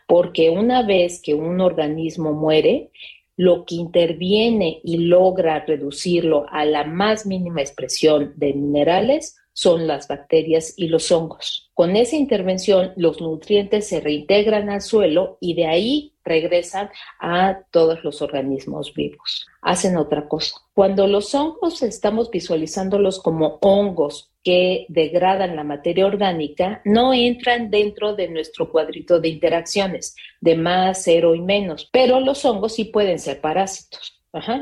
porque 0.07 0.51
una 0.51 0.83
vez 0.83 1.21
que 1.21 1.35
un 1.35 1.61
organismo 1.61 2.33
muere, 2.33 2.91
lo 3.37 3.65
que 3.67 3.75
interviene 3.75 4.81
y 4.83 4.99
logra 4.99 5.65
reducirlo 5.65 6.47
a 6.51 6.65
la 6.65 6.85
más 6.85 7.27
mínima 7.27 7.61
expresión 7.61 8.33
de 8.37 8.55
minerales 8.55 9.37
son 9.57 9.87
las 9.87 10.07
bacterias 10.07 10.75
y 10.77 10.89
los 10.89 11.11
hongos. 11.11 11.71
Con 11.73 11.97
esa 11.97 12.15
intervención, 12.15 12.93
los 12.97 13.23
nutrientes 13.23 13.89
se 13.89 14.01
reintegran 14.01 14.69
al 14.69 14.83
suelo 14.83 15.39
y 15.41 15.55
de 15.55 15.67
ahí 15.67 16.13
regresan 16.25 16.91
a 17.19 17.61
todos 17.71 18.05
los 18.05 18.21
organismos 18.21 18.93
vivos. 18.93 19.47
Hacen 19.63 19.97
otra 19.97 20.29
cosa. 20.29 20.57
Cuando 20.75 21.07
los 21.07 21.35
hongos 21.35 21.83
estamos 21.83 22.31
visualizándolos 22.31 23.19
como 23.19 23.57
hongos 23.63 24.31
que 24.45 24.85
degradan 24.91 25.57
la 25.57 25.65
materia 25.65 26.05
orgánica 26.05 26.83
no 26.85 27.15
entran 27.15 27.71
dentro 27.71 28.15
de 28.15 28.29
nuestro 28.29 28.71
cuadrito 28.71 29.21
de 29.21 29.29
interacciones 29.29 30.15
de 30.43 30.55
más, 30.55 31.03
cero 31.03 31.35
y 31.35 31.41
menos, 31.41 31.89
pero 31.91 32.21
los 32.21 32.45
hongos 32.45 32.75
sí 32.75 32.85
pueden 32.85 33.19
ser 33.19 33.41
parásitos. 33.41 34.21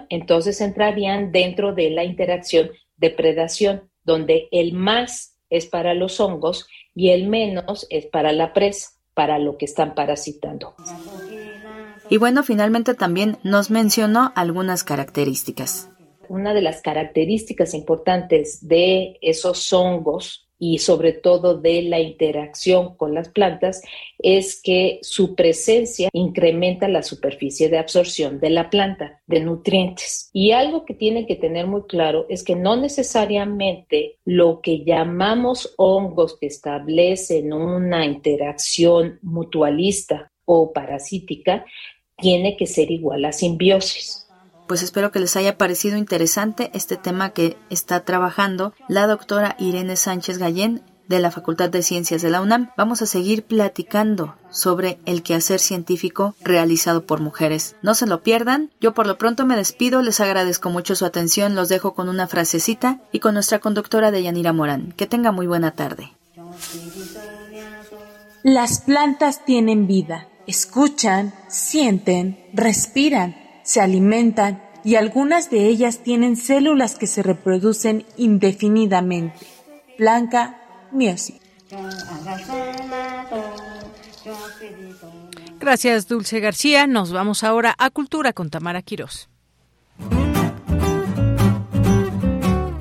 Entonces 0.09 0.61
entrarían 0.61 1.33
dentro 1.33 1.75
de 1.75 1.91
la 1.91 2.05
interacción 2.05 2.71
de 2.97 3.11
predación, 3.11 3.91
donde 4.05 4.49
el 4.51 4.73
más 4.73 5.37
es 5.51 5.67
para 5.67 5.95
los 5.95 6.21
hongos 6.21 6.67
y 6.95 7.11
el 7.11 7.29
menos 7.29 7.87
es 7.91 8.07
para 8.07 8.33
la 8.33 8.53
presa, 8.53 8.91
para 9.15 9.39
lo 9.39 9.57
que 9.59 9.65
están 9.65 9.95
parasitando. 9.95 10.75
Y 12.11 12.19
bueno, 12.19 12.43
finalmente 12.43 12.95
también 12.95 13.39
nos 13.43 13.71
mencionó 13.71 14.33
algunas 14.35 14.85
características. 14.85 15.91
Una 16.29 16.55
de 16.55 16.63
las 16.63 16.81
características 16.83 17.75
importantes 17.75 18.67
de 18.67 19.19
esos 19.21 19.73
hongos 19.73 20.44
y 20.59 20.79
sobre 20.79 21.13
todo 21.13 21.59
de 21.59 21.83
la 21.83 22.01
interacción 22.01 22.97
con 22.97 23.15
las 23.15 23.29
plantas 23.29 23.83
es 24.19 24.61
que 24.63 24.99
su 25.03 25.35
presencia 25.35 26.09
incrementa 26.13 26.89
la 26.89 27.03
superficie 27.03 27.69
de 27.69 27.79
absorción 27.79 28.41
de 28.41 28.51
la 28.51 28.71
planta 28.71 29.21
de 29.27 29.41
nutrientes. 29.41 30.31
Y 30.33 30.53
algo 30.53 30.85
que 30.85 30.95
tienen 30.95 31.27
que 31.27 31.37
tener 31.37 31.67
muy 31.67 31.83
claro 31.83 32.27
es 32.29 32.45
que 32.45 32.57
no 32.57 32.77
necesariamente 32.77 34.19
lo 34.25 34.61
que 34.61 34.85
llamamos 34.85 35.75
hongos 35.77 36.39
que 36.39 36.47
establecen 36.47 37.53
una 37.53 38.07
interacción 38.07 39.19
mutualista 39.23 40.31
o 40.45 40.73
parasítica 40.73 41.65
tiene 42.17 42.57
que 42.57 42.67
ser 42.67 42.91
igual 42.91 43.25
a 43.25 43.33
simbiosis 43.33 44.24
pues 44.67 44.83
espero 44.83 45.13
que 45.13 45.21
les 45.21 45.37
haya 45.37 45.59
parecido 45.59 45.97
interesante 45.97 46.71
este 46.75 46.97
tema 46.97 47.31
que 47.31 47.57
está 47.71 48.01
trabajando 48.01 48.73
la 48.89 49.07
doctora 49.07 49.57
Irene 49.59 49.97
Sánchez 49.97 50.39
Gallén 50.39 50.83
de 51.09 51.19
la 51.19 51.31
Facultad 51.31 51.69
de 51.69 51.83
Ciencias 51.83 52.23
de 52.23 52.31
la 52.31 52.41
UNAM. 52.41 52.71
Vamos 52.77 53.03
a 53.03 53.07
seguir 53.07 53.45
platicando 53.45 54.37
sobre 54.51 54.99
el 55.05 55.23
quehacer 55.23 55.61
científico 55.61 56.35
realizado 56.41 57.05
por 57.05 57.21
mujeres. 57.21 57.77
No 57.83 57.95
se 57.95 58.07
lo 58.07 58.23
pierdan. 58.23 58.71
Yo 58.81 58.95
por 58.95 59.07
lo 59.07 59.19
pronto 59.19 59.45
me 59.45 59.57
despido, 59.57 60.01
les 60.01 60.21
agradezco 60.21 60.71
mucho 60.71 60.95
su 60.95 61.05
atención, 61.05 61.55
los 61.55 61.69
dejo 61.69 61.95
con 61.95 62.09
una 62.09 62.27
frasecita 62.27 63.01
y 63.13 63.19
con 63.19 63.35
nuestra 63.35 63.59
conductora 63.59 64.11
de 64.11 64.23
Yanira 64.23 64.53
Morán. 64.53 64.93
Que 64.97 65.07
tenga 65.07 65.31
muy 65.31 65.47
buena 65.47 65.73
tarde. 65.73 66.13
Las 68.43 68.81
plantas 68.81 69.45
tienen 69.45 69.87
vida, 69.87 70.29
escuchan, 70.47 71.35
sienten, 71.49 72.39
respiran 72.53 73.44
se 73.65 73.81
alimentan 73.81 74.63
y 74.85 74.95
algunas 74.95 75.51
de 75.51 75.67
ellas 75.67 75.99
tienen 76.05 76.37
células 76.37 76.97
que 76.97 77.07
se 77.07 77.23
reproducen 77.23 78.05
indefinidamente. 78.17 79.47
Blanca 79.99 80.61
Miosi. 80.93 81.41
Gracias, 85.59 86.07
Dulce 86.07 86.41
García. 86.41 86.87
Nos 86.87 87.13
vamos 87.13 87.43
ahora 87.43 87.75
a 87.79 87.91
Cultura 87.91 88.33
con 88.33 88.51
Tamara 88.51 88.83
Quirós. 88.83 89.29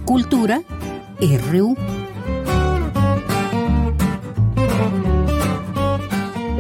Cultura 0.05 0.61
RU. 1.19 2.02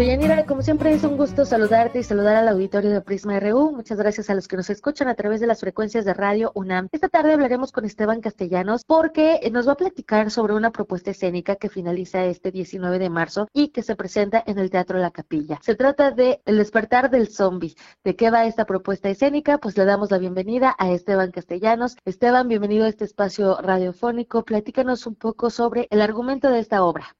Deyanira, 0.03 0.45
como 0.45 0.61
siempre 0.61 0.93
es 0.93 1.05
un 1.05 1.15
gusto 1.15 1.45
saludarte 1.45 1.99
y 1.99 2.03
saludar 2.03 2.35
al 2.35 2.49
auditorio 2.49 2.91
de 2.91 2.99
Prisma 2.99 3.39
RU. 3.39 3.71
Muchas 3.71 3.97
gracias 3.97 4.29
a 4.29 4.35
los 4.35 4.49
que 4.49 4.57
nos 4.57 4.69
escuchan 4.69 5.07
a 5.07 5.15
través 5.15 5.39
de 5.39 5.47
las 5.47 5.61
frecuencias 5.61 6.03
de 6.03 6.13
Radio 6.13 6.51
UNAM. 6.55 6.89
Esta 6.91 7.07
tarde 7.07 7.31
hablaremos 7.31 7.71
con 7.71 7.85
Esteban 7.85 8.19
Castellanos 8.19 8.83
porque 8.85 9.39
nos 9.53 9.65
va 9.65 9.71
a 9.71 9.77
platicar 9.77 10.29
sobre 10.29 10.55
una 10.55 10.71
propuesta 10.71 11.11
escénica 11.11 11.55
que 11.55 11.69
finaliza 11.69 12.25
este 12.25 12.51
19 12.51 12.99
de 12.99 13.09
marzo 13.09 13.47
y 13.53 13.69
que 13.69 13.81
se 13.81 13.95
presenta 13.95 14.43
en 14.45 14.59
el 14.59 14.71
Teatro 14.71 14.99
La 14.99 15.11
Capilla. 15.11 15.57
Se 15.61 15.73
trata 15.73 16.11
de 16.11 16.41
El 16.43 16.57
despertar 16.57 17.09
del 17.09 17.29
zombie. 17.29 17.75
¿De 18.03 18.17
qué 18.17 18.29
va 18.29 18.45
esta 18.45 18.65
propuesta 18.65 19.07
escénica? 19.07 19.57
Pues 19.57 19.77
le 19.77 19.85
damos 19.85 20.11
la 20.11 20.17
bienvenida 20.17 20.75
a 20.79 20.91
Esteban 20.91 21.31
Castellanos. 21.31 21.95
Esteban, 22.03 22.49
bienvenido 22.49 22.83
a 22.83 22.89
este 22.89 23.05
espacio 23.05 23.55
radiofónico. 23.61 24.43
Platícanos 24.43 25.07
un 25.07 25.15
poco 25.15 25.49
sobre 25.49 25.87
el 25.91 26.01
argumento 26.01 26.49
de 26.49 26.59
esta 26.59 26.83
obra. 26.83 27.15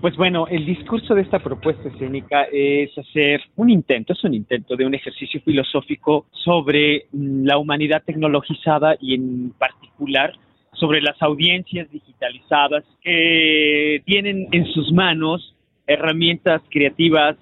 Pues 0.00 0.16
bueno, 0.16 0.48
el 0.48 0.66
discurso 0.66 1.14
de 1.14 1.22
esta 1.22 1.38
propuesta 1.38 1.88
escénica 1.88 2.48
es 2.52 2.90
hacer 2.98 3.40
un 3.54 3.70
intento, 3.70 4.12
es 4.12 4.24
un 4.24 4.34
intento 4.34 4.74
de 4.74 4.84
un 4.84 4.94
ejercicio 4.94 5.40
filosófico 5.42 6.26
sobre 6.32 7.06
mm, 7.12 7.44
la 7.44 7.58
humanidad 7.58 8.02
tecnologizada 8.04 8.96
y 9.00 9.14
en 9.14 9.50
particular 9.52 10.32
sobre 10.72 11.00
las 11.00 11.22
audiencias 11.22 11.88
digitalizadas 11.90 12.84
que 13.02 14.02
tienen 14.04 14.48
en 14.50 14.66
sus 14.72 14.90
manos 14.92 15.54
herramientas 15.86 16.62
creativas 16.68 17.36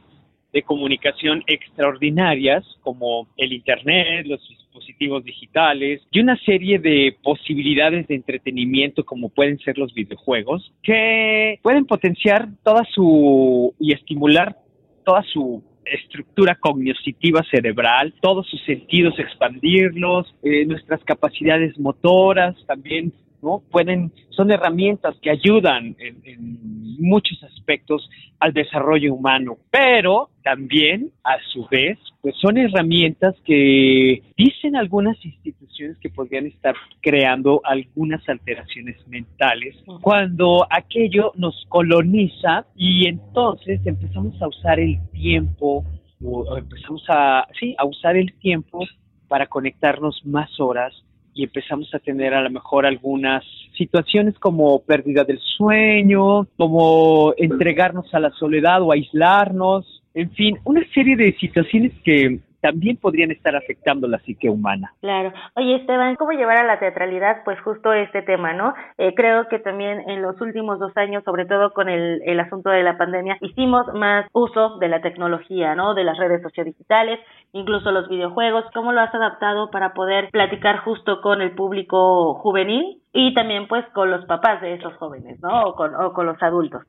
de 0.53 0.63
comunicación 0.63 1.43
extraordinarias 1.47 2.65
como 2.83 3.29
el 3.37 3.53
Internet, 3.53 4.27
los 4.27 4.41
dispositivos 4.49 5.25
digitales 5.25 6.03
y 6.11 6.21
una 6.21 6.37
serie 6.39 6.79
de 6.79 7.17
posibilidades 7.23 8.07
de 8.09 8.17
entretenimiento 8.17 9.05
como 9.05 9.29
pueden 9.29 9.59
ser 9.59 9.79
los 9.79 9.93
videojuegos 9.95 10.73
que 10.83 11.59
pueden 11.63 11.87
potenciar 11.87 12.49
toda 12.63 12.85
su 12.93 13.75
y 13.79 13.93
estimular 13.93 14.57
toda 15.05 15.23
su 15.25 15.63
estructura 15.85 16.55
cognitiva 16.55 17.43
cerebral, 17.51 18.15
todos 18.21 18.47
sus 18.49 18.63
sentidos 18.65 19.19
expandirlos, 19.19 20.33
eh, 20.43 20.65
nuestras 20.67 21.03
capacidades 21.05 21.79
motoras 21.79 22.55
también 22.67 23.13
¿no? 23.43 23.63
Pueden, 23.71 24.13
son 24.31 24.51
herramientas 24.51 25.17
que 25.23 25.31
ayudan 25.31 25.97
en, 25.99 26.81
muchos 27.01 27.43
aspectos 27.45 28.11
al 28.41 28.53
desarrollo 28.53 29.15
humano, 29.15 29.57
pero 29.71 30.29
también, 30.43 31.11
a 31.25 31.39
su 31.51 31.67
vez, 31.71 31.99
pues 32.21 32.35
son 32.37 32.59
herramientas 32.59 33.35
que 33.47 34.23
dicen 34.37 34.77
algunas 34.77 35.17
instituciones 35.25 35.97
que 35.99 36.11
podrían 36.11 36.47
estar 36.47 36.75
creando 37.01 37.63
algunas 37.65 38.27
alteraciones 38.29 38.97
mentales 39.09 39.77
cuando 40.03 40.67
aquello 40.69 41.33
nos 41.37 41.65
coloniza 41.71 42.67
y 42.77 43.07
entonces 43.07 43.81
empezamos 43.87 44.41
a 44.43 44.49
usar 44.49 44.79
el 44.79 44.99
tiempo 45.13 45.85
o 46.23 46.59
empezamos 46.59 47.03
a, 47.09 47.49
sí, 47.59 47.75
a 47.79 47.87
usar 47.87 48.17
el 48.17 48.35
tiempo 48.35 48.87
para 49.27 49.47
conectarnos 49.47 50.21
más 50.27 50.61
horas 50.61 50.93
y 51.35 51.45
empezamos 51.45 51.95
a 51.95 51.99
tener 51.99 52.35
a 52.35 52.43
lo 52.43 52.51
mejor 52.51 52.87
algunas 52.87 53.45
situaciones 53.77 54.39
como 54.39 54.83
pérdida 54.83 55.25
del 55.25 55.39
sueño, 55.39 56.47
como 56.57 57.35
entregarnos 57.37 58.13
a 58.15 58.21
la 58.21 58.31
soledad 58.31 58.83
o 58.83 58.93
aislarnos, 58.93 60.03
en 60.15 60.31
fin, 60.33 60.59
una 60.65 60.83
serie 60.93 61.17
de 61.17 61.33
situaciones 61.39 61.93
que 62.05 62.41
también 62.61 62.97
podrían 62.97 63.31
estar 63.31 63.57
afectando 63.57 64.07
la 64.09 64.19
psique 64.19 64.49
humana. 64.49 64.93
Claro. 65.01 65.33
Oye, 65.55 65.77
Esteban, 65.77 66.17
¿cómo 66.17 66.33
llevar 66.33 66.59
a 66.59 66.65
la 66.65 66.79
teatralidad 66.79 67.43
pues 67.45 67.61
justo 67.61 67.93
este 67.93 68.23
tema, 68.23 68.53
no? 68.53 68.75
Eh, 68.99 69.15
creo 69.15 69.49
que 69.49 69.59
también 69.59 70.09
en 70.09 70.23
los 70.23 70.41
últimos 70.41 70.79
dos 70.79 70.97
años, 70.97 71.25
sobre 71.25 71.47
todo 71.47 71.73
con 71.73 71.89
el, 71.89 72.21
el 72.25 72.41
asunto 72.41 72.71
de 72.71 72.83
la 72.83 72.97
pandemia, 72.97 73.39
hicimos 73.41 73.87
más 73.95 74.27
uso 74.33 74.79
de 74.79 74.89
la 74.89 75.01
tecnología, 75.01 75.75
¿no? 75.75 75.95
De 75.95 76.05
las 76.05 76.19
redes 76.19 76.43
sociodigitales, 76.43 77.21
incluso 77.53 77.91
los 77.91 78.09
videojuegos. 78.09 78.65
¿Cómo 78.75 78.93
lo 78.93 79.01
has 79.01 79.15
adaptado 79.15 79.71
para 79.71 79.93
poder 79.95 80.31
platicar 80.31 80.79
justo 80.79 81.21
con 81.21 81.41
el 81.43 81.53
público 81.53 82.35
juvenil 82.35 83.01
y 83.13 83.35
también 83.35 83.67
pues 83.69 83.85
con 83.93 84.11
los 84.11 84.25
papás 84.27 84.61
de 84.61 84.75
esos 84.75 84.95
jóvenes, 84.97 85.41
¿no? 85.41 85.63
O 85.65 85.75
con, 85.75 85.95
o 85.95 86.13
con 86.13 86.27
los 86.27 86.41
adultos. 86.43 86.83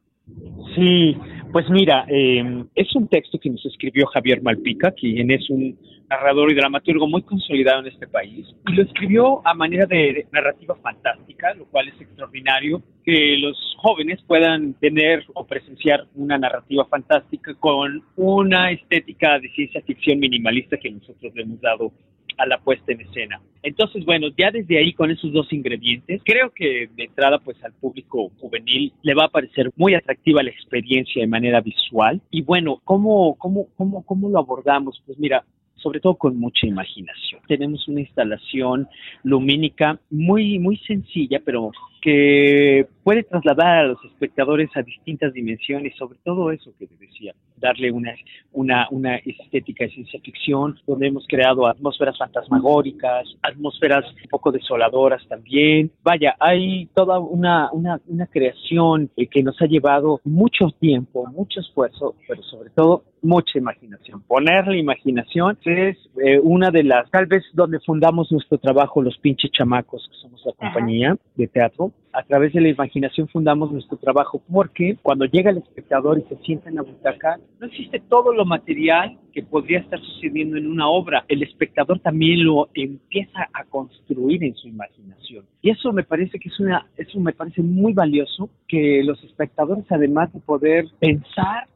Sí, 0.75 1.17
pues 1.51 1.69
mira, 1.69 2.05
eh, 2.07 2.63
es 2.75 2.95
un 2.95 3.07
texto 3.07 3.39
que 3.39 3.49
nos 3.49 3.65
escribió 3.65 4.05
Javier 4.07 4.41
Malpica, 4.41 4.91
quien 4.91 5.31
es 5.31 5.49
un 5.49 5.77
narrador 6.09 6.51
y 6.51 6.55
dramaturgo 6.55 7.07
muy 7.07 7.23
consolidado 7.23 7.81
en 7.81 7.87
este 7.87 8.07
país, 8.07 8.45
y 8.67 8.73
lo 8.73 8.83
escribió 8.83 9.45
a 9.45 9.53
manera 9.53 9.85
de 9.85 10.27
narrativa 10.31 10.75
fantástica, 10.81 11.53
lo 11.53 11.65
cual 11.65 11.87
es 11.89 11.99
extraordinario 11.99 12.81
que 13.03 13.37
los 13.37 13.57
jóvenes 13.77 14.21
puedan 14.27 14.73
tener 14.75 15.25
o 15.33 15.45
presenciar 15.45 16.05
una 16.15 16.37
narrativa 16.37 16.85
fantástica 16.85 17.53
con 17.55 18.03
una 18.15 18.71
estética 18.71 19.39
de 19.39 19.49
ciencia 19.49 19.81
ficción 19.81 20.19
minimalista 20.19 20.77
que 20.77 20.91
nosotros 20.91 21.33
le 21.35 21.43
hemos 21.43 21.59
dado 21.61 21.91
a 22.37 22.45
la 22.45 22.59
puesta 22.59 22.91
en 22.91 23.01
escena. 23.01 23.41
Entonces, 23.63 24.05
bueno, 24.05 24.27
ya 24.37 24.51
desde 24.51 24.79
ahí 24.79 24.93
con 24.93 25.11
esos 25.11 25.31
dos 25.31 25.51
ingredientes, 25.53 26.21
creo 26.25 26.51
que 26.51 26.89
de 26.95 27.03
entrada 27.03 27.39
pues 27.39 27.63
al 27.63 27.73
público 27.73 28.31
juvenil 28.39 28.93
le 29.03 29.13
va 29.13 29.25
a 29.25 29.29
parecer 29.29 29.69
muy 29.75 29.93
atractiva 29.93 30.43
la 30.43 30.49
experiencia 30.49 31.21
de 31.21 31.27
manera 31.27 31.61
visual. 31.61 32.21
Y 32.31 32.41
bueno, 32.41 32.81
¿cómo, 32.83 33.35
cómo, 33.35 33.67
cómo, 33.75 34.03
cómo 34.03 34.29
lo 34.29 34.39
abordamos? 34.39 35.01
Pues 35.05 35.19
mira, 35.19 35.43
sobre 35.75 35.99
todo 35.99 36.15
con 36.15 36.37
mucha 36.37 36.67
imaginación. 36.67 37.41
Tenemos 37.47 37.87
una 37.87 38.01
instalación 38.01 38.87
lumínica 39.23 39.99
muy, 40.09 40.59
muy 40.59 40.77
sencilla, 40.77 41.41
pero 41.43 41.71
que 42.01 42.87
puede 43.03 43.23
trasladar 43.23 43.77
a 43.77 43.87
los 43.87 44.05
espectadores 44.05 44.69
a 44.75 44.81
distintas 44.81 45.33
dimensiones, 45.33 45.95
sobre 45.95 46.17
todo 46.23 46.51
eso 46.51 46.71
que 46.77 46.87
te 46.87 46.95
decía, 46.97 47.33
darle 47.57 47.91
una, 47.91 48.13
una, 48.51 48.87
una 48.91 49.15
estética 49.17 49.85
de 49.85 49.91
ciencia 49.91 50.19
ficción, 50.21 50.77
donde 50.87 51.07
hemos 51.07 51.25
creado 51.27 51.67
atmósferas 51.67 52.17
fantasmagóricas, 52.17 53.27
atmósferas 53.43 54.05
un 54.23 54.29
poco 54.29 54.51
desoladoras 54.51 55.25
también. 55.27 55.91
Vaya, 56.03 56.35
hay 56.39 56.87
toda 56.95 57.19
una, 57.19 57.69
una, 57.71 58.01
una 58.07 58.25
creación 58.27 59.09
que 59.29 59.43
nos 59.43 59.61
ha 59.61 59.65
llevado 59.65 60.19
mucho 60.23 60.69
tiempo, 60.79 61.27
mucho 61.27 61.59
esfuerzo, 61.59 62.15
pero 62.27 62.41
sobre 62.43 62.71
todo 62.71 63.03
mucha 63.21 63.57
imaginación. 63.57 64.21
Ponerle 64.23 64.79
imaginación 64.79 65.57
es 65.65 65.97
eh, 66.23 66.39
una 66.41 66.71
de 66.71 66.83
las, 66.83 67.09
tal 67.11 67.27
vez 67.27 67.43
donde 67.53 67.79
fundamos 67.79 68.31
nuestro 68.31 68.57
trabajo, 68.57 69.01
los 69.01 69.17
pinches 69.19 69.51
chamacos, 69.51 70.07
que 70.09 70.15
somos 70.17 70.41
la 70.45 70.53
compañía 70.53 71.15
de 71.35 71.47
teatro. 71.47 71.90
A 72.13 72.23
través 72.23 72.51
de 72.51 72.59
la 72.59 72.67
imaginación 72.67 73.29
fundamos 73.29 73.71
nuestro 73.71 73.97
trabajo 73.97 74.41
porque 74.51 74.97
cuando 75.01 75.25
llega 75.25 75.49
el 75.49 75.59
espectador 75.59 76.19
y 76.19 76.23
se 76.23 76.41
sienta 76.43 76.69
en 76.69 76.75
la 76.75 76.81
butaca, 76.81 77.39
no 77.59 77.67
existe 77.67 78.01
todo 78.09 78.33
lo 78.33 78.43
material 78.43 79.17
que 79.31 79.43
podría 79.43 79.79
estar 79.79 79.99
sucediendo 79.99 80.57
en 80.57 80.67
una 80.67 80.89
obra. 80.89 81.23
El 81.29 81.41
espectador 81.41 81.99
también 81.99 82.43
lo 82.43 82.69
empieza 82.73 83.47
a 83.53 83.63
construir 83.63 84.43
en 84.43 84.55
su 84.55 84.67
imaginación. 84.67 85.45
Y 85.61 85.69
eso 85.69 85.93
me 85.93 86.03
parece 86.03 86.37
que 86.37 86.49
es 86.49 86.59
una, 86.59 86.85
eso 86.97 87.17
me 87.19 87.31
parece 87.31 87.61
muy 87.61 87.93
valioso 87.93 88.49
que 88.67 89.01
los 89.05 89.23
espectadores, 89.23 89.85
además 89.89 90.33
de 90.33 90.41
poder 90.41 90.85
pensar 90.99 91.67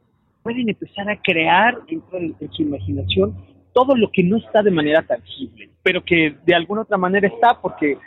pueden 0.46 0.70
empezar 0.70 1.10
a 1.10 1.20
crear 1.20 1.84
dentro 1.88 2.20
de, 2.20 2.48
su 2.52 2.62
imaginación 2.62 3.36
todo 3.74 3.96
lo 3.96 4.12
que 4.12 4.22
no 4.22 4.38
está 4.38 4.62
de 4.62 4.70
manera 4.70 5.02
tangible, 5.02 5.72
pero 5.82 6.04
que 6.04 6.36
de 6.46 6.54
alguna 6.54 6.84
otra 6.84 6.98
manera 6.98 7.28
está 7.28 7.60
porque 7.60 7.98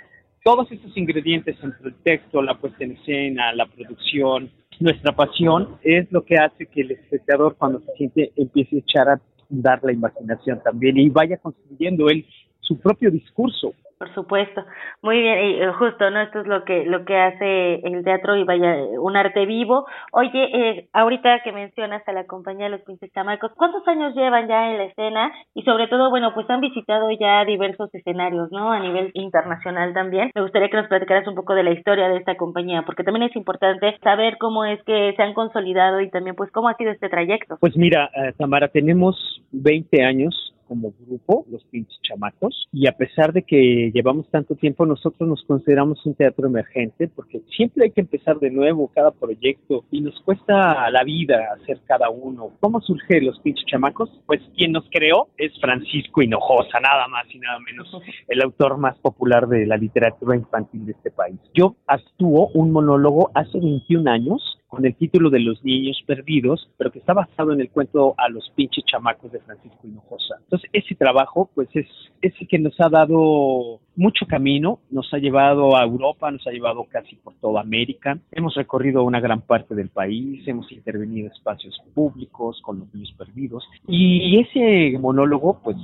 todos 0.45 0.71
estos 0.73 0.97
ingredientes 0.97 1.57
entre 1.63 1.89
el 1.89 1.95
texto, 2.03 2.43
la 2.43 2.59
puesta 2.59 2.85
en 2.85 2.93
escena, 2.93 3.53
la 3.53 3.67
producción, 3.67 4.51
nuestra 4.81 5.13
pasión, 5.15 5.77
es 5.83 6.11
lo 6.13 6.25
que 6.25 6.37
hace 6.37 6.67
que 6.67 6.83
el 6.83 6.93
espectador 6.93 7.57
cuando 7.57 7.81
se 7.81 7.93
siente 7.97 8.33
empiece 8.37 8.77
a 8.77 8.79
echar 8.79 9.09
a 9.09 9.21
dar 9.49 9.81
la 9.83 9.93
imaginación 9.93 10.61
también 10.63 10.99
y 10.99 11.09
vaya 11.09 11.37
construyendo 11.39 12.09
él 12.09 12.27
su 12.61 12.79
propio 12.79 13.11
discurso. 13.11 13.75
Por 13.99 14.15
supuesto, 14.15 14.65
muy 15.03 15.21
bien, 15.21 15.39
y 15.45 15.61
eh, 15.61 15.73
justo, 15.73 16.09
¿no? 16.11 16.21
Esto 16.21 16.41
es 16.41 16.47
lo 16.47 16.65
que 16.65 16.85
lo 16.85 17.05
que 17.05 17.17
hace 17.17 17.75
el 17.83 18.05
teatro 18.05 18.37
y 18.37 18.45
vaya, 18.45 18.77
un 19.01 19.17
arte 19.17 19.45
vivo. 19.45 19.87
Oye, 20.13 20.31
eh, 20.55 20.89
ahorita 20.93 21.41
que 21.43 21.51
mencionas 21.51 22.07
a 22.07 22.13
la 22.13 22.25
compañía 22.25 22.67
de 22.67 22.71
los 22.71 22.83
Pinches 22.83 23.13
Chamacos, 23.13 23.51
¿cuántos 23.57 23.87
años 23.89 24.15
llevan 24.15 24.47
ya 24.47 24.71
en 24.71 24.79
la 24.79 24.85
escena? 24.85 25.33
Y 25.53 25.63
sobre 25.63 25.89
todo, 25.89 26.11
bueno, 26.11 26.33
pues 26.33 26.49
han 26.49 26.61
visitado 26.61 27.11
ya 27.19 27.45
diversos 27.45 27.93
escenarios, 27.93 28.53
¿no? 28.53 28.71
A 28.71 28.79
nivel 28.79 29.11
internacional 29.15 29.93
también. 29.95 30.31
Me 30.33 30.43
gustaría 30.43 30.69
que 30.69 30.77
nos 30.77 30.87
platicaras 30.87 31.27
un 31.27 31.35
poco 31.35 31.55
de 31.55 31.65
la 31.65 31.73
historia 31.73 32.09
de 32.09 32.19
esta 32.19 32.37
compañía, 32.37 32.83
porque 32.83 33.03
también 33.03 33.29
es 33.29 33.35
importante 33.35 33.99
saber 34.05 34.39
cómo 34.39 34.65
es 34.65 34.81
que 34.85 35.13
se 35.17 35.23
han 35.23 35.35
consolidado 35.35 36.01
y 36.01 36.09
también, 36.11 36.37
pues, 36.37 36.53
cómo 36.53 36.69
ha 36.69 36.77
sido 36.77 36.93
este 36.93 37.09
trayecto. 37.09 37.57
Pues 37.59 37.77
mira, 37.77 38.11
eh, 38.15 38.33
Tamara, 38.39 38.69
tenemos 38.69 39.17
20 39.51 40.05
años 40.05 40.55
como 40.69 40.93
grupo, 41.07 41.47
los 41.51 41.65
pinches 41.65 41.99
chamacos, 42.03 42.69
y 42.73 42.87
a 42.87 42.93
pesar 42.93 43.33
de 43.33 43.43
que 43.43 43.91
llevamos 43.93 44.29
tanto 44.31 44.55
tiempo, 44.55 44.87
nosotros 44.87 45.29
nos 45.29 45.43
consideramos 45.45 46.05
un 46.07 46.15
teatro 46.15 46.47
emergente 46.47 47.09
porque 47.09 47.41
siempre 47.57 47.85
hay 47.85 47.91
que 47.91 48.03
empezar 48.03 48.39
de 48.39 48.51
nuevo 48.51 48.91
cada 48.95 49.11
proyecto 49.11 49.85
y 49.91 50.01
nos 50.01 50.21
cuesta 50.21 50.91
la 50.91 51.03
vida 51.05 51.55
hacer 51.61 51.81
cada 51.87 52.11
uno. 52.11 52.53
¿Cómo 52.61 52.81
surge 52.81 53.21
los 53.21 53.39
pinches 53.41 53.65
chamacos? 53.67 54.11
Pues 54.27 54.41
quien 54.57 54.73
nos 54.73 54.85
creó 54.91 55.29
es 55.37 55.53
Francisco 55.61 56.23
Hinojosa, 56.23 56.81
nada 56.81 57.09
más 57.09 57.27
y 57.33 57.39
nada 57.39 57.59
menos, 57.61 57.89
el 58.29 58.43
autor 58.43 58.79
más 58.79 58.99
popular 58.99 59.49
de 59.49 59.67
la 59.67 59.77
literatura 59.77 60.37
infantil 60.37 60.87
de 60.87 60.93
este 60.93 61.11
país. 61.11 61.39
Yo 61.55 61.77
actúo 61.87 62.51
un 62.55 62.71
monólogo 62.71 63.31
hace 63.35 63.59
21 63.59 64.11
años 64.11 64.58
con 64.69 64.85
el 64.85 64.95
título 64.95 65.31
de 65.31 65.41
Los 65.41 65.65
Niños 65.65 66.01
Perdidos, 66.07 66.71
pero 66.77 66.93
que 66.93 66.99
está 66.99 67.15
basado 67.15 67.53
en 67.53 67.61
el 67.61 67.71
cuento 67.71 68.15
A 68.19 68.29
los 68.29 68.51
pinches 68.55 68.85
chamacos 68.85 69.33
de 69.33 69.41
Francisco 69.41 69.79
Hinojosa. 69.83 70.37
Entonces, 70.45 70.71
ese 70.73 70.95
trabajo, 70.95 71.51
pues 71.55 71.69
es 71.75 71.87
ese 72.21 72.47
que 72.47 72.59
nos 72.59 72.79
ha 72.81 72.89
dado 72.89 73.81
mucho 73.97 74.27
camino, 74.27 74.81
nos 74.91 75.13
ha 75.13 75.19
llevado 75.19 75.77
a 75.77 75.85
Europa, 75.85 76.31
nos 76.31 76.47
ha 76.47 76.51
llevado 76.51 76.85
casi 76.85 77.17
por 77.17 77.35
toda 77.35 77.63
América, 77.63 78.19
hemos 78.31 78.55
recorrido 78.55 79.03
una 79.05 79.21
gran 79.21 79.41
parte 79.41 79.75
del 79.75 79.89
país, 79.89 80.47
hemos 80.47 80.71
intervenido 80.71 81.27
en 81.27 81.33
espacios 81.33 81.81
públicos 81.95 82.61
con 82.63 82.81
los 82.81 82.95
niños 82.95 83.15
perdidos, 83.17 83.65
y 83.87 84.39
ese 84.39 84.99
monólogo, 84.99 85.61
pues 85.65 85.77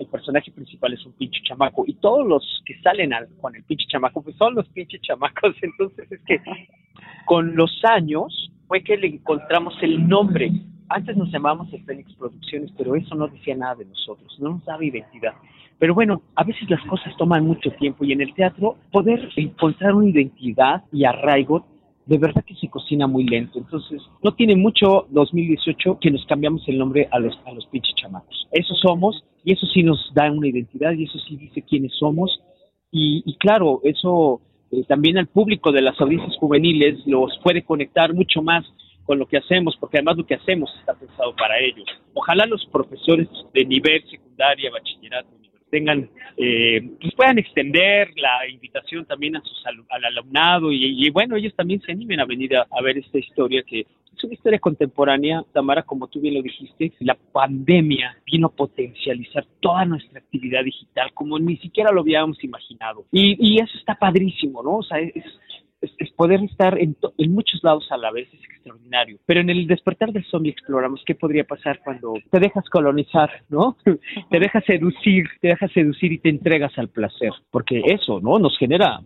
el 0.00 0.06
personaje 0.06 0.50
principal 0.50 0.92
es 0.92 1.04
un 1.06 1.12
pinche 1.12 1.40
chamaco 1.44 1.84
y 1.86 1.94
todos 1.94 2.26
los 2.26 2.62
que 2.66 2.80
salen 2.80 3.12
al, 3.12 3.28
con 3.40 3.54
el 3.54 3.62
pinche 3.64 3.86
chamaco 3.86 4.22
pues 4.22 4.36
son 4.36 4.54
los 4.54 4.68
pinches 4.70 5.00
chamacos 5.02 5.54
entonces 5.62 6.10
es 6.10 6.20
que 6.26 6.40
con 7.26 7.54
los 7.54 7.70
años 7.84 8.50
fue 8.66 8.82
que 8.82 8.96
le 8.96 9.06
encontramos 9.06 9.74
el 9.82 10.08
nombre 10.08 10.50
antes 10.88 11.16
nos 11.16 11.30
llamábamos 11.30 11.72
el 11.72 11.84
Fénix 11.84 12.12
Producciones 12.14 12.72
pero 12.76 12.96
eso 12.96 13.14
no 13.14 13.28
decía 13.28 13.54
nada 13.54 13.76
de 13.76 13.84
nosotros 13.84 14.36
no 14.40 14.50
nos 14.54 14.64
daba 14.64 14.84
identidad 14.84 15.34
pero 15.80 15.94
bueno, 15.94 16.20
a 16.34 16.44
veces 16.44 16.68
las 16.68 16.84
cosas 16.84 17.16
toman 17.16 17.46
mucho 17.46 17.70
tiempo 17.70 18.04
y 18.04 18.12
en 18.12 18.20
el 18.20 18.34
teatro 18.34 18.76
poder 18.92 19.30
encontrar 19.34 19.94
una 19.94 20.10
identidad 20.10 20.84
y 20.92 21.06
arraigo 21.06 21.64
de 22.04 22.18
verdad 22.18 22.44
que 22.44 22.54
se 22.56 22.68
cocina 22.68 23.06
muy 23.06 23.24
lento. 23.24 23.58
Entonces, 23.58 24.02
no 24.22 24.34
tiene 24.34 24.56
mucho 24.56 25.06
2018 25.10 25.98
que 26.00 26.10
nos 26.10 26.26
cambiamos 26.26 26.68
el 26.68 26.76
nombre 26.76 27.08
a 27.10 27.18
los, 27.18 27.38
a 27.46 27.52
los 27.52 27.64
pinches 27.66 27.94
chamacos. 27.94 28.46
Eso 28.52 28.74
somos 28.74 29.24
y 29.44 29.52
eso 29.52 29.66
sí 29.66 29.82
nos 29.82 30.12
da 30.14 30.30
una 30.30 30.48
identidad 30.48 30.92
y 30.92 31.04
eso 31.04 31.18
sí 31.18 31.36
dice 31.36 31.62
quiénes 31.62 31.92
somos. 31.98 32.40
Y, 32.92 33.36
claro, 33.38 33.80
eso 33.84 34.40
eh, 34.72 34.82
también 34.88 35.16
al 35.16 35.28
público 35.28 35.70
de 35.70 35.82
las 35.82 36.00
audiencias 36.00 36.36
juveniles 36.38 36.98
los 37.06 37.38
puede 37.42 37.62
conectar 37.62 38.12
mucho 38.12 38.42
más 38.42 38.64
con 39.04 39.18
lo 39.18 39.26
que 39.26 39.38
hacemos, 39.38 39.76
porque 39.78 39.98
además 39.98 40.16
lo 40.16 40.26
que 40.26 40.34
hacemos 40.34 40.70
está 40.78 40.94
pensado 40.94 41.34
para 41.36 41.58
ellos. 41.58 41.84
Ojalá 42.14 42.46
los 42.46 42.66
profesores 42.66 43.28
de 43.54 43.64
nivel 43.64 44.02
secundaria, 44.10 44.70
bachillerato, 44.70 45.28
tengan, 45.70 46.08
eh, 46.36 46.82
pues 47.00 47.14
puedan 47.14 47.38
extender 47.38 48.10
la 48.16 48.48
invitación 48.48 49.06
también 49.06 49.36
a 49.36 49.40
sus 49.40 49.64
al 49.66 50.04
alumnado 50.04 50.72
y, 50.72 51.08
bueno, 51.10 51.36
ellos 51.36 51.54
también 51.54 51.80
se 51.80 51.92
animen 51.92 52.20
a 52.20 52.24
venir 52.24 52.56
a, 52.56 52.82
ver 52.82 52.98
esta 52.98 53.18
historia 53.18 53.62
que 53.62 53.80
es 53.80 54.24
una 54.24 54.34
historia 54.34 54.58
contemporánea, 54.58 55.42
Tamara, 55.52 55.82
como 55.82 56.06
tú 56.08 56.20
bien 56.20 56.34
lo 56.34 56.42
dijiste, 56.42 56.92
la 56.98 57.16
pandemia 57.32 58.18
vino 58.26 58.48
a 58.48 58.54
potencializar 58.54 59.46
toda 59.60 59.84
nuestra 59.86 60.18
actividad 60.18 60.62
digital 60.62 61.12
como 61.14 61.38
ni 61.38 61.56
siquiera 61.56 61.90
lo 61.90 62.02
habíamos 62.02 62.42
imaginado. 62.44 63.06
Y, 63.12 63.36
y 63.38 63.60
eso 63.60 63.78
está 63.78 63.94
padrísimo, 63.94 64.62
¿no? 64.62 64.78
O 64.78 64.82
sea, 64.82 64.98
es, 64.98 65.16
es, 65.16 65.24
poder 66.20 66.44
estar 66.44 66.78
en, 66.78 66.94
en, 67.16 67.32
muchos 67.32 67.64
lados 67.64 67.86
a 67.90 67.96
la 67.96 68.10
vez 68.10 68.28
es 68.34 68.44
extraordinario. 68.44 69.16
Pero 69.24 69.40
en 69.40 69.48
el 69.48 69.66
despertar 69.66 70.12
del 70.12 70.26
zombie 70.26 70.52
exploramos 70.52 71.02
qué 71.06 71.14
podría 71.14 71.44
pasar 71.44 71.80
cuando 71.82 72.12
te 72.30 72.38
dejas 72.38 72.68
colonizar, 72.68 73.30
¿no? 73.48 73.78
te 74.30 74.38
dejas 74.38 74.62
seducir, 74.66 75.24
te 75.40 75.48
dejas 75.48 75.72
seducir 75.72 76.12
y 76.12 76.18
te 76.18 76.28
entregas 76.28 76.76
al 76.76 76.90
placer, 76.90 77.30
porque 77.50 77.80
eso, 77.86 78.20
¿no? 78.20 78.38
Nos 78.38 78.58
genera 78.58 79.00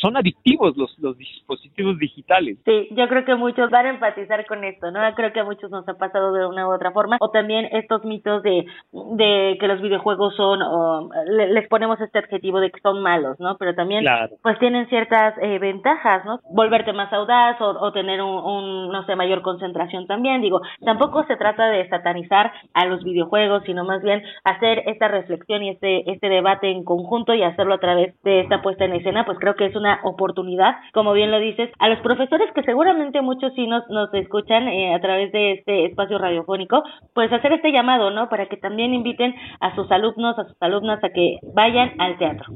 son 0.00 0.16
adictivos 0.16 0.76
los, 0.76 0.96
los 0.98 1.16
dispositivos 1.16 1.98
digitales. 1.98 2.58
Sí, 2.64 2.88
yo 2.92 3.08
creo 3.08 3.24
que 3.24 3.34
muchos 3.34 3.70
van 3.70 3.86
a 3.86 3.90
empatizar 3.90 4.44
con 4.46 4.62
esto, 4.64 4.90
¿no? 4.90 5.00
Creo 5.14 5.32
que 5.32 5.40
a 5.40 5.44
muchos 5.44 5.70
nos 5.70 5.88
ha 5.88 5.94
pasado 5.94 6.32
de 6.32 6.46
una 6.46 6.68
u 6.68 6.74
otra 6.74 6.92
forma. 6.92 7.16
O 7.20 7.30
también 7.30 7.68
estos 7.72 8.04
mitos 8.04 8.42
de, 8.42 8.66
de 8.92 9.56
que 9.58 9.68
los 9.68 9.80
videojuegos 9.80 10.36
son, 10.36 10.60
o, 10.62 11.10
les 11.26 11.66
ponemos 11.68 12.00
este 12.00 12.18
adjetivo 12.18 12.60
de 12.60 12.70
que 12.70 12.80
son 12.80 13.02
malos, 13.02 13.40
¿no? 13.40 13.56
Pero 13.58 13.74
también, 13.74 14.04
pues 14.42 14.58
tienen 14.58 14.86
ciertas 14.88 15.34
eh, 15.40 15.58
ventajas, 15.58 16.24
¿no? 16.24 16.40
Volverte 16.50 16.92
más 16.92 17.12
audaz 17.12 17.60
o, 17.60 17.70
o 17.70 17.92
tener 17.92 18.20
un, 18.20 18.44
un, 18.44 18.92
no 18.92 19.04
sé, 19.06 19.16
mayor 19.16 19.42
concentración 19.42 20.06
también. 20.06 20.42
Digo, 20.42 20.60
tampoco 20.84 21.24
se 21.24 21.36
trata 21.36 21.70
de 21.70 21.88
satanizar 21.88 22.52
a 22.74 22.86
los 22.86 23.02
videojuegos, 23.02 23.62
sino 23.64 23.84
más 23.84 24.02
bien 24.02 24.22
hacer 24.44 24.82
esta 24.86 25.08
reflexión 25.08 25.62
y 25.62 25.70
este, 25.70 26.10
este 26.10 26.28
debate 26.28 26.70
en 26.70 26.84
conjunto 26.84 27.34
y 27.34 27.42
hacerlo 27.42 27.74
a 27.74 27.78
través 27.78 28.20
de 28.22 28.40
esta 28.40 28.60
puesta 28.60 28.84
en 28.84 28.94
escena, 28.94 29.24
pues 29.24 29.38
creo 29.38 29.53
que 29.54 29.66
es 29.66 29.76
una 29.76 30.00
oportunidad, 30.04 30.76
como 30.92 31.12
bien 31.12 31.30
lo 31.30 31.38
dices, 31.38 31.70
a 31.78 31.88
los 31.88 32.00
profesores 32.00 32.50
que 32.54 32.62
seguramente 32.62 33.20
muchos 33.22 33.52
sí 33.54 33.66
nos, 33.66 33.88
nos 33.88 34.12
escuchan 34.14 34.68
eh, 34.68 34.94
a 34.94 35.00
través 35.00 35.32
de 35.32 35.52
este 35.52 35.86
espacio 35.86 36.18
radiofónico, 36.18 36.82
pues 37.14 37.32
hacer 37.32 37.52
este 37.52 37.72
llamado, 37.72 38.10
¿no? 38.10 38.28
Para 38.28 38.46
que 38.46 38.56
también 38.56 38.94
inviten 38.94 39.34
a 39.60 39.74
sus 39.74 39.90
alumnos, 39.90 40.38
a 40.38 40.44
sus 40.44 40.56
alumnas 40.60 41.02
a 41.02 41.10
que 41.10 41.38
vayan 41.54 41.92
al 41.98 42.18
teatro. 42.18 42.54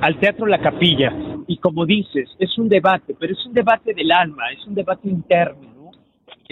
Al 0.00 0.16
teatro 0.16 0.46
La 0.46 0.58
Capilla. 0.58 1.12
Y 1.46 1.58
como 1.58 1.86
dices, 1.86 2.28
es 2.38 2.56
un 2.58 2.68
debate, 2.68 3.14
pero 3.18 3.32
es 3.32 3.46
un 3.46 3.52
debate 3.52 3.94
del 3.94 4.12
alma, 4.12 4.50
es 4.52 4.66
un 4.66 4.74
debate 4.74 5.08
interno 5.08 5.71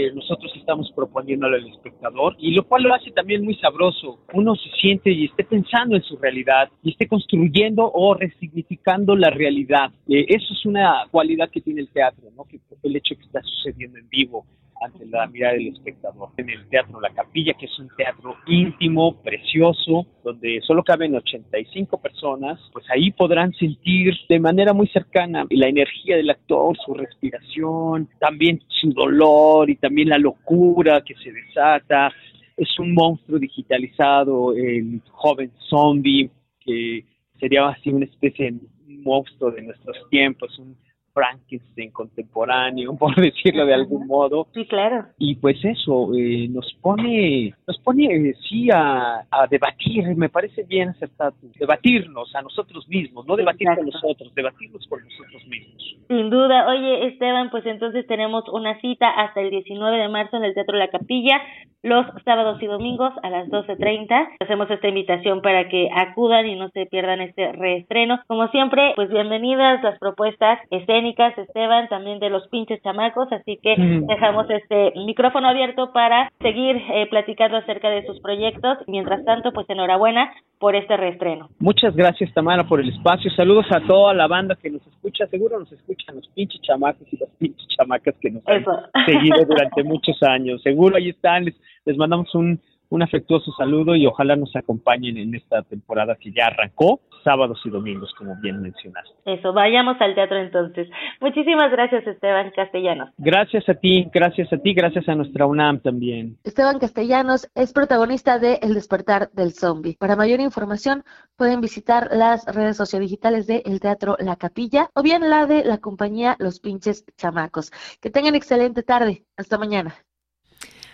que 0.00 0.12
nosotros 0.12 0.52
estamos 0.56 0.90
proponiendo 0.94 1.46
al 1.46 1.66
espectador 1.66 2.36
y 2.38 2.52
lo 2.52 2.64
cual 2.64 2.84
lo 2.84 2.94
hace 2.94 3.10
también 3.10 3.44
muy 3.44 3.54
sabroso. 3.56 4.18
Uno 4.32 4.54
se 4.54 4.70
siente 4.80 5.10
y 5.10 5.26
esté 5.26 5.44
pensando 5.44 5.96
en 5.96 6.02
su 6.02 6.16
realidad 6.16 6.68
y 6.82 6.92
esté 6.92 7.06
construyendo 7.06 7.90
o 7.92 8.14
resignificando 8.14 9.16
la 9.16 9.30
realidad. 9.30 9.90
Eh, 10.08 10.26
eso 10.28 10.52
es 10.52 10.64
una 10.64 11.06
cualidad 11.10 11.50
que 11.50 11.60
tiene 11.60 11.82
el 11.82 11.88
teatro, 11.88 12.30
¿no? 12.36 12.44
que 12.44 12.60
el 12.82 12.96
hecho 12.96 13.14
que 13.16 13.24
está 13.24 13.42
sucediendo 13.42 13.98
en 13.98 14.08
vivo 14.08 14.46
ante 14.80 15.06
la 15.06 15.26
mirada 15.26 15.54
del 15.54 15.68
espectador. 15.68 16.30
En 16.36 16.48
el 16.48 16.68
Teatro 16.68 17.00
La 17.00 17.10
Capilla, 17.10 17.54
que 17.54 17.66
es 17.66 17.78
un 17.78 17.88
teatro 17.96 18.36
íntimo, 18.46 19.20
precioso, 19.22 20.06
donde 20.24 20.60
solo 20.62 20.82
caben 20.82 21.14
85 21.14 22.00
personas, 22.00 22.58
pues 22.72 22.84
ahí 22.90 23.10
podrán 23.10 23.52
sentir 23.54 24.14
de 24.28 24.40
manera 24.40 24.72
muy 24.72 24.88
cercana 24.88 25.46
la 25.50 25.68
energía 25.68 26.16
del 26.16 26.30
actor, 26.30 26.76
su 26.84 26.94
respiración, 26.94 28.08
también 28.18 28.60
su 28.68 28.92
dolor 28.92 29.68
y 29.68 29.76
también 29.76 30.08
la 30.08 30.18
locura 30.18 31.02
que 31.02 31.14
se 31.16 31.32
desata. 31.32 32.12
Es 32.56 32.78
un 32.78 32.94
monstruo 32.94 33.38
digitalizado, 33.38 34.54
el 34.54 35.00
joven 35.10 35.50
zombie, 35.68 36.30
que 36.60 37.04
sería 37.38 37.68
así 37.68 37.90
una 37.90 38.04
especie 38.04 38.50
de 38.50 38.58
monstruo 38.86 39.50
de 39.50 39.62
nuestros 39.62 39.96
tiempos, 40.10 40.58
un 40.58 40.76
Frankenstein 41.12 41.90
contemporáneo, 41.90 42.94
por 42.98 43.14
decirlo 43.14 43.66
de 43.66 43.74
algún 43.74 44.06
modo. 44.06 44.46
Sí, 44.54 44.66
claro. 44.66 45.06
Y 45.18 45.36
pues 45.36 45.56
eso 45.64 46.10
eh, 46.14 46.48
nos 46.48 46.72
pone, 46.80 47.54
nos 47.66 47.78
pone 47.80 48.04
eh, 48.06 48.34
sí 48.48 48.68
a, 48.72 49.26
debatir, 49.50 50.16
me 50.16 50.28
parece 50.28 50.64
bien 50.64 50.90
acertado, 50.90 51.34
debatirnos 51.58 52.34
a 52.34 52.42
nosotros 52.42 52.88
mismos, 52.88 53.26
no 53.26 53.36
debatir 53.36 53.68
con 53.74 53.86
nosotros, 53.86 54.34
debatirnos 54.34 54.86
con 54.86 55.02
nosotros 55.02 55.46
mismos. 55.46 55.96
Sin 56.08 56.28
duda. 56.28 56.66
Oye, 56.68 57.06
Esteban, 57.06 57.50
pues 57.50 57.64
entonces 57.66 58.06
tenemos 58.06 58.44
una 58.48 58.80
cita 58.80 59.08
hasta 59.08 59.40
el 59.40 59.50
19 59.50 59.96
de 59.96 60.08
marzo 60.08 60.36
en 60.36 60.44
el 60.44 60.54
Teatro 60.54 60.76
La 60.76 60.88
Capilla, 60.88 61.40
los 61.82 62.04
sábados 62.24 62.62
y 62.62 62.66
domingos 62.66 63.12
a 63.22 63.30
las 63.30 63.48
12.30. 63.48 64.28
Hacemos 64.40 64.70
esta 64.70 64.88
invitación 64.88 65.40
para 65.40 65.68
que 65.68 65.88
acudan 65.94 66.46
y 66.46 66.56
no 66.56 66.68
se 66.70 66.86
pierdan 66.86 67.20
este 67.20 67.52
reestreno. 67.52 68.20
Como 68.26 68.48
siempre, 68.48 68.92
pues 68.96 69.08
bienvenidas 69.08 69.82
las 69.82 69.98
propuestas 69.98 70.58
escénicas, 70.70 71.00
Esteban, 71.18 71.88
también 71.88 72.18
de 72.18 72.30
los 72.30 72.46
pinches 72.48 72.82
chamacos, 72.82 73.30
así 73.32 73.58
que 73.62 73.74
dejamos 74.06 74.48
este 74.50 74.92
micrófono 74.96 75.48
abierto 75.48 75.92
para 75.92 76.30
seguir 76.40 76.76
eh, 76.76 77.06
platicando 77.10 77.56
acerca 77.56 77.90
de 77.90 78.04
sus 78.06 78.20
proyectos. 78.20 78.78
Mientras 78.86 79.24
tanto, 79.24 79.52
pues 79.52 79.68
enhorabuena 79.68 80.32
por 80.58 80.76
este 80.76 80.96
reestreno. 80.96 81.48
Muchas 81.58 81.94
gracias, 81.96 82.32
Tamara, 82.34 82.64
por 82.64 82.80
el 82.80 82.90
espacio. 82.90 83.30
Saludos 83.32 83.66
a 83.70 83.80
toda 83.80 84.14
la 84.14 84.26
banda 84.26 84.56
que 84.60 84.70
nos 84.70 84.86
escucha. 84.86 85.26
Seguro 85.26 85.58
nos 85.58 85.72
escuchan 85.72 86.16
los 86.16 86.28
pinches 86.28 86.60
chamacos 86.62 87.06
y 87.12 87.16
las 87.16 87.30
pinches 87.38 87.66
chamacas 87.68 88.14
que 88.20 88.30
nos 88.30 88.42
han 88.46 88.64
seguido 89.06 89.44
durante 89.46 89.82
muchos 89.82 90.22
años. 90.22 90.62
Seguro 90.62 90.96
ahí 90.96 91.10
están. 91.10 91.44
Les, 91.44 91.54
les 91.84 91.96
mandamos 91.96 92.34
un, 92.34 92.60
un 92.90 93.02
afectuoso 93.02 93.52
saludo 93.52 93.96
y 93.96 94.06
ojalá 94.06 94.36
nos 94.36 94.54
acompañen 94.54 95.16
en 95.16 95.34
esta 95.34 95.62
temporada 95.62 96.16
que 96.16 96.32
ya 96.32 96.46
arrancó, 96.46 97.00
sábados 97.24 97.60
y 97.64 97.70
domingos, 97.70 98.12
como 98.18 98.34
bien 98.40 98.60
mencionaste. 98.60 99.10
Eso, 99.24 99.52
vayamos 99.52 99.96
al 100.00 100.14
teatro 100.14 100.38
entonces. 100.38 100.88
Muchísimas 101.20 101.70
gracias, 101.70 102.06
Esteban 102.06 102.50
Castellanos. 102.50 103.10
Gracias 103.18 103.68
a 103.68 103.74
ti, 103.74 104.08
gracias 104.12 104.52
a 104.52 104.58
ti, 104.58 104.74
gracias 104.74 105.08
a 105.08 105.14
nuestra 105.14 105.46
UNAM 105.46 105.80
también. 105.80 106.36
Esteban 106.44 106.78
Castellanos 106.78 107.48
es 107.54 107.72
protagonista 107.72 108.38
de 108.38 108.58
El 108.62 108.74
despertar 108.74 109.30
del 109.32 109.52
zombie. 109.52 109.96
Para 109.98 110.16
mayor 110.16 110.40
información 110.40 111.04
pueden 111.36 111.60
visitar 111.60 112.08
las 112.12 112.44
redes 112.52 112.76
sociodigitales 112.76 113.46
de 113.46 113.62
El 113.64 113.80
Teatro 113.80 114.16
La 114.18 114.36
Capilla 114.36 114.90
o 114.94 115.02
bien 115.02 115.30
la 115.30 115.46
de 115.46 115.64
la 115.64 115.78
compañía 115.78 116.36
Los 116.38 116.60
Pinches 116.60 117.04
Chamacos. 117.16 117.70
Que 118.00 118.10
tengan 118.10 118.34
excelente 118.34 118.82
tarde. 118.82 119.24
Hasta 119.36 119.58
mañana. 119.58 119.94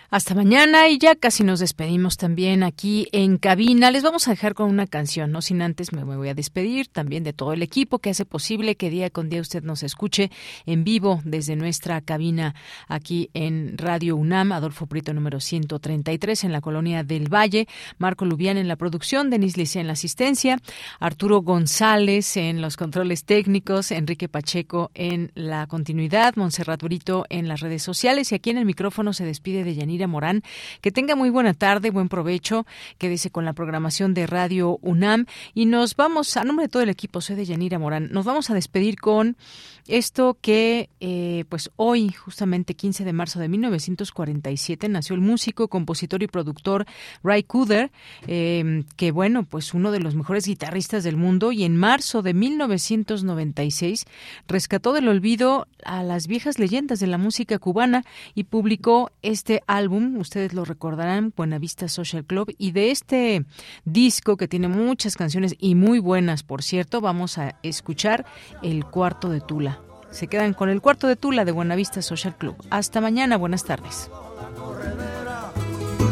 Hasta 0.09 0.33
mañana 0.35 0.87
y 0.87 0.99
ya 0.99 1.15
casi 1.15 1.43
nos 1.43 1.59
despedimos 1.59 2.15
también 2.15 2.63
aquí 2.63 3.09
en 3.11 3.37
cabina. 3.37 3.91
Les 3.91 4.03
vamos 4.03 4.29
a 4.29 4.31
dejar 4.31 4.53
con 4.53 4.69
una 4.69 4.87
canción, 4.87 5.33
no 5.33 5.41
sin 5.41 5.61
antes 5.61 5.91
me 5.91 6.05
voy 6.05 6.29
a 6.29 6.33
despedir 6.33 6.87
también 6.87 7.25
de 7.25 7.33
todo 7.33 7.51
el 7.51 7.61
equipo 7.61 7.99
que 7.99 8.11
hace 8.11 8.23
posible 8.23 8.77
que 8.77 8.89
día 8.89 9.09
con 9.09 9.27
día 9.27 9.41
usted 9.41 9.63
nos 9.63 9.83
escuche 9.83 10.31
en 10.65 10.85
vivo 10.85 11.19
desde 11.25 11.57
nuestra 11.57 11.99
cabina 11.99 12.55
aquí 12.87 13.29
en 13.33 13.77
Radio 13.77 14.15
UNAM, 14.15 14.53
Adolfo 14.53 14.85
Prieto 14.85 15.13
número 15.13 15.41
133 15.41 16.45
en 16.45 16.53
la 16.53 16.61
colonia 16.61 17.03
del 17.03 17.27
Valle, 17.27 17.67
Marco 17.97 18.23
Lubián 18.23 18.55
en 18.55 18.69
la 18.69 18.77
producción, 18.77 19.29
Denis 19.29 19.57
Licea 19.57 19.81
en 19.81 19.87
la 19.87 19.93
asistencia, 19.93 20.57
Arturo 21.01 21.41
González 21.41 22.37
en 22.37 22.61
los 22.61 22.77
controles 22.77 23.25
técnicos, 23.25 23.91
Enrique 23.91 24.29
Pacheco 24.29 24.89
en 24.93 25.33
la 25.35 25.67
continuidad, 25.67 26.37
Montserrat 26.37 26.81
Brito 26.81 27.25
en 27.27 27.49
las 27.49 27.59
redes 27.59 27.83
sociales 27.83 28.31
y 28.31 28.35
aquí 28.35 28.51
en 28.51 28.57
el 28.57 28.65
micrófono 28.65 29.11
se 29.11 29.25
despide 29.25 29.65
de 29.65 29.75
Yanira 29.75 29.96
Morán. 30.05 30.43
Que 30.81 30.91
tenga 30.91 31.15
muy 31.15 31.31
buena 31.31 31.55
tarde, 31.55 31.89
buen 31.89 32.09
provecho, 32.09 32.67
quédese 32.99 33.31
con 33.31 33.45
la 33.45 33.53
programación 33.53 34.13
de 34.13 34.27
Radio 34.27 34.77
UNAM 34.83 35.25
y 35.55 35.65
nos 35.65 35.95
vamos, 35.95 36.37
a 36.37 36.43
nombre 36.43 36.65
de 36.65 36.69
todo 36.69 36.83
el 36.83 36.89
equipo, 36.89 37.21
soy 37.21 37.35
de 37.35 37.45
Yanira 37.45 37.79
Morán, 37.79 38.09
nos 38.11 38.25
vamos 38.25 38.51
a 38.51 38.53
despedir 38.53 38.99
con 38.99 39.37
esto 39.87 40.37
que, 40.41 40.89
eh, 40.99 41.45
pues 41.47 41.71
hoy, 41.77 42.11
justamente 42.11 42.75
15 42.75 43.05
de 43.05 43.13
marzo 43.13 43.39
de 43.39 43.47
1947, 43.47 44.89
nació 44.89 45.15
el 45.15 45.21
músico, 45.21 45.69
compositor 45.69 46.21
y 46.21 46.27
productor 46.27 46.85
Ray 47.23 47.43
Cooder, 47.43 47.91
eh, 48.27 48.83
que 48.97 49.11
bueno, 49.11 49.43
pues 49.43 49.73
uno 49.73 49.91
de 49.91 50.01
los 50.01 50.13
mejores 50.15 50.45
guitarristas 50.45 51.03
del 51.03 51.15
mundo 51.15 51.53
y 51.53 51.63
en 51.63 51.77
marzo 51.77 52.21
de 52.21 52.33
1996 52.33 54.05
rescató 54.47 54.91
del 54.91 55.07
olvido 55.07 55.67
a 55.85 56.03
las 56.03 56.27
viejas 56.27 56.59
leyendas 56.59 56.99
de 56.99 57.07
la 57.07 57.17
música 57.17 57.57
cubana 57.57 58.03
y 58.35 58.43
publicó 58.43 59.11
este 59.21 59.61
álbum, 59.67 59.86
ustedes 59.87 60.53
lo 60.53 60.65
recordarán, 60.65 61.33
Buenavista 61.35 61.87
Social 61.87 62.25
Club, 62.25 62.53
y 62.57 62.71
de 62.71 62.91
este 62.91 63.45
disco 63.85 64.37
que 64.37 64.47
tiene 64.47 64.67
muchas 64.67 65.15
canciones 65.15 65.55
y 65.59 65.75
muy 65.75 65.99
buenas, 65.99 66.43
por 66.43 66.63
cierto, 66.63 67.01
vamos 67.01 67.37
a 67.37 67.55
escuchar 67.63 68.25
El 68.61 68.85
Cuarto 68.85 69.29
de 69.29 69.41
Tula. 69.41 69.81
Se 70.11 70.27
quedan 70.27 70.53
con 70.53 70.69
el 70.69 70.81
cuarto 70.81 71.07
de 71.07 71.15
Tula 71.15 71.45
de 71.45 71.51
Buenavista 71.51 72.01
Social 72.01 72.35
Club. 72.37 72.55
Hasta 72.69 73.01
mañana, 73.01 73.37
buenas 73.37 73.63
tardes. 73.65 74.09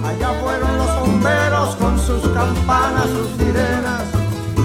Allá 0.05 0.33
fueron 0.41 0.77
los 0.77 0.99
bomberos 0.99 1.75
con 1.77 1.99
sus 1.99 2.21
campanas, 2.29 3.09
sus 3.09 3.29
sirenas. 3.37 4.03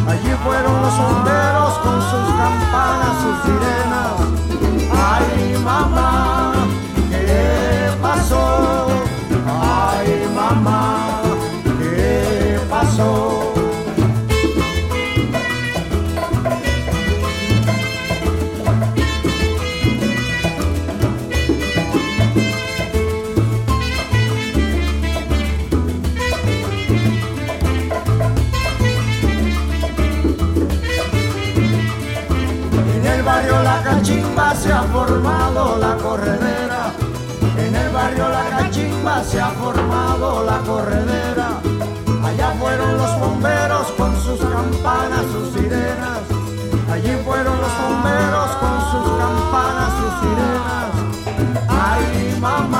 Allí 0.06 0.30
fueron 0.44 0.82
los 0.82 0.98
bomberos 0.98 1.78
con 1.78 2.00
sus 2.02 2.34
campanas, 2.36 3.22
sus 3.22 3.42
sirenas. 3.44 4.20
Ay, 4.92 5.56
mamá, 5.64 6.52
¿qué 7.10 7.90
pasó? 8.02 8.69
Mamá, 10.50 11.22
¿qué 11.78 12.58
pasó? 12.68 13.52
la 33.62 33.82
cachimba 33.82 34.54
se 34.56 34.72
ha 34.72 34.82
formado 34.82 35.78
la 35.78 35.96
corredera. 35.96 36.92
En 37.56 37.74
el 37.74 37.88
barrio 37.90 38.28
la 38.28 38.44
cachimba 38.50 38.89
se 39.24 39.40
ha 39.40 39.50
formado 39.50 40.44
la 40.44 40.58
corredera. 40.58 41.60
Allá 42.22 42.54
fueron 42.58 42.98
los 42.98 43.18
bomberos 43.18 43.86
con 43.96 44.14
sus 44.20 44.40
campanas, 44.40 45.22
sus 45.32 45.54
sirenas. 45.54 46.20
Allí 46.90 47.16
fueron 47.24 47.56
los 47.60 47.72
bomberos 47.82 48.50
con 48.62 48.76
sus 48.90 49.06
campanas, 49.18 49.90
sus 50.00 50.12
sirenas. 50.20 50.90
Ay, 51.68 52.36
mamá, 52.40 52.79